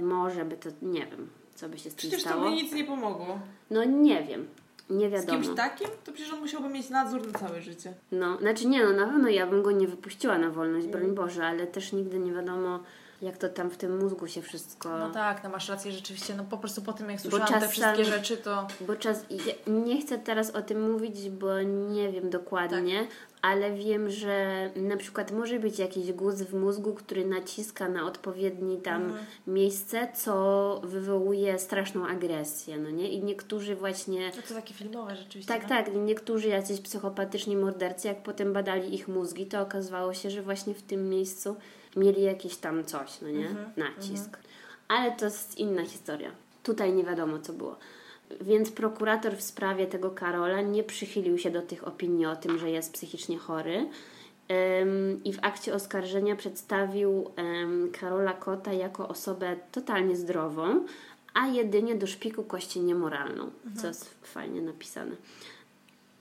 Może 0.00 0.44
by 0.44 0.56
to, 0.56 0.68
nie 0.82 1.06
wiem, 1.06 1.30
co 1.54 1.68
by 1.68 1.78
się 1.78 1.90
z 1.90 1.94
tym 1.94 1.98
Przecież 1.98 2.22
to 2.22 2.28
stało. 2.28 2.44
by 2.44 2.50
nic 2.50 2.72
nie 2.72 2.84
pomogło. 2.84 3.38
No 3.70 3.84
nie 3.84 4.22
wiem. 4.24 4.48
Nie 4.90 5.08
Z 5.08 5.12
wiadomo. 5.12 5.42
kimś 5.42 5.56
takim, 5.56 5.88
to 6.04 6.12
przecież 6.12 6.32
on 6.32 6.40
musiałby 6.40 6.68
mieć 6.68 6.90
nadzór 6.90 7.32
na 7.32 7.38
całe 7.38 7.62
życie. 7.62 7.94
No, 8.12 8.38
znaczy 8.38 8.66
nie, 8.66 8.84
no 8.84 8.92
na 8.92 9.06
pewno 9.06 9.28
ja 9.28 9.46
bym 9.46 9.62
go 9.62 9.70
nie 9.72 9.88
wypuściła 9.88 10.38
na 10.38 10.50
wolność, 10.50 10.86
Mm. 10.86 10.98
broń 11.00 11.14
Boże, 11.14 11.46
ale 11.46 11.66
też 11.66 11.92
nigdy 11.92 12.18
nie 12.18 12.32
wiadomo, 12.32 12.80
jak 13.22 13.36
to 13.38 13.48
tam 13.48 13.70
w 13.70 13.76
tym 13.76 13.98
mózgu 13.98 14.26
się 14.26 14.42
wszystko... 14.42 14.98
No 14.98 15.10
tak, 15.10 15.44
no 15.44 15.50
masz 15.50 15.68
rację, 15.68 15.92
rzeczywiście, 15.92 16.34
no 16.36 16.44
po 16.44 16.58
prostu 16.58 16.82
po 16.82 16.92
tym 16.92 17.10
jak 17.10 17.20
słyszałam 17.20 17.46
czasem- 17.46 17.60
te 17.60 17.68
wszystkie 17.68 18.04
rzeczy, 18.04 18.36
to... 18.36 18.66
Bo 18.80 18.96
czas... 18.96 19.24
ja 19.30 19.72
Nie 19.72 20.00
chcę 20.00 20.18
teraz 20.18 20.50
o 20.50 20.62
tym 20.62 20.92
mówić, 20.92 21.30
bo 21.30 21.62
nie 21.62 22.12
wiem 22.12 22.30
dokładnie, 22.30 22.98
Tak. 23.00 23.08
Ale 23.42 23.72
wiem, 23.72 24.10
że 24.10 24.70
na 24.76 24.96
przykład 24.96 25.32
może 25.32 25.58
być 25.58 25.78
jakiś 25.78 26.12
guz 26.12 26.34
w 26.34 26.54
mózgu, 26.54 26.94
który 26.94 27.26
naciska 27.26 27.88
na 27.88 28.06
odpowiedni 28.06 28.76
tam 28.80 29.02
Mhm. 29.02 29.24
miejsce, 29.46 30.08
co 30.14 30.80
wywołuje 30.84 31.58
straszną 31.58 32.06
agresję, 32.06 32.78
no 32.78 32.90
nie? 32.90 33.10
I 33.10 33.22
niektórzy 33.22 33.76
właśnie... 33.76 34.32
No 34.36 34.42
to 34.48 34.54
takie 34.54 34.74
filmowe 34.74 35.16
rzeczywiście. 35.16 35.54
Tak, 35.54 35.62
no. 35.62 35.68
tak. 35.68 35.94
Niektórzy 35.94 36.48
jacyś 36.48 36.80
psychopatyczni 36.80 37.56
mordercy, 37.56 38.08
jak 38.08 38.22
potem 38.22 38.52
badali 38.52 38.94
ich 38.94 39.08
mózgi, 39.08 39.46
to 39.46 39.60
okazywało 39.60 40.14
się, 40.14 40.30
że 40.30 40.42
właśnie 40.42 40.74
w 40.74 40.82
tym 40.82 41.08
miejscu 41.08 41.56
mieli 41.96 42.22
jakieś 42.22 42.56
tam 42.56 42.84
coś, 42.84 43.20
no 43.20 43.28
nie? 43.28 43.48
Mhm, 43.48 43.70
Nacisk. 43.76 44.38
Ale 44.88 45.12
to 45.12 45.24
jest 45.24 45.58
inna 45.58 45.84
historia. 45.84 46.30
Tutaj 46.62 46.92
nie 46.92 47.04
wiadomo, 47.04 47.38
co 47.38 47.52
było. 47.52 47.76
Więc 48.40 48.70
prokurator 48.70 49.36
w 49.36 49.42
sprawie 49.42 49.86
tego 49.86 50.10
Karola 50.10 50.60
nie 50.60 50.82
przychylił 50.82 51.38
się 51.38 51.50
do 51.50 51.62
tych 51.62 51.88
opinii 51.88 52.26
o 52.26 52.36
tym, 52.36 52.58
że 52.58 52.70
jest 52.70 52.92
psychicznie 52.92 53.38
chory. 53.38 53.86
I 55.24 55.32
w 55.32 55.38
akcie 55.42 55.74
oskarżenia 55.74 56.36
przedstawił 56.36 57.30
Karola 58.00 58.32
Kota 58.32 58.72
jako 58.72 59.08
osobę 59.08 59.56
totalnie 59.72 60.16
zdrową, 60.16 60.84
a 61.34 61.46
jedynie 61.46 61.94
do 61.94 62.06
szpiku 62.06 62.42
kości 62.42 62.80
niemoralną, 62.80 63.50
co 63.76 63.86
jest 63.86 64.14
fajnie 64.22 64.62
napisane. 64.62 65.16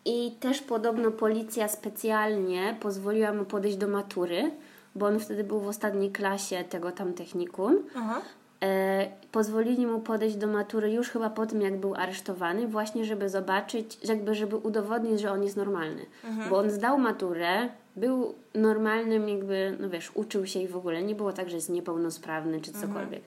I 0.05 0.31
też 0.39 0.61
podobno 0.61 1.11
policja 1.11 1.67
specjalnie 1.67 2.77
pozwoliła 2.79 3.33
mu 3.33 3.45
podejść 3.45 3.77
do 3.77 3.87
matury, 3.87 4.51
bo 4.95 5.05
on 5.05 5.19
wtedy 5.19 5.43
był 5.43 5.59
w 5.59 5.67
ostatniej 5.67 6.11
klasie 6.11 6.63
tego 6.63 6.91
tam 6.91 7.13
technikum. 7.13 7.83
Aha. 7.95 8.21
E, 8.63 9.07
pozwolili 9.31 9.87
mu 9.87 9.99
podejść 9.99 10.35
do 10.35 10.47
matury 10.47 10.91
już 10.91 11.09
chyba 11.09 11.29
po 11.29 11.45
tym, 11.45 11.61
jak 11.61 11.79
był 11.79 11.95
aresztowany, 11.95 12.67
właśnie 12.67 13.05
żeby 13.05 13.29
zobaczyć, 13.29 13.97
jakby 14.03 14.35
żeby 14.35 14.55
udowodnić, 14.55 15.19
że 15.19 15.31
on 15.31 15.43
jest 15.43 15.57
normalny. 15.57 16.05
Bo 16.49 16.57
on 16.57 16.69
zdał 16.69 16.97
maturę, 16.99 17.69
był 17.95 18.35
normalnym, 18.55 19.29
jakby, 19.29 19.77
no 19.79 19.89
wiesz, 19.89 20.11
uczył 20.13 20.45
się 20.45 20.59
i 20.59 20.67
w 20.67 20.77
ogóle 20.77 21.03
nie 21.03 21.15
było 21.15 21.33
tak, 21.33 21.49
że 21.49 21.55
jest 21.55 21.69
niepełnosprawny 21.69 22.61
czy 22.61 22.71
cokolwiek. 22.71 23.21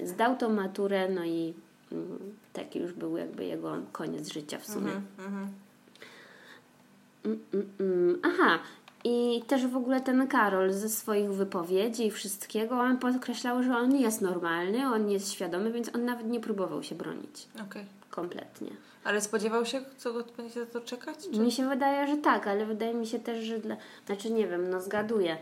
Zdał 0.00 0.36
tą 0.36 0.48
maturę, 0.48 1.08
no 1.08 1.24
i 1.24 1.54
mm, 1.92 2.18
taki 2.52 2.78
już 2.78 2.92
był 2.92 3.16
jakby 3.16 3.44
jego 3.44 3.76
koniec 3.92 4.32
życia 4.32 4.58
w 4.58 4.66
sumie. 4.66 4.92
Mhm. 5.18 5.48
Mm, 7.24 7.38
mm, 7.54 7.68
mm. 7.80 8.18
Aha, 8.22 8.58
i 9.04 9.42
też 9.46 9.66
w 9.66 9.76
ogóle 9.76 10.00
ten 10.00 10.28
Karol 10.28 10.72
ze 10.72 10.88
swoich 10.88 11.30
wypowiedzi 11.30 12.06
i 12.06 12.10
wszystkiego, 12.10 12.80
on 12.80 12.98
podkreślał, 12.98 13.62
że 13.62 13.76
on 13.76 13.96
jest 13.96 14.20
normalny, 14.20 14.86
on 14.86 15.10
jest 15.10 15.32
świadomy, 15.32 15.72
więc 15.72 15.94
on 15.94 16.04
nawet 16.04 16.26
nie 16.26 16.40
próbował 16.40 16.82
się 16.82 16.94
bronić. 16.94 17.48
Okej. 17.68 17.84
Kompletnie. 18.10 18.70
Ale 19.04 19.20
spodziewał 19.20 19.66
się, 19.66 19.80
co 19.96 20.12
go 20.12 20.24
będzie 20.36 20.66
to 20.66 20.80
czekać? 20.80 21.16
Czy... 21.32 21.40
Mi 21.40 21.52
się 21.52 21.68
wydaje, 21.68 22.06
że 22.06 22.16
tak, 22.16 22.46
ale 22.46 22.66
wydaje 22.66 22.94
mi 22.94 23.06
się 23.06 23.18
też, 23.18 23.44
że 23.44 23.58
dla... 23.58 23.76
Znaczy 24.06 24.30
nie 24.30 24.46
wiem, 24.46 24.70
no 24.70 24.80
zgaduję, 24.80 25.38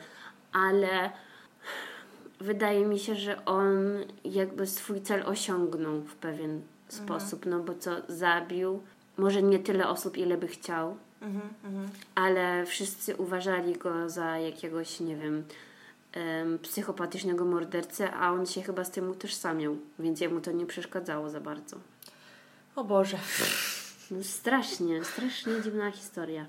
ale 0.53 1.11
wydaje 2.41 2.87
mi 2.87 2.99
się, 2.99 3.15
że 3.15 3.45
on 3.45 3.67
jakby 4.25 4.67
swój 4.67 5.01
cel 5.01 5.23
osiągnął 5.27 6.01
w 6.01 6.15
pewien 6.15 6.61
sposób, 6.89 7.47
no 7.47 7.61
bo 7.61 7.75
co, 7.75 7.91
zabił 8.09 8.83
może 9.17 9.43
nie 9.43 9.59
tyle 9.59 9.89
osób, 9.89 10.17
ile 10.17 10.37
by 10.37 10.49
chciał, 10.49 10.97
Mhm, 11.27 11.89
ale 12.15 12.67
wszyscy 12.67 13.17
uważali 13.17 13.77
go 13.77 14.11
za 14.11 14.39
jakiegoś, 14.39 15.01
nie 15.01 15.17
wiem, 15.17 15.45
em, 16.13 16.59
psychopatycznego 16.59 17.45
mordercę, 17.45 18.13
a 18.13 18.33
on 18.33 18.47
się 18.47 18.63
chyba 18.63 18.85
z 18.85 18.91
tym 18.91 19.11
utożsamiał, 19.11 19.77
więc 19.99 20.21
jemu 20.21 20.41
to 20.41 20.53
nie 20.53 20.67
przeszkadzało 20.67 21.31
za 21.31 21.41
bardzo. 21.41 21.77
O 22.77 22.85
Boże. 22.85 23.19
No 24.11 24.25
strasznie, 24.25 25.05
strasznie 25.05 25.53
dziwna 25.63 25.91
historia. 25.91 26.47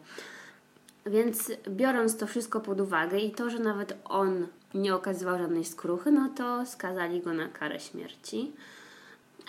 Więc 1.05 1.51
biorąc 1.69 2.17
to 2.17 2.27
wszystko 2.27 2.59
pod 2.59 2.81
uwagę 2.81 3.19
i 3.19 3.31
to, 3.31 3.49
że 3.49 3.59
nawet 3.59 3.97
on 4.05 4.47
nie 4.73 4.95
okazywał 4.95 5.37
żadnej 5.37 5.65
skruchy, 5.65 6.11
no 6.11 6.29
to 6.29 6.65
skazali 6.65 7.21
go 7.21 7.33
na 7.33 7.47
karę 7.47 7.79
śmierci. 7.79 8.51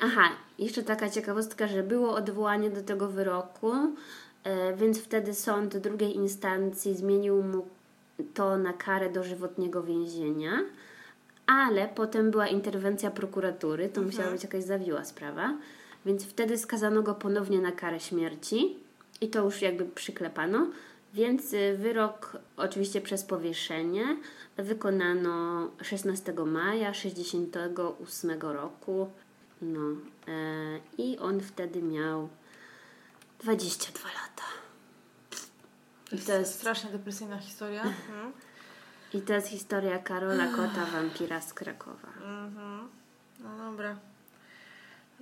Aha, 0.00 0.28
jeszcze 0.58 0.82
taka 0.82 1.10
ciekawostka, 1.10 1.68
że 1.68 1.82
było 1.82 2.14
odwołanie 2.14 2.70
do 2.70 2.82
tego 2.82 3.08
wyroku, 3.08 3.72
więc 4.76 5.00
wtedy 5.00 5.34
sąd 5.34 5.76
drugiej 5.76 6.16
instancji 6.16 6.96
zmienił 6.96 7.42
mu 7.42 7.66
to 8.34 8.58
na 8.58 8.72
karę 8.72 9.10
dożywotniego 9.10 9.82
więzienia, 9.82 10.64
ale 11.46 11.88
potem 11.88 12.30
była 12.30 12.48
interwencja 12.48 13.10
prokuratury, 13.10 13.88
to 13.88 14.02
musiała 14.02 14.30
być 14.30 14.42
jakaś 14.42 14.64
zawiła 14.64 15.04
sprawa, 15.04 15.54
więc 16.06 16.24
wtedy 16.24 16.58
skazano 16.58 17.02
go 17.02 17.14
ponownie 17.14 17.60
na 17.60 17.72
karę 17.72 18.00
śmierci 18.00 18.76
i 19.20 19.28
to 19.28 19.44
już 19.44 19.62
jakby 19.62 19.84
przyklepano, 19.84 20.66
więc 21.14 21.52
y, 21.52 21.76
wyrok 21.78 22.36
oczywiście 22.56 23.00
przez 23.00 23.24
powieszenie 23.24 24.16
wykonano 24.56 25.68
16 25.82 26.32
maja 26.46 26.94
68 26.94 28.40
roku. 28.40 29.08
No 29.62 29.80
e, 30.28 30.80
i 30.98 31.18
on 31.18 31.40
wtedy 31.40 31.82
miał 31.82 32.28
22 33.40 34.08
lata. 34.08 34.48
I 36.12 36.18
to 36.18 36.32
jest, 36.32 36.54
strasznie 36.54 36.90
depresyjna 36.90 37.38
historia. 37.38 37.82
Mhm. 37.82 38.32
i 39.14 39.20
to 39.20 39.32
jest 39.32 39.46
historia 39.48 39.98
Karola 39.98 40.46
Kota, 40.46 40.86
wampira 40.92 41.40
z 41.40 41.54
Krakowa. 41.54 42.08
Mhm. 42.24 42.88
No 43.40 43.56
dobra. 43.70 43.96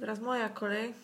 Teraz 0.01 0.21
moja 0.21 0.49
kolej. 0.49 0.95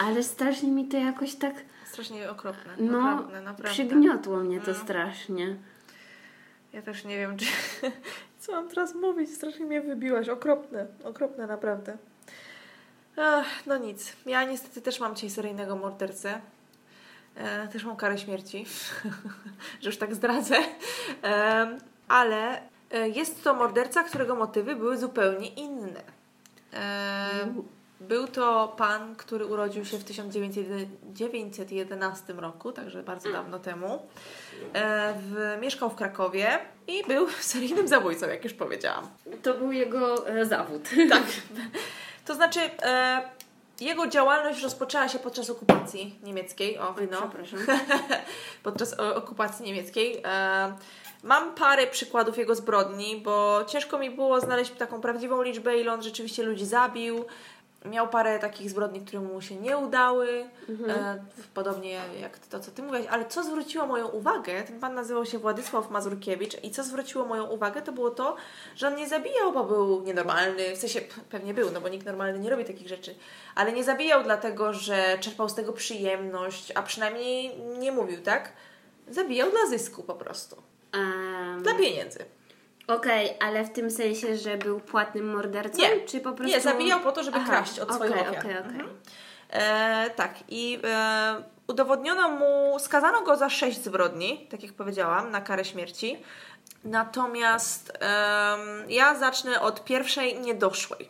Ale 0.00 0.22
strasznie 0.22 0.70
mi 0.70 0.88
to 0.88 0.96
jakoś 0.96 1.34
tak, 1.34 1.54
Strasznie 1.86 2.30
okropne. 2.30 2.72
no, 2.78 3.00
naprawdę. 3.42 3.64
przygniotło 3.74 4.36
mnie 4.36 4.60
to 4.60 4.70
No. 4.70 4.78
strasznie. 4.78 5.56
Ja 6.72 6.82
też 6.82 7.04
nie 7.04 7.18
wiem, 7.18 7.36
czy... 7.36 7.46
co 8.40 8.52
mam 8.52 8.68
teraz 8.68 8.94
mówić. 8.94 9.30
Strasznie 9.34 9.64
mnie 9.66 9.80
wybiłaś. 9.80 10.28
Okropne. 10.28 10.86
Okropne 11.04 11.46
naprawdę. 11.46 11.98
Ach, 13.22 13.66
no 13.66 13.76
nic. 13.76 14.12
Ja 14.26 14.44
niestety 14.44 14.82
też 14.82 15.00
mam 15.00 15.14
dzisiaj 15.14 15.30
seryjnego 15.30 15.76
mordercę. 15.76 16.40
E, 17.36 17.68
też 17.68 17.84
mam 17.84 17.96
karę 17.96 18.18
śmierci. 18.18 18.66
że 19.82 19.88
już 19.88 19.96
tak 19.96 20.14
zdradzę. 20.14 20.56
E, 21.24 21.78
ale 22.08 22.60
e, 22.90 23.08
jest 23.08 23.44
to 23.44 23.54
morderca, 23.54 24.02
którego 24.02 24.34
motywy 24.34 24.76
były 24.76 24.98
zupełnie 24.98 25.48
inne. 25.48 26.02
E, 26.72 27.28
był 28.00 28.26
to 28.26 28.74
pan, 28.76 29.16
który 29.16 29.46
urodził 29.46 29.84
się 29.84 29.98
w 29.98 30.04
1911 30.04 32.32
roku, 32.32 32.72
także 32.72 33.02
bardzo 33.02 33.32
dawno 33.32 33.58
temu. 33.58 34.06
E, 34.72 35.14
w, 35.18 35.58
mieszkał 35.60 35.90
w 35.90 35.94
Krakowie 35.94 36.58
i 36.86 37.04
był 37.08 37.28
seryjnym 37.40 37.88
zabójcą, 37.88 38.28
jak 38.28 38.44
już 38.44 38.54
powiedziałam. 38.54 39.08
To 39.42 39.54
był 39.54 39.72
jego 39.72 40.28
e, 40.28 40.46
zawód. 40.46 40.88
Tak. 41.10 41.22
To 42.24 42.34
znaczy, 42.34 42.60
e, 42.82 43.22
jego 43.80 44.06
działalność 44.06 44.62
rozpoczęła 44.62 45.08
się 45.08 45.18
podczas 45.18 45.50
okupacji 45.50 46.18
niemieckiej. 46.22 46.78
O, 46.78 46.94
no. 47.10 47.18
przepraszam. 47.18 47.60
podczas 48.62 49.00
o, 49.00 49.14
okupacji 49.14 49.64
niemieckiej. 49.64 50.22
E, 50.24 50.74
mam 51.22 51.54
parę 51.54 51.86
przykładów 51.86 52.38
jego 52.38 52.54
zbrodni, 52.54 53.16
bo 53.16 53.64
ciężko 53.66 53.98
mi 53.98 54.10
było 54.10 54.40
znaleźć 54.40 54.70
taką 54.70 55.00
prawdziwą 55.00 55.42
liczbę, 55.42 55.76
ile 55.76 55.92
on 55.92 56.02
rzeczywiście 56.02 56.42
ludzi 56.42 56.66
zabił. 56.66 57.24
Miał 57.84 58.08
parę 58.08 58.38
takich 58.38 58.70
zbrodni, 58.70 59.00
które 59.00 59.20
mu 59.20 59.40
się 59.40 59.56
nie 59.56 59.78
udały, 59.78 60.44
e, 60.88 61.24
podobnie 61.54 62.00
jak 62.20 62.38
to, 62.38 62.60
co 62.60 62.70
ty 62.70 62.82
mówiłaś. 62.82 63.06
Ale 63.10 63.26
co 63.26 63.44
zwróciło 63.44 63.86
moją 63.86 64.08
uwagę, 64.08 64.62
ten 64.62 64.80
pan 64.80 64.94
nazywał 64.94 65.26
się 65.26 65.38
Władysław 65.38 65.90
Mazurkiewicz 65.90 66.64
i 66.64 66.70
co 66.70 66.84
zwróciło 66.84 67.24
moją 67.24 67.44
uwagę, 67.46 67.82
to 67.82 67.92
było 67.92 68.10
to, 68.10 68.36
że 68.76 68.88
on 68.88 68.96
nie 68.96 69.08
zabijał, 69.08 69.52
bo 69.52 69.64
był 69.64 70.02
nienormalny, 70.02 70.76
w 70.76 70.78
sensie 70.78 71.00
pewnie 71.30 71.54
był, 71.54 71.70
no 71.70 71.80
bo 71.80 71.88
nikt 71.88 72.06
normalny 72.06 72.38
nie 72.38 72.50
robi 72.50 72.64
takich 72.64 72.88
rzeczy, 72.88 73.14
ale 73.54 73.72
nie 73.72 73.84
zabijał 73.84 74.22
dlatego, 74.22 74.72
że 74.72 75.18
czerpał 75.20 75.48
z 75.48 75.54
tego 75.54 75.72
przyjemność, 75.72 76.72
a 76.74 76.82
przynajmniej 76.82 77.58
nie 77.58 77.92
mówił, 77.92 78.22
tak? 78.22 78.52
Zabijał 79.08 79.50
dla 79.50 79.66
zysku 79.78 80.02
po 80.02 80.14
prostu. 80.14 80.56
Em, 80.92 81.62
Dla 81.62 81.74
pieniędzy. 81.74 82.18
Okej, 82.94 83.36
ale 83.40 83.64
w 83.64 83.72
tym 83.72 83.90
sensie, 83.90 84.36
że 84.36 84.56
był 84.56 84.80
płatnym 84.80 85.32
mordercą? 85.32 85.78
Nie. 85.78 86.00
Czy 86.00 86.20
po 86.20 86.32
prostu... 86.32 86.56
Nie, 86.56 86.60
zabijał 86.60 87.00
po 87.00 87.12
to, 87.12 87.22
żeby 87.22 87.36
Aha, 87.36 87.46
kraść 87.46 87.78
od 87.78 87.94
swoich 87.94 88.12
okej, 88.12 88.28
ofiar. 88.28 88.40
Okej, 88.40 88.58
okej. 88.58 88.80
E, 89.50 90.10
tak, 90.10 90.34
i 90.48 90.78
e, 90.84 91.42
udowodniono 91.66 92.28
mu, 92.28 92.78
skazano 92.78 93.22
go 93.22 93.36
za 93.36 93.50
sześć 93.50 93.84
zbrodni, 93.84 94.46
tak 94.50 94.62
jak 94.62 94.72
powiedziałam, 94.72 95.30
na 95.30 95.40
karę 95.40 95.64
śmierci. 95.64 96.22
Natomiast 96.84 97.92
em, 98.00 98.90
ja 98.90 99.14
zacznę 99.14 99.60
od 99.60 99.84
pierwszej 99.84 100.40
niedoszłej. 100.40 101.08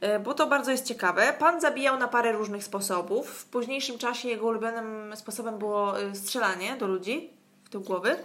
E, 0.00 0.18
Bo 0.18 0.34
to 0.34 0.46
bardzo 0.46 0.70
jest 0.70 0.86
ciekawe. 0.86 1.34
Pan 1.38 1.60
zabijał 1.60 1.98
na 1.98 2.08
parę 2.08 2.32
różnych 2.32 2.64
sposobów. 2.64 3.30
W 3.30 3.44
późniejszym 3.44 3.98
czasie 3.98 4.28
jego 4.28 4.46
ulubionym 4.46 5.16
sposobem 5.16 5.58
było 5.58 6.00
e, 6.00 6.14
strzelanie 6.14 6.76
do 6.76 6.86
ludzi 6.86 7.30
tył 7.74 7.80
głowy. 7.80 8.16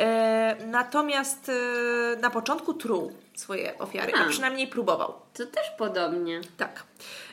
E, 0.00 0.56
natomiast 0.66 1.48
e, 1.48 2.16
na 2.16 2.30
początku 2.30 2.74
truł 2.74 3.12
swoje 3.34 3.78
ofiary, 3.78 4.12
a 4.16 4.24
A. 4.24 4.28
przynajmniej 4.28 4.68
próbował. 4.68 5.14
To 5.34 5.46
też 5.46 5.70
podobnie. 5.78 6.40
Tak. 6.56 6.82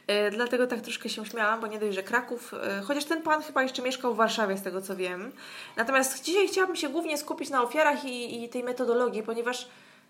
E, 0.08 0.32
dlatego 0.32 0.68
tak 0.68 0.82
troszkę 0.82 1.10
się 1.10 1.26
śmiałam, 1.26 1.62
bo 1.62 1.68
nie 1.68 1.80
dość, 1.80 1.96
że 1.96 2.04
Kraków, 2.04 2.54
e, 2.54 2.82
chociaż 2.82 3.06
ten 3.06 3.22
pan 3.22 3.44
chyba 3.44 3.64
jeszcze 3.64 3.82
mieszkał 3.82 4.14
w 4.14 4.18
Warszawie, 4.18 4.58
z 4.58 4.62
tego 4.62 4.82
co 4.82 4.96
wiem. 4.96 5.32
Natomiast 5.76 6.24
dzisiaj 6.24 6.48
chciałabym 6.48 6.76
się 6.76 6.90
głównie 6.90 7.18
skupić 7.18 7.50
na 7.50 7.64
ofiarach 7.64 8.06
i, 8.06 8.44
i 8.44 8.50
tej 8.50 8.64
metodologii, 8.64 9.24
ponieważ 9.24 9.68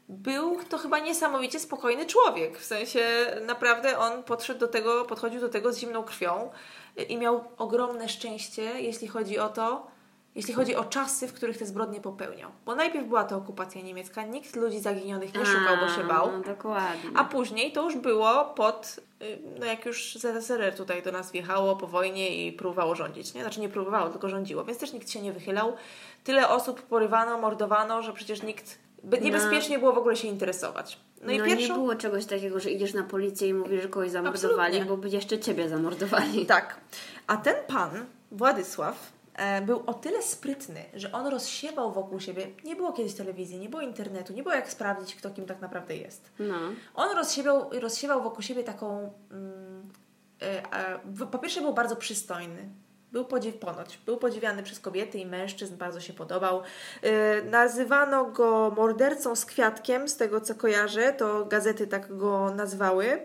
był 0.09 0.59
to 0.69 0.77
chyba 0.77 0.99
niesamowicie 0.99 1.59
spokojny 1.59 2.05
człowiek. 2.05 2.59
W 2.59 2.65
sensie 2.65 3.01
naprawdę 3.45 3.97
on 3.97 4.23
podszedł 4.23 4.59
do 4.59 4.67
tego, 4.67 5.05
podchodził 5.05 5.41
do 5.41 5.49
tego 5.49 5.73
z 5.73 5.77
zimną 5.77 6.03
krwią 6.03 6.51
i 7.09 7.17
miał 7.17 7.43
ogromne 7.57 8.09
szczęście, 8.09 8.81
jeśli 8.81 9.07
chodzi 9.07 9.39
o 9.39 9.49
to, 9.49 9.87
jeśli 10.35 10.53
chodzi 10.53 10.75
o 10.75 10.83
czasy, 10.83 11.27
w 11.27 11.33
których 11.33 11.57
te 11.57 11.65
zbrodnie 11.65 12.01
popełniał. 12.01 12.51
Bo 12.65 12.75
najpierw 12.75 13.07
była 13.07 13.23
to 13.23 13.37
okupacja 13.37 13.81
niemiecka, 13.81 14.23
nikt 14.25 14.55
ludzi 14.55 14.79
zaginionych 14.79 15.33
nie 15.33 15.45
szukał, 15.45 15.77
bo 15.81 15.87
się 15.87 16.03
bał. 16.03 16.31
No, 16.31 16.39
dokładnie. 16.39 17.09
A 17.15 17.23
później 17.23 17.71
to 17.71 17.83
już 17.83 17.95
było 17.97 18.45
pod, 18.45 18.99
y, 19.21 19.39
no 19.59 19.65
jak 19.65 19.85
już 19.85 20.15
ZSRR 20.15 20.75
tutaj 20.75 21.03
do 21.03 21.11
nas 21.11 21.31
wjechało 21.31 21.75
po 21.75 21.87
wojnie 21.87 22.47
i 22.47 22.51
próbowało 22.53 22.95
rządzić, 22.95 23.33
nie? 23.33 23.41
Znaczy 23.41 23.59
nie 23.61 23.69
próbowało, 23.69 24.09
tylko 24.09 24.29
rządziło, 24.29 24.63
więc 24.65 24.77
też 24.79 24.93
nikt 24.93 25.09
się 25.09 25.21
nie 25.21 25.33
wychylał. 25.33 25.73
Tyle 26.23 26.49
osób 26.49 26.81
porywano, 26.81 27.37
mordowano, 27.37 28.01
że 28.01 28.13
przecież 28.13 28.43
nikt 28.43 28.77
By, 29.03 29.21
niebezpiecznie 29.21 29.79
było 29.79 29.93
w 29.93 29.97
ogóle 29.97 30.15
się 30.15 30.27
interesować. 30.27 30.99
No, 31.21 31.25
No, 31.27 31.31
i 31.31 31.37
nie 31.37 31.43
pierwszą... 31.43 31.73
było 31.73 31.95
czegoś 31.95 32.25
takiego, 32.25 32.59
że 32.59 32.71
idziesz 32.71 32.93
na 32.93 33.03
policję 33.03 33.47
i 33.47 33.53
mówisz, 33.53 33.81
że 33.81 33.87
kogoś 33.89 34.11
zamordowali, 34.11 34.57
Absolutnie. 34.77 34.85
bo 34.85 34.97
by 34.97 35.09
jeszcze 35.09 35.39
ciebie 35.39 35.69
zamordowali. 35.69 36.45
Tak. 36.45 36.75
A 37.27 37.37
ten 37.37 37.55
pan, 37.67 38.05
Władysław, 38.31 39.11
był 39.65 39.83
o 39.87 39.93
tyle 39.93 40.21
sprytny, 40.21 40.85
że 40.93 41.11
on 41.11 41.27
rozsiewał 41.27 41.91
wokół 41.91 42.19
siebie. 42.19 42.47
Nie 42.63 42.75
było 42.75 42.93
kiedyś 42.93 43.13
telewizji, 43.13 43.59
nie 43.59 43.69
było 43.69 43.81
internetu, 43.81 44.33
nie 44.33 44.43
było 44.43 44.55
jak 44.55 44.69
sprawdzić, 44.69 45.15
kto 45.15 45.29
kim 45.29 45.45
tak 45.45 45.61
naprawdę 45.61 45.95
jest. 45.95 46.31
No. 46.39 46.55
On 46.95 47.17
rozsiewał, 47.17 47.69
rozsiewał 47.79 48.23
wokół 48.23 48.41
siebie 48.41 48.63
taką. 48.63 49.13
Mm, 49.31 49.89
e, 50.41 50.73
e, 50.73 50.99
w- 51.05 51.27
po 51.27 51.39
pierwsze, 51.39 51.61
był 51.61 51.73
bardzo 51.73 51.95
przystojny. 51.95 52.69
Był 53.11 53.25
podziw, 53.25 53.55
ponoć. 53.57 53.97
Był 54.05 54.17
podziwiany 54.17 54.63
przez 54.63 54.79
kobiety 54.79 55.17
i 55.17 55.25
mężczyzn, 55.25 55.77
bardzo 55.77 55.99
się 56.01 56.13
podobał. 56.13 56.61
E, 57.01 57.41
nazywano 57.41 58.25
go 58.25 58.73
mordercą 58.75 59.35
z 59.35 59.45
kwiatkiem, 59.45 60.07
z 60.09 60.17
tego 60.17 60.41
co 60.41 60.55
kojarzę, 60.55 61.13
to 61.13 61.45
gazety 61.45 61.87
tak 61.87 62.17
go 62.17 62.51
nazwały. 62.55 63.21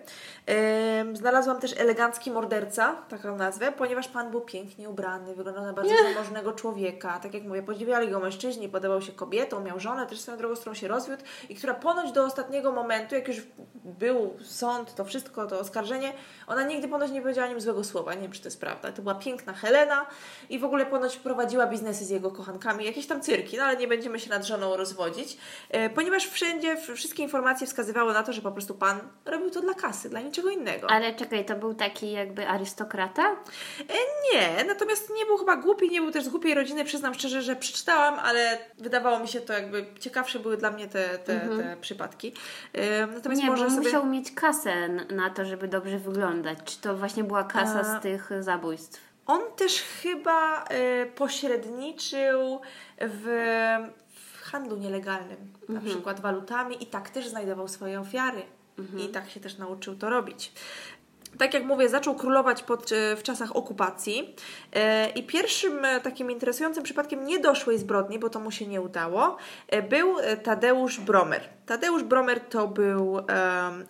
Znalazłam 1.12 1.60
też 1.60 1.74
elegancki 1.80 2.30
morderca, 2.30 2.96
taką 3.08 3.36
nazwę, 3.36 3.72
ponieważ 3.72 4.08
pan 4.08 4.30
był 4.30 4.40
pięknie 4.40 4.88
ubrany, 4.88 5.34
wyglądał 5.34 5.64
na 5.64 5.72
bardzo 5.72 5.94
zamożnego 6.14 6.52
człowieka. 6.52 7.20
Tak 7.22 7.34
jak 7.34 7.42
mówię, 7.42 7.62
podziwiali 7.62 8.08
go 8.08 8.20
mężczyźni, 8.20 8.68
podobał 8.68 9.02
się 9.02 9.12
kobietom, 9.12 9.64
miał 9.64 9.80
żonę, 9.80 10.06
też 10.06 10.20
swoją 10.20 10.38
drogą, 10.38 10.56
z 10.56 10.60
którą 10.60 10.74
się 10.74 10.88
rozwiódł 10.88 11.22
i 11.48 11.54
która 11.54 11.74
ponoć 11.74 12.12
do 12.12 12.24
ostatniego 12.24 12.72
momentu, 12.72 13.14
jak 13.14 13.28
już 13.28 13.42
był 13.84 14.36
sąd, 14.44 14.94
to 14.94 15.04
wszystko, 15.04 15.46
to 15.46 15.60
oskarżenie, 15.60 16.12
ona 16.46 16.62
nigdy 16.62 16.88
ponoć 16.88 17.10
nie 17.10 17.20
powiedziała 17.20 17.48
nim 17.48 17.60
złego 17.60 17.84
słowa. 17.84 18.14
Nie 18.14 18.20
wiem, 18.20 18.32
czy 18.32 18.40
to 18.40 18.46
jest 18.46 18.60
prawda. 18.60 18.92
To 18.92 19.02
była 19.02 19.14
piękna 19.14 19.52
Helena 19.52 20.06
i 20.50 20.58
w 20.58 20.64
ogóle 20.64 20.86
ponoć 20.86 21.16
prowadziła 21.16 21.66
biznesy 21.66 22.04
z 22.04 22.10
jego 22.10 22.30
kochankami, 22.30 22.84
jakieś 22.84 23.06
tam 23.06 23.20
cyrki, 23.20 23.56
no 23.56 23.64
ale 23.64 23.76
nie 23.76 23.88
będziemy 23.88 24.20
się 24.20 24.30
nad 24.30 24.46
żoną 24.46 24.76
rozwodzić, 24.76 25.38
e, 25.70 25.90
ponieważ 25.90 26.26
wszędzie 26.26 26.76
wszystkie 26.76 27.22
informacje 27.22 27.66
wskazywały 27.66 28.12
na 28.12 28.22
to, 28.22 28.32
że 28.32 28.42
po 28.42 28.52
prostu 28.52 28.74
pan 28.74 28.98
robił 29.24 29.50
to 29.50 29.60
dla 29.60 29.74
kasy, 29.74 30.08
dla 30.08 30.20
niczego 30.20 30.35
innego. 30.42 30.90
Ale 30.90 31.14
czekaj, 31.14 31.44
to 31.44 31.56
był 31.56 31.74
taki 31.74 32.12
jakby 32.12 32.48
arystokrata? 32.48 33.22
E, 33.80 33.94
Nie, 34.34 34.64
natomiast 34.64 35.10
nie 35.16 35.26
był 35.26 35.36
chyba 35.36 35.56
głupi, 35.56 35.90
nie 35.90 36.00
był 36.00 36.10
też 36.10 36.24
z 36.24 36.28
głupiej 36.28 36.54
rodziny, 36.54 36.84
przyznam 36.84 37.14
szczerze, 37.14 37.42
że 37.42 37.56
przeczytałam, 37.56 38.18
ale 38.18 38.58
wydawało 38.78 39.18
mi 39.18 39.28
się 39.28 39.40
to 39.40 39.52
jakby 39.52 39.86
ciekawsze 40.00 40.38
były 40.38 40.56
dla 40.56 40.70
mnie 40.70 40.88
te, 40.88 41.18
te, 41.18 41.40
te 41.40 41.76
przypadki. 41.80 42.32
E, 42.72 43.06
Natomiast 43.06 43.42
Nie, 43.42 43.48
może 43.50 43.64
bo 43.64 43.70
sobie... 43.70 43.82
musiał 43.82 44.06
mieć 44.06 44.30
kasę 44.32 44.88
na 44.88 45.30
to, 45.30 45.44
żeby 45.44 45.68
dobrze 45.68 45.98
wyglądać. 45.98 46.58
Czy 46.64 46.80
to 46.80 46.96
właśnie 46.96 47.24
była 47.24 47.44
kasa 47.44 47.80
A- 47.80 47.98
z 47.98 48.02
tych 48.02 48.30
zabójstw? 48.40 49.00
On 49.26 49.40
też 49.56 49.82
chyba 50.02 50.64
e, 50.64 51.06
pośredniczył 51.06 52.60
w, 53.00 53.24
w 54.08 54.42
handlu 54.42 54.76
nielegalnym, 54.76 55.52
na 55.68 55.80
przykład 55.80 56.20
walutami 56.20 56.82
i 56.82 56.86
tak 56.86 57.10
też 57.10 57.28
znajdował 57.28 57.68
swoje 57.68 58.00
ofiary. 58.00 58.42
I 58.98 59.08
tak 59.08 59.30
się 59.30 59.40
też 59.40 59.58
nauczył 59.58 59.96
to 59.96 60.10
robić. 60.10 60.52
Tak 61.38 61.54
jak 61.54 61.64
mówię, 61.64 61.88
zaczął 61.88 62.14
królować 62.14 62.62
pod, 62.62 62.92
e, 62.92 63.16
w 63.16 63.22
czasach 63.22 63.56
okupacji 63.56 64.34
e, 64.72 65.08
i 65.10 65.22
pierwszym 65.22 65.84
e, 65.84 66.00
takim 66.00 66.30
interesującym 66.30 66.82
przypadkiem 66.82 67.24
niedoszłej 67.24 67.78
zbrodni, 67.78 68.18
bo 68.18 68.30
to 68.30 68.40
mu 68.40 68.50
się 68.50 68.66
nie 68.66 68.80
udało, 68.80 69.36
był 69.88 70.16
Tadeusz 70.42 71.00
Bromer. 71.00 71.55
Tadeusz 71.66 72.02
Bromer 72.02 72.40
to 72.40 72.68
był 72.68 73.18
em, 73.18 73.24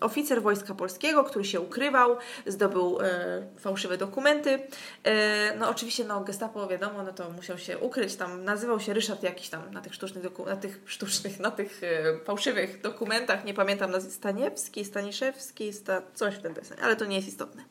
oficer 0.01 0.43
Wojska 0.43 0.75
Polskiego, 0.75 1.25
który 1.25 1.45
się 1.45 1.61
ukrywał, 1.61 2.17
zdobył 2.47 2.99
e, 3.01 3.43
fałszywe 3.59 3.97
dokumenty. 3.99 4.59
E, 5.05 5.57
no 5.57 5.69
oczywiście 5.69 6.05
no 6.05 6.21
gestapo 6.21 6.67
wiadomo, 6.67 7.03
no 7.03 7.13
to 7.13 7.31
musiał 7.31 7.59
się 7.59 7.79
ukryć, 7.79 8.17
tam 8.17 8.45
nazywał 8.45 8.81
się 8.81 8.95
Ryszard 8.95 9.23
jakiś 9.23 9.49
tam 9.49 9.71
na 9.73 9.81
tych 9.81 9.95
sztucznych, 9.95 10.25
doku- 10.25 10.47
na 10.47 10.57
tych 10.57 10.81
sztucznych, 10.87 11.41
na 11.41 11.51
tych 11.51 11.83
e, 11.83 12.25
fałszywych 12.25 12.81
dokumentach, 12.81 13.45
nie 13.45 13.55
pamiętam 13.55 13.91
nazwiska, 13.91 14.17
Staniewski, 14.17 14.85
Staniszewski, 14.85 15.73
sta, 15.73 16.03
coś 16.15 16.35
w 16.35 16.43
ten 16.43 16.55
deseń, 16.55 16.79
ale 16.83 16.97
to 16.97 17.05
nie 17.05 17.17
jest 17.17 17.29
istotne. 17.29 17.63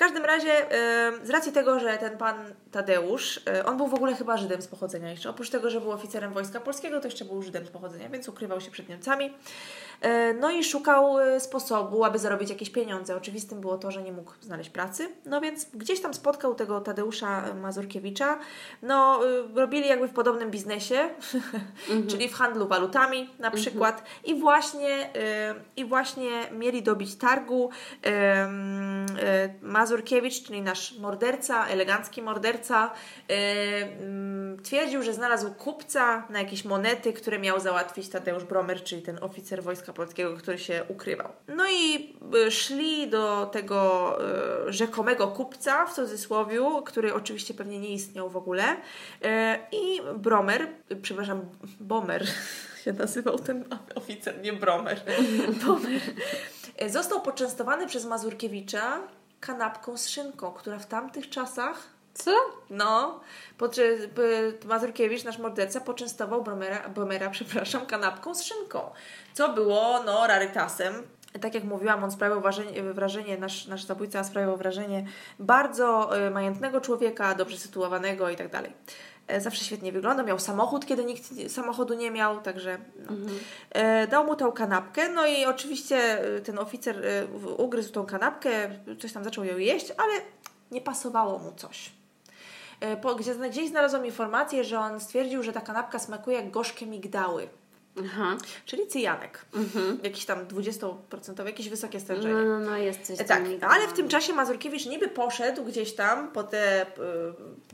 Każdym 0.00 0.24
razie, 0.24 0.66
z 1.24 1.30
racji 1.30 1.52
tego, 1.52 1.80
że 1.80 1.98
ten 1.98 2.18
pan 2.18 2.36
Tadeusz, 2.70 3.40
e, 3.46 3.66
on 3.66 3.76
był 3.76 3.86
w 3.86 3.94
ogóle 3.94 4.14
chyba 4.14 4.36
Żydem 4.36 4.62
z 4.62 4.66
pochodzenia 4.66 5.10
jeszcze. 5.10 5.30
Oprócz 5.30 5.50
tego, 5.50 5.70
że 5.70 5.80
był 5.80 5.92
oficerem 5.92 6.32
Wojska 6.32 6.60
Polskiego, 6.60 7.00
to 7.00 7.06
jeszcze 7.06 7.24
był 7.24 7.42
Żydem 7.42 7.66
z 7.66 7.70
pochodzenia, 7.70 8.08
więc 8.08 8.28
ukrywał 8.28 8.60
się 8.60 8.70
przed 8.70 8.88
Niemcami. 8.88 9.34
E, 10.00 10.34
No 10.34 10.50
i 10.50 10.64
szukał 10.64 11.20
e, 11.20 11.40
sposobu, 11.40 12.04
aby 12.04 12.18
zarobić 12.18 12.50
jakieś 12.50 12.70
pieniądze. 12.70 13.16
Oczywistym 13.16 13.60
było 13.60 13.78
to, 13.78 13.90
że 13.90 14.02
nie 14.02 14.12
mógł 14.12 14.32
znaleźć 14.40 14.70
pracy. 14.70 15.08
No 15.26 15.40
więc 15.40 15.66
gdzieś 15.74 16.00
tam 16.00 16.14
spotkał 16.14 16.54
tego 16.54 16.80
Tadeusza 16.80 17.54
Mazurkiewicza. 17.54 18.38
No, 18.82 19.20
e, 19.26 19.60
robili 19.60 19.88
jakby 19.88 20.08
w 20.08 20.12
podobnym 20.12 20.50
biznesie, 20.50 21.10
czyli 22.10 22.28
w 22.28 22.34
handlu 22.34 22.68
walutami 22.68 23.30
na 23.38 23.50
przykład. 23.50 24.02
I 24.24 24.34
właśnie, 24.34 25.14
e, 25.16 25.54
I 25.76 25.84
właśnie 25.84 26.30
mieli 26.52 26.82
dobić 26.82 27.16
targu. 27.16 27.70
E, 28.04 28.10
e, 28.10 28.48
Mazurkiewicz, 29.62 30.42
czyli 30.42 30.62
nasz 30.62 30.98
morderca, 30.98 31.66
elegancki 31.66 32.22
morderca, 32.22 32.90
e, 33.30 34.60
twierdził, 34.62 35.02
że 35.02 35.14
znalazł 35.14 35.54
kupca 35.54 36.26
na 36.30 36.38
jakieś 36.38 36.64
monety, 36.64 37.12
które 37.12 37.38
miał 37.38 37.60
załatwić 37.60 38.08
Tadeusz 38.08 38.44
Bromer, 38.44 38.84
czyli 38.84 39.02
ten 39.02 39.18
oficer 39.24 39.62
Wojska 39.62 39.89
Polskiego, 39.92 40.36
który 40.36 40.58
się 40.58 40.84
ukrywał. 40.88 41.28
No 41.48 41.64
i 41.70 42.14
e, 42.46 42.50
szli 42.50 43.08
do 43.08 43.46
tego 43.46 44.18
e, 44.68 44.72
rzekomego 44.72 45.28
kupca, 45.28 45.86
w 45.86 45.94
cudzysłowiu, 45.94 46.82
który 46.82 47.14
oczywiście 47.14 47.54
pewnie 47.54 47.78
nie 47.78 47.88
istniał 47.88 48.30
w 48.30 48.36
ogóle. 48.36 48.76
E, 49.22 49.58
I 49.72 50.00
Bromer, 50.16 50.68
przepraszam, 51.02 51.40
Bomer 51.80 52.26
się 52.84 52.92
nazywał 52.92 53.38
ten 53.38 53.64
oficer, 53.94 54.42
nie 54.42 54.52
Bromer. 54.52 55.02
Bomer. 55.66 56.00
Został 56.88 57.22
poczęstowany 57.22 57.86
przez 57.86 58.04
Mazurkiewicza 58.04 59.00
kanapką 59.40 59.96
z 59.96 60.08
szynką, 60.08 60.52
która 60.52 60.78
w 60.78 60.86
tamtych 60.86 61.30
czasach 61.30 61.99
Co? 62.14 62.30
no, 62.70 63.20
podczas, 63.58 64.06
by- 64.14 64.58
Mazurkiewicz, 64.64 65.24
nasz 65.24 65.38
morderca, 65.38 65.80
poczęstował 65.80 66.42
Bromera, 66.42 66.88
Bromera 66.88 67.30
przepraszam, 67.36 67.86
kanapką 67.86 68.34
z 68.34 68.42
szynką, 68.42 68.90
co 69.34 69.48
było, 69.52 70.02
no, 70.06 70.26
rarytasem. 70.26 70.94
Tak 71.40 71.54
jak 71.54 71.64
mówiłam, 71.64 72.04
on 72.04 72.10
sprawiał 72.10 72.40
wrażenie, 72.40 72.82
wrażenie 72.82 73.38
nasz, 73.38 73.66
nasz 73.66 73.84
zabójca 73.84 74.24
sprawiał 74.24 74.56
wrażenie 74.56 75.06
bardzo 75.38 76.16
e, 76.26 76.30
majętnego 76.30 76.80
człowieka, 76.80 77.34
dobrze 77.34 77.56
sytuowanego 77.58 78.30
i 78.30 78.36
tak 78.36 78.48
dalej. 78.50 78.72
E, 79.26 79.40
Zawsze 79.40 79.64
świetnie 79.64 79.92
wyglądał, 79.92 80.26
miał 80.26 80.38
samochód, 80.38 80.86
kiedy 80.86 81.04
nikt 81.04 81.22
samochodu 81.48 81.94
nie 81.94 82.10
miał, 82.10 82.40
także 82.40 82.78
no. 82.96 83.12
E, 83.70 84.06
dał 84.06 84.26
mu 84.26 84.36
tą 84.36 84.52
kanapkę, 84.52 85.08
no 85.08 85.26
i 85.26 85.44
oczywiście 85.46 85.96
e, 86.36 86.40
ten 86.40 86.58
oficer 86.58 87.06
e, 87.06 87.26
ugryzł 87.56 87.92
tą 87.92 88.06
kanapkę, 88.06 88.70
coś 88.98 89.12
tam 89.12 89.24
zaczął 89.24 89.44
ją 89.44 89.58
jeść, 89.58 89.92
ale 89.96 90.12
nie 90.70 90.80
pasowało 90.80 91.38
mu 91.38 91.52
coś. 91.52 91.99
E, 92.80 92.96
Po, 92.96 93.14
gdzie, 93.14 93.34
gdzieś 93.34 93.68
znalazłam 93.68 94.06
informację, 94.06 94.64
że 94.64 94.78
on 94.78 95.00
stwierdził, 95.00 95.42
że 95.42 95.52
ta 95.52 95.60
kanapka 95.60 95.98
smakuje 95.98 96.36
jak 96.36 96.50
gorzkie 96.50 96.86
migdały, 96.86 97.48
Aha. 98.04 98.36
czyli 98.66 98.86
cyjanek. 98.86 99.44
Jakiś 100.02 100.24
tam 100.24 100.46
20%, 100.46 101.46
jakieś 101.46 101.68
wysokie 101.68 102.00
stężenie. 102.00 102.34
No, 102.34 102.44
no, 102.44 102.58
no, 102.60 102.76
jest 102.76 103.02
coś 103.02 103.20
E, 103.20 103.24
Tak, 103.24 103.42
ale 103.60 103.88
w 103.88 103.92
tym 103.92 104.08
czasie 104.08 104.32
Mazurkiewicz 104.32 104.86
niby 104.86 105.08
poszedł 105.08 105.64
gdzieś 105.64 105.94
tam 105.94 106.32
po 106.32 106.42
te, 106.42 106.86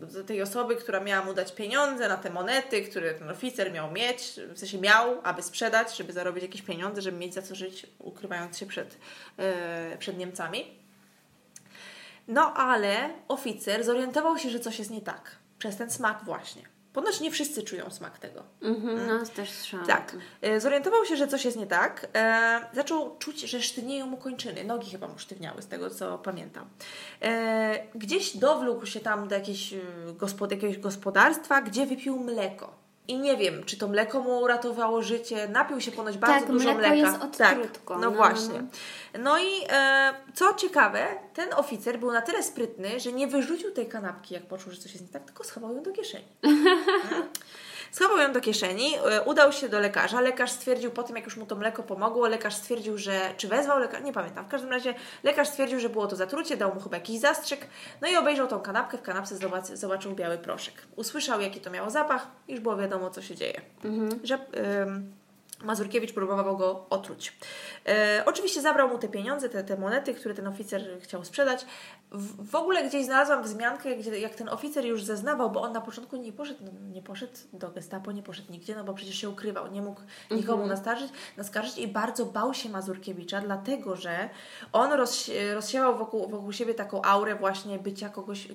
y, 0.02 0.07
do 0.07 0.24
tej 0.24 0.42
osoby, 0.42 0.76
która 0.76 1.00
miała 1.00 1.24
mu 1.26 1.34
dać 1.34 1.52
pieniądze 1.54 2.09
na 2.09 2.16
te 2.16 2.30
monety, 2.30 2.82
które 2.82 3.14
ten 3.14 3.30
oficer 3.30 3.72
miał 3.72 3.92
mieć, 3.92 4.40
w 4.54 4.59
sensie 4.59 4.78
miał, 4.78 5.20
aby 5.22 5.42
sprzedać, 5.42 5.96
żeby 5.96 6.12
zarobić 6.12 6.42
jakieś 6.42 6.62
pieniądze, 6.62 7.02
żeby 7.02 7.18
mieć 7.18 7.34
za 7.34 7.42
co 7.42 7.54
żyć, 7.54 7.86
ukrywając 7.98 8.59
się 8.59 8.66
przed, 8.66 8.94
y, 9.94 9.98
przed 9.98 10.18
Niemcami. 10.18 10.86
No 12.29 12.53
ale 12.55 13.11
oficer 13.29 13.85
zorientował 13.85 14.39
się, 14.39 14.51
że 14.51 14.61
coś 14.61 14.79
jest 14.79 14.91
nie 14.91 15.01
tak. 15.03 15.37
Przez 15.59 15.77
ten 15.77 15.91
smak 15.91 16.24
właśnie. 16.24 16.62
Ponoć 16.93 17.20
nie 17.20 17.31
wszyscy 17.31 17.62
czują 17.62 17.91
smak 17.91 18.18
tego. 18.18 18.43
Mhm, 18.62 19.07
no, 19.09 19.27
też 19.27 19.51
słyszałam. 19.51 19.87
Tak. 19.87 20.16
E, 20.43 20.61
Zorientował 20.61 21.05
się, 21.05 21.16
że 21.16 21.29
coś 21.29 21.45
jest 21.45 21.57
nie 21.57 21.66
tak. 21.66 22.07
E, 22.14 22.61
zaczął 22.72 23.18
czuć, 23.18 23.41
że 23.41 23.62
sztywnieją 23.62 24.07
mu 24.07 24.16
kończyny. 24.16 24.64
Nogi 24.64 24.91
chyba 24.91 25.09
mu 25.09 25.18
sztywniały, 25.18 25.62
z 25.62 25.66
tego 25.66 25.91
co 25.91 26.18
pamiętam. 26.18 26.66
E, 27.22 27.79
gdzieś 27.95 28.37
dowlógł 28.37 28.87
się 28.87 29.01
tam 29.01 29.29
do 29.29 29.35
jakiejś, 29.35 29.72
y, 29.72 29.81
gospod- 30.18 30.51
jakiegoś 30.51 30.79
gospodarstwa, 30.79 31.62
gdzie 31.62 31.87
wypił 31.87 32.18
mleko. 32.18 32.86
I 33.09 33.18
nie 33.18 33.36
wiem, 33.36 33.64
czy 33.64 33.78
to 33.78 33.88
mleko 33.88 34.20
mu 34.20 34.38
uratowało 34.38 35.02
życie. 35.02 35.48
Napił 35.48 35.80
się 35.80 35.92
ponoć 35.92 36.18
bardzo 36.18 36.40
Tak, 36.46 36.52
dużo 36.52 36.74
mleka. 36.74 36.94
jest 36.94 37.18
tak, 37.38 37.59
odtrutką. 37.59 37.94
no, 37.94 38.00
No, 38.00 38.11
no, 38.11 38.16
właśnie. 38.16 38.62
No 39.18 39.38
i 39.38 39.50
e, 39.70 40.14
co 40.34 40.54
ciekawe, 40.54 41.07
ten 41.34 41.54
oficer 41.54 41.98
był 41.98 42.12
na 42.12 42.22
tyle 42.22 42.42
sprytny, 42.42 43.00
że 43.00 43.12
nie 43.12 43.26
wyrzucił 43.26 43.70
tej 43.72 43.86
kanapki, 43.88 44.34
jak 44.34 44.46
poczuł, 44.46 44.72
że 44.72 44.78
coś 44.80 44.92
jest 44.92 45.04
nie 45.07 45.12
tak, 45.12 45.24
tylko 45.24 45.44
schował 45.44 45.74
ją 45.74 45.82
do 45.82 45.92
kieszeni. 45.92 46.24
Schował 47.97 48.18
ją 48.18 48.32
do 48.32 48.40
kieszeni, 48.40 48.94
e, 48.97 49.22
udał 49.22 49.53
się 49.53 49.68
do 49.68 49.80
lekarza. 49.80 50.20
Lekarz 50.20 50.51
stwierdził, 50.51 50.90
po 50.90 51.03
tym 51.03 51.16
jak 51.16 51.24
już 51.24 51.36
mu 51.36 51.47
to 51.47 51.57
mleko 51.57 51.82
pomogło, 51.82 52.28
lekarz 52.28 52.55
stwierdził, 52.55 52.99
że. 52.99 53.34
Czy 53.36 53.49
wezwał 53.49 53.78
lekarz? 53.78 54.03
Nie 54.03 54.12
pamiętam. 54.12 54.44
W 54.44 54.49
każdym 54.49 54.70
razie 54.70 54.94
lekarz 55.22 55.49
stwierdził, 55.49 55.80
że 55.80 55.88
było 55.88 56.07
to 56.07 56.16
zatrucie, 56.16 56.57
dał 56.57 56.74
mu 56.74 56.80
chyba 56.80 56.97
jakiś 56.97 57.20
zastrzyk. 57.20 57.66
No 58.01 58.09
i 58.09 58.16
obejrzał 58.16 58.47
tą 58.47 58.61
kanapkę. 58.61 58.99
W 58.99 59.03
kanapce 59.03 59.36
zobaczy, 59.36 59.76
zobaczył 59.76 60.14
biały 60.14 60.38
proszek. 60.38 60.74
Usłyszał, 60.97 61.40
jaki 61.40 61.61
to 61.61 61.70
miało 61.70 61.90
zapach, 61.90 62.26
już 62.49 62.61
było 62.61 62.76
wiadomo, 62.76 63.11
co 63.11 63.22
się 63.22 63.34
dzieje. 63.34 63.61
Że. 64.22 64.38
ym, 64.82 65.16
Mazurkiewicz 65.64 66.12
próbował 66.12 66.57
go 66.57 66.86
otruć. 66.90 67.32
E, 67.88 68.22
oczywiście 68.26 68.62
zabrał 68.62 68.88
mu 68.88 68.98
te 68.98 69.09
pieniądze, 69.09 69.48
te, 69.48 69.64
te 69.64 69.76
monety, 69.76 70.14
które 70.14 70.34
ten 70.34 70.46
oficer 70.46 70.82
chciał 71.00 71.24
sprzedać. 71.24 71.66
W, 72.12 72.50
w 72.50 72.54
ogóle 72.54 72.88
gdzieś 72.88 73.04
znalazłam 73.04 73.42
wzmiankę, 73.42 73.96
gdzie, 73.96 74.20
jak 74.20 74.34
ten 74.34 74.48
oficer 74.48 74.84
już 74.84 75.04
zeznawał, 75.04 75.50
bo 75.50 75.62
on 75.62 75.72
na 75.72 75.80
początku 75.80 76.16
nie 76.16 76.32
poszedł, 76.32 76.64
no, 76.64 76.70
nie 76.92 77.02
poszedł 77.02 77.32
do 77.52 77.68
gestapo, 77.70 78.12
nie 78.12 78.22
poszedł 78.22 78.52
nigdzie, 78.52 78.76
no 78.76 78.84
bo 78.84 78.94
przecież 78.94 79.14
się 79.14 79.28
ukrywał, 79.28 79.72
nie 79.72 79.82
mógł 79.82 80.00
nikomu 80.30 80.62
Mhm. 80.62 80.70
naskarżyć, 80.70 81.11
naskarżyć 81.36 81.78
i 81.78 81.88
bardzo 81.88 82.26
bał 82.26 82.54
się 82.54 82.68
Mazurkiewicza, 82.68 83.40
dlatego 83.40 83.96
że 83.96 84.30
on 84.72 84.92
roz, 84.92 85.30
rozsiewał 85.54 85.98
wokół, 85.98 86.28
wokół 86.28 86.52
siebie 86.52 86.74
taką 86.74 87.02
aurę 87.02 87.34
właśnie 87.34 87.78
bycia 87.78 88.09
kogoś, 88.09 88.48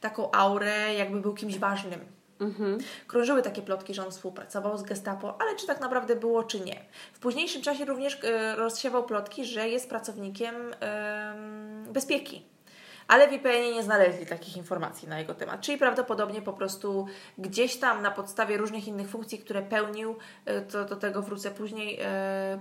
taką 0.00 0.30
aurę 0.32 0.94
jakby 0.94 1.20
był 1.20 1.34
kimś 1.34 1.58
ważnym. 1.58 2.15
Mhm. 2.40 2.78
Krążyły 3.06 3.42
takie 3.42 3.62
plotki, 3.62 3.94
że 3.94 4.04
on 4.04 4.10
współpracował 4.10 4.78
z 4.78 4.82
Gestapo, 4.82 5.40
ale 5.40 5.56
czy 5.56 5.66
tak 5.66 5.80
naprawdę 5.80 6.16
było, 6.16 6.44
czy 6.44 6.60
nie. 6.60 6.84
W 7.12 7.18
późniejszym 7.18 7.62
czasie 7.62 7.84
również 7.84 8.18
e, 8.24 8.56
rozsiewał 8.56 9.04
plotki, 9.04 9.44
że 9.44 9.68
jest 9.68 9.88
pracownikiem 9.88 10.54
em, 10.80 11.84
bezpieki. 11.92 12.42
Ale 13.08 13.28
w 13.28 13.32
IPN 13.32 13.74
nie 13.74 13.82
znaleźli 13.82 14.26
takich 14.26 14.56
informacji 14.56 15.08
na 15.08 15.18
jego 15.18 15.34
temat. 15.34 15.60
Czyli 15.60 15.78
prawdopodobnie 15.78 16.42
po 16.42 16.52
prostu 16.52 17.06
gdzieś 17.38 17.76
tam 17.76 18.02
na 18.02 18.10
podstawie 18.10 18.56
różnych 18.56 18.88
innych 18.88 19.08
funkcji, 19.08 19.38
które 19.38 19.62
pełnił, 19.62 20.16
e, 20.44 20.60
to 20.60 20.84
do 20.84 20.96
tego 20.96 21.22
wrócę 21.22 21.50
później, 21.50 21.98
e, 22.02 22.60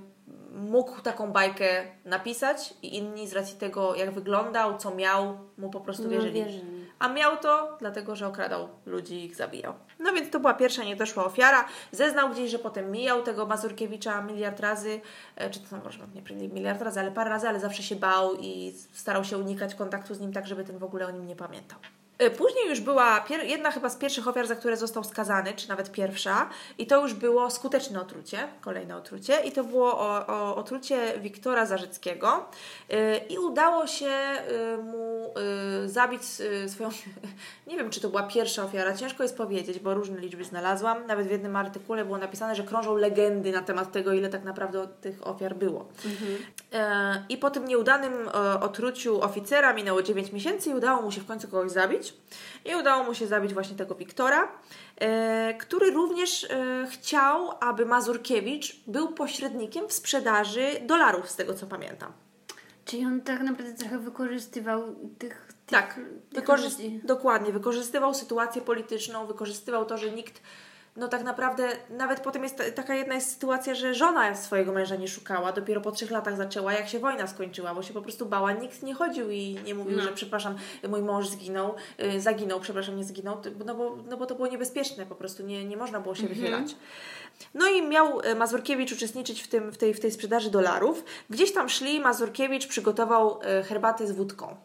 mógł 0.56 1.02
taką 1.02 1.32
bajkę 1.32 1.68
napisać 2.06 2.74
i 2.82 2.98
inni 2.98 3.28
z 3.28 3.34
racji 3.34 3.58
tego, 3.58 3.96
jak 3.96 4.12
wyglądał, 4.12 4.78
co 4.78 4.96
miał, 4.96 5.38
mu 5.58 5.70
po 5.70 5.80
prostu 5.82 6.04
No, 6.04 6.10
wierzyli. 6.10 6.42
A 7.00 7.10
miał 7.10 7.38
to 7.38 7.78
dlatego, 7.80 8.16
że 8.16 8.28
okradał 8.28 8.70
ludzi 8.86 9.16
i 9.16 9.26
ich 9.26 9.36
zabijał. 9.36 9.74
No 10.00 10.14
więc 10.14 10.32
to 10.32 10.40
była 10.40 10.54
pierwsza 10.54 10.84
niedoszła 10.84 11.26
ofiara. 11.26 11.66
Zeznał 11.92 12.30
gdzieś, 12.30 12.52
że 12.52 12.60
potem 12.60 12.92
mijał 12.92 13.24
tego 13.24 13.46
Mazurkiewicza 13.46 14.22
miliard 14.22 14.60
razy, 14.60 15.02
e, 15.36 15.50
czy 15.50 15.60
to 15.60 15.70
tam 15.70 15.82
może 15.84 16.00
nie 16.36 16.50
miliard 16.50 16.82
razy, 16.82 17.00
ale 17.00 17.12
parę 17.12 17.30
razy, 17.30 17.48
ale 17.48 17.60
zawsze 17.60 17.84
się 17.84 17.96
bał 17.96 18.36
i 18.40 18.74
starał 18.94 19.24
się 19.24 19.38
unikać 19.38 19.76
kontaktu 19.76 20.14
z 20.14 20.20
nim 20.20 20.34
tak, 20.34 20.48
żeby 20.48 20.64
ten 20.64 20.78
w 20.78 20.84
ogóle 20.84 21.08
o 21.08 21.12
nim 21.12 21.28
nie 21.28 21.36
pamiętał. 21.36 21.80
E, 22.18 22.30
Później 22.30 22.70
już 22.70 22.80
była 22.80 23.26
jedna 23.44 23.72
chyba 23.72 23.90
z 23.90 23.96
pierwszych 23.96 24.28
ofiar, 24.28 24.48
za 24.48 24.56
które 24.56 24.78
został 24.78 25.04
skazany, 25.04 25.54
czy 25.54 25.70
nawet 25.70 25.92
pierwsza, 25.92 26.50
i 26.78 26.88
to 26.88 27.02
już 27.02 27.14
było 27.14 27.52
skuteczne 27.52 28.02
otrucie, 28.02 28.48
kolejne 28.62 28.96
otrucie, 28.96 29.40
i 29.46 29.52
to 29.52 29.64
było 29.64 30.00
o, 30.00 30.28
o 30.28 30.56
otrucie 30.56 31.20
Wiktora 31.20 31.66
Zarzyckiego. 31.66 32.46
E, 32.90 33.18
I 33.18 33.38
udało 33.38 33.88
się 33.88 34.06
e, 34.06 34.78
mu 34.78 35.34
e, 35.84 35.90
zabić 35.90 36.22
swoją. 36.68 36.90
Nie 37.68 37.78
wiem, 37.78 37.90
czy 37.90 38.02
to 38.02 38.10
była 38.10 38.24
pierwsza 38.24 38.64
ofiara, 38.64 38.94
ciężko 38.94 39.24
jest 39.24 39.38
powiedzieć, 39.38 39.80
bo 39.80 39.94
różne 39.94 40.20
liczby 40.20 40.44
znalazłam. 40.44 41.08
Nawet 41.08 41.28
w 41.28 41.32
jednym 41.32 41.56
artykule 41.56 42.06
było 42.06 42.18
napisane, 42.18 42.56
że 42.56 42.64
krążą 42.64 42.96
legendy 42.96 43.52
na 43.52 43.62
temat 43.62 43.92
tego, 43.92 44.14
ile 44.14 44.30
tak 44.30 44.44
naprawdę 44.44 44.88
tych 45.02 45.28
ofiar 45.28 45.56
było. 45.56 45.86
E, 46.74 47.26
I 47.30 47.38
po 47.38 47.50
tym 47.50 47.66
nieudanym 47.66 48.14
otruciu 48.62 49.22
oficera 49.22 49.74
minęło 49.74 50.04
9 50.04 50.32
miesięcy 50.32 50.70
i 50.70 50.74
udało 50.74 51.02
mu 51.02 51.12
się 51.12 51.22
w 51.22 51.26
końcu 51.26 51.48
kogoś 51.48 51.72
zabić. 51.72 52.05
I 52.66 52.76
udało 52.76 53.04
mu 53.04 53.14
się 53.14 53.28
zabić 53.28 53.54
właśnie 53.54 53.76
tego 53.76 53.96
Wiktora, 53.96 54.52
e, 54.98 55.54
który 55.54 55.92
również 55.92 56.44
e, 56.44 56.88
chciał, 56.92 57.52
aby 57.60 57.86
Mazurkiewicz 57.86 58.76
był 58.88 59.14
pośrednikiem 59.14 59.88
w 59.88 59.94
sprzedaży 59.94 60.68
dolarów, 60.86 61.30
z 61.30 61.36
tego 61.36 61.54
co 61.54 61.68
pamiętam. 61.68 62.12
Czyli 62.86 63.06
on 63.06 63.22
tak 63.22 63.42
naprawdę 63.42 63.74
trochę 63.74 64.00
wykorzystywał 64.00 64.96
tych, 65.18 65.54
tych, 65.66 65.80
Tak, 65.80 66.00
tych 66.34 66.48
ludzi. 66.50 67.02
dokładnie. 67.04 67.52
Wykorzystywał 67.52 68.14
sytuację 68.14 68.62
polityczną, 68.62 69.26
wykorzystywał 69.26 69.86
to, 69.86 69.98
że 69.98 70.12
nikt, 70.12 70.42
no 70.96 71.08
tak 71.08 71.24
naprawdę, 71.24 71.68
nawet 71.90 72.20
potem 72.20 72.44
jest 72.44 72.58
ta, 72.58 72.64
taka 72.72 72.96
jedna 72.96 73.16
jest 73.16 73.32
sytuacja, 73.32 73.76
że 73.76 73.94
żona 73.94 74.36
swojego 74.36 74.72
męża 74.72 74.96
nie 74.96 75.08
szukała, 75.08 75.52
dopiero 75.52 75.82
po 75.82 75.92
trzech 75.92 76.12
latach 76.12 76.38
zaczęła, 76.38 76.74
jak 76.74 76.90
się 76.90 77.00
wojna 77.00 77.28
skończyła, 77.28 77.76
bo 77.76 77.84
się 77.84 77.94
po 77.94 78.02
prostu 78.02 78.26
bała. 78.26 78.52
Nikt 78.52 78.84
nie 78.84 78.94
chodził 78.94 79.32
i 79.32 79.58
nie 79.66 79.76
mówił, 79.76 79.98
No. 79.98 80.04
że 80.04 80.12
przepraszam, 80.12 80.56
mój 80.90 81.02
mąż 81.02 81.28
zginął, 81.28 81.76
y, 82.16 82.22
zaginął, 82.22 82.60
przepraszam, 82.60 82.98
nie 82.98 83.04
zginął, 83.04 83.38
no 83.66 83.76
bo, 83.76 83.98
no 84.10 84.18
bo 84.18 84.26
to 84.26 84.36
było 84.36 84.48
niebezpieczne, 84.48 85.06
po 85.06 85.16
prostu 85.16 85.44
nie, 85.44 85.66
nie 85.66 85.78
można 85.78 86.00
było 86.00 86.16
się 86.16 86.28
wychylać. 86.28 86.76
No 87.54 87.68
i 87.68 87.88
miał 87.88 88.22
e, 88.22 88.36
Mazurkiewicz 88.36 88.92
uczestniczyć 88.92 89.44
w, 89.44 89.48
tym, 89.48 89.72
w, 89.72 89.78
tej, 89.78 89.94
w 89.94 90.00
tej 90.00 90.12
sprzedaży 90.12 90.52
dolarów. 90.52 91.04
Gdzieś 91.30 91.54
tam 91.54 91.70
szli, 91.70 92.00
Mazurkiewicz 92.00 92.68
przygotował 92.68 93.40
e, 93.44 93.64
herbatę 93.64 94.08
z 94.08 94.12
wódką. 94.12 94.56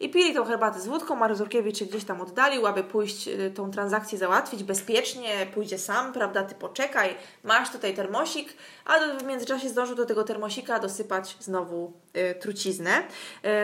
I 0.00 0.08
pili 0.08 0.34
tą 0.34 0.44
herbatę 0.44 0.80
z 0.80 0.86
wódką, 0.86 1.16
Mazurkiewicz 1.16 1.78
się 1.78 1.84
gdzieś 1.86 2.04
tam 2.04 2.20
oddalił, 2.20 2.66
aby 2.66 2.84
pójść 2.84 3.28
y, 3.28 3.52
tą 3.54 3.70
transakcję 3.70 4.18
załatwić 4.18 4.64
bezpiecznie, 4.64 5.46
pójdzie 5.54 5.78
sam, 5.78 6.12
prawda, 6.12 6.42
ty 6.42 6.54
poczekaj, 6.54 7.16
masz 7.44 7.70
tutaj 7.72 7.94
termosik, 7.94 8.54
a 8.84 8.98
w 9.18 9.24
międzyczasie 9.24 9.68
zdążył 9.68 9.96
do 9.96 10.06
tego 10.06 10.24
termosika 10.24 10.78
dosypać 10.78 11.36
znowu 11.40 11.92
y, 12.16 12.34
truciznę. 12.34 13.02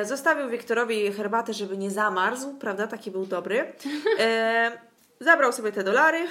Y, 0.03 0.05
zostawił 0.05 0.49
Wiktorowi 0.49 1.13
herbatę, 1.13 1.53
żeby 1.53 1.77
nie 1.77 1.91
zamarzł, 1.91 2.55
prawda, 2.55 2.87
taki 2.87 3.11
był 3.11 3.27
dobry. 3.27 3.61
Y, 3.61 5.25
zabrał 5.25 5.53
sobie 5.53 5.73
te 5.73 5.85
dolary, 5.85 6.27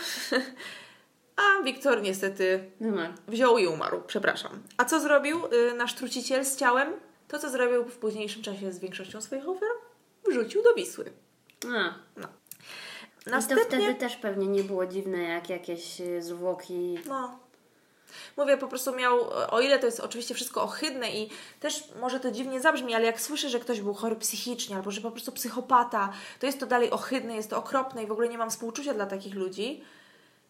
a 1.60 1.64
Wiktor 1.64 2.02
niestety 2.02 2.72
Numer. 2.80 3.14
wziął 3.28 3.58
i 3.58 3.68
umarł, 3.68 4.02
przepraszam. 4.08 4.64
A 4.78 4.86
co 4.86 5.00
zrobił 5.00 5.40
nasz 5.78 5.94
truciciel 5.94 6.46
z 6.46 6.56
ciałem? 6.56 6.94
To, 7.28 7.40
co 7.40 7.50
zrobił 7.50 7.84
w 7.84 7.98
późniejszym 7.98 8.44
czasie 8.44 8.72
z 8.72 8.80
większością 8.80 9.22
swoich 9.22 9.50
ofiar? 9.50 9.85
Wrzucił 10.28 10.64
do 10.64 10.74
Wisły. 10.74 11.12
A. 11.68 11.94
I 13.22 13.24
to 13.24 13.32
Następnie... 13.32 13.66
wtedy 13.66 13.96
też 13.96 14.16
pewnie 14.16 14.48
nie 14.48 14.64
było 14.64 14.86
dziwne, 14.86 15.24
jak 15.24 15.50
jakieś 15.50 16.02
y, 16.02 16.22
zwłoki. 16.22 17.00
No. 17.08 17.40
Mówię, 18.38 18.58
po 18.58 18.68
prostu 18.68 18.96
miał, 18.96 19.20
o 19.52 19.62
ile 19.62 19.80
to 19.80 19.86
jest 19.86 20.00
oczywiście 20.00 20.34
wszystko 20.34 20.64
ohydne 20.64 21.12
i 21.12 21.30
też 21.60 21.84
może 22.02 22.20
to 22.20 22.32
dziwnie 22.32 22.62
zabrzmi, 22.62 22.94
ale 22.94 23.06
jak 23.06 23.22
słyszę, 23.22 23.50
że 23.50 23.60
ktoś 23.60 23.82
był 23.82 23.94
chory 23.94 24.16
psychicznie 24.16 24.76
albo 24.76 24.92
że 24.92 25.02
po 25.02 25.12
prostu 25.12 25.32
psychopata, 25.32 26.14
to 26.40 26.46
jest 26.46 26.60
to 26.60 26.66
dalej 26.66 26.92
ohydne, 26.92 27.36
jest 27.36 27.50
to 27.50 27.58
okropne 27.58 28.04
i 28.04 28.08
w 28.08 28.12
ogóle 28.12 28.30
nie 28.30 28.38
mam 28.38 28.50
współczucia 28.50 28.94
dla 28.94 29.06
takich 29.06 29.36
ludzi. 29.36 29.84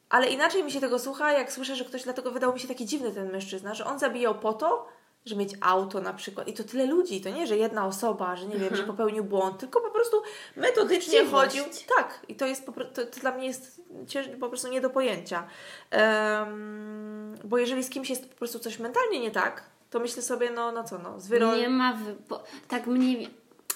Ale 0.10 0.28
inaczej 0.28 0.64
mi 0.64 0.72
się 0.72 0.82
tego 0.82 1.00
słucha, 1.00 1.32
jak 1.32 1.52
słyszę, 1.52 1.76
że 1.76 1.86
ktoś, 1.86 2.04
dlatego 2.04 2.32
wydał 2.32 2.54
mi 2.54 2.60
się 2.60 2.68
taki 2.68 2.86
dziwny 2.86 3.12
ten 3.12 3.32
mężczyzna, 3.32 3.74
że 3.74 3.86
on 3.86 4.00
zabijał 4.00 4.40
po 4.40 4.54
to, 4.54 4.88
żeby 5.26 5.40
mieć 5.40 5.54
auto 5.62 6.02
na 6.02 6.14
przykład. 6.14 6.48
I 6.48 6.54
to 6.54 6.64
tyle 6.64 6.86
ludzi, 6.86 7.22
to 7.22 7.30
nie, 7.30 7.48
że 7.48 7.58
jedna 7.58 7.86
osoba, 7.86 8.36
że 8.36 8.46
nie 8.46 8.56
wiem, 8.56 8.76
że 8.76 8.84
popełnił 8.84 9.24
błąd, 9.24 9.60
tylko 9.60 9.82
po 9.82 9.92
prostu 9.92 10.22
metodycznie 10.56 11.22
Chciwość. 11.22 11.60
chodził. 11.60 11.64
Tak, 11.98 12.20
i 12.28 12.36
to 12.36 12.46
jest 12.46 12.66
po, 12.66 12.72
to, 12.72 13.06
to 13.06 13.20
dla 13.22 13.32
mnie 13.32 13.48
jest 13.48 13.82
cięż, 14.08 14.28
po 14.40 14.50
prostu 14.50 14.68
nie 14.68 14.82
do 14.82 14.90
pojęcia. 14.90 15.48
Em, 15.92 17.36
bo 17.44 17.58
jeżeli 17.58 17.84
z 17.84 17.90
kimś 17.90 18.10
jest 18.10 18.30
po 18.30 18.36
prostu 18.36 18.60
coś 18.60 18.80
mentalnie 18.80 19.20
nie 19.20 19.32
tak, 19.32 19.64
to 19.90 20.00
myślę 20.00 20.22
sobie, 20.22 20.52
no, 20.52 20.72
no 20.72 20.84
co, 20.84 20.98
no, 21.00 21.20
zwyrol... 21.20 21.58
Nie 21.58 21.70
ma 21.70 21.94
wyboru. 21.94 22.44
Tak 22.68 22.88
mniej. 22.88 23.30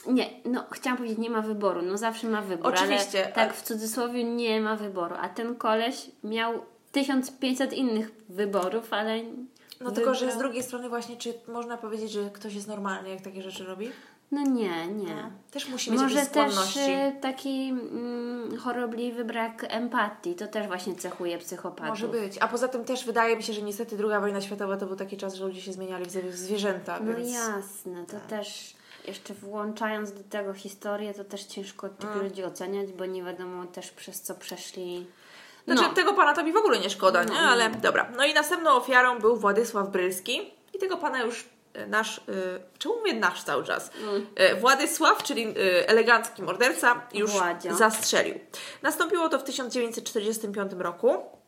Nie, 0.08 0.30
no 0.46 0.66
chciałam 0.72 0.98
powiedzieć, 0.98 1.20
nie 1.20 1.30
ma 1.30 1.42
wyboru. 1.42 1.82
No 1.82 1.98
zawsze 1.98 2.28
ma 2.28 2.42
wybór. 2.42 2.74
Oczywiście, 2.74 3.24
Ale 3.26 3.34
tak 3.34 3.54
w 3.54 3.62
cudzysłowie 3.62 4.24
nie 4.24 4.62
ma 4.62 4.76
wyboru. 4.76 5.16
A 5.20 5.30
ten 5.30 5.56
koleś 5.56 6.12
miał 6.24 6.66
1500 6.92 7.74
innych 7.74 8.12
wyborów, 8.30 8.94
ale. 8.94 9.20
No 9.80 9.92
tylko, 9.92 10.16
że 10.16 10.32
z 10.32 10.38
drugiej 10.38 10.64
strony 10.64 10.90
właśnie, 10.90 11.18
czy 11.18 11.34
można 11.48 11.78
powiedzieć, 11.78 12.12
że 12.12 12.30
ktoś 12.30 12.54
jest 12.54 12.68
normalny, 12.68 13.10
jak 13.10 13.22
takie 13.22 13.42
rzeczy 13.42 13.66
robi? 13.66 13.92
No 14.32 14.42
nie, 14.42 14.88
nie. 14.88 15.16
No. 15.16 15.32
Też 15.52 15.70
musi 15.70 15.92
mieć 15.92 16.02
Może 16.02 16.26
też 16.26 16.78
e, 16.78 17.12
taki 17.22 17.70
mm, 17.70 18.58
chorobliwy 18.58 19.26
brak 19.26 19.66
empatii. 19.70 20.36
To 20.36 20.48
też 20.48 20.68
właśnie 20.68 20.96
cechuje 20.96 21.38
psychopatów. 21.38 21.90
Może 21.90 22.08
być. 22.08 22.38
A 22.40 22.48
poza 22.48 22.68
tym 22.68 22.86
też 22.86 23.06
wydaje 23.06 23.38
mi 23.38 23.44
się, 23.44 23.54
że 23.54 23.62
niestety 23.62 23.98
druga 23.98 24.20
wojna 24.20 24.42
światowa 24.42 24.78
to 24.78 24.86
był 24.86 24.96
taki 24.96 25.18
czas, 25.18 25.36
że 25.36 25.46
ludzie 25.46 25.62
się 25.62 25.74
zmieniali 25.74 26.06
w 26.06 26.10
zwie- 26.10 26.30
w 26.30 26.36
zwierzęta, 26.36 27.00
No 27.00 27.14
więc... 27.16 27.34
jasne, 27.34 28.06
to 28.06 28.18
też 28.30 28.74
jeszcze 29.08 29.34
włączając 29.34 30.12
do 30.12 30.24
tego 30.24 30.54
historię, 30.54 31.14
to 31.14 31.24
też 31.24 31.44
ciężko 31.44 31.90
tych 31.90 32.10
Mm. 32.12 32.24
ludzi 32.24 32.44
oceniać, 32.44 32.92
bo 32.92 33.06
nie 33.06 33.24
wiadomo 33.24 33.66
też 33.66 33.92
przez 33.92 34.22
co 34.22 34.36
przeszli. 34.36 35.06
Znaczy 35.74 35.90
No. 35.90 35.96
tego 35.96 36.14
pana 36.14 36.34
to 36.34 36.44
mi 36.44 36.54
w 36.54 36.58
ogóle 36.58 36.80
nie 36.80 36.90
szkoda, 36.90 37.24
No, 37.24 37.34
nie? 37.34 37.42
no. 37.42 37.48
Ale 37.50 37.70
dobra. 37.70 38.10
No 38.18 38.26
i 38.26 38.34
następną 38.34 38.72
ofiarą 38.72 39.20
był 39.20 39.36
Władysław 39.38 39.90
Brylski 39.90 40.54
i 40.74 40.80
tego 40.80 40.98
pana 40.98 41.22
już 41.22 41.46
e, 41.74 41.88
nasz, 41.88 42.18
y, 42.18 42.22
czemu 42.78 42.96
mówię 42.96 43.14
nasz 43.14 43.44
cały 43.44 43.64
czas? 43.64 43.92
E, 44.36 44.56
Władysław, 44.56 45.24
czyli 45.24 45.54
elegancki 45.88 46.42
morderca, 46.42 47.02
już 47.14 47.32
Władzio. 47.32 47.76
zastrzelił. 47.76 48.40
Nastąpiło 48.82 49.30
to 49.30 49.40
w 49.40 49.44
1945 49.44 50.72
roku. 50.80 51.39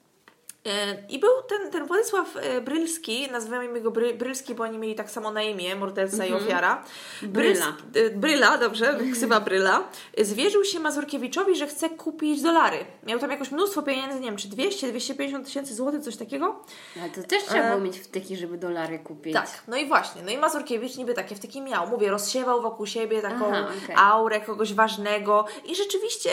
E, 0.65 0.97
I 1.09 1.19
był 1.19 1.29
ten, 1.49 1.71
ten 1.71 1.85
Władysław 1.87 2.37
e, 2.37 2.61
Brylski, 2.61 3.31
nazywamy 3.31 3.81
go 3.81 3.91
Bry, 3.91 4.13
Brylski, 4.13 4.55
bo 4.55 4.63
oni 4.63 4.77
mieli 4.77 4.95
tak 4.95 5.11
samo 5.11 5.31
na 5.31 5.43
imię, 5.43 5.75
morderca 5.75 6.25
i 6.25 6.33
ofiara. 6.33 6.83
Bryla. 7.21 7.65
Bryls- 7.65 7.99
e, 8.05 8.09
Bryla, 8.09 8.57
dobrze, 8.57 8.97
ksywa 9.13 9.39
Bryla. 9.39 9.83
e, 10.17 10.25
Zwierzył 10.25 10.63
się 10.63 10.79
Mazurkiewiczowi, 10.79 11.55
że 11.55 11.67
chce 11.67 11.89
kupić 11.89 12.41
dolary. 12.41 12.77
Miał 13.03 13.19
tam 13.19 13.31
jakoś 13.31 13.51
mnóstwo 13.51 13.81
pieniędzy, 13.83 14.19
nie 14.19 14.25
wiem, 14.25 14.37
czy 14.37 14.47
200, 14.47 14.87
250 14.89 15.45
tysięcy 15.45 15.75
złotych, 15.75 16.01
coś 16.01 16.17
takiego. 16.17 16.63
Ale 17.01 17.09
to 17.09 17.23
też 17.23 17.43
trzeba 17.43 17.63
E, 17.63 17.69
było 17.69 17.81
mieć 17.81 17.99
wtyki, 17.99 18.37
żeby 18.37 18.57
dolary 18.57 18.99
kupić. 18.99 19.33
Tak, 19.33 19.63
no 19.67 19.77
i 19.77 19.87
właśnie. 19.87 20.21
No 20.23 20.31
i 20.31 20.37
Mazurkiewicz 20.37 20.97
niby 20.97 21.13
takie 21.13 21.35
wtyki 21.35 21.61
miał. 21.61 21.87
Mówię, 21.87 22.09
rozsiewał 22.09 22.61
wokół 22.61 22.85
siebie 22.85 23.21
taką 23.21 23.47
Aha, 23.47 23.67
okej. 23.83 23.95
aurę 23.99 24.41
kogoś 24.41 24.73
ważnego 24.73 25.45
i 25.65 25.75
rzeczywiście 25.75 26.31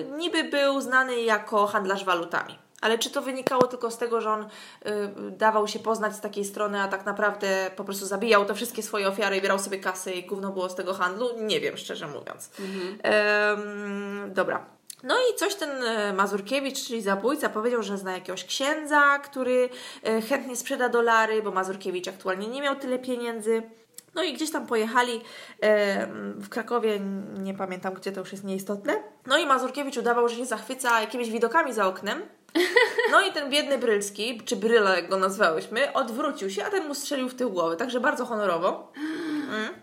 y, 0.00 0.04
niby 0.18 0.44
był 0.44 0.80
znany 0.80 1.20
jako 1.22 1.66
handlarz 1.66 2.04
walutami. 2.04 2.58
Ale 2.80 2.98
czy 2.98 3.10
to 3.10 3.22
wynikało 3.22 3.66
tylko 3.66 3.90
z 3.90 3.98
tego, 3.98 4.20
że 4.20 4.30
on 4.30 4.42
y, 4.42 4.48
dawał 5.30 5.68
się 5.68 5.78
poznać 5.78 6.16
z 6.16 6.20
takiej 6.20 6.44
strony, 6.44 6.80
a 6.80 6.88
tak 6.88 7.06
naprawdę 7.06 7.70
po 7.76 7.84
prostu 7.84 8.06
zabijał 8.06 8.44
te 8.44 8.54
wszystkie 8.54 8.82
swoje 8.82 9.08
ofiary 9.08 9.36
i 9.36 9.40
brał 9.40 9.58
sobie 9.58 9.78
kasy 9.78 10.12
i 10.12 10.26
gówno 10.26 10.52
było 10.52 10.68
z 10.68 10.74
tego 10.74 10.94
handlu? 10.94 11.28
Nie 11.38 11.60
wiem, 11.60 11.76
szczerze 11.76 12.06
mówiąc. 12.06 12.50
Em, 13.02 14.34
dobra. 14.34 14.66
No 15.02 15.14
i 15.14 15.36
coś 15.36 15.54
ten 15.54 15.70
e, 15.82 16.12
Mazurkiewicz, 16.12 16.86
czyli 16.86 17.02
zabójca, 17.02 17.48
powiedział, 17.48 17.82
że 17.82 17.98
zna 17.98 18.12
jakiegoś 18.12 18.44
księdza, 18.44 19.18
który 19.18 19.68
e, 20.04 20.20
chętnie 20.22 20.56
sprzeda 20.56 20.88
dolary, 20.88 21.42
bo 21.42 21.50
Mazurkiewicz 21.50 22.08
aktualnie 22.08 22.48
nie 22.48 22.62
miał 22.62 22.76
tyle 22.76 22.98
pieniędzy. 22.98 23.62
No 24.14 24.22
i 24.22 24.32
gdzieś 24.32 24.50
tam 24.50 24.66
pojechali 24.66 25.20
e, 25.62 26.06
w 26.36 26.48
Krakowie, 26.48 27.00
nie 27.38 27.54
pamiętam 27.54 27.94
gdzie, 27.94 28.12
to 28.12 28.20
już 28.20 28.32
jest 28.32 28.44
nieistotne. 28.44 29.02
No 29.26 29.38
i 29.38 29.46
Mazurkiewicz 29.46 29.96
udawał, 29.96 30.28
że 30.28 30.36
się 30.36 30.46
zachwyca 30.46 31.00
jakimiś 31.00 31.30
widokami 31.30 31.72
za 31.72 31.86
oknem. 31.86 32.22
No 33.10 33.20
i 33.20 33.32
ten 33.32 33.50
biedny 33.50 33.78
Brylski, 33.78 34.40
czy 34.44 34.56
Bryla 34.56 34.96
jak 34.96 35.08
go 35.08 35.16
nazwałyśmy, 35.16 35.92
odwrócił 35.92 36.50
się, 36.50 36.64
a 36.64 36.70
ten 36.70 36.88
mu 36.88 36.94
strzelił 36.94 37.28
w 37.28 37.34
tył 37.34 37.50
głowy, 37.50 37.76
także 37.76 38.00
bardzo 38.00 38.26
honorowo. 38.26 38.92
Mm. 39.48 39.74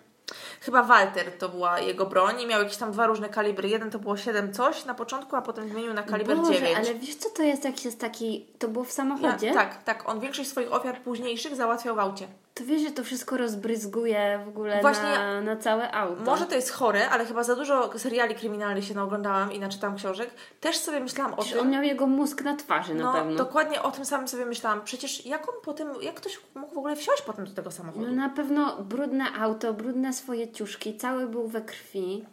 Chyba 0.61 0.83
Walter 0.83 1.37
to 1.37 1.49
była 1.49 1.79
jego 1.79 2.05
broń 2.05 2.41
i 2.41 2.47
miał 2.47 2.61
jakieś 2.61 2.77
tam 2.77 2.91
dwa 2.91 3.07
różne 3.07 3.29
kalibry. 3.29 3.69
Jeden 3.69 3.91
to 3.91 3.99
było 3.99 4.17
7 4.17 4.53
coś 4.53 4.85
na 4.85 4.93
początku, 4.93 5.35
a 5.35 5.41
potem 5.41 5.69
zmienił 5.69 5.93
na 5.93 6.03
kaliber 6.03 6.37
Boże, 6.37 6.53
9. 6.53 6.77
ale 6.77 6.95
wiesz 6.95 7.15
co 7.15 7.29
to 7.29 7.43
jest, 7.43 7.63
jak 7.63 7.85
jest 7.85 7.99
taki... 7.99 8.47
To 8.59 8.67
było 8.67 8.85
w 8.85 8.87
Ja, 8.87 8.93
samochodzie? 8.93 9.53
tak, 9.53 9.83
tak. 9.83 10.09
On 10.09 10.19
większość 10.19 10.49
swoich 10.49 10.73
ofiar 10.73 11.01
późniejszych 11.01 11.55
załatwiał 11.55 11.95
w 11.95 11.99
aucie. 11.99 12.27
To 12.57 12.65
wiesz, 12.65 12.81
że 12.81 12.91
to 12.91 13.03
wszystko 13.03 13.37
rozbryzguje 13.37 14.39
w 14.45 14.47
ogóle 14.47 14.81
Właśnie- 14.81 15.09
na, 15.09 15.41
na 15.41 15.55
całe 15.55 15.91
auto. 15.91 16.21
Może 16.23 16.45
to 16.45 16.55
jest 16.55 16.71
chore, 16.71 17.09
ale 17.09 17.25
chyba 17.25 17.43
za 17.43 17.55
dużo 17.55 17.99
seriali 17.99 18.35
kryminalnych 18.35 18.85
się 18.85 18.93
naoglądałam 18.93 19.51
i 19.53 19.59
naczytałam 19.59 19.95
książek. 19.97 20.29
Też 20.61 20.77
sobie 20.77 20.99
myślałam 20.99 21.33
o 21.33 21.43
Czy 21.43 21.49
tym. 21.49 21.59
on 21.59 21.69
miał 21.69 21.83
jego 21.83 22.07
mózg 22.07 22.41
na 22.41 22.55
twarzy 22.55 22.93
na 22.95 23.03
No, 23.03 23.13
pewno. 23.13 23.35
dokładnie 23.35 23.81
o 23.83 23.91
tym 23.91 24.05
samym 24.05 24.27
sobie 24.27 24.45
myślałam. 24.45 24.81
Przecież 24.83 25.25
jak 25.25 25.49
on 25.49 25.55
potem, 25.63 25.87
jak 26.01 26.15
ktoś 26.15 26.39
mógł 26.55 26.73
w 26.75 26.77
ogóle 26.77 26.95
wsiąść 26.95 27.21
potem 27.21 27.45
do 27.45 27.51
tego 27.51 27.71
samochodu? 27.71 28.05
No 28.07 28.11
na 28.13 28.29
pewno 28.29 28.77
brudne 28.83 29.25
auto, 29.39 29.73
brudne 29.73 30.13
swoje 30.13 30.51
ciuszki, 30.51 30.97
cały 30.97 31.27
był 31.27 31.47
we 31.47 31.61
krwi. 31.61 32.25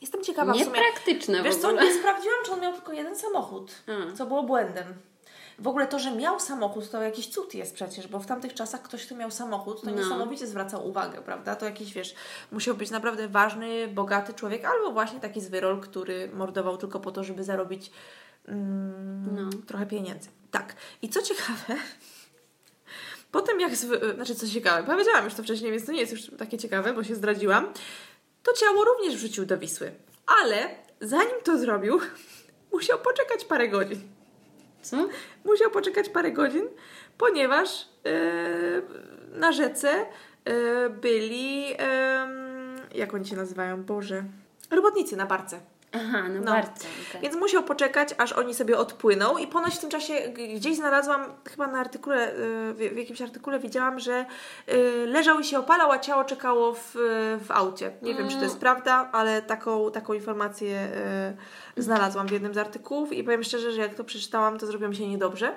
Jestem 0.00 0.22
ciekawa 0.22 0.52
w 0.52 0.56
sumie. 0.56 0.66
Niepraktyczne 0.66 1.42
Wiesz 1.42 1.56
co, 1.56 1.72
nie 1.72 1.94
sprawdziłam, 1.94 2.38
czy 2.44 2.52
on 2.52 2.60
miał 2.60 2.72
tylko 2.72 2.92
jeden 2.92 3.16
samochód, 3.16 3.72
Mm. 3.86 4.16
co 4.16 4.26
było 4.26 4.42
błędem. 4.42 4.84
W 5.62 5.66
ogóle 5.68 5.86
to, 5.86 5.98
że 5.98 6.10
miał 6.16 6.40
samochód, 6.40 6.90
to 6.90 7.02
jakiś 7.02 7.28
cud 7.28 7.54
jest 7.54 7.74
przecież, 7.74 8.08
bo 8.08 8.18
w 8.18 8.26
tamtych 8.26 8.54
czasach 8.54 8.82
ktoś, 8.82 9.06
kto 9.06 9.14
miał 9.14 9.30
samochód, 9.30 9.80
to 9.80 9.90
No. 9.90 9.96
niesamowicie 9.96 10.46
zwracał 10.46 10.88
uwagę, 10.88 11.22
prawda? 11.22 11.56
To 11.56 11.64
jakiś, 11.66 11.92
wiesz, 11.92 12.14
musiał 12.52 12.74
być 12.74 12.90
naprawdę 12.90 13.28
ważny, 13.28 13.88
bogaty 13.88 14.34
człowiek, 14.34 14.64
albo 14.64 14.92
właśnie 14.92 15.20
taki 15.20 15.40
zwyrol, 15.40 15.80
który 15.80 16.28
mordował 16.32 16.76
tylko 16.76 17.00
po 17.00 17.12
to, 17.12 17.24
żeby 17.24 17.44
zarobić 17.44 17.90
mm, 18.48 19.34
No. 19.34 19.50
trochę 19.66 19.86
pieniędzy. 19.86 20.28
Tak. 20.50 20.74
I 21.02 21.08
co 21.08 21.22
ciekawe, 21.22 21.74
potem 23.32 23.60
jak, 23.60 23.76
zwy... 23.76 24.14
znaczy 24.14 24.34
co 24.34 24.48
ciekawe, 24.48 24.82
powiedziałam 24.86 25.24
już 25.24 25.34
to 25.34 25.42
wcześniej, 25.42 25.70
więc 25.72 25.86
to 25.86 25.92
nie 25.92 26.00
jest 26.00 26.12
już 26.12 26.30
takie 26.38 26.58
ciekawe, 26.58 26.94
bo 26.94 27.04
się 27.04 27.14
zdradziłam, 27.14 27.72
to 28.42 28.52
ciało 28.52 28.84
również 28.84 29.16
wrzucił 29.16 29.46
do 29.46 29.58
Wisły. 29.58 29.92
Ale 30.42 30.70
zanim 31.00 31.42
to 31.44 31.58
zrobił, 31.58 32.00
musiał 32.72 32.98
poczekać 32.98 33.44
parę 33.44 33.68
godzin. 33.68 34.11
Co? 34.82 35.08
Musiał 35.44 35.70
poczekać 35.70 36.08
parę 36.08 36.32
godzin, 36.32 36.68
ponieważ 37.18 37.88
e, 38.06 39.38
na 39.38 39.52
rzece 39.52 40.06
e, 40.44 40.90
byli, 40.90 41.64
em, 41.78 42.76
jak 42.94 43.14
oni 43.14 43.26
się 43.26 43.36
nazywają, 43.36 43.84
Boże, 43.84 44.24
robotnicy 44.70 45.16
na 45.16 45.26
barce. 45.26 45.60
Aha, 45.92 46.28
no, 46.28 46.40
No. 46.40 46.52
bardzo. 46.52 46.70
okej. 46.70 47.20
Więc 47.22 47.36
musiał 47.36 47.62
poczekać, 47.62 48.14
aż 48.18 48.32
oni 48.32 48.54
sobie 48.54 48.78
odpłyną 48.78 49.38
i 49.38 49.46
ponoć 49.46 49.74
w 49.74 49.78
tym 49.78 49.90
czasie 49.90 50.14
gdzieś 50.56 50.76
znalazłam, 50.76 51.24
chyba 51.50 51.66
na 51.66 51.78
artykule, 51.78 52.32
y, 52.34 52.74
w, 52.74 52.96
jakimś 52.96 53.22
artykule 53.22 53.58
widziałam, 53.58 53.98
że 53.98 54.24
y, 54.72 55.06
leżał 55.06 55.40
i 55.40 55.44
się 55.44 55.58
opalał, 55.58 55.92
a 55.92 55.98
ciało 55.98 56.24
czekało 56.24 56.74
w, 56.74 56.92
w 57.44 57.50
aucie. 57.50 57.92
Nie 58.02 58.14
wiem, 58.14 58.28
czy 58.28 58.36
to 58.36 58.44
jest 58.44 58.58
prawda, 58.58 59.08
ale 59.12 59.42
taką, 59.42 59.90
taką 59.90 60.12
informację 60.12 60.88
y, 61.76 61.82
znalazłam 61.82 62.26
w 62.28 62.30
jednym 62.32 62.54
z 62.54 62.58
artykułów 62.58 63.12
i 63.12 63.24
powiem 63.24 63.42
szczerze, 63.44 63.72
że 63.72 63.80
jak 63.80 63.94
to 63.94 64.04
przeczytałam, 64.04 64.58
to 64.58 64.66
zrobiło 64.66 64.90
mi 64.90 64.96
się 64.96 65.08
niedobrze. 65.08 65.52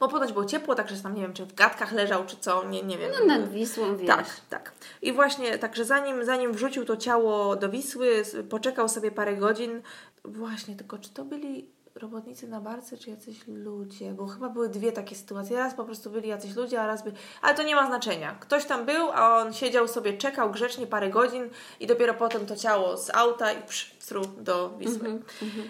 Bo 0.00 0.08
ponoć 0.08 0.32
było 0.32 0.44
ciepło, 0.44 0.74
także 0.74 0.96
tam 0.96 1.14
nie 1.14 1.22
wiem, 1.22 1.32
czy 1.32 1.46
w 1.46 1.54
gadkach 1.54 1.92
leżał, 1.92 2.26
czy 2.26 2.36
co, 2.36 2.64
nie, 2.64 2.82
nie 2.82 2.98
wiem. 2.98 3.10
No 3.20 3.26
nad 3.26 3.50
Wisłą, 3.50 3.96
wiesz. 3.96 4.06
Tak, 4.06 4.26
tak. 4.50 4.72
I 5.02 5.12
właśnie, 5.12 5.58
także 5.58 5.84
zanim, 5.84 6.24
zanim 6.24 6.52
wrzucił 6.52 6.84
to 6.84 6.96
ciało 6.96 7.56
do 7.56 7.68
Wisły, 7.68 8.22
poczekał 8.50 8.88
sobie 8.88 9.10
parę 9.10 9.36
godzin. 9.36 9.82
Właśnie, 10.24 10.76
tylko 10.76 10.98
czy 10.98 11.10
to 11.10 11.24
byli 11.24 11.74
robotnicy 11.94 12.48
na 12.48 12.60
barce, 12.60 12.96
czy 12.96 13.10
jacyś 13.10 13.46
ludzie? 13.46 14.12
Bo 14.12 14.26
chyba 14.26 14.48
były 14.48 14.68
dwie 14.68 14.92
takie 14.92 15.16
sytuacje. 15.16 15.56
Raz 15.56 15.74
po 15.74 15.84
prostu 15.84 16.10
byli 16.10 16.28
jacyś 16.28 16.56
ludzie, 16.56 16.80
a 16.80 16.86
raz 16.86 17.04
by... 17.04 17.12
Ale 17.42 17.54
to 17.54 17.62
nie 17.62 17.74
ma 17.74 17.86
znaczenia. 17.86 18.36
Ktoś 18.40 18.64
tam 18.64 18.86
był, 18.86 19.10
a 19.12 19.36
on 19.36 19.52
siedział 19.52 19.88
sobie, 19.88 20.18
czekał 20.18 20.50
grzecznie 20.50 20.86
parę 20.86 21.10
godzin 21.10 21.50
i 21.80 21.86
dopiero 21.86 22.14
potem 22.14 22.46
to 22.46 22.56
ciało 22.56 22.96
z 22.96 23.10
auta 23.14 23.52
i 23.52 23.62
psz, 23.62 23.93
stru 24.04 24.22
do 24.38 24.70
Wisły. 24.78 25.20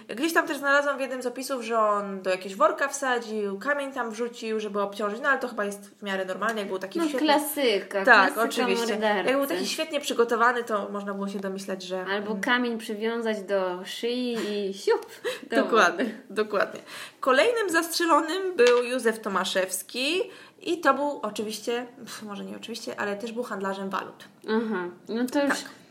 Gdzieś 0.09 0.33
tam 0.33 0.47
też 0.47 0.59
znalazłam 0.59 0.97
w 0.99 1.01
jednym 1.01 1.23
z 1.23 1.27
opisów, 1.27 1.63
że 1.63 1.79
on 1.79 2.23
do 2.23 2.31
jakiegoś 2.31 2.57
worka 2.57 2.89
wsadził, 2.89 3.59
kamień 3.59 3.93
tam 3.93 4.11
wrzucił, 4.11 4.61
żeby 4.61 4.81
obciążyć, 4.81 5.21
no 5.23 5.29
ale 5.29 5.39
to 5.39 5.49
chyba 5.49 5.65
jest 5.65 5.91
w 5.99 6.03
miarę 6.03 6.25
normalne, 6.25 6.61
jak 6.61 6.69
był 6.69 6.79
taki 6.79 6.99
No 6.99 7.09
świetny... 7.09 7.27
klasyka, 7.27 8.05
Tak, 8.05 8.35
klasyka 8.35 8.43
oczywiście. 8.43 8.93
mordercy. 8.93 9.29
Jak 9.31 9.39
był 9.39 9.47
taki 9.47 9.67
świetnie 9.67 10.01
przygotowany, 10.01 10.65
to 10.65 10.89
można 10.89 11.15
było 11.15 11.29
się 11.29 11.39
domyślać, 11.41 11.83
że. 11.83 12.05
Albo 12.05 12.37
kamień 12.43 12.79
przywiązać 12.79 13.43
do 13.43 13.81
szyi 13.85 14.37
i 14.69 14.75
siup. 14.75 15.07
do 15.51 15.57
Dokładnie, 15.57 16.15
dokładnie. 16.31 16.81
Kolejnym 17.21 17.71
zastrzelonym 17.71 18.57
był 18.57 18.83
Józef 18.83 19.21
Tomaszewski 19.21 20.21
i 20.63 20.81
to 20.81 20.95
był 20.95 21.21
oczywiście, 21.23 21.87
pf, 21.97 22.23
może 22.23 22.45
nie 22.45 22.57
oczywiście, 22.57 23.01
ale 23.01 23.17
też 23.17 23.33
był 23.33 23.43
handlarzem 23.43 23.91
walut. 23.91 24.25
Aha, 24.49 24.85
no 25.09 25.27
to 25.27 25.45
już... 25.45 25.55
To 25.63 25.84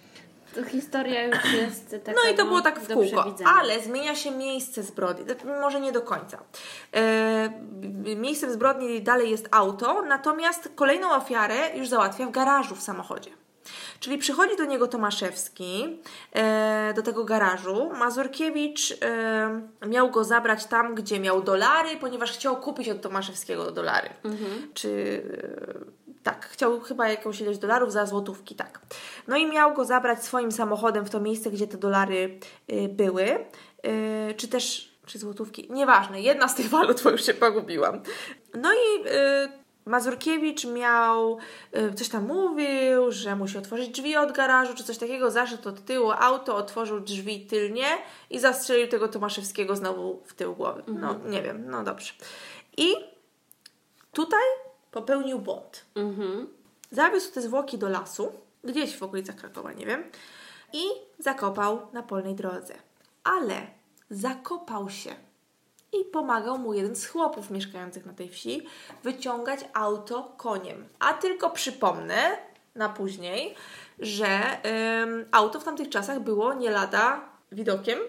historia 0.67 1.25
już 1.25 1.53
jest 1.53 1.89
taka 1.91 2.05
Tak. 2.05 2.15
No 2.23 2.31
i 2.31 2.35
to 2.35 2.45
było 2.45 2.61
tak 2.61 2.79
w 2.79 2.93
kółko, 2.93 3.35
ale 3.45 3.81
zmienia 3.81 4.15
się 4.15 4.31
miejsce 4.31 4.83
zbrodni, 4.83 5.25
może 5.61 5.81
nie 5.81 5.91
do 5.91 6.01
końca. 6.01 6.39
E, 6.95 7.53
miejscem 8.15 8.51
zbrodni 8.51 9.01
dalej 9.01 9.31
jest 9.31 9.47
auto, 9.51 10.01
natomiast 10.01 10.69
kolejną 10.75 11.11
ofiarę 11.11 11.55
już 11.75 11.87
załatwia 11.87 12.25
w 12.25 12.31
garażu 12.31 12.75
w 12.75 12.81
samochodzie. 12.81 13.31
Czyli 13.99 14.17
przychodzi 14.17 14.57
do 14.57 14.65
niego 14.65 14.87
Tomaszewski, 14.87 15.99
e, 16.31 16.93
do 16.95 17.01
tego 17.01 17.25
garażu. 17.25 17.91
Mazurkiewicz 17.99 18.97
e, 19.01 19.87
miał 19.87 20.11
go 20.11 20.23
zabrać 20.23 20.65
tam, 20.65 20.95
gdzie 20.95 21.19
miał 21.19 21.41
dolary, 21.41 21.89
ponieważ 21.99 22.31
chciał 22.31 22.57
kupić 22.57 22.89
od 22.89 23.01
Tomaszewskiego 23.01 23.71
dolary. 23.71 24.09
Czy 24.73 25.21
e, 26.02 26.02
tak, 26.23 26.45
chciał 26.45 26.79
chyba 26.79 27.09
jakąś 27.09 27.41
ilość 27.41 27.59
dolarów 27.59 27.91
za 27.91 28.05
złotówki, 28.05 28.55
tak. 28.55 28.79
No 29.27 29.37
i 29.37 29.45
miał 29.45 29.73
go 29.73 29.85
zabrać 29.85 30.23
swoim 30.23 30.51
samochodem 30.51 31.05
w 31.05 31.09
to 31.09 31.19
miejsce, 31.19 31.51
gdzie 31.51 31.67
te 31.67 31.77
dolary 31.77 32.39
y, 32.71 32.89
były, 32.89 33.25
y, 33.29 34.33
czy 34.37 34.47
też, 34.47 34.93
czy 35.05 35.19
złotówki, 35.19 35.67
nieważne, 35.71 36.21
jedna 36.21 36.47
z 36.47 36.55
tych 36.55 36.69
walut, 36.69 37.03
bo 37.03 37.09
już 37.09 37.25
się 37.25 37.33
pogubiłam. 37.33 38.01
No 38.53 38.73
i 38.73 39.07
y, 39.07 39.63
Mazurkiewicz 39.85 40.65
miał, 40.65 41.37
y, 41.77 41.93
coś 41.93 42.09
tam 42.09 42.25
mówił, 42.25 43.11
że 43.11 43.35
musi 43.35 43.57
otworzyć 43.57 43.89
drzwi 43.89 44.15
od 44.15 44.31
garażu, 44.31 44.73
czy 44.75 44.83
coś 44.83 44.97
takiego, 44.97 45.31
zaszedł 45.31 45.69
od 45.69 45.85
tyłu 45.85 46.11
auto, 46.11 46.55
otworzył 46.55 46.99
drzwi 46.99 47.45
tylnie 47.45 47.85
i 48.29 48.39
zastrzelił 48.39 48.87
tego 48.87 49.07
Tomaszewskiego 49.07 49.75
znowu 49.75 50.23
w 50.25 50.33
tył 50.33 50.55
głowy. 50.55 50.83
No, 50.87 51.19
nie 51.25 51.41
wiem, 51.41 51.69
no 51.69 51.83
dobrze. 51.83 52.13
I 52.77 52.93
tutaj 54.11 54.43
popełnił 54.93 55.39
błąd. 55.39 55.85
Mhm. 55.95 56.47
Zawiózł 56.91 57.31
te 57.31 57.41
zwłoki 57.41 57.77
do 57.77 57.89
lasu, 57.89 58.31
gdzieś 58.63 58.97
w 58.97 59.03
okolicach 59.03 59.35
Krakowa, 59.35 59.73
nie 59.73 59.85
wiem, 59.85 60.03
i 60.73 60.83
zakopał 61.19 61.87
na 61.93 62.03
polnej 62.03 62.35
drodze. 62.35 62.73
Ale 63.23 63.67
zakopał 64.09 64.89
się 64.89 65.15
i 65.93 66.05
pomagał 66.05 66.57
mu 66.57 66.73
jeden 66.73 66.95
z 66.95 67.07
chłopów 67.07 67.51
mieszkających 67.51 68.05
na 68.05 68.13
tej 68.13 68.29
wsi 68.29 68.67
wyciągać 69.03 69.59
auto 69.73 70.33
koniem. 70.37 70.85
A 70.99 71.13
tylko 71.13 71.49
przypomnę 71.49 72.37
na 72.75 72.89
później, 72.89 73.55
że 73.99 74.27
ym, 75.03 75.25
auto 75.31 75.59
w 75.59 75.63
tamtych 75.63 75.89
czasach 75.89 76.19
było 76.19 76.53
nie 76.53 76.71
lada 76.71 77.21
widokiem, 77.51 77.99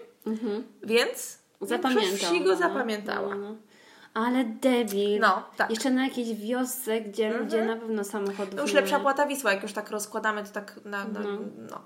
więc 0.83 1.37
Zapamiętał. 1.61 2.17
wsi 2.17 2.43
go 2.43 2.49
no. 2.51 2.55
zapamiętała. 2.55 3.35
No, 3.35 3.49
no. 3.49 3.55
Ale 4.15 4.43
debil. 4.43 5.19
No, 5.19 5.43
tak. 5.57 5.69
Jeszcze 5.69 5.89
na 5.89 6.03
jakiejś 6.03 6.33
wiosce, 6.33 7.01
gdzie 7.01 7.37
ludzie 7.37 7.65
na 7.65 7.75
pewno 7.75 8.03
samochodów 8.03 8.55
To 8.55 8.61
już 8.61 8.73
lepsza 8.73 8.99
płata 8.99 9.25
Wisła, 9.25 9.53
jak 9.53 9.63
już 9.63 9.73
tak 9.73 9.91
rozkładamy, 9.91 10.43
to 10.43 10.49
tak 10.49 10.79
na, 10.85 11.05
na, 11.05 11.19
no. 11.69 11.81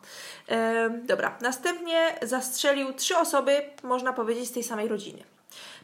Em, 0.48 1.06
dobra, 1.08 1.38
następnie 1.42 2.16
zastrzelił 2.22 2.94
trzy 2.94 3.18
osoby, 3.18 3.62
można 3.84 4.14
powiedzieć, 4.14 4.48
z 4.48 4.52
tej 4.52 4.64
samej 4.64 4.88
rodziny. 4.88 5.24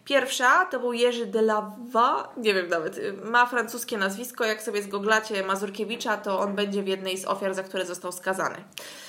Pierwsza 0.06 0.66
to 0.66 0.80
był 0.80 0.94
Jerzy 0.94 1.26
de 1.26 1.42
Lava, 1.42 2.34
nie 2.38 2.54
wiem 2.54 2.68
nawet, 2.68 2.98
y, 2.98 3.14
ma 3.14 3.46
francuskie 3.46 3.98
nazwisko, 3.98 4.46
jak 4.46 4.62
sobie 4.62 4.82
zgoglacie 4.82 5.44
Mazurkiewicza, 5.44 6.18
to 6.18 6.40
on 6.40 6.56
będzie 6.56 6.84
w 6.84 6.88
jednej 6.88 7.18
z 7.18 7.26
ofiar, 7.26 7.54
za 7.54 7.64
które 7.64 7.86
został 7.86 8.12
skazany. 8.12 8.56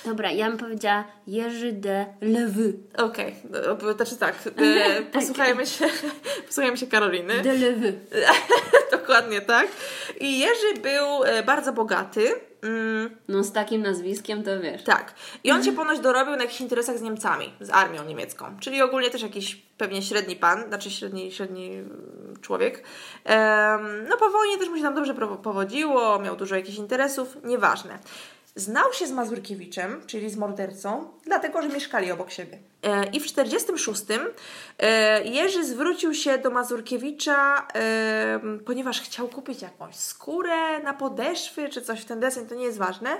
Dobra, 0.05 0.31
ja 0.31 0.49
bym 0.49 0.57
powiedziała 0.57 1.03
Jerzy 1.27 1.71
de 1.71 2.05
Lewy. 2.21 2.73
Okej, 2.97 3.35
okay. 3.71 3.93
znaczy 3.93 4.17
tak, 4.17 4.35
e, 4.57 5.01
posłuchajmy, 5.19 5.65
się, 5.65 5.85
posłuchajmy 6.47 6.77
się 6.77 6.87
Karoliny. 6.87 7.41
De 7.41 7.53
Lewy. 7.53 7.99
Dokładnie 8.97 9.41
tak. 9.41 9.67
I 10.19 10.39
Jerzy 10.39 10.81
był 10.81 11.23
e, 11.23 11.43
bardzo 11.43 11.73
bogaty. 11.73 12.35
Mm. 12.61 13.17
No 13.27 13.43
z 13.43 13.51
takim 13.51 13.81
nazwiskiem 13.81 14.43
to 14.43 14.59
wiesz. 14.59 14.83
Tak. 14.83 15.13
I 15.43 15.51
on 15.51 15.63
się 15.63 15.71
ponoć 15.71 15.99
dorobił 15.99 16.35
na 16.35 16.41
jakichś 16.41 16.61
interesach 16.61 16.97
z 16.97 17.01
Niemcami, 17.01 17.53
z 17.59 17.69
armią 17.69 18.03
niemiecką. 18.03 18.45
Czyli 18.59 18.81
ogólnie 18.81 19.09
też 19.09 19.21
jakiś 19.21 19.55
pewnie 19.77 20.01
średni 20.01 20.35
pan, 20.35 20.67
znaczy 20.67 20.91
średni, 20.91 21.31
średni 21.31 21.73
mm, 21.73 22.33
człowiek. 22.41 22.83
no 24.09 24.17
po 24.17 24.29
wojnie 24.29 24.57
też 24.57 24.69
mu 24.69 24.77
się 24.77 24.83
tam 24.83 24.95
dobrze 24.95 25.13
powodziło, 25.43 26.19
miał 26.19 26.35
dużo 26.35 26.55
jakichś 26.55 26.77
interesów, 26.77 27.37
nieważne. 27.43 27.99
Znał 28.57 28.93
się 28.93 29.07
z 29.07 29.11
Mazurkiewiczem, 29.11 30.01
czyli 30.07 30.29
z 30.29 30.37
mordercą, 30.37 31.09
dlatego, 31.25 31.61
że 31.61 31.69
mieszkali 31.69 32.11
obok 32.11 32.31
siebie. 32.31 32.59
E, 32.83 33.05
I 33.05 33.19
w 33.19 33.23
1946 33.23 34.03
e, 34.79 35.23
Jerzy 35.23 35.65
zwrócił 35.65 36.13
się 36.13 36.37
do 36.37 36.49
Mazurkiewicza, 36.49 37.67
e, 37.75 38.39
ponieważ 38.65 39.01
chciał 39.01 39.27
kupić 39.27 39.61
jakąś 39.61 39.95
skórę 39.95 40.79
na 40.79 40.93
podeszwy, 40.93 41.69
czy 41.69 41.81
coś 41.81 42.01
w 42.01 42.05
ten 42.05 42.19
deseń, 42.19 42.47
to 42.47 42.55
nie 42.55 42.63
jest 42.63 42.77
ważne. 42.77 43.17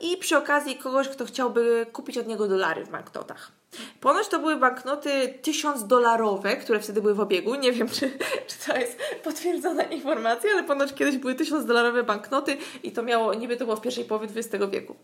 I 0.00 0.16
przy 0.16 0.36
okazji 0.36 0.76
kogoś, 0.76 1.08
kto 1.08 1.24
chciałby 1.24 1.86
kupić 1.92 2.18
od 2.18 2.26
niego 2.26 2.48
dolary 2.48 2.84
w 2.84 2.88
banknotach. 2.88 3.61
Ponoć 4.00 4.28
to 4.28 4.38
były 4.38 4.56
banknoty 4.56 5.34
tysiąc 5.42 5.86
dolarowe, 5.86 6.56
które 6.56 6.80
wtedy 6.80 7.02
były 7.02 7.14
w 7.14 7.20
obiegu. 7.20 7.54
Nie 7.54 7.72
wiem, 7.72 7.88
czy, 7.88 8.10
czy 8.46 8.66
to 8.66 8.76
jest 8.76 8.98
potwierdzona 9.24 9.82
informacja, 9.82 10.50
ale 10.52 10.62
ponoć 10.64 10.94
kiedyś 10.94 11.16
były 11.16 11.34
tysiąc 11.34 11.66
dolarowe 11.66 12.02
banknoty 12.02 12.56
i 12.82 12.92
to 12.92 13.02
miało, 13.02 13.34
niby 13.34 13.56
to 13.56 13.64
było 13.64 13.76
w 13.76 13.80
pierwszej 13.80 14.04
połowie 14.04 14.28
XX 14.36 14.64
wieku. 14.70 14.96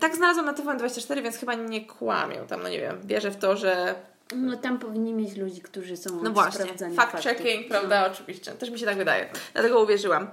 tak 0.00 0.16
znalazłam 0.16 0.46
na 0.46 0.52
TVN24, 0.52 1.22
więc 1.22 1.36
chyba 1.36 1.54
nie 1.54 1.86
kłamią 1.86 2.46
tam, 2.46 2.62
no 2.62 2.68
nie 2.68 2.80
wiem, 2.80 3.00
wierzę 3.04 3.30
w 3.30 3.36
to, 3.36 3.56
że 3.56 3.94
no 4.36 4.56
tam 4.56 4.78
powinni 4.78 5.14
mieć 5.14 5.36
ludzi, 5.36 5.60
którzy 5.60 5.96
są 5.96 6.22
No 6.22 6.30
właśnie, 6.30 6.64
fact-checking, 6.96 7.68
prawda, 7.68 8.00
no. 8.00 8.06
oczywiście. 8.12 8.52
Też 8.52 8.70
mi 8.70 8.78
się 8.78 8.86
tak 8.86 8.96
wydaje. 8.96 9.28
Dlatego 9.52 9.80
uwierzyłam. 9.80 10.28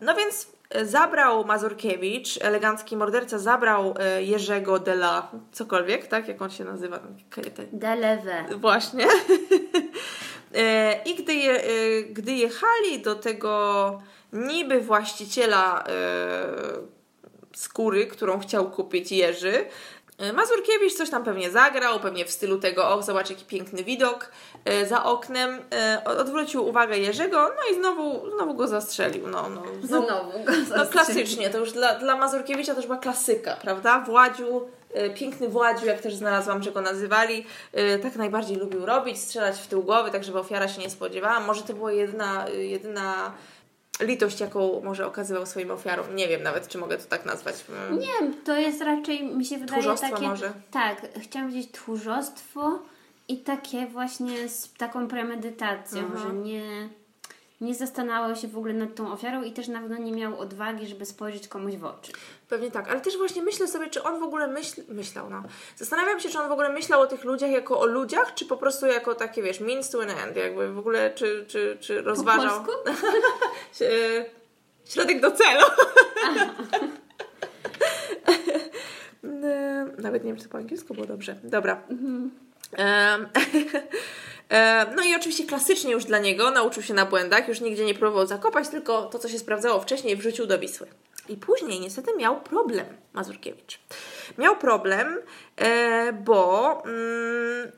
No 0.00 0.14
więc 0.14 0.46
zabrał 0.84 1.44
Mazurkiewicz, 1.44 2.38
elegancki 2.42 2.96
morderca, 2.96 3.38
zabrał 3.38 3.94
e, 3.98 4.22
Jerzego 4.22 4.78
de 4.78 4.92
la 4.92 5.30
cokolwiek, 5.52 6.06
tak? 6.06 6.28
Jak 6.28 6.42
on 6.42 6.50
się 6.50 6.64
nazywa? 6.64 7.00
Deleve. 7.72 8.44
Właśnie. 8.56 9.06
E, 10.54 11.02
I 11.04 11.14
gdy, 11.14 11.34
je, 11.34 11.52
e, 11.52 12.02
gdy 12.02 12.32
jechali 12.32 13.02
do 13.04 13.14
tego 13.14 14.02
niby 14.32 14.80
właściciela 14.80 15.84
skóry, 17.54 18.06
którą 18.06 18.38
chciał 18.38 18.70
kupić 18.70 19.12
Jerzy, 19.12 19.64
Mazurkiewicz 20.32 20.94
coś 20.94 21.10
tam 21.10 21.24
pewnie 21.24 21.50
zagrał, 21.50 22.00
pewnie 22.00 22.24
w 22.24 22.30
stylu 22.30 22.58
tego, 22.58 22.88
o 22.88 23.02
zobacz 23.02 23.30
jaki 23.30 23.44
piękny 23.44 23.84
widok 23.84 24.30
e, 24.64 24.86
za 24.86 25.04
oknem. 25.04 25.58
E, 25.72 26.02
odwrócił 26.04 26.68
uwagę 26.68 26.98
Jerzego, 26.98 27.50
no 27.56 27.72
i 27.72 27.80
znowu, 27.80 28.30
znowu 28.30 28.54
go 28.54 28.68
zastrzelił. 28.68 29.26
No, 29.26 29.48
no, 29.48 29.62
znowu, 29.82 30.06
znowu 30.06 30.32
go 30.32 30.52
zastrzelił. 30.52 30.84
No 30.84 30.86
klasycznie, 30.86 31.50
to 31.50 31.58
już 31.58 31.72
dla, 31.72 31.94
dla 31.94 32.16
Mazurkiewicza 32.16 32.72
to 32.72 32.78
już 32.78 32.86
była 32.86 32.98
klasyka, 32.98 33.56
prawda? 33.56 34.00
Władziu, 34.00 34.68
piękny 35.14 35.48
Władziu, 35.48 35.86
jak 35.86 36.00
też 36.00 36.14
znalazłam, 36.14 36.62
że 36.62 36.72
go 36.72 36.80
nazywali, 36.80 37.46
tak 38.02 38.16
najbardziej 38.16 38.56
lubił 38.56 38.86
robić, 38.86 39.18
strzelać 39.18 39.58
w 39.58 39.66
tył 39.66 39.82
głowy, 39.82 40.10
tak 40.10 40.24
żeby 40.24 40.38
ofiara 40.38 40.68
się 40.68 40.80
nie 40.80 40.90
spodziewała. 40.90 41.40
Może 41.40 41.62
to 41.62 41.74
była 41.74 41.92
jedyna, 41.92 42.48
jedyna 42.48 43.32
litość, 44.00 44.40
jaką 44.40 44.80
może 44.84 45.06
okazywał 45.06 45.46
swoim 45.46 45.70
ofiarom. 45.70 46.16
Nie 46.16 46.28
wiem 46.28 46.42
nawet, 46.42 46.68
czy 46.68 46.78
mogę 46.78 46.98
to 46.98 47.04
tak 47.04 47.26
nazwać. 47.26 47.64
Mm. 47.68 47.98
Nie, 47.98 48.32
to 48.44 48.56
jest 48.56 48.80
raczej, 48.80 49.24
mi 49.24 49.44
się 49.44 49.58
wydaje, 49.58 49.82
takie... 50.00 50.28
może. 50.28 50.52
Tak, 50.70 51.06
chciałam 51.20 51.48
powiedzieć 51.48 51.72
tchórzostwo 51.72 52.78
i 53.28 53.38
takie 53.38 53.86
właśnie 53.86 54.48
z 54.48 54.72
taką 54.72 55.08
premedytacją, 55.08 55.98
mhm. 55.98 56.22
że 56.22 56.34
nie, 56.34 56.88
nie 57.60 57.74
zastanawiał 57.74 58.36
się 58.36 58.48
w 58.48 58.58
ogóle 58.58 58.74
nad 58.74 58.94
tą 58.94 59.12
ofiarą 59.12 59.42
i 59.42 59.52
też 59.52 59.68
na 59.68 59.80
pewno 59.80 59.98
nie 59.98 60.12
miał 60.12 60.38
odwagi, 60.38 60.86
żeby 60.86 61.06
spojrzeć 61.06 61.48
komuś 61.48 61.76
w 61.76 61.84
oczy. 61.84 62.12
Pewnie 62.48 62.70
tak, 62.70 62.90
ale 62.90 63.00
też 63.00 63.16
właśnie 63.16 63.42
myślę 63.42 63.68
sobie, 63.68 63.90
czy 63.90 64.02
on 64.02 64.20
w 64.20 64.22
ogóle 64.22 64.48
myśl, 64.48 64.82
myślał, 64.88 65.30
no. 65.30 65.42
Zastanawiam 65.76 66.20
się, 66.20 66.28
czy 66.28 66.38
on 66.38 66.48
w 66.48 66.52
ogóle 66.52 66.68
myślał 66.68 67.00
o 67.00 67.06
tych 67.06 67.24
ludziach 67.24 67.50
jako 67.50 67.80
o 67.80 67.86
ludziach, 67.86 68.34
czy 68.34 68.46
po 68.46 68.56
prostu 68.56 68.86
jako 68.86 69.14
takie, 69.14 69.42
wiesz, 69.42 69.60
means 69.60 69.90
to 69.90 70.02
an 70.02 70.10
end, 70.10 70.36
jakby 70.36 70.72
w 70.72 70.78
ogóle, 70.78 71.10
czy, 71.14 71.44
czy, 71.48 71.78
czy 71.80 72.02
rozważał... 72.02 72.64
Po 72.64 72.72
Środek 74.90 75.20
do 75.20 75.30
celu. 75.30 75.64
Nawet 80.02 80.24
nie 80.24 80.30
wiem, 80.30 80.36
czy 80.36 80.44
to 80.44 80.50
po 80.50 80.58
angielsku 80.58 80.94
było 80.94 81.06
dobrze. 81.06 81.36
Dobra. 81.44 81.82
Mhm. 81.90 82.30
No 84.96 85.04
i 85.04 85.14
oczywiście 85.16 85.44
klasycznie 85.44 85.92
już 85.92 86.04
dla 86.04 86.18
niego 86.18 86.50
nauczył 86.50 86.82
się 86.82 86.94
na 86.94 87.06
błędach, 87.06 87.48
już 87.48 87.60
nigdzie 87.60 87.84
nie 87.84 87.94
próbował 87.94 88.26
zakopać, 88.26 88.68
tylko 88.68 89.02
to, 89.02 89.18
co 89.18 89.28
się 89.28 89.38
sprawdzało 89.38 89.80
wcześniej, 89.80 90.16
wrzucił 90.16 90.46
do 90.46 90.58
Wisły. 90.58 90.86
I 91.28 91.36
później 91.36 91.80
niestety 91.80 92.16
miał 92.16 92.40
problem 92.40 92.86
Mazurkiewicz. 93.12 93.80
Miał 94.38 94.56
problem, 94.56 95.18
e, 95.56 96.12
bo 96.12 96.82
mm, 96.84 97.72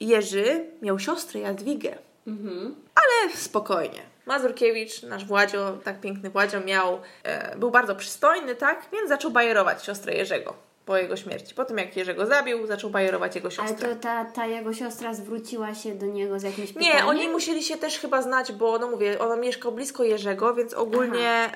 Jerzy 0.00 0.64
miał 0.82 0.98
siostrę 0.98 1.40
Jadwigę. 1.40 1.98
Mhm. 2.26 2.74
Ale 2.94 3.36
spokojnie. 3.36 4.02
Mazurkiewicz, 4.26 5.02
nasz 5.02 5.24
Władzio, 5.24 5.78
tak 5.84 6.00
piękny 6.00 6.30
Władzio, 6.30 6.60
miał, 6.60 7.00
e, 7.22 7.56
był 7.56 7.70
bardzo 7.70 7.96
przystojny, 7.96 8.54
tak? 8.54 8.86
Więc 8.92 9.08
zaczął 9.08 9.30
bajerować 9.30 9.84
siostrę 9.84 10.14
Jerzego 10.14 10.67
po 10.88 10.96
jego 10.96 11.16
śmierci. 11.16 11.54
Po 11.54 11.64
tym, 11.64 11.78
jak 11.78 11.96
Jerzego 11.96 12.26
zabił, 12.26 12.66
zaczął 12.66 12.90
bajerować 12.90 13.34
jego 13.34 13.50
siostrę. 13.50 13.86
Ale 13.86 13.96
to 13.96 14.02
ta, 14.02 14.24
ta 14.24 14.46
jego 14.46 14.74
siostra 14.74 15.14
zwróciła 15.14 15.74
się 15.74 15.94
do 15.94 16.06
niego 16.06 16.38
z 16.38 16.42
jakimś 16.42 16.72
pytaniem? 16.72 16.96
Nie, 16.96 17.04
oni 17.04 17.28
musieli 17.28 17.62
się 17.62 17.76
też 17.76 17.98
chyba 17.98 18.22
znać, 18.22 18.52
bo 18.52 18.78
no 18.78 18.90
mówię, 18.90 19.18
ona 19.18 19.36
mieszkał 19.36 19.72
blisko 19.72 20.04
Jerzego, 20.04 20.54
więc 20.54 20.74
ogólnie, 20.74 21.50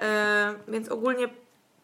y, 0.68 0.70
więc 0.72 0.89
ogólnie 0.89 1.28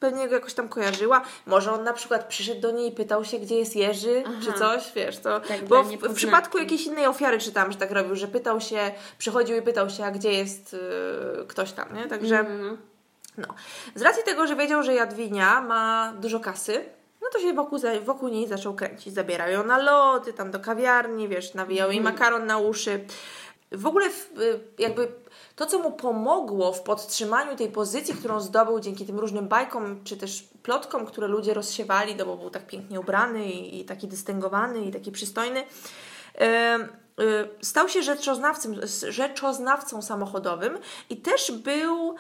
pewnie 0.01 0.28
go 0.28 0.34
jakoś 0.34 0.55
tam 0.55 0.68
kojarzyła. 0.68 1.22
Może 1.46 1.72
on 1.72 1.84
na 1.84 1.92
przykład 1.92 2.28
przyszedł 2.28 2.61
do 2.61 2.70
niej 2.70 2.88
i 2.88 2.92
pytał 2.92 3.24
się, 3.24 3.38
gdzie 3.38 3.55
jest 3.55 3.76
Jerzy, 3.76 4.22
Aha. 4.26 4.36
czy 4.44 4.53
coś, 4.53 4.92
wiesz, 4.96 5.18
to... 5.18 5.40
Tak, 5.40 5.64
bo 5.64 5.84
w, 5.84 5.92
w, 5.92 6.14
przypadku 6.14 6.59
jakiejś 6.59 6.86
innej 6.86 7.07
ofiary 7.07 7.38
czytam, 7.38 7.72
że 7.72 7.78
tak 7.78 7.90
robił, 7.90 8.16
że 8.16 8.28
pytał 8.28 8.61
się, 8.61 8.90
przychodził 9.18 9.57
i 9.57 9.62
pytał 9.62 9.90
się, 9.90 10.05
a 10.05 10.11
gdzie 10.11 10.32
jest 10.32 10.74
y, 10.74 11.46
ktoś 11.49 11.72
tam, 11.72 11.94
nie? 11.94 12.07
Także... 12.07 12.38
Mm. 12.38 12.78
No. 13.38 13.46
Z 13.94 14.03
racji 14.03 14.22
tego, 14.24 14.46
że 14.46 14.57
wiedział, 14.57 14.82
że 14.82 14.94
Jadwinia 14.94 15.61
ma 15.61 16.12
dużo 16.20 16.40
kasy, 16.40 16.84
no 17.29 17.41
to 17.41 17.47
się 17.47 17.53
wokół, 17.53 17.79
wokół 18.05 18.29
niej 18.29 18.49
zaczął 18.49 18.74
kręcić. 18.74 19.14
Zabierał 19.14 19.51
ją 19.51 19.64
na 19.64 19.79
lody, 19.79 20.33
tam 20.33 20.51
do 20.51 20.61
kawiarni, 20.61 21.29
wiesz, 21.29 21.55
nawijał 21.55 21.91
jej 21.91 21.99
mhm. 21.99 22.14
makaron 22.14 22.47
na 22.47 22.59
uszy. 22.59 23.05
W 23.72 23.87
ogóle 23.87 24.07
y, 24.07 24.11
jakby 24.79 25.09
to, 25.57 25.66
co 25.66 25.79
mu 25.79 25.93
pomogło 25.93 26.72
w 26.72 26.83
podtrzymaniu 26.83 27.57
tej 27.57 27.68
pozycji, 27.68 28.14
którą 28.14 28.41
zdobył 28.41 28.81
dzięki 28.81 29.07
tym 29.07 29.18
różnym 29.18 29.49
bajkom, 29.49 30.05
czy 30.05 30.16
też 30.16 30.49
plotkom, 30.62 31.07
które 31.07 31.29
ludzie 31.29 31.55
rozsiewali, 31.55 32.16
no 32.16 32.26
bo 32.26 32.37
był 32.37 32.51
tak 32.51 32.66
pięknie 32.66 33.01
ubrany 33.01 33.47
i, 33.47 33.81
i 33.81 33.85
taki 33.85 34.09
dystyngowany 34.09 34.81
i 34.81 34.93
taki 34.93 35.12
przystojny, 35.12 35.61
y, 35.61 37.49
stał 37.62 37.89
się 37.89 38.03
rzeczoznawcą, 38.03 38.74
rzeczoznawcą 39.09 40.03
samochodowym 40.03 40.79
i 41.11 41.16
też 41.16 41.53
był 41.53 42.14
y, 42.14 42.16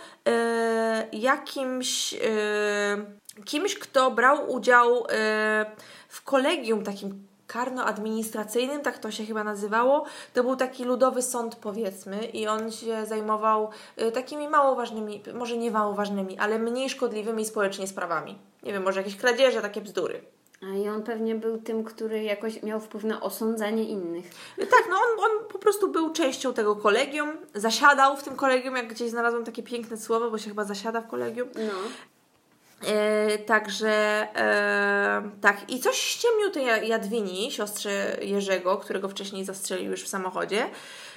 jakimś 1.12 2.14
kimś, 3.44 3.78
kto 3.78 4.10
brał 4.10 4.50
udział 4.50 5.06
e, 5.10 5.66
w 6.08 6.22
kolegium 6.22 6.84
takim 6.84 7.28
karno-administracyjnym, 7.48 8.80
tak 8.80 8.98
to 8.98 9.10
się 9.10 9.26
chyba 9.26 9.44
nazywało. 9.44 10.04
To 10.34 10.42
był 10.42 10.56
taki 10.56 10.84
ludowy 10.84 11.22
sąd, 11.22 11.56
powiedzmy, 11.56 12.24
i 12.24 12.46
on 12.46 12.70
się 12.70 13.06
zajmował 13.06 13.70
e, 13.96 14.12
takimi 14.12 14.48
mało 14.48 14.74
ważnymi, 14.74 15.22
może 15.34 15.56
nie 15.56 15.70
mało 15.70 15.94
ważnymi, 15.94 16.38
ale 16.38 16.58
mniej 16.58 16.90
szkodliwymi 16.90 17.44
społecznie 17.44 17.86
sprawami. 17.86 18.38
Nie 18.62 18.72
wiem, 18.72 18.82
może 18.82 19.00
jakieś 19.00 19.16
kradzieże, 19.16 19.62
takie 19.62 19.80
bzdury. 19.80 20.20
A 20.62 20.76
i 20.76 20.88
on 20.88 21.02
pewnie 21.02 21.34
był 21.34 21.58
tym, 21.58 21.84
który 21.84 22.22
jakoś 22.22 22.62
miał 22.62 22.80
wpływ 22.80 23.04
na 23.04 23.20
osądzanie 23.20 23.84
innych. 23.84 24.30
Tak, 24.56 24.84
no 24.90 24.96
on, 24.96 25.24
on 25.24 25.48
po 25.48 25.58
prostu 25.58 25.88
był 25.88 26.12
częścią 26.12 26.54
tego 26.54 26.76
kolegium, 26.76 27.28
zasiadał 27.54 28.16
w 28.16 28.22
tym 28.22 28.36
kolegium, 28.36 28.76
jak 28.76 28.88
gdzieś 28.88 29.10
znalazłam 29.10 29.44
takie 29.44 29.62
piękne 29.62 29.96
słowo, 29.96 30.30
bo 30.30 30.38
się 30.38 30.48
chyba 30.48 30.64
zasiada 30.64 31.00
w 31.00 31.08
kolegium. 31.08 31.48
No. 31.54 31.72
E, 32.86 33.38
także 33.38 33.88
e, 34.36 35.30
tak, 35.40 35.70
i 35.70 35.80
coś 35.80 35.96
ściemnił 35.98 36.50
tej 36.50 36.88
Jadwini, 36.88 37.52
siostrze 37.52 38.16
Jerzego, 38.22 38.76
którego 38.76 39.08
wcześniej 39.08 39.44
zastrzelił 39.44 39.90
już 39.90 40.02
w 40.02 40.08
samochodzie, 40.08 40.66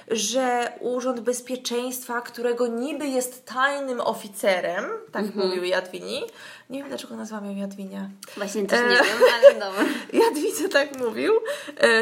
że 0.08 0.72
Urząd 0.80 1.20
Bezpieczeństwa, 1.20 2.20
którego 2.20 2.66
niby 2.66 3.06
jest 3.06 3.46
tajnym 3.46 4.00
oficerem, 4.00 4.84
tak 5.12 5.22
Mhm. 5.24 5.46
mówił 5.48 5.64
Jadwini. 5.64 6.22
Nie 6.70 6.78
wiem 6.78 6.88
dlaczego 6.88 7.16
nazwałam 7.16 7.46
ją 7.46 7.56
Jadwinia. 7.56 8.10
Właśnie 8.36 8.66
też 8.66 8.80
nie 8.80 9.00
E. 9.00 9.04
wiem, 9.04 9.18
ale 9.34 9.54
dobra. 9.54 9.84
Jadwice 10.24 10.68
tak 10.68 10.98
mówił, 10.98 11.32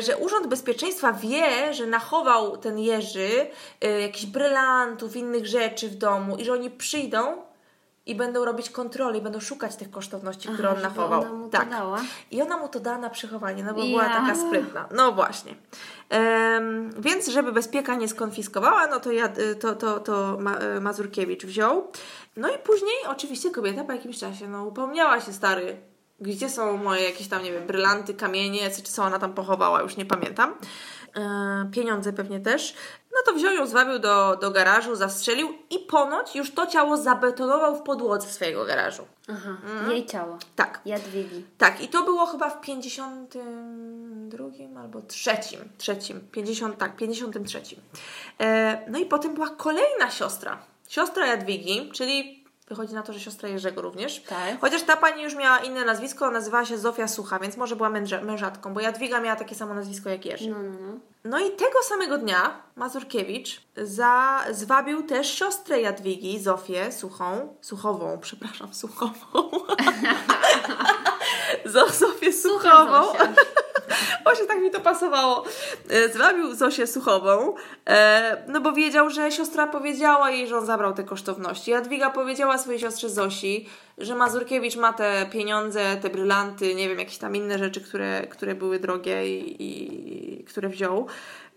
że 0.00 0.16
Urząd 0.16 0.46
Bezpieczeństwa 0.46 1.12
wie, 1.12 1.74
że 1.74 1.86
nachował 1.86 2.56
ten 2.56 2.78
Jerzy 2.78 3.46
jakichś 4.00 4.26
brylantów, 4.26 5.16
innych 5.16 5.46
rzeczy 5.46 5.88
w 5.88 5.94
domu 5.94 6.36
i 6.36 6.44
że 6.44 6.52
oni 6.52 6.70
przyjdą 6.70 7.49
i 8.11 8.14
będą 8.14 8.44
robić 8.44 8.70
kontrolę 8.70 9.18
i 9.18 9.20
będą 9.20 9.40
szukać 9.40 9.76
tych 9.76 9.90
kosztowności, 9.90 10.48
które 10.48 10.68
Aha, 10.68 10.76
on 10.76 10.82
żeby 10.82 10.96
nachował. 10.96 11.20
ona 11.20 11.32
mu 11.32 11.44
to 11.44 11.58
tak. 11.58 11.70
dała? 11.70 12.00
I 12.30 12.42
ona 12.42 12.56
mu 12.56 12.68
to 12.68 12.80
da 12.80 12.98
na 12.98 13.11
przechowanie, 13.11 13.64
no 13.64 13.74
bo 13.74 13.80
Ja. 13.80 13.86
była 13.86 14.04
taka 14.04 14.34
sprytna. 14.34 14.88
No 14.94 15.12
właśnie. 15.12 15.54
Em, 16.08 16.90
więc, 16.98 17.28
żeby 17.28 17.52
bezpieka 17.52 17.94
nie 17.94 18.08
skonfiskowała, 18.08 18.86
no 18.86 19.00
to, 19.00 19.12
ja, 19.12 19.28
to, 19.61 19.74
to, 19.74 20.00
to 20.00 20.36
Ma, 20.40 20.56
e, 20.56 20.80
Mazurkiewicz 20.80 21.44
wziął. 21.44 21.88
No 22.36 22.48
i 22.48 22.58
później 22.58 22.94
oczywiście 23.08 23.50
kobieta 23.50 23.84
po 23.84 23.92
jakimś 23.92 24.18
czasie 24.18 24.48
no, 24.48 24.64
upomniała 24.64 25.20
się 25.20 25.32
stary, 25.32 25.76
gdzie 26.20 26.48
są 26.48 26.76
moje 26.76 27.02
jakieś 27.04 27.28
tam, 27.28 27.42
nie 27.42 27.52
wiem, 27.52 27.66
brylanty, 27.66 28.14
kamienie, 28.14 28.70
czy 28.70 28.82
co 28.82 29.04
ona 29.04 29.18
tam 29.18 29.32
pochowała, 29.34 29.82
już 29.82 29.96
nie 29.96 30.04
pamiętam. 30.06 30.54
E, 31.16 31.70
pieniądze 31.72 32.12
pewnie 32.12 32.40
też. 32.40 32.74
No 33.12 33.18
to 33.26 33.32
wziął 33.38 33.52
ją, 33.52 33.66
zwabił 33.66 33.98
do, 33.98 34.36
do 34.40 34.50
garażu, 34.50 34.96
zastrzelił 34.96 35.48
i 35.70 35.78
ponoć 35.78 36.36
już 36.36 36.50
to 36.54 36.66
ciało 36.66 36.96
zabetonował 36.96 37.76
w 37.76 37.82
podłodze 37.82 38.28
swojego 38.28 38.64
garażu. 38.64 39.02
Aha, 39.28 39.50
Mhm. 39.64 39.90
jej 39.90 40.06
ciało. 40.06 40.38
Tak. 40.56 40.80
Jadwigi. 40.86 41.44
Tak, 41.58 41.80
i 41.80 41.88
to 41.88 42.02
było 42.02 42.26
chyba 42.26 42.50
w 42.50 42.61
52 42.61 44.80
albo 44.80 45.02
trzecim, 45.02 45.61
trzecim, 45.78 46.20
50, 46.32 46.78
tak, 46.78 46.96
53. 46.96 47.62
E, 48.40 48.78
no 48.90 48.98
i 48.98 49.06
potem 49.06 49.34
była 49.34 49.48
kolejna 49.48 50.11
siostra, 50.11 50.58
siostra 50.88 51.26
Jadwigi, 51.26 51.90
czyli 51.92 52.39
wychodzi 52.70 52.94
na 52.94 53.02
to, 53.02 53.12
że 53.12 53.20
siostra 53.20 53.48
Jerzego 53.48 53.82
również. 53.82 54.22
Tak. 54.22 54.60
Chociaż 54.60 54.82
ta 54.82 54.96
pani 54.96 55.22
już 55.22 55.34
miała 55.34 55.58
inne 55.58 55.84
nazwisko, 55.84 56.30
nazywała 56.30 56.64
się 56.64 56.78
Zofia 56.78 57.08
Sucha, 57.08 57.38
więc 57.38 57.56
może 57.56 57.76
była 57.76 57.90
mężatką, 58.22 58.74
bo 58.74 58.80
Jadwiga 58.80 59.20
miała 59.20 59.36
takie 59.36 59.54
samo 59.54 59.74
nazwisko 59.74 60.08
jak 60.10 60.24
Jerzy. 60.24 60.50
No, 60.50 60.56
no, 60.62 60.72
no. 60.80 60.98
No 61.24 61.38
i 61.38 61.50
tego 61.50 61.82
samego 61.88 62.18
dnia 62.18 62.62
Mazurkiewicz 62.76 63.60
za, 63.76 64.40
zwabił 64.50 65.02
też 65.02 65.34
siostrę 65.38 65.80
Jadwigi, 65.80 66.40
Zofię 66.40 66.92
Suchą, 66.92 67.56
Suchową, 67.60 68.18
przepraszam, 68.20 68.74
Suchową. 68.74 69.12
Zo- 71.74 71.92
Zofię 71.92 72.32
Suchową. 72.32 73.12
Zosia. 73.12 73.34
Właśnie 74.24 74.46
tak 74.46 74.61
mi 74.61 74.70
to 74.70 74.80
pasowało. 74.80 75.44
E, 75.90 76.09
Zwabił 76.09 76.55
Zosię 76.55 76.86
Suchową, 76.86 77.55
e, 77.88 78.44
no 78.48 78.61
bo 78.61 78.72
wiedział, 78.72 79.11
że 79.11 79.32
siostra 79.32 79.66
powiedziała 79.66 80.30
jej, 80.30 80.48
że 80.48 80.59
on 80.59 80.66
zabrał 80.66 80.94
te 80.94 81.05
kosztowności. 81.05 81.70
Jadwiga 81.70 82.11
powiedziała 82.11 82.59
swojej 82.59 82.80
siostrze 82.80 83.11
Zosi, 83.11 83.68
że 84.01 84.14
Mazurkiewicz 84.14 84.76
ma 84.76 84.92
te 84.92 85.26
pieniądze, 85.32 85.96
te 85.96 86.11
brylanty, 86.11 86.74
nie 86.74 86.88
wiem, 86.88 86.98
jakieś 86.98 87.18
tam 87.18 87.36
inne 87.36 87.59
rzeczy, 87.59 87.80
które, 87.80 88.26
które 88.26 88.55
były 88.55 88.78
drogie 88.78 89.38
i, 89.38 89.57
i 90.40 90.44
które 90.44 90.68
wziął. 90.68 91.07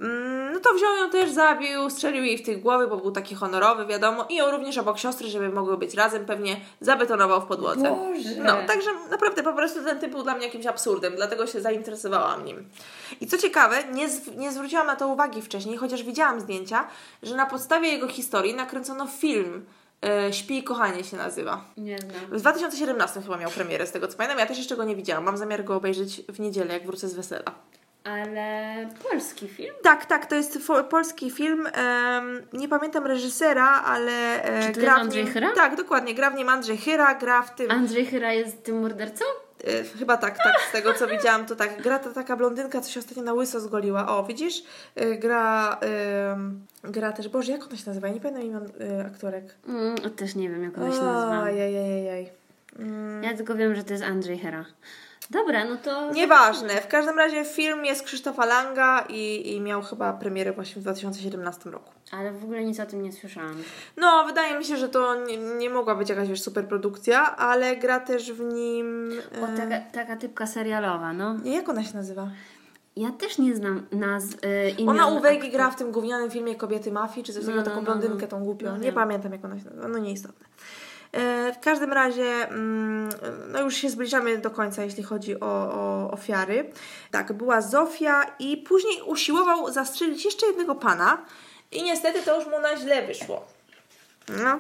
Mm, 0.02 0.54
No 0.54 0.60
to 0.60 0.74
wziął 0.74 0.96
ją 0.96 1.10
też, 1.10 1.32
zabił, 1.32 1.90
strzelił 1.90 2.24
jej 2.24 2.38
w 2.38 2.46
tych 2.46 2.62
głowy, 2.62 2.88
bo 2.88 2.98
był 2.98 3.12
taki 3.12 3.36
honorowy, 3.36 3.86
wiadomo, 3.86 4.26
i 4.30 4.36
ją 4.36 4.52
również 4.52 4.78
obok 4.78 4.98
siostry, 5.00 5.28
żeby 5.30 5.50
mogły 5.50 5.78
być 5.78 5.94
razem, 5.94 6.26
pewnie 6.26 6.56
zabetonował 6.82 7.42
w 7.42 7.46
podłodze. 7.46 7.90
Boże. 7.90 8.30
No, 8.44 8.54
także 8.68 8.90
naprawdę 9.12 9.44
po 9.44 9.54
prostu 9.54 9.84
ten 9.84 10.00
typ 10.00 10.12
był 10.12 10.24
dla 10.24 10.36
mnie 10.36 10.46
jakimś 10.46 10.66
absurdem, 10.66 11.14
dlatego 11.16 11.48
się 11.48 11.62
zainteresowałam 11.62 12.46
nim. 12.46 12.70
I 13.22 13.28
co 13.28 13.38
ciekawe, 13.38 13.78
nie, 13.94 14.08
zw- 14.10 14.38
nie 14.38 14.52
zwróciłam 14.52 14.88
na 14.88 14.96
to 14.96 15.08
uwagi 15.08 15.42
wcześniej, 15.42 15.78
chociaż 15.78 16.04
widziałam 16.04 16.40
zdjęcia, 16.40 16.88
że 17.24 17.36
na 17.36 17.46
podstawie 17.46 17.88
jego 17.90 18.08
historii 18.08 18.54
nakręcono 18.54 19.08
film 19.08 19.66
e, 20.04 20.34
Śpi 20.34 20.58
i 20.58 20.64
kochanie 20.64 21.04
się 21.04 21.18
nazywa. 21.18 21.66
Nie 21.78 21.98
znam. 21.98 22.16
W 22.32 22.42
2017 22.42 23.22
chyba 23.22 23.38
miał 23.38 23.52
premierę, 23.52 23.88
z 23.88 23.92
tego 23.92 24.08
co 24.08 24.18
pamiętam. 24.18 24.40
Ja 24.40 24.46
też 24.46 24.58
jeszcze 24.58 24.76
go 24.76 24.84
nie 24.84 24.96
widziałam. 24.96 25.24
Mam 25.24 25.38
zamiar 25.38 25.64
go 25.64 25.76
obejrzeć 25.76 26.22
w 26.30 26.40
niedzielę, 26.40 26.74
jak 26.74 26.86
wrócę 26.86 27.08
z 27.10 27.14
wesela. 27.14 27.52
Ale 28.04 28.90
polski 29.10 29.48
film? 29.48 29.74
Tak, 29.84 30.06
tak, 30.06 30.26
to 30.26 30.36
jest 30.36 30.58
fo- 30.68 30.84
polski 30.84 31.32
film. 31.32 31.68
em, 31.74 32.42
nie 32.54 32.68
pamiętam 32.68 33.06
reżysera, 33.06 33.66
ale 33.86 34.44
e, 34.44 34.68
Czy 34.68 34.74
to 34.74 34.80
gra 34.80 34.90
jest 34.92 34.98
w 35.00 35.02
Andrzej 35.02 35.24
nim, 35.24 35.34
Chyra? 35.34 35.52
Tak, 35.56 35.76
dokładnie. 35.76 36.14
Gra 36.16 36.30
w 36.32 36.36
nim 36.36 36.50
Andrzej 36.50 36.78
Chyra, 36.78 37.16
gra 37.16 37.42
w 37.44 37.56
tym. 37.56 37.72
Andrzej 37.72 38.06
Chyra 38.06 38.34
jest 38.34 38.64
tym 38.64 38.82
mordercą? 38.82 39.26
E, 39.64 39.84
chyba 39.84 40.18
tak, 40.18 40.38
tak, 40.38 40.54
z 40.70 40.72
tego 40.72 40.94
co 40.94 41.08
widziałam, 41.08 41.46
to 41.46 41.56
tak. 41.56 41.82
Gra 41.82 42.00
ta 42.00 42.10
taka 42.10 42.36
blondynka, 42.36 42.82
co 42.82 42.92
się 42.92 43.00
ostatnio 43.00 43.24
na 43.24 43.34
łyso 43.34 43.60
zgoliła. 43.60 44.08
O, 44.18 44.24
widzisz? 44.24 44.64
E, 44.96 45.18
gra, 45.18 45.78
em, 45.82 46.66
gra 46.84 47.12
też, 47.12 47.30
Boże, 47.30 47.52
jak 47.52 47.64
ona 47.68 47.78
się 47.78 47.84
nazywa? 47.88 48.08
Ja 48.08 48.14
nie 48.14 48.22
pamiętam 48.22 48.44
imion 48.46 48.70
e, 49.00 49.06
aktorek. 49.06 49.56
Mm, 49.68 49.96
też 49.96 50.36
nie 50.36 50.50
wiem, 50.50 50.64
jak 50.64 50.78
ona 50.78 50.92
się 50.92 51.02
nazywa. 51.02 51.42
Ojej, 51.44 52.32
Mm. 52.80 53.24
Ja 53.24 53.38
tylko 53.38 53.56
wiem, 53.56 53.76
że 53.76 53.84
to 53.84 53.94
jest 53.94 54.04
Andrzej 54.04 54.40
Chyra. 54.40 54.66
Dobra, 55.30 55.66
no 55.66 55.78
to... 55.78 56.12
Nieważne. 56.12 56.82
W 56.82 56.88
każdym 56.88 57.18
razie 57.18 57.46
film 57.46 57.86
jest 57.86 58.04
Krzysztofa 58.04 58.46
Langa 58.46 59.06
i, 59.10 59.54
i 59.54 59.62
miał 59.62 59.82
chyba 59.82 60.14
premierę 60.14 60.52
właśnie 60.52 60.76
w 60.76 60.84
2017 60.84 61.70
roku. 61.70 61.92
Ale 62.12 62.32
w 62.32 62.44
ogóle 62.44 62.64
nic 62.64 62.80
o 62.80 62.86
tym 62.86 63.02
nie 63.02 63.12
słyszałam. 63.12 63.56
No, 63.98 64.24
wydaje 64.28 64.58
mi 64.58 64.66
się, 64.66 64.78
że 64.78 64.90
to 64.90 65.26
nie, 65.26 65.38
nie 65.38 65.70
mogła 65.70 65.96
być 65.96 66.10
jakaś 66.10 66.30
wiesz, 66.30 66.42
super 66.42 66.68
produkcja, 66.68 67.36
ale 67.36 67.78
gra 67.78 68.00
też 68.00 68.32
w 68.32 68.40
nim. 68.54 69.12
O, 69.42 69.48
e, 69.48 69.58
taka, 69.58 69.80
taka 69.92 70.16
typka 70.18 70.48
serialowa, 70.48 71.14
no. 71.14 71.36
Jak 71.44 71.70
ona 71.70 71.84
się 71.84 71.96
nazywa? 71.96 72.30
Ja 72.96 73.12
też 73.12 73.38
nie 73.38 73.56
znam 73.56 73.86
nazw 73.92 74.44
y, 74.44 74.70
imion. 74.70 75.00
Ona 75.00 75.08
u 75.08 75.20
Wegi 75.20 75.52
gra 75.52 75.72
w 75.72 75.76
tym 75.76 75.92
gównianym 75.92 76.32
filmie 76.32 76.56
Kobiety 76.56 76.92
Mafii, 76.92 77.26
czy 77.26 77.34
coś 77.34 77.42
takiego, 77.42 77.62
No, 77.62 77.64
no, 77.64 77.70
taką 77.70 77.82
no, 77.82 77.86
blondynkę, 77.86 78.22
no. 78.22 78.28
tą 78.28 78.44
głupią. 78.44 78.66
No 78.66 78.78
nie 78.78 78.94
pamiętam, 78.94 79.32
jak 79.32 79.46
ona 79.46 79.60
się 79.60 79.66
nazywa. 79.66 79.88
No, 79.88 79.98
nieistotne. 79.98 80.46
W 81.54 81.60
każdym 81.62 81.94
razie, 81.94 82.48
mm, 82.50 83.10
no 83.48 83.62
już 83.62 83.76
się 83.76 83.90
zbliżamy 83.90 84.38
do 84.38 84.50
końca, 84.52 84.84
jeśli 84.84 85.04
chodzi 85.04 85.40
o, 85.40 85.46
o 85.74 86.12
ofiary. 86.12 86.70
Tak, 87.12 87.34
była 87.34 87.62
Zofia 87.62 88.26
i 88.40 88.58
później 88.58 89.02
usiłował 89.02 89.72
zastrzelić 89.72 90.26
jeszcze 90.26 90.46
jednego 90.46 90.76
pana 90.76 91.26
i 91.72 91.84
niestety 91.84 92.22
to 92.22 92.36
już 92.40 92.46
mu 92.48 92.60
na 92.60 92.78
źle 92.78 93.08
wyszło. 93.08 93.46
No. 94.30 94.60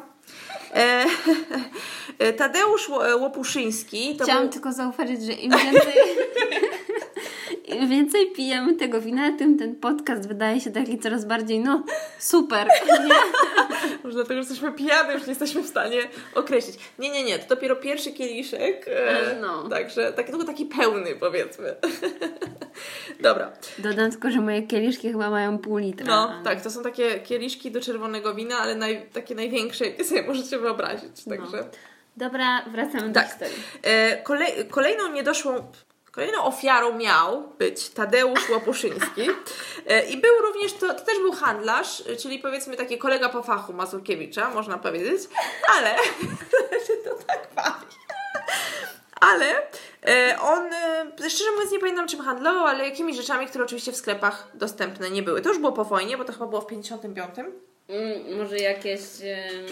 E, 0.74 1.06
Tadeusz 2.38 2.90
Ło- 2.90 3.18
Łopuszyński 3.18 4.16
to 4.18 4.24
Chciałam 4.24 4.44
był... 4.44 4.52
tylko 4.52 4.72
zauważyć, 4.72 5.24
że 5.26 5.32
im 5.32 5.52
więcej, 5.52 5.94
im 7.68 7.90
więcej 7.90 8.32
pijemy 8.32 8.74
tego 8.76 9.02
wina, 9.02 9.38
tym 9.38 9.58
ten 9.58 9.76
podcast 9.76 10.28
wydaje 10.28 10.62
się 10.62 10.72
taki 10.72 11.00
coraz 11.00 11.26
bardziej, 11.26 11.60
no, 11.60 11.84
super. 12.20 12.68
Może 14.04 14.16
dlatego, 14.16 14.34
że 14.44 14.50
jesteśmy 14.50 14.72
pijane, 14.72 15.14
już 15.14 15.22
nie 15.24 15.30
jesteśmy 15.30 15.62
w 15.62 15.68
stanie 15.68 15.98
określić. 16.36 16.76
Nie, 17.00 17.10
nie, 17.10 17.24
nie, 17.24 17.40
to 17.40 17.56
dopiero 17.56 17.76
pierwszy 17.76 18.12
kieliszek. 18.12 18.86
e, 18.88 19.36
No. 19.42 19.70
Także 19.70 20.14
tak, 20.14 20.26
tylko 20.30 20.44
taki 20.44 20.66
pełny, 20.66 21.16
powiedzmy. 21.20 21.76
Dobra. 23.20 23.52
Dodam 23.78 24.12
tylko, 24.12 24.32
że 24.32 24.42
moje 24.42 24.62
kieliszki 24.62 25.12
chyba 25.12 25.30
mają 25.30 25.58
pół 25.58 25.78
litra. 25.78 26.06
No, 26.08 26.44
tak, 26.44 26.62
to 26.62 26.70
są 26.72 26.84
takie 26.84 27.20
kieliszki 27.20 27.72
do 27.72 27.82
czerwonego 27.82 28.36
wina, 28.36 28.58
ale 28.58 28.76
naj, 28.76 29.06
takie 29.14 29.36
największe, 29.36 29.86
jakie 29.86 30.04
sobie 30.04 30.24
możecie 30.24 30.60
wyobrazić. 30.60 31.24
Także. 31.30 31.64
Dobra, 32.18 32.62
wracamy 32.72 33.08
do 33.08 33.14
Tak. 33.14 33.30
historii. 33.30 33.56
E, 33.84 34.18
kolej, 34.18 34.52
kolejną 34.70 35.12
niedoszłą. 35.12 35.72
Kolejną 36.16 36.44
ofiarą 36.44 36.98
miał 36.98 37.50
być 37.60 37.90
Tadeusz 37.90 38.50
Łopuszyński 38.50 39.30
e, 39.88 40.06
i 40.06 40.18
był 40.18 40.42
również, 40.42 40.74
to, 40.74 40.94
to 40.94 41.06
też 41.06 41.18
był 41.18 41.32
handlarz, 41.32 42.04
e, 42.08 42.16
czyli 42.16 42.40
powiedzmy 42.40 42.78
taki 42.78 42.98
kolega 42.98 43.30
po 43.30 43.44
fachu 43.44 43.74
Mazurkiewicza, 43.74 44.50
można 44.50 44.78
powiedzieć, 44.78 45.22
ale 45.78 45.96
się 46.88 46.94
to 47.06 47.16
tak 47.28 47.48
bawi. 47.56 47.86
Ale 49.22 49.46
e, 50.08 50.40
on, 50.42 50.70
szczerze 51.30 51.52
mówiąc, 51.52 51.72
nie 51.72 51.80
pamiętam 51.80 52.08
czym 52.08 52.22
handlował, 52.22 52.66
ale 52.66 52.90
jakimiś 52.90 53.18
rzeczami, 53.18 53.48
które 53.48 53.64
oczywiście 53.64 53.92
w 53.92 53.98
sklepach 53.98 54.48
dostępne 54.54 55.10
nie 55.10 55.24
były. 55.24 55.42
To 55.42 55.50
już 55.50 55.60
było 55.60 55.72
po 55.72 55.86
wojnie, 55.86 56.18
bo 56.18 56.26
to 56.26 56.34
chyba 56.34 56.46
było 56.46 56.62
w 56.62 56.68
55. 56.68 57.36
Mm, 57.90 58.38
może 58.38 58.58
jakieś... 58.58 59.02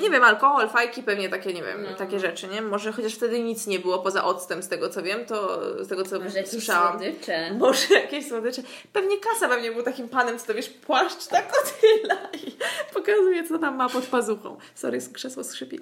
Nie 0.01 0.09
wiem, 0.09 0.23
alkohol, 0.23 0.69
fajki, 0.69 1.03
pewnie 1.03 1.29
takie, 1.29 1.53
nie 1.53 1.63
wiem, 1.63 1.83
No. 1.91 1.95
takie 1.97 2.19
rzeczy, 2.19 2.47
nie? 2.47 2.61
Może 2.61 2.91
chociaż 2.91 3.15
wtedy 3.15 3.39
nic 3.39 3.67
nie 3.67 3.79
było 3.79 3.99
poza 3.99 4.23
octem, 4.23 4.63
z 4.63 4.67
tego 4.67 4.89
co 4.89 5.03
wiem, 5.03 5.25
to 5.25 5.59
z 5.83 5.87
tego 5.87 6.03
co 6.03 6.19
Może 6.19 6.37
jakieś 6.37 6.51
słyszałam. 6.51 6.91
słodycze. 6.99 7.51
Może 7.53 7.93
jakieś 8.03 8.27
słodycze. 8.27 8.61
Pewnie 8.93 9.17
kasa 9.19 9.49
pewnie 9.49 9.71
był 9.71 9.83
takim 9.83 10.09
panem, 10.09 10.39
co 10.39 10.47
to 10.47 10.53
wiesz, 10.53 10.69
płaszcz 10.69 11.27
tak 11.27 11.51
otyla 11.63 12.15
i 12.47 12.51
pokazuje, 12.93 13.43
co 13.47 13.59
tam 13.59 13.75
ma 13.75 13.89
pod 13.89 14.05
pazuchą. 14.05 14.57
Sorry, 14.75 14.99
krzesło 15.13 15.43
skrzypi. 15.43 15.79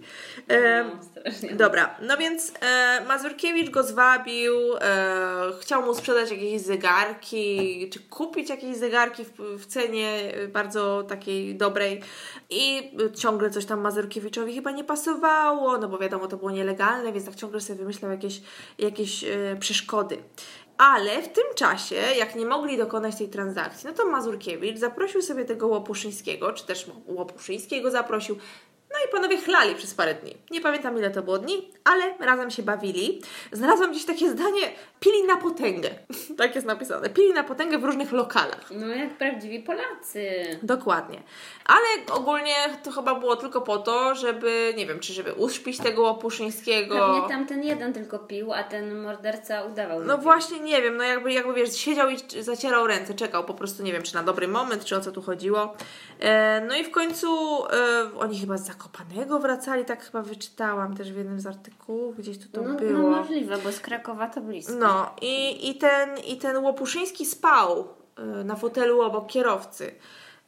No, 0.47 0.55
strasznie. 1.11 1.55
Dobra, 1.55 1.95
no 2.01 2.17
więc 2.17 2.53
e, 2.61 3.01
Mazurkiewicz 3.07 3.69
go 3.69 3.83
zwabił, 3.83 4.53
e, 4.81 5.51
chciał 5.61 5.81
mu 5.85 5.95
sprzedać 5.95 6.31
jakieś 6.31 6.61
zegarki, 6.61 7.89
czy 7.93 7.99
kupić 7.99 8.49
jakieś 8.49 8.75
zegarki 8.75 9.25
w, 9.25 9.31
w 9.39 9.65
cenie 9.65 10.31
e, 10.33 10.47
bardzo 10.47 11.03
takiej 11.03 11.55
dobrej. 11.55 12.01
I 12.49 12.91
ciągle 13.15 13.49
coś 13.49 13.65
tam 13.65 13.81
Mazurkiewiczowi 13.81 14.55
chyba 14.55 14.71
nie 14.71 14.83
pasowało, 14.83 15.77
no 15.77 15.87
bo 15.87 15.97
wiadomo, 15.97 16.27
to 16.27 16.37
było 16.37 16.51
nielegalne, 16.51 17.13
więc 17.13 17.25
tak 17.25 17.35
ciągle 17.35 17.61
sobie 17.61 17.79
wymyślał 17.79 18.11
jakieś, 18.11 18.41
jakieś 18.77 19.23
yy, 19.23 19.57
przeszkody. 19.59 20.17
Ale 20.77 21.21
w 21.21 21.27
tym 21.27 21.43
czasie, 21.55 21.95
jak 21.95 22.35
nie 22.35 22.45
mogli 22.45 22.77
dokonać 22.77 23.15
tej 23.15 23.29
transakcji, 23.29 23.87
no 23.89 23.93
to 23.93 24.05
Mazurkiewicz 24.05 24.77
zaprosił 24.77 25.21
sobie 25.21 25.45
tego 25.45 25.67
Łopuszyńskiego, 25.67 26.53
czy 26.53 26.65
też 26.65 26.85
Łopuszyńskiego 27.07 27.91
zaprosił, 27.91 28.37
no 28.93 28.99
i 29.07 29.11
panowie 29.11 29.37
chlali 29.37 29.75
przez 29.75 29.93
parę 29.93 30.13
dni. 30.15 30.37
Nie 30.51 30.61
pamiętam 30.61 30.97
ile 30.97 31.11
to 31.11 31.21
było 31.21 31.37
dni, 31.37 31.71
ale 31.83 32.17
razem 32.19 32.51
się 32.51 32.63
bawili. 32.63 33.21
Znalazłam 33.51 33.91
gdzieś 33.91 34.05
takie 34.05 34.29
zdanie, 34.29 34.71
pili 34.99 35.23
na 35.23 35.35
potęgę. 35.35 35.89
tak 36.37 36.55
jest 36.55 36.67
napisane. 36.67 37.09
Pili 37.09 37.33
na 37.33 37.43
potęgę 37.43 37.77
w 37.77 37.83
różnych 37.83 38.11
lokalach. 38.11 38.71
No 38.71 38.87
jak 38.87 39.17
prawdziwi 39.17 39.59
Polacy. 39.59 40.29
Dokładnie. 40.63 41.23
Ale 41.69 42.17
ogólnie 42.19 42.55
to 42.83 42.91
chyba 42.91 43.15
było 43.15 43.35
tylko 43.35 43.61
po 43.61 43.77
to, 43.77 44.15
żeby, 44.15 44.73
nie 44.77 44.85
wiem, 44.85 44.99
czy 44.99 45.13
żeby 45.13 45.33
uśpić 45.33 45.77
tego 45.77 46.01
Łopuszyńskiego. 46.01 46.95
Pewnie 46.95 47.29
tam 47.29 47.45
ten 47.45 47.63
jeden 47.63 47.93
tylko 47.93 48.19
pił, 48.19 48.53
a 48.53 48.63
ten 48.63 49.01
morderca 49.01 49.63
udawał. 49.63 50.03
No 50.03 50.17
właśnie, 50.17 50.59
nie 50.59 50.81
wiem, 50.81 50.97
no 50.97 51.03
jakby, 51.03 51.33
jakby 51.33 51.53
wiesz, 51.53 51.75
siedział 51.75 52.09
i 52.09 52.17
zacierał 52.41 52.87
ręce, 52.87 53.13
czekał 53.13 53.43
po 53.43 53.53
prostu, 53.53 53.83
nie 53.83 53.93
wiem, 53.93 54.03
czy 54.03 54.15
na 54.15 54.23
dobry 54.23 54.47
moment, 54.47 54.85
czy 54.85 54.95
o 54.95 55.01
co 55.01 55.11
tu 55.11 55.21
chodziło. 55.21 55.73
E, 56.19 56.61
no 56.67 56.75
i 56.75 56.83
w 56.83 56.91
końcu 56.91 57.27
e, 57.65 58.09
oni 58.19 58.39
chyba 58.39 58.57
z 58.57 58.65
Zakopanego 58.65 59.39
wracali, 59.39 59.85
tak 59.85 60.05
chyba 60.05 60.21
wyczytałam 60.21 60.97
też 60.97 61.13
w 61.13 61.17
jednym 61.17 61.39
z 61.39 61.47
artykułów, 61.47 62.17
gdzieś 62.17 62.37
tu 62.37 62.49
to 62.49 62.61
no, 62.61 62.73
było. 62.73 62.91
No 62.91 63.09
możliwe, 63.09 63.57
bo 63.57 63.71
z 63.71 63.79
Krakowa 63.79 64.27
to 64.27 64.41
blisko. 64.41 64.73
No 64.73 65.15
i, 65.21 65.69
i, 65.69 65.75
ten, 65.75 66.17
i 66.17 66.37
ten 66.37 66.57
Łopuszyński 66.57 67.25
spał 67.25 67.87
e, 68.17 68.21
na 68.43 68.55
fotelu 68.55 69.01
obok 69.01 69.27
kierowcy. 69.27 69.91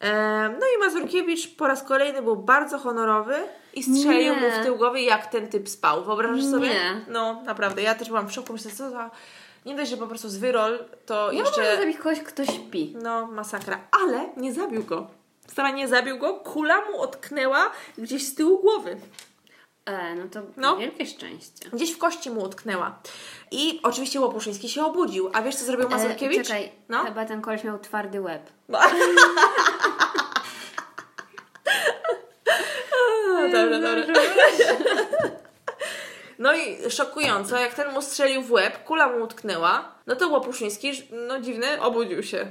E, 0.02 0.49
no 0.60 0.65
i 0.78 0.80
Mazurkiewicz 0.80 1.56
po 1.56 1.68
raz 1.68 1.84
kolejny 1.84 2.22
był 2.22 2.36
bardzo 2.36 2.78
honorowy 2.78 3.36
i 3.73 3.84
strzelił 3.84 4.34
Nie. 4.36 4.41
mu 4.41 4.52
w 4.52 4.64
tył 4.64 4.76
głowy, 4.78 5.02
jak 5.02 5.28
ten 5.28 5.48
typ 5.48 5.69
spał. 5.69 6.03
Wyobrażasz 6.03 6.45
sobie? 6.45 6.69
Nie. 6.69 7.02
No, 7.07 7.41
naprawdę. 7.45 7.82
Ja 7.82 7.95
też 7.95 8.07
byłam 8.07 8.28
w 8.30 8.32
szoku. 8.34 8.53
Myślę, 8.53 8.72
co 8.72 8.90
za... 8.90 9.11
Nie 9.65 9.76
dość, 9.76 9.91
że 9.91 9.98
po 9.98 10.07
prostu 10.07 10.30
z 10.30 10.38
wyrol, 10.38 10.80
to 11.06 11.32
Ja 11.32 11.40
jeszcze... 11.40 11.61
mogę 11.61 11.78
zabić 11.78 11.98
kogoś, 11.98 12.19
kto 12.19 12.45
śpi. 12.45 12.94
No, 13.03 13.28
masakra. 13.28 13.80
Ale 14.03 14.30
nie 14.38 14.53
zabił 14.53 14.84
go. 14.84 15.07
Wcale 15.48 15.73
nie 15.73 15.88
zabił 15.88 16.18
go. 16.18 16.34
Kula 16.34 16.82
mu 16.82 17.02
utknęła 17.02 17.72
gdzieś 17.98 18.28
z 18.28 18.36
tyłu 18.36 18.60
głowy. 18.60 18.98
E, 19.86 20.15
no 20.15 20.23
to 20.32 20.40
No. 20.57 20.78
wielkie 20.78 21.06
szczęście. 21.06 21.69
Gdzieś 21.73 21.91
w 21.94 21.98
kości 21.98 22.30
mu 22.30 22.41
utknęła. 22.44 22.99
I 23.52 23.80
oczywiście 23.84 24.19
Łopuszyński 24.22 24.69
się 24.69 24.86
obudził. 24.86 25.30
A 25.34 25.41
wiesz, 25.41 25.56
co 25.56 25.65
zrobił 25.65 25.90
Mazurkiewicz? 25.90 26.40
E, 26.40 26.44
czekaj, 26.44 26.72
no. 26.90 27.03
chyba 27.03 27.26
ten 27.26 27.41
koleś 27.41 27.64
miał 27.64 27.80
twardy 27.80 28.22
łeb. 28.22 28.49
No, 28.69 28.80
dobra, 33.53 33.80
dobra. 33.80 34.14
No 36.39 36.53
i 36.53 36.91
szokująco, 36.91 37.57
jak 37.57 37.73
ten 37.73 37.91
mu 37.93 38.01
strzelił 38.01 38.41
w 38.41 38.51
łeb, 38.51 38.84
kula 38.84 39.07
mu 39.07 39.23
utknęła, 39.23 39.95
no 40.07 40.15
to 40.15 40.27
Łopuszyński, 40.27 40.91
no 41.27 41.39
dziwny, 41.39 41.81
obudził 41.81 42.23
się. 42.23 42.47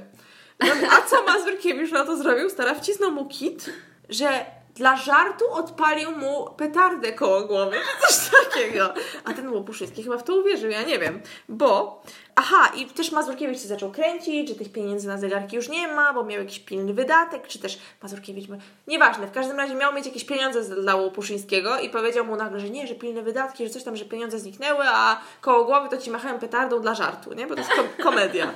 No, 0.59 0.67
a 0.91 1.01
co 1.09 1.23
Mazurkiewicz 1.23 1.91
na 1.91 2.05
to 2.05 2.17
zrobił? 2.17 2.49
Stara 2.49 2.75
wcisnął 2.75 3.11
mu 3.11 3.25
kit, 3.25 3.69
że 4.09 4.45
dla 4.75 4.97
żartu 4.97 5.45
odpalił 5.51 6.11
mu 6.11 6.49
petardę 6.57 7.13
koło 7.13 7.41
głowy, 7.41 7.77
czy 8.07 8.13
coś 8.13 8.29
takiego. 8.53 8.93
A 9.23 9.33
ten 9.33 9.53
Łopuszyński 9.53 10.03
chyba 10.03 10.17
w 10.17 10.23
to 10.23 10.35
uwierzył, 10.35 10.69
ja 10.69 10.81
nie 10.81 10.99
wiem. 10.99 11.21
Bo, 11.49 12.03
aha, 12.35 12.71
i 12.75 12.85
też 12.85 13.11
Mazurkiewicz 13.11 13.61
się 13.61 13.67
zaczął 13.67 13.91
kręcić, 13.91 14.49
że 14.49 14.55
tych 14.55 14.71
pieniędzy 14.71 15.07
na 15.07 15.17
zegarki 15.17 15.55
już 15.55 15.69
nie 15.69 15.87
ma, 15.87 16.13
bo 16.13 16.23
miał 16.23 16.39
jakiś 16.39 16.59
pilny 16.59 16.93
wydatek, 16.93 17.47
czy 17.47 17.59
też 17.59 17.79
Mazurkiewicz, 18.03 18.47
nieważne, 18.87 19.27
w 19.27 19.31
każdym 19.31 19.57
razie 19.57 19.75
miał 19.75 19.93
mieć 19.93 20.05
jakieś 20.05 20.25
pieniądze 20.25 20.75
dla 20.75 20.95
Łopuszyńskiego 20.95 21.79
i 21.79 21.89
powiedział 21.89 22.25
mu 22.25 22.35
nagle, 22.35 22.59
że 22.59 22.69
nie, 22.69 22.87
że 22.87 22.95
pilne 22.95 23.21
wydatki, 23.21 23.63
że 23.63 23.69
coś 23.69 23.83
tam, 23.83 23.95
że 23.95 24.05
pieniądze 24.05 24.39
zniknęły, 24.39 24.83
a 24.87 25.21
koło 25.41 25.65
głowy 25.65 25.89
to 25.89 25.97
ci 25.97 26.11
machałem 26.11 26.39
petardą 26.39 26.81
dla 26.81 26.95
żartu, 26.95 27.33
nie? 27.33 27.47
Bo 27.47 27.55
to 27.55 27.61
jest 27.61 27.73
kom- 27.73 28.03
komedia. 28.03 28.51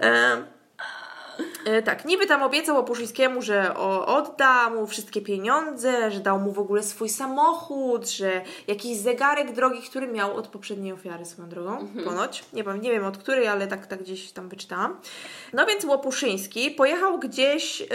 E, 0.00 0.42
tak, 1.84 2.04
niby 2.04 2.26
tam 2.26 2.42
obiecał 2.42 2.78
Opuszyńskiemu, 2.78 3.42
że 3.42 3.76
o, 3.76 4.06
odda 4.06 4.70
mu 4.70 4.86
wszystkie 4.86 5.20
pieniądze, 5.20 6.10
że 6.10 6.20
dał 6.20 6.40
mu 6.40 6.52
w 6.52 6.58
ogóle 6.58 6.82
swój 6.82 7.08
samochód, 7.08 8.10
że 8.10 8.40
jakiś 8.66 8.96
zegarek 8.96 9.52
drogi, 9.52 9.82
który 9.82 10.06
miał 10.06 10.36
od 10.36 10.48
poprzedniej 10.48 10.92
ofiary 10.92 11.24
swoją 11.24 11.48
drogą, 11.48 11.88
ponoć. 12.04 12.44
Nie 12.52 12.64
wiem, 12.64 12.80
nie 12.80 12.90
wiem 12.90 13.04
od 13.04 13.18
której, 13.18 13.48
ale 13.48 13.66
tak, 13.66 13.86
tak 13.86 14.02
gdzieś 14.02 14.32
tam 14.32 14.48
wyczytałam. 14.48 14.96
No 15.52 15.66
więc 15.66 15.84
Łopuszyński 15.84 16.70
pojechał 16.70 17.18
gdzieś, 17.18 17.82
e, 17.82 17.86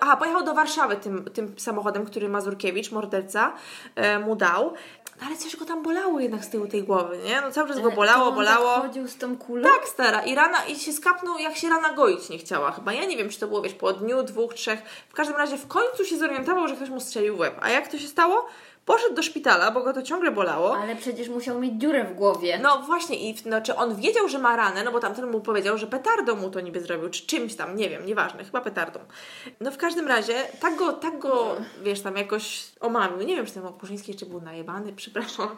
aha, 0.00 0.16
pojechał 0.16 0.44
do 0.44 0.54
Warszawy 0.54 0.96
tym, 0.96 1.24
tym 1.24 1.54
samochodem, 1.58 2.06
który 2.06 2.28
Mazurkiewicz, 2.28 2.90
morderca, 2.90 3.52
e, 3.94 4.18
mu 4.18 4.36
dał. 4.36 4.74
No 5.20 5.26
ale 5.26 5.36
coś 5.36 5.56
go 5.56 5.64
tam 5.64 5.82
bolało 5.82 6.20
jednak 6.20 6.44
z 6.44 6.48
tyłu 6.48 6.66
tej 6.66 6.82
głowy, 6.82 7.18
nie? 7.24 7.40
No 7.40 7.50
cały 7.50 7.68
czas 7.68 7.80
go 7.80 7.90
bolało, 7.90 8.24
to 8.24 8.28
on 8.28 8.34
bolało. 8.34 8.74
Tak 8.74 8.82
chodził 8.82 9.08
z 9.08 9.16
tą 9.16 9.36
kulą? 9.36 9.62
Tak, 9.62 9.88
stara. 9.88 10.22
I 10.22 10.34
rana, 10.34 10.64
i 10.64 10.76
się 10.76 10.92
skapnął, 10.92 11.38
jak 11.38 11.56
się 11.56 11.68
rana 11.68 11.92
goić 11.92 12.28
nie 12.28 12.38
chciała 12.38 12.72
chyba. 12.72 12.92
Ja 12.92 13.04
nie 13.04 13.16
wiem, 13.16 13.28
czy 13.28 13.40
to 13.40 13.46
było, 13.46 13.62
wiesz, 13.62 13.74
po 13.74 13.92
dniu, 13.92 14.22
dwóch, 14.22 14.54
trzech. 14.54 14.82
W 15.08 15.14
każdym 15.14 15.36
razie 15.36 15.56
w 15.56 15.66
końcu 15.66 16.04
się 16.04 16.18
zorientował, 16.18 16.68
że 16.68 16.76
ktoś 16.76 16.88
mu 16.88 17.00
strzelił 17.00 17.36
w 17.36 17.38
łeb. 17.40 17.58
A 17.60 17.70
jak 17.70 17.88
to 17.88 17.98
się 17.98 18.08
stało? 18.08 18.46
Poszedł 18.84 19.14
do 19.14 19.22
szpitala, 19.22 19.70
bo 19.70 19.82
go 19.82 19.92
to 19.92 20.02
ciągle 20.02 20.30
bolało. 20.30 20.76
Ale 20.76 20.96
przecież 20.96 21.28
musiał 21.28 21.60
mieć 21.60 21.74
dziurę 21.74 22.04
w 22.04 22.14
głowie. 22.14 22.58
No 22.62 22.82
właśnie, 22.86 23.30
i 23.30 23.38
znaczy 23.38 23.76
on 23.76 23.96
wiedział, 23.96 24.28
że 24.28 24.38
ma 24.38 24.56
ranę, 24.56 24.84
no 24.84 24.92
bo 24.92 25.00
tamten 25.00 25.30
mu 25.30 25.40
powiedział, 25.40 25.78
że 25.78 25.86
petardą 25.86 26.36
mu 26.36 26.50
to 26.50 26.60
niby 26.60 26.80
zrobił, 26.80 27.10
czy 27.10 27.26
czymś 27.26 27.54
tam, 27.54 27.76
nie 27.76 27.88
wiem, 27.88 28.06
nieważne, 28.06 28.44
chyba 28.44 28.60
petardą. 28.60 29.00
No 29.60 29.70
w 29.70 29.76
każdym 29.76 30.08
razie, 30.08 30.34
tak 30.60 30.76
go, 30.76 30.92
tak 30.92 31.18
go, 31.18 31.56
wiesz, 31.82 32.00
tam 32.00 32.16
jakoś 32.16 32.64
omamił. 32.80 33.26
Nie 33.26 33.36
wiem, 33.36 33.46
czy 33.46 33.52
ten 33.52 33.66
Opuszyński 33.66 34.10
jeszcze 34.10 34.26
był 34.26 34.40
najebany, 34.40 34.92
przepraszam, 35.02 35.48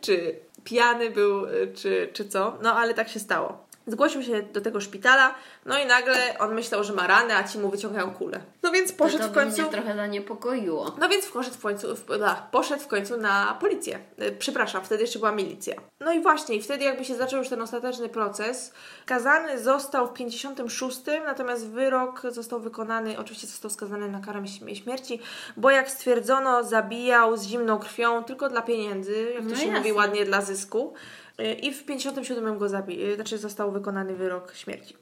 czy 0.00 0.40
pijany 0.64 1.10
był, 1.10 1.46
czy, 1.74 2.10
czy 2.12 2.28
co, 2.28 2.58
no 2.62 2.74
ale 2.74 2.94
tak 2.94 3.08
się 3.08 3.20
stało. 3.20 3.69
Zgłosił 3.90 4.22
się 4.22 4.42
do 4.42 4.60
tego 4.60 4.80
szpitala, 4.80 5.34
no 5.66 5.78
i 5.78 5.86
nagle 5.86 6.38
on 6.38 6.54
myślał, 6.54 6.84
że 6.84 6.92
ma 6.92 7.06
ranę, 7.06 7.36
a 7.36 7.44
ci 7.44 7.58
mu 7.58 7.68
wyciągają 7.70 8.10
kulę. 8.14 8.40
No 8.62 8.70
więc 8.70 8.90
to, 8.92 8.96
poszedł 8.96 9.22
to 9.22 9.28
w 9.28 9.32
by 9.32 9.40
końcu... 9.40 9.62
mnie 9.62 9.70
trochę 9.70 9.94
zaniepokoiło. 9.96 10.94
No 10.98 11.08
więc 11.08 11.26
poszedł 11.26 11.56
w 11.56 11.62
końcu, 11.62 11.96
w, 11.96 12.18
da, 12.18 12.48
poszedł 12.50 12.82
w 12.82 12.86
końcu 12.86 13.16
na 13.16 13.56
policję. 13.60 13.98
E, 14.18 14.32
Przepraszam, 14.32 14.84
wtedy 14.84 15.02
jeszcze 15.02 15.18
była 15.18 15.32
milicja. 15.32 15.74
No 16.00 16.12
i 16.12 16.20
właśnie, 16.20 16.56
i 16.56 16.62
wtedy 16.62 16.84
jakby 16.84 17.04
się 17.04 17.14
zaczął 17.14 17.38
już 17.38 17.48
ten 17.48 17.62
ostateczny 17.62 18.08
proces. 18.08 18.72
Kazany 19.06 19.58
został 19.62 20.06
w 20.06 20.12
56, 20.12 21.00
natomiast 21.24 21.66
wyrok 21.68 22.22
został 22.30 22.60
wykonany, 22.60 23.18
oczywiście 23.18 23.46
został 23.46 23.70
skazany 23.70 24.08
na 24.08 24.20
karę 24.20 24.40
śm- 24.40 24.74
śmierci, 24.74 25.20
bo 25.56 25.70
jak 25.70 25.90
stwierdzono, 25.90 26.64
zabijał 26.64 27.36
z 27.36 27.42
zimną 27.46 27.78
krwią 27.78 28.24
tylko 28.24 28.48
dla 28.48 28.62
pieniędzy, 28.62 29.32
jak 29.34 29.42
to 29.42 29.48
No 29.50 29.56
się 29.56 29.62
jasne. 29.64 29.78
mówi 29.78 29.92
ładnie, 29.92 30.24
dla 30.24 30.40
zysku. 30.40 30.94
I 31.62 31.72
w 31.72 31.84
57 31.84 32.58
go 32.58 32.66
zabi- 32.66 33.02
e, 33.12 33.14
znaczy 33.14 33.38
został 33.38 33.72
wykonany 33.72 34.16
wyrok 34.16 34.54
śmierci. 34.54 34.94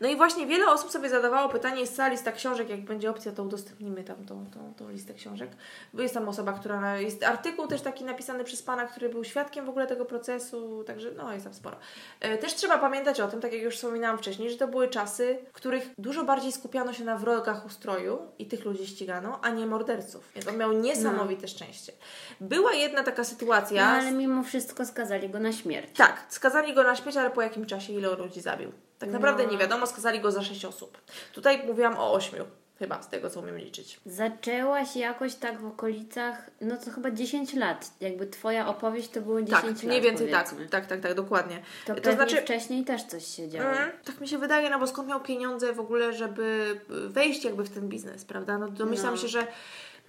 No 0.00 0.08
i 0.08 0.16
właśnie 0.16 0.46
wiele 0.46 0.68
osób 0.70 0.90
sobie 0.90 1.08
zadawało 1.08 1.48
pytanie 1.48 1.86
z 1.86 1.92
cała 1.94 2.08
lista 2.08 2.32
książek, 2.32 2.68
jak 2.70 2.80
będzie 2.84 3.10
opcja, 3.10 3.32
to 3.32 3.42
udostępnimy 3.42 4.04
tam 4.04 4.24
tą, 4.24 4.46
tą, 4.50 4.74
tą 4.74 4.90
listę 4.90 5.14
książek. 5.14 5.50
Bo 5.94 6.02
jest 6.02 6.14
tam 6.14 6.28
osoba, 6.28 6.52
która 6.52 6.98
jest 6.98 7.24
artykuł 7.24 7.66
też 7.66 7.80
taki 7.82 8.04
napisany 8.04 8.44
przez 8.44 8.62
pana, 8.62 8.86
który 8.86 9.08
był 9.08 9.24
świadkiem 9.24 9.66
w 9.66 9.68
ogóle 9.68 9.86
tego 9.86 10.04
procesu, 10.04 10.84
także 10.86 11.10
no 11.16 11.32
jest 11.32 11.44
tam 11.44 11.54
sporo. 11.54 11.76
E, 12.20 12.38
Też 12.38 12.54
trzeba 12.54 12.78
pamiętać 12.78 13.20
o 13.20 13.28
tym, 13.28 13.40
tak 13.40 13.52
jak 13.52 13.62
już 13.62 13.74
wspominałam 13.76 14.18
wcześniej, 14.18 14.50
że 14.50 14.56
to 14.56 14.68
były 14.68 14.88
czasy, 14.88 15.38
w 15.48 15.52
których 15.52 15.88
dużo 15.98 16.24
bardziej 16.24 16.52
skupiano 16.52 16.92
się 16.92 17.04
na 17.04 17.16
wrogach 17.16 17.66
ustroju 17.66 18.18
i 18.38 18.46
tych 18.46 18.64
ludzi 18.64 18.86
ścigano, 18.86 19.38
a 19.42 19.50
nie 19.50 19.66
morderców. 19.66 20.30
Więc 20.34 20.48
on 20.48 20.56
miał 20.56 20.72
niesamowite 20.72 21.48
szczęście. 21.48 21.92
Była 22.40 22.72
jedna 22.72 23.02
taka 23.02 23.22
No 23.22 23.24
sytuacja. 23.24 23.86
ale 23.86 24.12
mimo 24.12 24.42
wszystko 24.42 24.86
skazali 24.86 25.28
go 25.28 25.38
na 25.40 25.52
śmierć. 25.52 25.96
Tak, 25.96 26.24
skazali 26.28 26.74
go 26.74 26.82
na 26.82 26.96
śmierć, 26.96 27.16
ale 27.16 27.30
po 27.30 27.42
jakim 27.42 27.66
czasie 27.66 27.92
ile 27.92 28.16
ludzi 28.16 28.40
zabił? 28.40 28.72
Tak 28.98 29.10
naprawdę 29.10 29.44
No. 29.44 29.50
nie 29.50 29.58
wiadomo, 29.58 29.86
skazali 29.86 30.20
go 30.20 30.32
za 30.32 30.42
sześć 30.42 30.64
osób. 30.64 30.98
Tutaj 31.32 31.66
mówiłam 31.66 31.96
o 31.98 32.12
ośmiu, 32.12 32.44
chyba 32.78 33.02
z 33.02 33.08
tego 33.08 33.30
co 33.30 33.40
umiem 33.40 33.58
liczyć. 33.58 34.00
Zaczęłaś 34.06 34.96
jakoś 34.96 35.34
tak 35.34 35.60
w 35.60 35.66
okolicach, 35.66 36.50
no 36.60 36.76
to 36.76 36.90
chyba 36.90 37.10
10 37.10 37.54
lat. 37.54 37.90
Jakby 38.00 38.26
twoja 38.26 38.68
opowieść 38.68 39.08
to 39.08 39.20
było 39.20 39.42
10 39.42 39.50
Tak, 39.60 39.64
lat. 39.70 39.82
mniej 39.82 40.00
więcej 40.02 40.30
tak, 40.30 40.44
powiedzmy. 40.44 40.68
tak, 40.68 40.86
tak, 40.86 41.00
tak, 41.00 41.14
dokładnie. 41.14 41.62
To, 41.86 41.94
To 41.94 42.12
znaczy- 42.12 42.36
wcześniej 42.42 42.84
też 42.84 43.02
coś 43.04 43.26
się 43.26 43.48
działo. 43.48 43.70
Mm, 43.70 43.90
tak 44.04 44.20
mi 44.20 44.28
się 44.28 44.38
wydaje, 44.38 44.70
no 44.70 44.78
bo 44.78 44.86
skąd 44.86 45.08
miał 45.08 45.20
pieniądze 45.20 45.72
w 45.72 45.80
ogóle, 45.80 46.12
żeby 46.12 46.80
wejść 46.88 47.44
jakby 47.44 47.64
w 47.64 47.70
ten 47.70 47.88
biznes, 47.88 48.24
prawda? 48.24 48.58
No 48.58 48.68
domyślam 48.68 49.14
No. 49.14 49.20
się, 49.20 49.28
że 49.28 49.46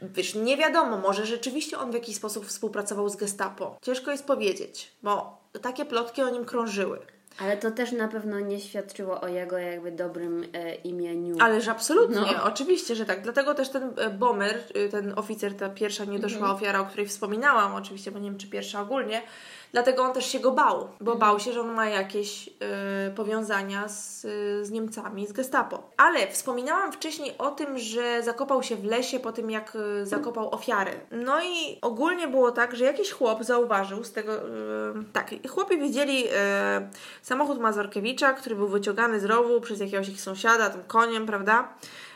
wiesz, 0.02 0.36
nie 0.36 0.58
wiadomo, 0.58 0.98
może 0.98 1.26
rzeczywiście 1.26 1.78
on 1.78 1.92
w 1.92 1.94
jakiś 1.94 2.16
sposób 2.16 2.46
współpracował 2.46 3.10
z 3.10 3.16
gestapo. 3.16 3.78
Ciężko 3.82 4.12
jest 4.12 4.26
powiedzieć, 4.26 4.92
bo 5.04 5.38
takie 5.62 5.86
plotki 5.86 6.22
o 6.24 6.30
nim 6.30 6.46
krążyły. 6.46 7.00
Ale 7.40 7.58
to 7.58 7.72
też 7.72 7.92
na 7.92 8.08
pewno 8.08 8.40
nie 8.40 8.60
świadczyło 8.60 9.22
o 9.22 9.28
jego 9.28 9.58
jakby 9.58 9.92
dobrym 9.92 10.46
e, 10.54 10.76
imieniu. 10.76 11.36
Ależ 11.40 11.68
absolutnie, 11.68 12.16
No. 12.38 12.44
oczywiście, 12.44 12.96
że 12.96 13.06
tak. 13.06 13.22
Dlatego 13.22 13.54
też 13.54 13.70
ten 13.70 13.92
e, 13.98 14.10
bomber, 14.10 14.60
y, 14.76 14.90
ten 14.90 15.14
oficer, 15.16 15.54
ta 15.56 15.70
pierwsza 15.70 16.06
niedoszła 16.06 16.38
Mhm. 16.40 16.56
ofiara, 16.56 16.80
o 16.80 16.86
której 16.86 17.08
wspominałam, 17.08 17.76
oczywiście, 17.76 18.12
bo 18.12 18.20
nie 18.20 18.30
wiem, 18.30 18.40
czy 18.40 18.48
pierwsza 18.48 18.82
ogólnie, 18.82 19.22
Dlatego 19.72 20.04
on 20.04 20.14
też 20.14 20.26
się 20.26 20.40
go 20.40 20.52
bał, 20.52 20.88
bo 21.02 21.16
bał 21.16 21.40
się, 21.40 21.54
że 21.54 21.62
on 21.62 21.74
ma 21.74 21.86
jakieś 21.86 22.48
y, 22.48 22.52
powiązania 23.16 23.88
z, 23.88 24.22
z 24.68 24.72
Niemcami, 24.72 25.28
z 25.28 25.32
Gestapo. 25.32 25.92
Ale 25.98 26.28
wspominałam 26.28 26.92
wcześniej 26.92 27.36
o 27.38 27.52
tym, 27.52 27.78
że 27.78 28.24
zakopał 28.24 28.64
się 28.64 28.76
w 28.76 28.86
lesie 28.86 29.20
po 29.20 29.32
tym, 29.32 29.52
jak 29.52 29.76
y, 29.76 30.06
zakopał 30.06 30.56
ofiarę. 30.56 30.92
No 31.12 31.44
i 31.44 31.78
ogólnie 31.82 32.28
było 32.28 32.52
tak, 32.52 32.76
że 32.76 32.86
jakiś 32.86 33.12
chłop 33.12 33.44
zauważył 33.44 34.04
z 34.04 34.12
tego. 34.12 34.34
Y, 34.36 34.44
tak, 35.14 35.32
chłopi 35.50 35.78
widzieli 35.78 36.28
y, 36.28 36.32
samochód 37.22 37.60
Mazurkiewicza, 37.60 38.34
który 38.34 38.56
był 38.56 38.68
wyciągany 38.68 39.20
z 39.20 39.26
rowu 39.26 39.62
przez 39.62 39.80
jakiegoś 39.80 40.10
ich 40.10 40.22
sąsiada, 40.22 40.70
tym 40.70 40.84
koniem, 40.84 41.26
prawda? 41.26 41.68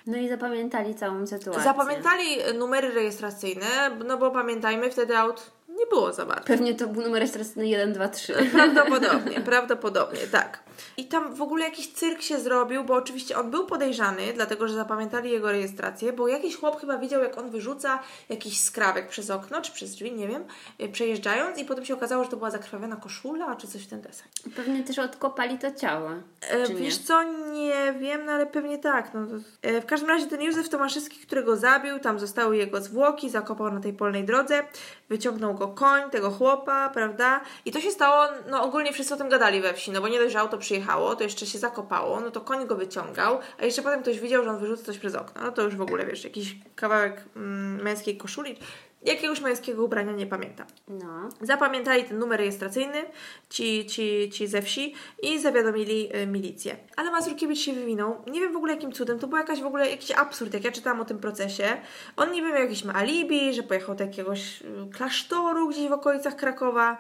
No 0.08 0.18
i 0.18 0.30
zapamiętali 0.30 0.96
całą 0.96 1.28
sytuację. 1.28 1.64
Zapamiętali 1.64 2.38
numery 2.58 2.92
rejestracyjne, 2.92 3.66
no 4.06 4.18
bo 4.18 4.32
pamiętajmy, 4.32 4.92
wtedy 4.92 5.18
aut 5.18 5.52
nie 5.82 5.88
było 5.90 6.14
za 6.14 6.26
bardzo. 6.26 6.44
Pewnie 6.44 6.76
to 6.76 6.88
był 6.88 7.02
numer 7.02 7.20
rejestracyjny 7.20 7.68
1, 7.68 7.94
2, 7.94 8.10
3. 8.10 8.34
Prawdopodobnie, 8.52 9.42
prawdopodobnie, 9.42 10.20
tak. 10.32 10.60
I 10.98 11.06
tam 11.06 11.36
w 11.36 11.42
ogóle 11.42 11.66
jakiś 11.66 11.94
cyrk 11.94 12.22
się 12.22 12.40
zrobił, 12.40 12.84
bo 12.84 12.94
oczywiście 12.94 13.38
on 13.38 13.52
był 13.52 13.66
podejrzany, 13.66 14.34
dlatego 14.34 14.68
że 14.68 14.74
zapamiętali 14.74 15.32
jego 15.32 15.52
rejestrację, 15.52 16.14
bo 16.14 16.28
jakiś 16.28 16.56
chłop 16.56 16.82
chyba 16.82 16.98
widział, 16.98 17.24
jak 17.24 17.38
on 17.38 17.50
wyrzuca 17.50 18.00
jakiś 18.30 18.62
skrawek 18.62 19.08
przez 19.08 19.30
okno, 19.30 19.62
czy 19.62 19.72
przez 19.72 19.92
drzwi, 19.92 20.12
nie 20.12 20.28
wiem, 20.28 20.44
y, 20.82 20.90
przejeżdżając 20.90 21.58
i 21.58 21.66
potem 21.66 21.86
się 21.86 21.94
okazało, 21.94 22.24
że 22.24 22.30
to 22.30 22.38
była 22.38 22.52
zakrwawiona 22.52 22.96
koszula, 22.96 23.56
czy 23.56 23.68
coś 23.68 23.84
w 23.84 23.88
ten 23.88 24.02
deseń. 24.02 24.28
Pewnie 24.56 24.84
też 24.84 25.00
odkopali 25.00 25.60
to 25.60 25.72
ciało. 25.72 26.10
E, 26.42 26.68
wiesz 26.68 27.00
nie? 27.00 27.06
co, 27.06 27.24
nie 27.52 27.94
wiem, 28.00 28.26
no 28.26 28.32
ale 28.32 28.46
pewnie 28.46 28.78
tak. 28.78 29.14
No, 29.14 29.28
to, 29.28 29.36
e, 29.62 29.82
w 29.82 29.86
każdym 29.86 30.10
razie 30.10 30.28
ten 30.28 30.42
Józef 30.42 30.70
Tomaszewski, 30.70 31.20
którego 31.20 31.56
zabił, 31.56 32.00
tam 32.00 32.20
zostały 32.20 32.58
jego 32.58 32.82
zwłoki, 32.82 33.30
zakopał 33.30 33.72
na 33.72 33.80
tej 33.80 33.94
polnej 33.94 34.24
drodze, 34.24 34.64
wyciągnął 35.10 35.54
go 35.54 35.68
koń, 35.68 36.10
tego 36.10 36.32
chłopa, 36.32 36.90
prawda? 36.90 37.42
I 37.66 37.72
to 37.72 37.82
się 37.82 37.92
stało, 37.92 38.28
no 38.50 38.64
ogólnie 38.64 38.94
wszyscy 38.94 39.14
o 39.14 39.18
tym 39.18 39.30
gadali 39.30 39.62
we 39.62 39.74
wsi, 39.74 39.92
no 39.92 40.02
bo 40.02 40.08
nie 40.08 40.20
dość, 40.20 40.34
że 40.34 40.40
auto 40.40 40.58
przyjechało, 40.72 41.16
to 41.16 41.24
jeszcze 41.24 41.46
się 41.46 41.60
zakopało, 41.60 42.20
no 42.20 42.32
to 42.32 42.42
koń 42.42 42.68
go 42.68 42.76
wyciągał, 42.76 43.40
a 43.60 43.66
jeszcze 43.66 43.82
potem 43.82 44.02
ktoś 44.02 44.20
widział, 44.20 44.44
że 44.44 44.50
on 44.50 44.60
wyrzuca 44.60 44.84
coś 44.84 44.98
przez 44.98 45.16
okno. 45.16 45.42
No 45.42 45.52
to 45.52 45.62
już 45.62 45.76
w 45.76 45.82
ogóle, 45.82 46.06
wiesz, 46.06 46.24
jakiś 46.24 46.56
kawałek 46.76 47.24
mm, 47.36 47.82
męskiej 47.82 48.18
koszuli, 48.18 48.56
jakiegoś 49.04 49.42
męskiego 49.42 49.84
ubrania, 49.84 50.12
nie 50.12 50.26
pamiętam. 50.26 50.68
No. 50.88 51.30
Zapamiętali 51.42 52.04
ten 52.04 52.20
numer 52.20 52.40
rejestracyjny 52.40 53.04
ci, 53.50 53.86
ci, 53.86 54.30
ci 54.34 54.48
ze 54.48 54.62
wsi 54.62 54.94
i 55.24 55.40
zawiadomili 55.40 56.16
y, 56.16 56.28
milicję. 56.28 56.78
Ale 56.96 57.12
Mazurkiewicz 57.12 57.60
się 57.60 57.74
wywinął. 57.74 58.22
Nie 58.32 58.40
wiem 58.40 58.54
w 58.54 58.56
ogóle 58.56 58.74
jakim 58.74 58.92
cudem. 58.92 59.20
To 59.20 59.28
był 59.28 59.38
jakaś 59.38 59.62
w 59.62 59.66
ogóle 59.66 59.90
jakiś 59.90 60.12
absurd, 60.12 60.54
jak 60.54 60.64
ja 60.64 60.72
czytałam 60.72 61.02
o 61.02 61.06
tym 61.06 61.20
procesie. 61.20 61.78
On 62.18 62.32
niby 62.32 62.48
miał 62.48 62.62
jakieś 62.62 62.84
ma 62.84 62.94
alibi, 62.94 63.54
że 63.54 63.64
pojechał 63.64 63.96
do 63.96 64.04
jakiegoś 64.04 64.62
y, 64.62 64.66
klasztoru 64.94 65.70
gdzieś 65.70 65.90
w 65.90 65.94
okolicach 65.94 66.36
Krakowa. 66.36 66.98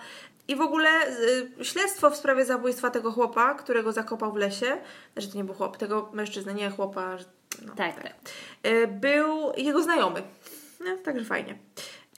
I 0.51 0.55
w 0.55 0.61
ogóle 0.61 0.89
y, 1.59 1.65
śledztwo 1.65 2.09
w 2.09 2.15
sprawie 2.15 2.45
zabójstwa 2.45 2.89
tego 2.89 3.11
chłopa, 3.11 3.53
którego 3.53 3.91
zakopał 3.91 4.33
w 4.33 4.35
lesie, 4.35 4.77
znaczy 5.13 5.31
to 5.31 5.37
nie 5.37 5.43
był 5.43 5.55
chłop, 5.55 5.77
tego 5.77 6.09
mężczyzny, 6.13 6.53
nie 6.53 6.69
chłopa, 6.69 7.17
no, 7.65 7.73
Tak, 7.75 8.03
tak. 8.03 8.13
y, 8.67 8.87
był 8.87 9.51
jego 9.57 9.83
znajomy. 9.83 10.23
No, 10.79 10.97
także 11.03 11.25
fajnie. 11.25 11.57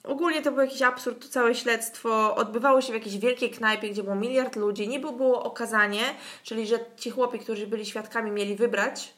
Ogólnie 0.03 0.41
to 0.41 0.51
był 0.51 0.61
jakiś 0.61 0.81
absurd, 0.81 1.23
to 1.25 1.29
całe 1.29 1.55
śledztwo 1.55 2.35
odbywało 2.35 2.81
się 2.81 2.91
w 2.91 2.95
jakiejś 2.95 3.17
wielkiej 3.17 3.51
knajpie, 3.51 3.89
gdzie 3.89 4.03
było 4.03 4.15
miliard 4.15 4.55
ludzi, 4.55 4.87
niby 4.87 5.11
było 5.11 5.43
okazanie, 5.43 6.03
czyli 6.43 6.67
że 6.67 6.79
ci 6.97 7.09
chłopi, 7.09 7.39
którzy 7.39 7.67
byli 7.67 7.85
świadkami, 7.85 8.31
mieli 8.31 8.55
wybrać, 8.55 9.13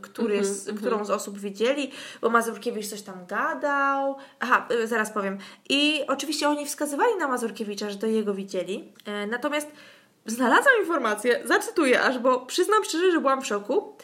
który 0.00 0.44
z, 0.44 0.78
którą 0.78 1.04
z 1.04 1.10
osób 1.10 1.38
widzieli, 1.38 1.90
bo 2.20 2.30
Mazurkiewicz 2.30 2.86
coś 2.86 3.02
tam 3.02 3.26
gadał. 3.26 4.16
Aha, 4.40 4.68
y, 4.72 4.86
zaraz 4.86 5.10
powiem. 5.10 5.38
I 5.68 6.00
oczywiście 6.08 6.48
oni 6.48 6.66
wskazywali 6.66 7.16
na 7.18 7.28
Mazurkiewicza, 7.28 7.90
że 7.90 7.96
to 7.96 8.06
jego 8.06 8.34
widzieli. 8.34 8.92
E, 9.04 9.26
natomiast 9.26 9.68
znalazłam 10.26 10.74
informację, 10.80 11.40
zacytuję 11.44 12.02
aż, 12.02 12.18
bo 12.18 12.40
przyznam 12.40 12.84
szczerze, 12.84 13.10
że 13.12 13.20
byłam 13.20 13.42
w 13.42 13.46
szoku. 13.46 13.96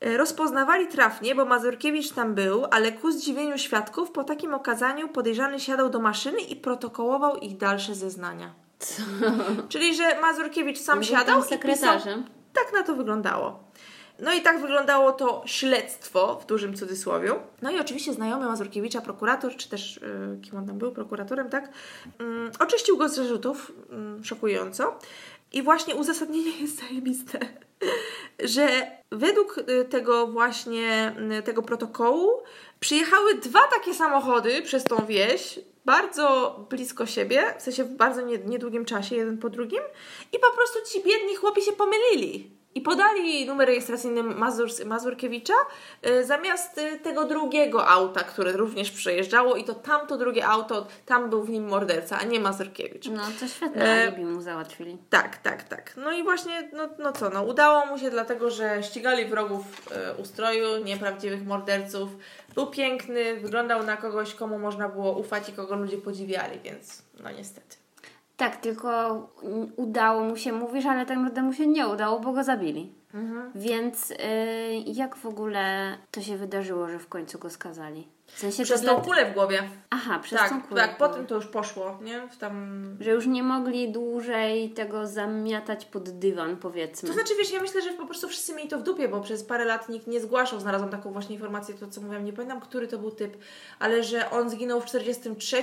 E, 0.00 0.16
Rozpoznawali 0.16 0.86
trafnie, 0.86 1.34
bo 1.34 1.44
Mazurkiewicz 1.44 2.12
tam 2.12 2.34
był, 2.34 2.64
ale 2.70 2.92
ku 2.92 3.12
zdziwieniu 3.12 3.58
świadków 3.58 4.10
po 4.10 4.24
takim 4.24 4.54
okazaniu 4.54 5.08
podejrzany 5.08 5.60
siadał 5.60 5.90
do 5.90 6.00
maszyny 6.00 6.40
i 6.40 6.56
protokołował 6.56 7.36
ich 7.36 7.56
dalsze 7.56 7.94
zeznania. 7.94 8.54
Co? 8.78 9.02
Czyli, 9.68 9.94
że 9.94 10.20
Mazurkiewicz 10.20 10.78
sam 10.78 10.98
Był 10.98 11.08
siadał 11.08 11.26
tam 11.26 11.38
i 11.38 11.42
pisał... 11.42 11.58
sekretarzem. 11.58 12.24
Tak 12.52 12.72
na 12.72 12.82
to 12.82 12.94
wyglądało. 12.96 13.64
No 14.20 14.34
i 14.34 14.42
tak 14.42 14.60
wyglądało 14.60 15.12
to 15.12 15.42
śledztwo, 15.46 16.38
w 16.42 16.46
dużym 16.46 16.76
cudzysłowie. 16.76 17.34
No 17.62 17.70
i 17.70 17.80
oczywiście 17.80 18.12
znajomy 18.12 18.46
Mazurkiewicza, 18.46 19.00
prokurator, 19.00 19.56
czy 19.56 19.68
też 19.68 19.96
y, 19.96 20.38
kim 20.42 20.58
on 20.58 20.66
tam 20.66 20.78
był, 20.78 20.92
prokuratorem, 20.92 21.50
tak? 21.50 21.68
Ym, 22.20 22.50
oczyścił 22.58 22.96
go 22.96 23.08
z 23.08 23.14
zarzutów, 23.14 23.72
ym, 23.92 24.24
szokująco. 24.24 24.98
I 25.52 25.62
właśnie 25.62 25.94
uzasadnienie 25.94 26.60
jest 26.60 26.80
zajebiste, 26.80 27.38
że 28.54 28.68
według 29.10 29.58
y, 29.58 29.84
tego 29.84 30.26
właśnie, 30.26 31.14
y, 31.38 31.42
tego 31.42 31.62
protokołu 31.62 32.30
przyjechały 32.80 33.34
dwa 33.34 33.60
takie 33.70 33.94
samochody 33.94 34.62
przez 34.62 34.84
tą 34.84 35.06
wieś, 35.06 35.58
bardzo 35.84 36.56
blisko 36.70 37.06
siebie, 37.06 37.54
w 37.58 37.62
sensie 37.62 37.84
w 37.84 37.90
bardzo 37.96 38.20
nie- 38.20 38.38
niedługim 38.38 38.84
czasie, 38.84 39.16
jeden 39.16 39.38
po 39.38 39.48
drugim 39.50 39.82
i 40.32 40.38
po 40.38 40.50
prostu 40.56 40.78
ci 40.92 41.02
biedni 41.04 41.36
chłopi 41.36 41.62
się 41.62 41.72
pomylili. 41.72 42.59
I 42.74 42.80
podali 42.80 43.46
numer 43.46 43.68
rejestracyjny 43.68 44.22
Mazur, 44.22 44.68
Mazurkiewicza 44.86 45.54
y, 46.06 46.24
zamiast 46.24 46.78
y, 46.78 46.98
tego 46.98 47.24
drugiego 47.24 47.88
auta, 47.88 48.20
które 48.20 48.52
również 48.52 48.90
przejeżdżało 48.90 49.56
i 49.56 49.64
to 49.64 49.74
tamto 49.74 50.16
drugie 50.16 50.46
auto, 50.46 50.86
tam 51.06 51.30
był 51.30 51.42
w 51.42 51.50
nim 51.50 51.68
morderca, 51.68 52.18
a 52.18 52.24
nie 52.24 52.40
Mazurkiewicz. 52.40 53.06
No 53.06 53.22
to 53.40 53.48
świetne 53.48 53.84
E, 53.84 54.02
alibi 54.02 54.24
mu 54.24 54.40
załatwili. 54.40 54.98
Tak, 55.10 55.38
tak, 55.38 55.62
tak. 55.62 55.96
No 55.96 56.12
i 56.12 56.22
właśnie, 56.22 56.70
no, 56.72 56.88
no 56.98 57.12
co, 57.12 57.30
no 57.30 57.42
udało 57.42 57.86
mu 57.86 57.98
się 57.98 58.10
dlatego, 58.10 58.50
że 58.50 58.82
ścigali 58.82 59.24
wrogów 59.24 59.92
e, 59.92 60.14
ustroju, 60.14 60.84
nieprawdziwych 60.84 61.46
morderców. 61.46 62.10
Był 62.54 62.66
piękny, 62.66 63.40
wyglądał 63.40 63.82
na 63.82 63.96
kogoś, 63.96 64.34
komu 64.34 64.58
można 64.58 64.88
było 64.88 65.12
ufać 65.12 65.48
i 65.48 65.52
kogo 65.52 65.76
ludzie 65.76 65.98
podziwiali, 65.98 66.60
więc 66.64 67.02
no 67.22 67.30
niestety. 67.30 67.76
Tak, 68.40 68.56
tylko 68.56 68.90
udało 69.76 70.24
mu 70.24 70.36
się, 70.36 70.52
mówisz, 70.52 70.86
ale 70.86 71.06
tak 71.06 71.16
naprawdę 71.16 71.42
mu 71.42 71.52
się 71.52 71.66
nie 71.66 71.86
udało, 71.88 72.20
bo 72.20 72.32
go 72.32 72.44
zabili. 72.44 72.92
Mhm. 73.14 73.52
Więc 73.54 74.10
y, 74.10 74.16
jak 74.86 75.16
w 75.16 75.26
ogóle 75.26 75.96
to 76.10 76.20
się 76.20 76.36
wydarzyło, 76.36 76.88
że 76.88 76.98
w 76.98 77.08
końcu 77.08 77.38
go 77.38 77.50
skazali? 77.50 78.08
W 78.26 78.38
sensie 78.38 78.62
Przez 78.62 78.82
tą 78.82 79.00
kulę 79.00 79.30
w 79.30 79.34
głowie. 79.34 79.62
Aha, 79.90 80.18
przez 80.22 80.38
Tak, 80.38 80.50
tą 80.50 80.62
kulę. 80.62 80.82
tak, 80.82 80.98
potem 80.98 81.26
to 81.26 81.34
już 81.34 81.46
poszło, 81.46 81.98
nie? 82.02 82.28
W 82.28 82.36
Tam... 82.36 82.96
Że 83.00 83.10
już 83.10 83.26
nie 83.26 83.42
mogli 83.42 83.92
dłużej 83.92 84.70
tego 84.70 85.06
zamiatać 85.06 85.84
pod 85.84 86.10
dywan, 86.10 86.56
powiedzmy. 86.56 87.08
To 87.08 87.14
znaczy, 87.14 87.34
wiesz, 87.38 87.52
ja 87.52 87.60
myślę, 87.60 87.82
że 87.82 87.92
po 87.92 88.06
prostu 88.06 88.28
wszyscy 88.28 88.54
mieli 88.54 88.68
to 88.68 88.78
w 88.78 88.82
dupie, 88.82 89.08
bo 89.08 89.20
przez 89.20 89.44
parę 89.44 89.64
lat 89.64 89.88
nikt 89.88 90.06
nie 90.06 90.20
zgłaszał. 90.20 90.60
Znalazłam 90.60 90.90
taką 90.90 91.12
właśnie 91.12 91.34
informację, 91.34 91.74
to 91.74 91.88
co 91.88 92.00
mówiłam, 92.00 92.24
nie 92.24 92.32
pamiętam, 92.32 92.60
który 92.60 92.88
to 92.88 92.98
był 92.98 93.10
typ, 93.10 93.36
ale 93.78 94.02
że 94.02 94.30
on 94.30 94.50
zginął 94.50 94.80
w 94.80 94.84
43, 94.84 95.62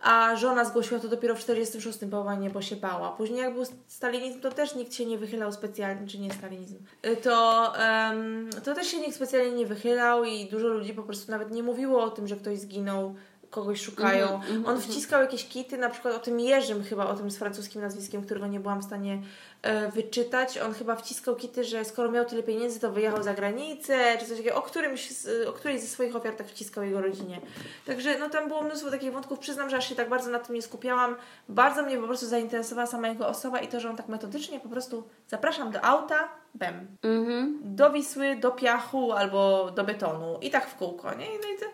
a 0.00 0.36
żona 0.36 0.64
zgłosiła 0.64 1.00
to 1.00 1.08
dopiero 1.08 1.34
w 1.34 1.38
46 1.38 1.98
powołanie, 1.98 2.50
bo 2.50 2.62
się 2.62 2.76
bała. 2.76 3.12
Później 3.12 3.38
jak 3.38 3.54
był 3.54 3.64
stalinizm, 3.86 4.40
to 4.40 4.50
też 4.50 4.74
nikt 4.74 4.94
się 4.94 5.06
nie 5.06 5.18
wychylał 5.18 5.52
specjalnie, 5.52 6.06
czy 6.06 6.18
nie 6.18 6.32
stalinizm, 6.32 6.76
y, 7.06 7.16
to, 7.16 7.72
em, 7.76 8.50
to 8.64 8.74
też 8.74 8.86
się 8.86 9.00
nikt 9.00 9.16
specjalnie 9.16 9.52
nie 9.52 9.66
wychylał 9.66 10.24
i 10.24 10.46
dużo 10.46 10.68
ludzi 10.68 10.94
po 10.94 11.02
prostu 11.02 11.30
nawet 11.30 11.50
nie 11.50 11.62
mówiło 11.62 12.02
o 12.02 12.10
tym, 12.10 12.28
że 12.28 12.36
ktoś 12.36 12.58
zginął, 12.58 13.14
kogoś 13.50 13.80
szukają. 13.80 14.34
Mhm, 14.34 14.66
On 14.66 14.80
wciskał 14.80 15.20
jakieś 15.20 15.48
kity, 15.48 15.78
na 15.78 15.90
przykład 15.90 16.14
o 16.14 16.18
tym 16.18 16.40
Jerzym 16.40 16.84
chyba, 16.84 17.06
o 17.06 17.14
tym 17.14 17.30
z 17.30 17.36
francuskim 17.36 17.82
nazwiskiem, 17.82 18.22
którego 18.22 18.46
nie 18.46 18.60
byłam 18.60 18.80
w 18.80 18.84
stanie 18.84 19.22
e, 19.62 19.90
wyczytać. 19.90 20.58
On 20.58 20.74
chyba 20.74 20.96
wciskał 20.96 21.36
kity, 21.36 21.64
że 21.64 21.84
skoro 21.84 22.10
miał 22.10 22.24
tyle 22.24 22.42
pieniędzy, 22.42 22.80
to 22.80 22.92
wyjechał 22.92 23.22
za 23.22 23.34
granicę, 23.34 24.18
czy 24.18 24.26
coś 24.26 24.36
takiego. 24.36 24.56
O, 24.56 24.62
którymś 24.62 25.10
z, 25.10 25.48
o 25.48 25.52
którejś 25.52 25.80
ze 25.80 25.86
swoich 25.86 26.16
ofiar 26.16 26.34
tak 26.34 26.48
wciskał 26.48 26.84
jego 26.84 27.00
rodzinie. 27.00 27.40
Także 27.86 28.18
no 28.18 28.28
tam 28.28 28.48
było 28.48 28.62
mnóstwo 28.62 28.90
takich 28.90 29.12
wątków. 29.12 29.38
Przyznam, 29.38 29.70
że 29.70 29.76
aż 29.76 29.88
się 29.88 29.94
tak 29.94 30.08
bardzo 30.08 30.30
na 30.30 30.38
tym 30.38 30.54
nie 30.54 30.62
skupiałam. 30.62 31.16
Bardzo 31.48 31.82
mnie 31.82 31.96
po 31.96 32.06
prostu 32.06 32.26
zainteresowała 32.26 32.86
sama 32.86 33.08
jego 33.08 33.28
osoba 33.28 33.60
i 33.60 33.68
to, 33.68 33.80
że 33.80 33.90
on 33.90 33.96
tak 33.96 34.08
metodycznie 34.08 34.60
po 34.60 34.68
prostu 34.68 35.04
zapraszam 35.28 35.70
do 35.70 35.84
auta, 35.84 36.28
bem. 36.54 36.86
Mhm. 37.02 37.58
Do 37.62 37.90
Wisły, 37.90 38.36
do 38.36 38.50
piachu 38.50 39.12
albo 39.12 39.70
do 39.70 39.84
betonu. 39.84 40.38
I 40.40 40.50
tak 40.50 40.66
w 40.66 40.74
kółko, 40.74 41.14
nie? 41.14 41.26
No 41.26 41.48
i 41.56 41.58
to, 41.60 41.66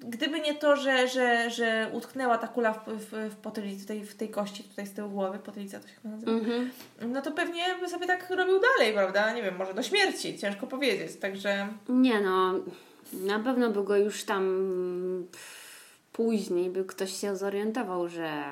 gdyby 0.00 0.40
nie 0.40 0.54
to, 0.54 0.76
że, 0.76 1.08
że, 1.08 1.50
że 1.50 1.90
utknęła 1.92 2.38
ta 2.38 2.48
kula 2.48 2.72
w, 2.72 2.84
w, 2.86 3.32
w 3.32 3.36
potylicy, 3.36 3.80
tutaj, 3.82 4.00
w 4.04 4.14
tej 4.16 4.28
kości, 4.30 4.64
tutaj 4.64 4.86
z 4.86 4.92
tyłu 4.92 5.08
głowy, 5.08 5.38
potylica 5.38 5.80
to 5.80 5.88
się 5.88 5.94
chyba 5.94 6.08
nazywa, 6.14 6.32
Mhm. 6.32 6.70
no 7.08 7.22
to 7.22 7.30
pewnie 7.30 7.62
by 7.80 7.88
sobie 7.88 8.06
tak 8.06 8.30
robił 8.30 8.60
dalej, 8.60 8.94
prawda? 8.94 9.32
Nie 9.32 9.42
wiem, 9.42 9.56
może 9.56 9.74
do 9.74 9.82
śmierci, 9.82 10.38
ciężko 10.38 10.66
powiedzieć. 10.66 11.16
Także 11.16 11.68
Nie 11.88 12.20
no, 12.20 12.52
na 13.12 13.38
pewno 13.38 13.70
by 13.70 13.84
go 13.84 13.96
już 13.96 14.24
tam 14.24 14.44
później 16.12 16.70
by 16.70 16.84
ktoś 16.84 17.12
się 17.20 17.36
zorientował, 17.36 18.08
że 18.08 18.42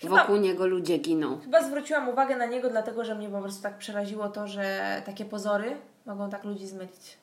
Chyba- 0.00 0.16
wokół 0.20 0.36
niego 0.36 0.66
ludzie 0.66 0.98
giną. 0.98 1.38
chyba 1.44 1.62
zwróciłam 1.62 2.08
uwagę 2.08 2.36
na 2.36 2.46
niego, 2.46 2.70
dlatego 2.70 3.04
że 3.04 3.14
mnie 3.14 3.28
po 3.28 3.40
prostu 3.40 3.62
tak 3.62 3.78
przeraziło 3.78 4.28
to, 4.28 4.48
że 4.48 5.02
takie 5.06 5.24
pozory 5.24 5.76
mogą 6.06 6.30
tak 6.30 6.44
ludzi 6.44 6.66
zmylić. 6.66 7.16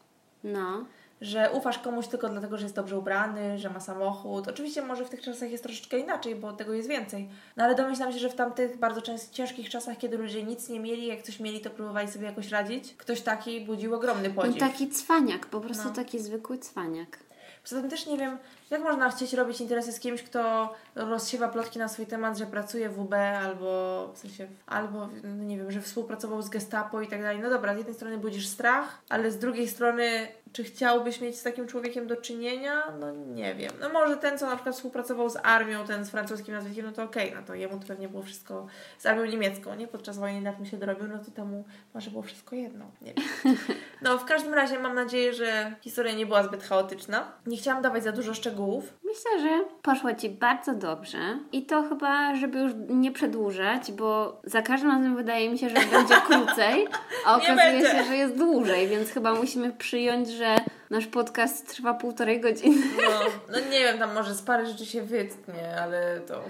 No. 0.43 0.85
Że 1.21 1.51
ufasz 1.51 1.79
komuś 1.79 2.07
tylko 2.07 2.29
dlatego, 2.29 2.57
że 2.57 2.63
jest 2.63 2.75
dobrze 2.75 2.97
ubrany, 2.97 3.59
że 3.59 3.69
ma 3.69 3.79
samochód. 3.79 4.47
Oczywiście 4.47 4.81
może 4.81 5.05
w 5.05 5.09
tych 5.09 5.21
czasach 5.21 5.51
jest 5.51 5.63
troszeczkę 5.63 5.99
inaczej, 5.99 6.35
bo 6.35 6.53
tego 6.53 6.73
jest 6.73 6.89
więcej. 6.89 7.29
No 7.57 7.63
ale 7.63 7.75
domyślam 7.75 8.11
się, 8.13 8.19
że 8.19 8.29
w 8.29 8.35
tamtych 8.35 8.77
bardzo 8.77 9.01
często 9.01 9.33
ciężkich 9.35 9.69
czasach, 9.69 9.97
kiedy 9.97 10.17
ludzie 10.17 10.43
nic 10.43 10.69
nie 10.69 10.79
mieli, 10.79 11.07
jak 11.07 11.21
coś 11.21 11.39
mieli, 11.39 11.59
to 11.61 11.69
próbowali 11.69 12.07
sobie 12.11 12.25
jakoś 12.25 12.49
radzić, 12.49 12.93
ktoś 12.97 13.21
taki 13.21 13.61
budził 13.61 13.95
ogromny 13.95 14.29
No 14.29 14.35
podziw. 14.41 14.59
taki 14.59 14.89
cwaniak, 14.89 15.45
po 15.45 15.59
prostu 15.61 15.87
No. 15.87 15.93
taki 15.95 16.19
zwykły 16.19 16.57
cwaniak. 16.57 17.19
Poza 17.63 17.81
tym 17.81 17.89
też 17.89 18.05
nie 18.07 18.17
wiem, 18.17 18.37
jak 18.71 18.81
można 18.81 19.09
chcieć 19.09 19.33
robić 19.33 19.61
interesy 19.61 19.91
z 19.91 19.99
kimś, 19.99 20.23
kto 20.23 20.73
rozsiewa 20.95 21.47
plotki 21.47 21.79
na 21.79 21.87
swój 21.87 22.05
temat, 22.05 22.37
że 22.37 22.45
pracuje 22.45 22.89
w 22.89 22.99
UB 22.99 23.13
albo 23.13 24.07
w 24.13 24.17
sensie, 24.17 24.47
albo 24.67 25.09
no 25.23 25.43
nie 25.43 25.57
wiem, 25.57 25.71
że 25.71 25.81
współpracował 25.81 26.41
z 26.41 26.49
Gestapo 26.49 27.01
i 27.01 27.07
tak 27.07 27.21
dalej. 27.21 27.39
No 27.39 27.49
dobra, 27.49 27.73
z 27.73 27.77
jednej 27.77 27.95
strony 27.95 28.17
budzisz 28.17 28.47
strach, 28.47 29.01
ale 29.09 29.31
z 29.31 29.37
drugiej 29.37 29.67
strony, 29.67 30.27
czy 30.53 30.63
chciałbyś 30.63 31.21
mieć 31.21 31.39
z 31.39 31.43
takim 31.43 31.67
człowiekiem 31.67 32.07
do 32.07 32.15
czynienia? 32.15 32.83
No 32.99 33.11
nie 33.11 33.55
wiem. 33.55 33.71
No 33.81 33.89
może 33.89 34.17
ten, 34.17 34.37
co 34.37 34.45
na 34.45 34.55
przykład 34.55 34.75
współpracował 34.75 35.29
z 35.29 35.37
armią, 35.43 35.85
ten 35.85 36.05
z 36.05 36.09
francuskim 36.09 36.53
nazwiskiem, 36.53 36.85
no 36.85 36.91
to 36.91 37.03
okej, 37.03 37.33
no 37.35 37.41
to 37.47 37.55
jemu 37.55 37.79
to 37.79 37.87
pewnie 37.87 38.09
było 38.09 38.23
wszystko 38.23 38.67
z 38.97 39.05
armią 39.05 39.25
niemiecką, 39.25 39.75
nie? 39.75 39.87
Podczas 39.87 40.17
wojny 40.17 40.41
na 40.41 40.53
tym 40.53 40.65
się 40.65 40.77
dorobił, 40.77 41.07
no 41.07 41.19
to 41.19 41.31
temu 41.31 41.65
może 41.93 42.11
było 42.11 42.23
wszystko 42.23 42.55
jedno. 42.55 42.85
Nie 43.01 43.13
wiem. 43.13 43.55
No 44.01 44.17
w 44.17 44.25
każdym 44.25 44.53
razie 44.53 44.79
mam 44.79 44.95
nadzieję, 44.95 45.33
że 45.33 45.75
historia 45.81 46.13
nie 46.13 46.25
była 46.25 46.43
zbyt 46.43 46.63
chaotyczna. 46.63 47.31
Nie 47.45 47.57
chciałam 47.57 47.81
dawać 47.83 48.03
za 48.03 48.11
dużo 48.11 48.33
szczegółów. 48.33 48.60
Myślę, 49.03 49.41
że 49.41 49.65
poszło 49.81 50.13
Ci 50.13 50.29
bardzo 50.29 50.73
dobrze 50.73 51.17
i 51.51 51.65
to 51.65 51.83
chyba, 51.83 52.35
żeby 52.35 52.59
już 52.59 52.71
nie 52.89 53.11
przedłużać, 53.11 53.91
bo 53.91 54.41
za 54.43 54.61
każdym 54.61 54.91
razem 54.91 55.15
wydaje 55.15 55.49
mi 55.49 55.57
się, 55.57 55.69
że 55.69 55.75
będzie 55.75 56.15
krócej, 56.27 56.87
a 57.25 57.35
okazuje 57.37 57.81
się, 57.81 58.03
że 58.03 58.15
jest 58.15 58.37
dłużej, 58.37 58.87
więc 58.87 59.09
chyba 59.11 59.33
musimy 59.33 59.71
przyjąć, 59.71 60.29
że 60.29 60.55
nasz 60.89 61.07
podcast 61.07 61.67
trwa 61.69 61.93
półtorej 61.93 62.39
godziny. 62.39 62.85
No, 62.97 63.19
no 63.51 63.59
nie 63.71 63.79
wiem, 63.79 63.99
tam 63.99 64.13
może 64.13 64.35
z 64.35 64.41
parę 64.41 64.65
rzeczy 64.65 64.85
się 64.85 65.01
wytnie, 65.01 65.81
ale 65.83 66.19
to... 66.27 66.43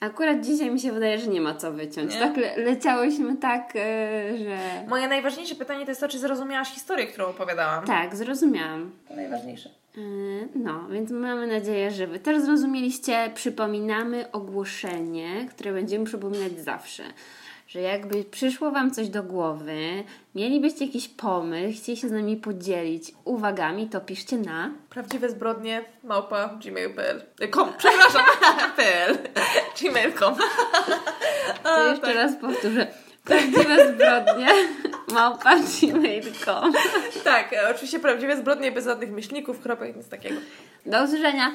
Akurat 0.00 0.40
dzisiaj 0.40 0.70
mi 0.70 0.80
się 0.80 0.92
wydaje, 0.92 1.18
że 1.18 1.26
nie 1.26 1.40
ma 1.40 1.54
co 1.54 1.72
wyciąć. 1.72 2.14
Nie? 2.14 2.20
Tak 2.20 2.36
le- 2.36 2.56
leciałyśmy 2.56 3.36
tak, 3.36 3.72
e, 3.76 4.38
że... 4.38 4.58
Moje 4.88 5.08
najważniejsze 5.08 5.54
pytanie 5.54 5.84
to 5.84 5.90
jest 5.90 6.00
to, 6.00 6.08
czy 6.08 6.18
zrozumiałaś 6.18 6.68
historię, 6.68 7.06
którą 7.06 7.26
opowiadałam. 7.26 7.84
Tak, 7.86 8.16
zrozumiałam. 8.16 8.90
To 9.08 9.16
najważniejsze. 9.16 9.70
Yy, 9.96 10.48
No, 10.54 10.88
więc 10.88 11.10
mamy 11.10 11.46
nadzieję, 11.46 11.90
że 11.90 12.06
Wy 12.06 12.18
też 12.18 12.42
zrozumieliście. 12.42 13.30
Przypominamy 13.34 14.32
ogłoszenie, 14.32 15.46
które 15.50 15.72
będziemy 15.72 16.04
przypominać 16.04 16.60
zawsze. 16.60 17.02
Że 17.68 17.80
jakby 17.80 18.24
przyszło 18.24 18.70
Wam 18.70 18.90
coś 18.90 19.08
do 19.08 19.22
głowy, 19.22 20.04
mielibyście 20.34 20.84
jakiś 20.86 21.08
pomysł, 21.08 21.78
chcieli 21.78 21.98
się 21.98 22.08
z 22.08 22.12
nami 22.12 22.36
podzielić 22.36 23.12
uwagami, 23.24 23.88
to 23.88 24.00
piszcie 24.00 24.38
na 24.38 24.70
Prawdziwe 24.90 25.30
zbrodnie 25.30 25.84
małpa 26.04 26.58
gmail.pl 26.64 27.22
kom, 27.50 27.72
przepraszam, 27.78 28.22
pl 28.76 29.18
gmail.com 29.80 30.34
To 31.62 31.88
jeszcze 31.88 32.06
tak. 32.06 32.14
raz 32.16 32.36
powtórzę. 32.40 32.86
Prawdziwe 33.24 33.94
zbrodnie 33.94 34.48
małpa 35.14 35.56
gmail.com 35.56 36.72
Tak, 37.24 37.52
e, 37.52 37.70
oczywiście 37.70 38.00
prawdziwe 38.00 38.36
zbrodnie 38.36 38.72
bez 38.72 38.84
żadnych 38.84 39.10
myślników, 39.10 39.60
kropek, 39.60 39.96
nic 39.96 40.08
takiego. 40.08 40.40
Do 40.86 41.04
usłyszenia! 41.04 41.50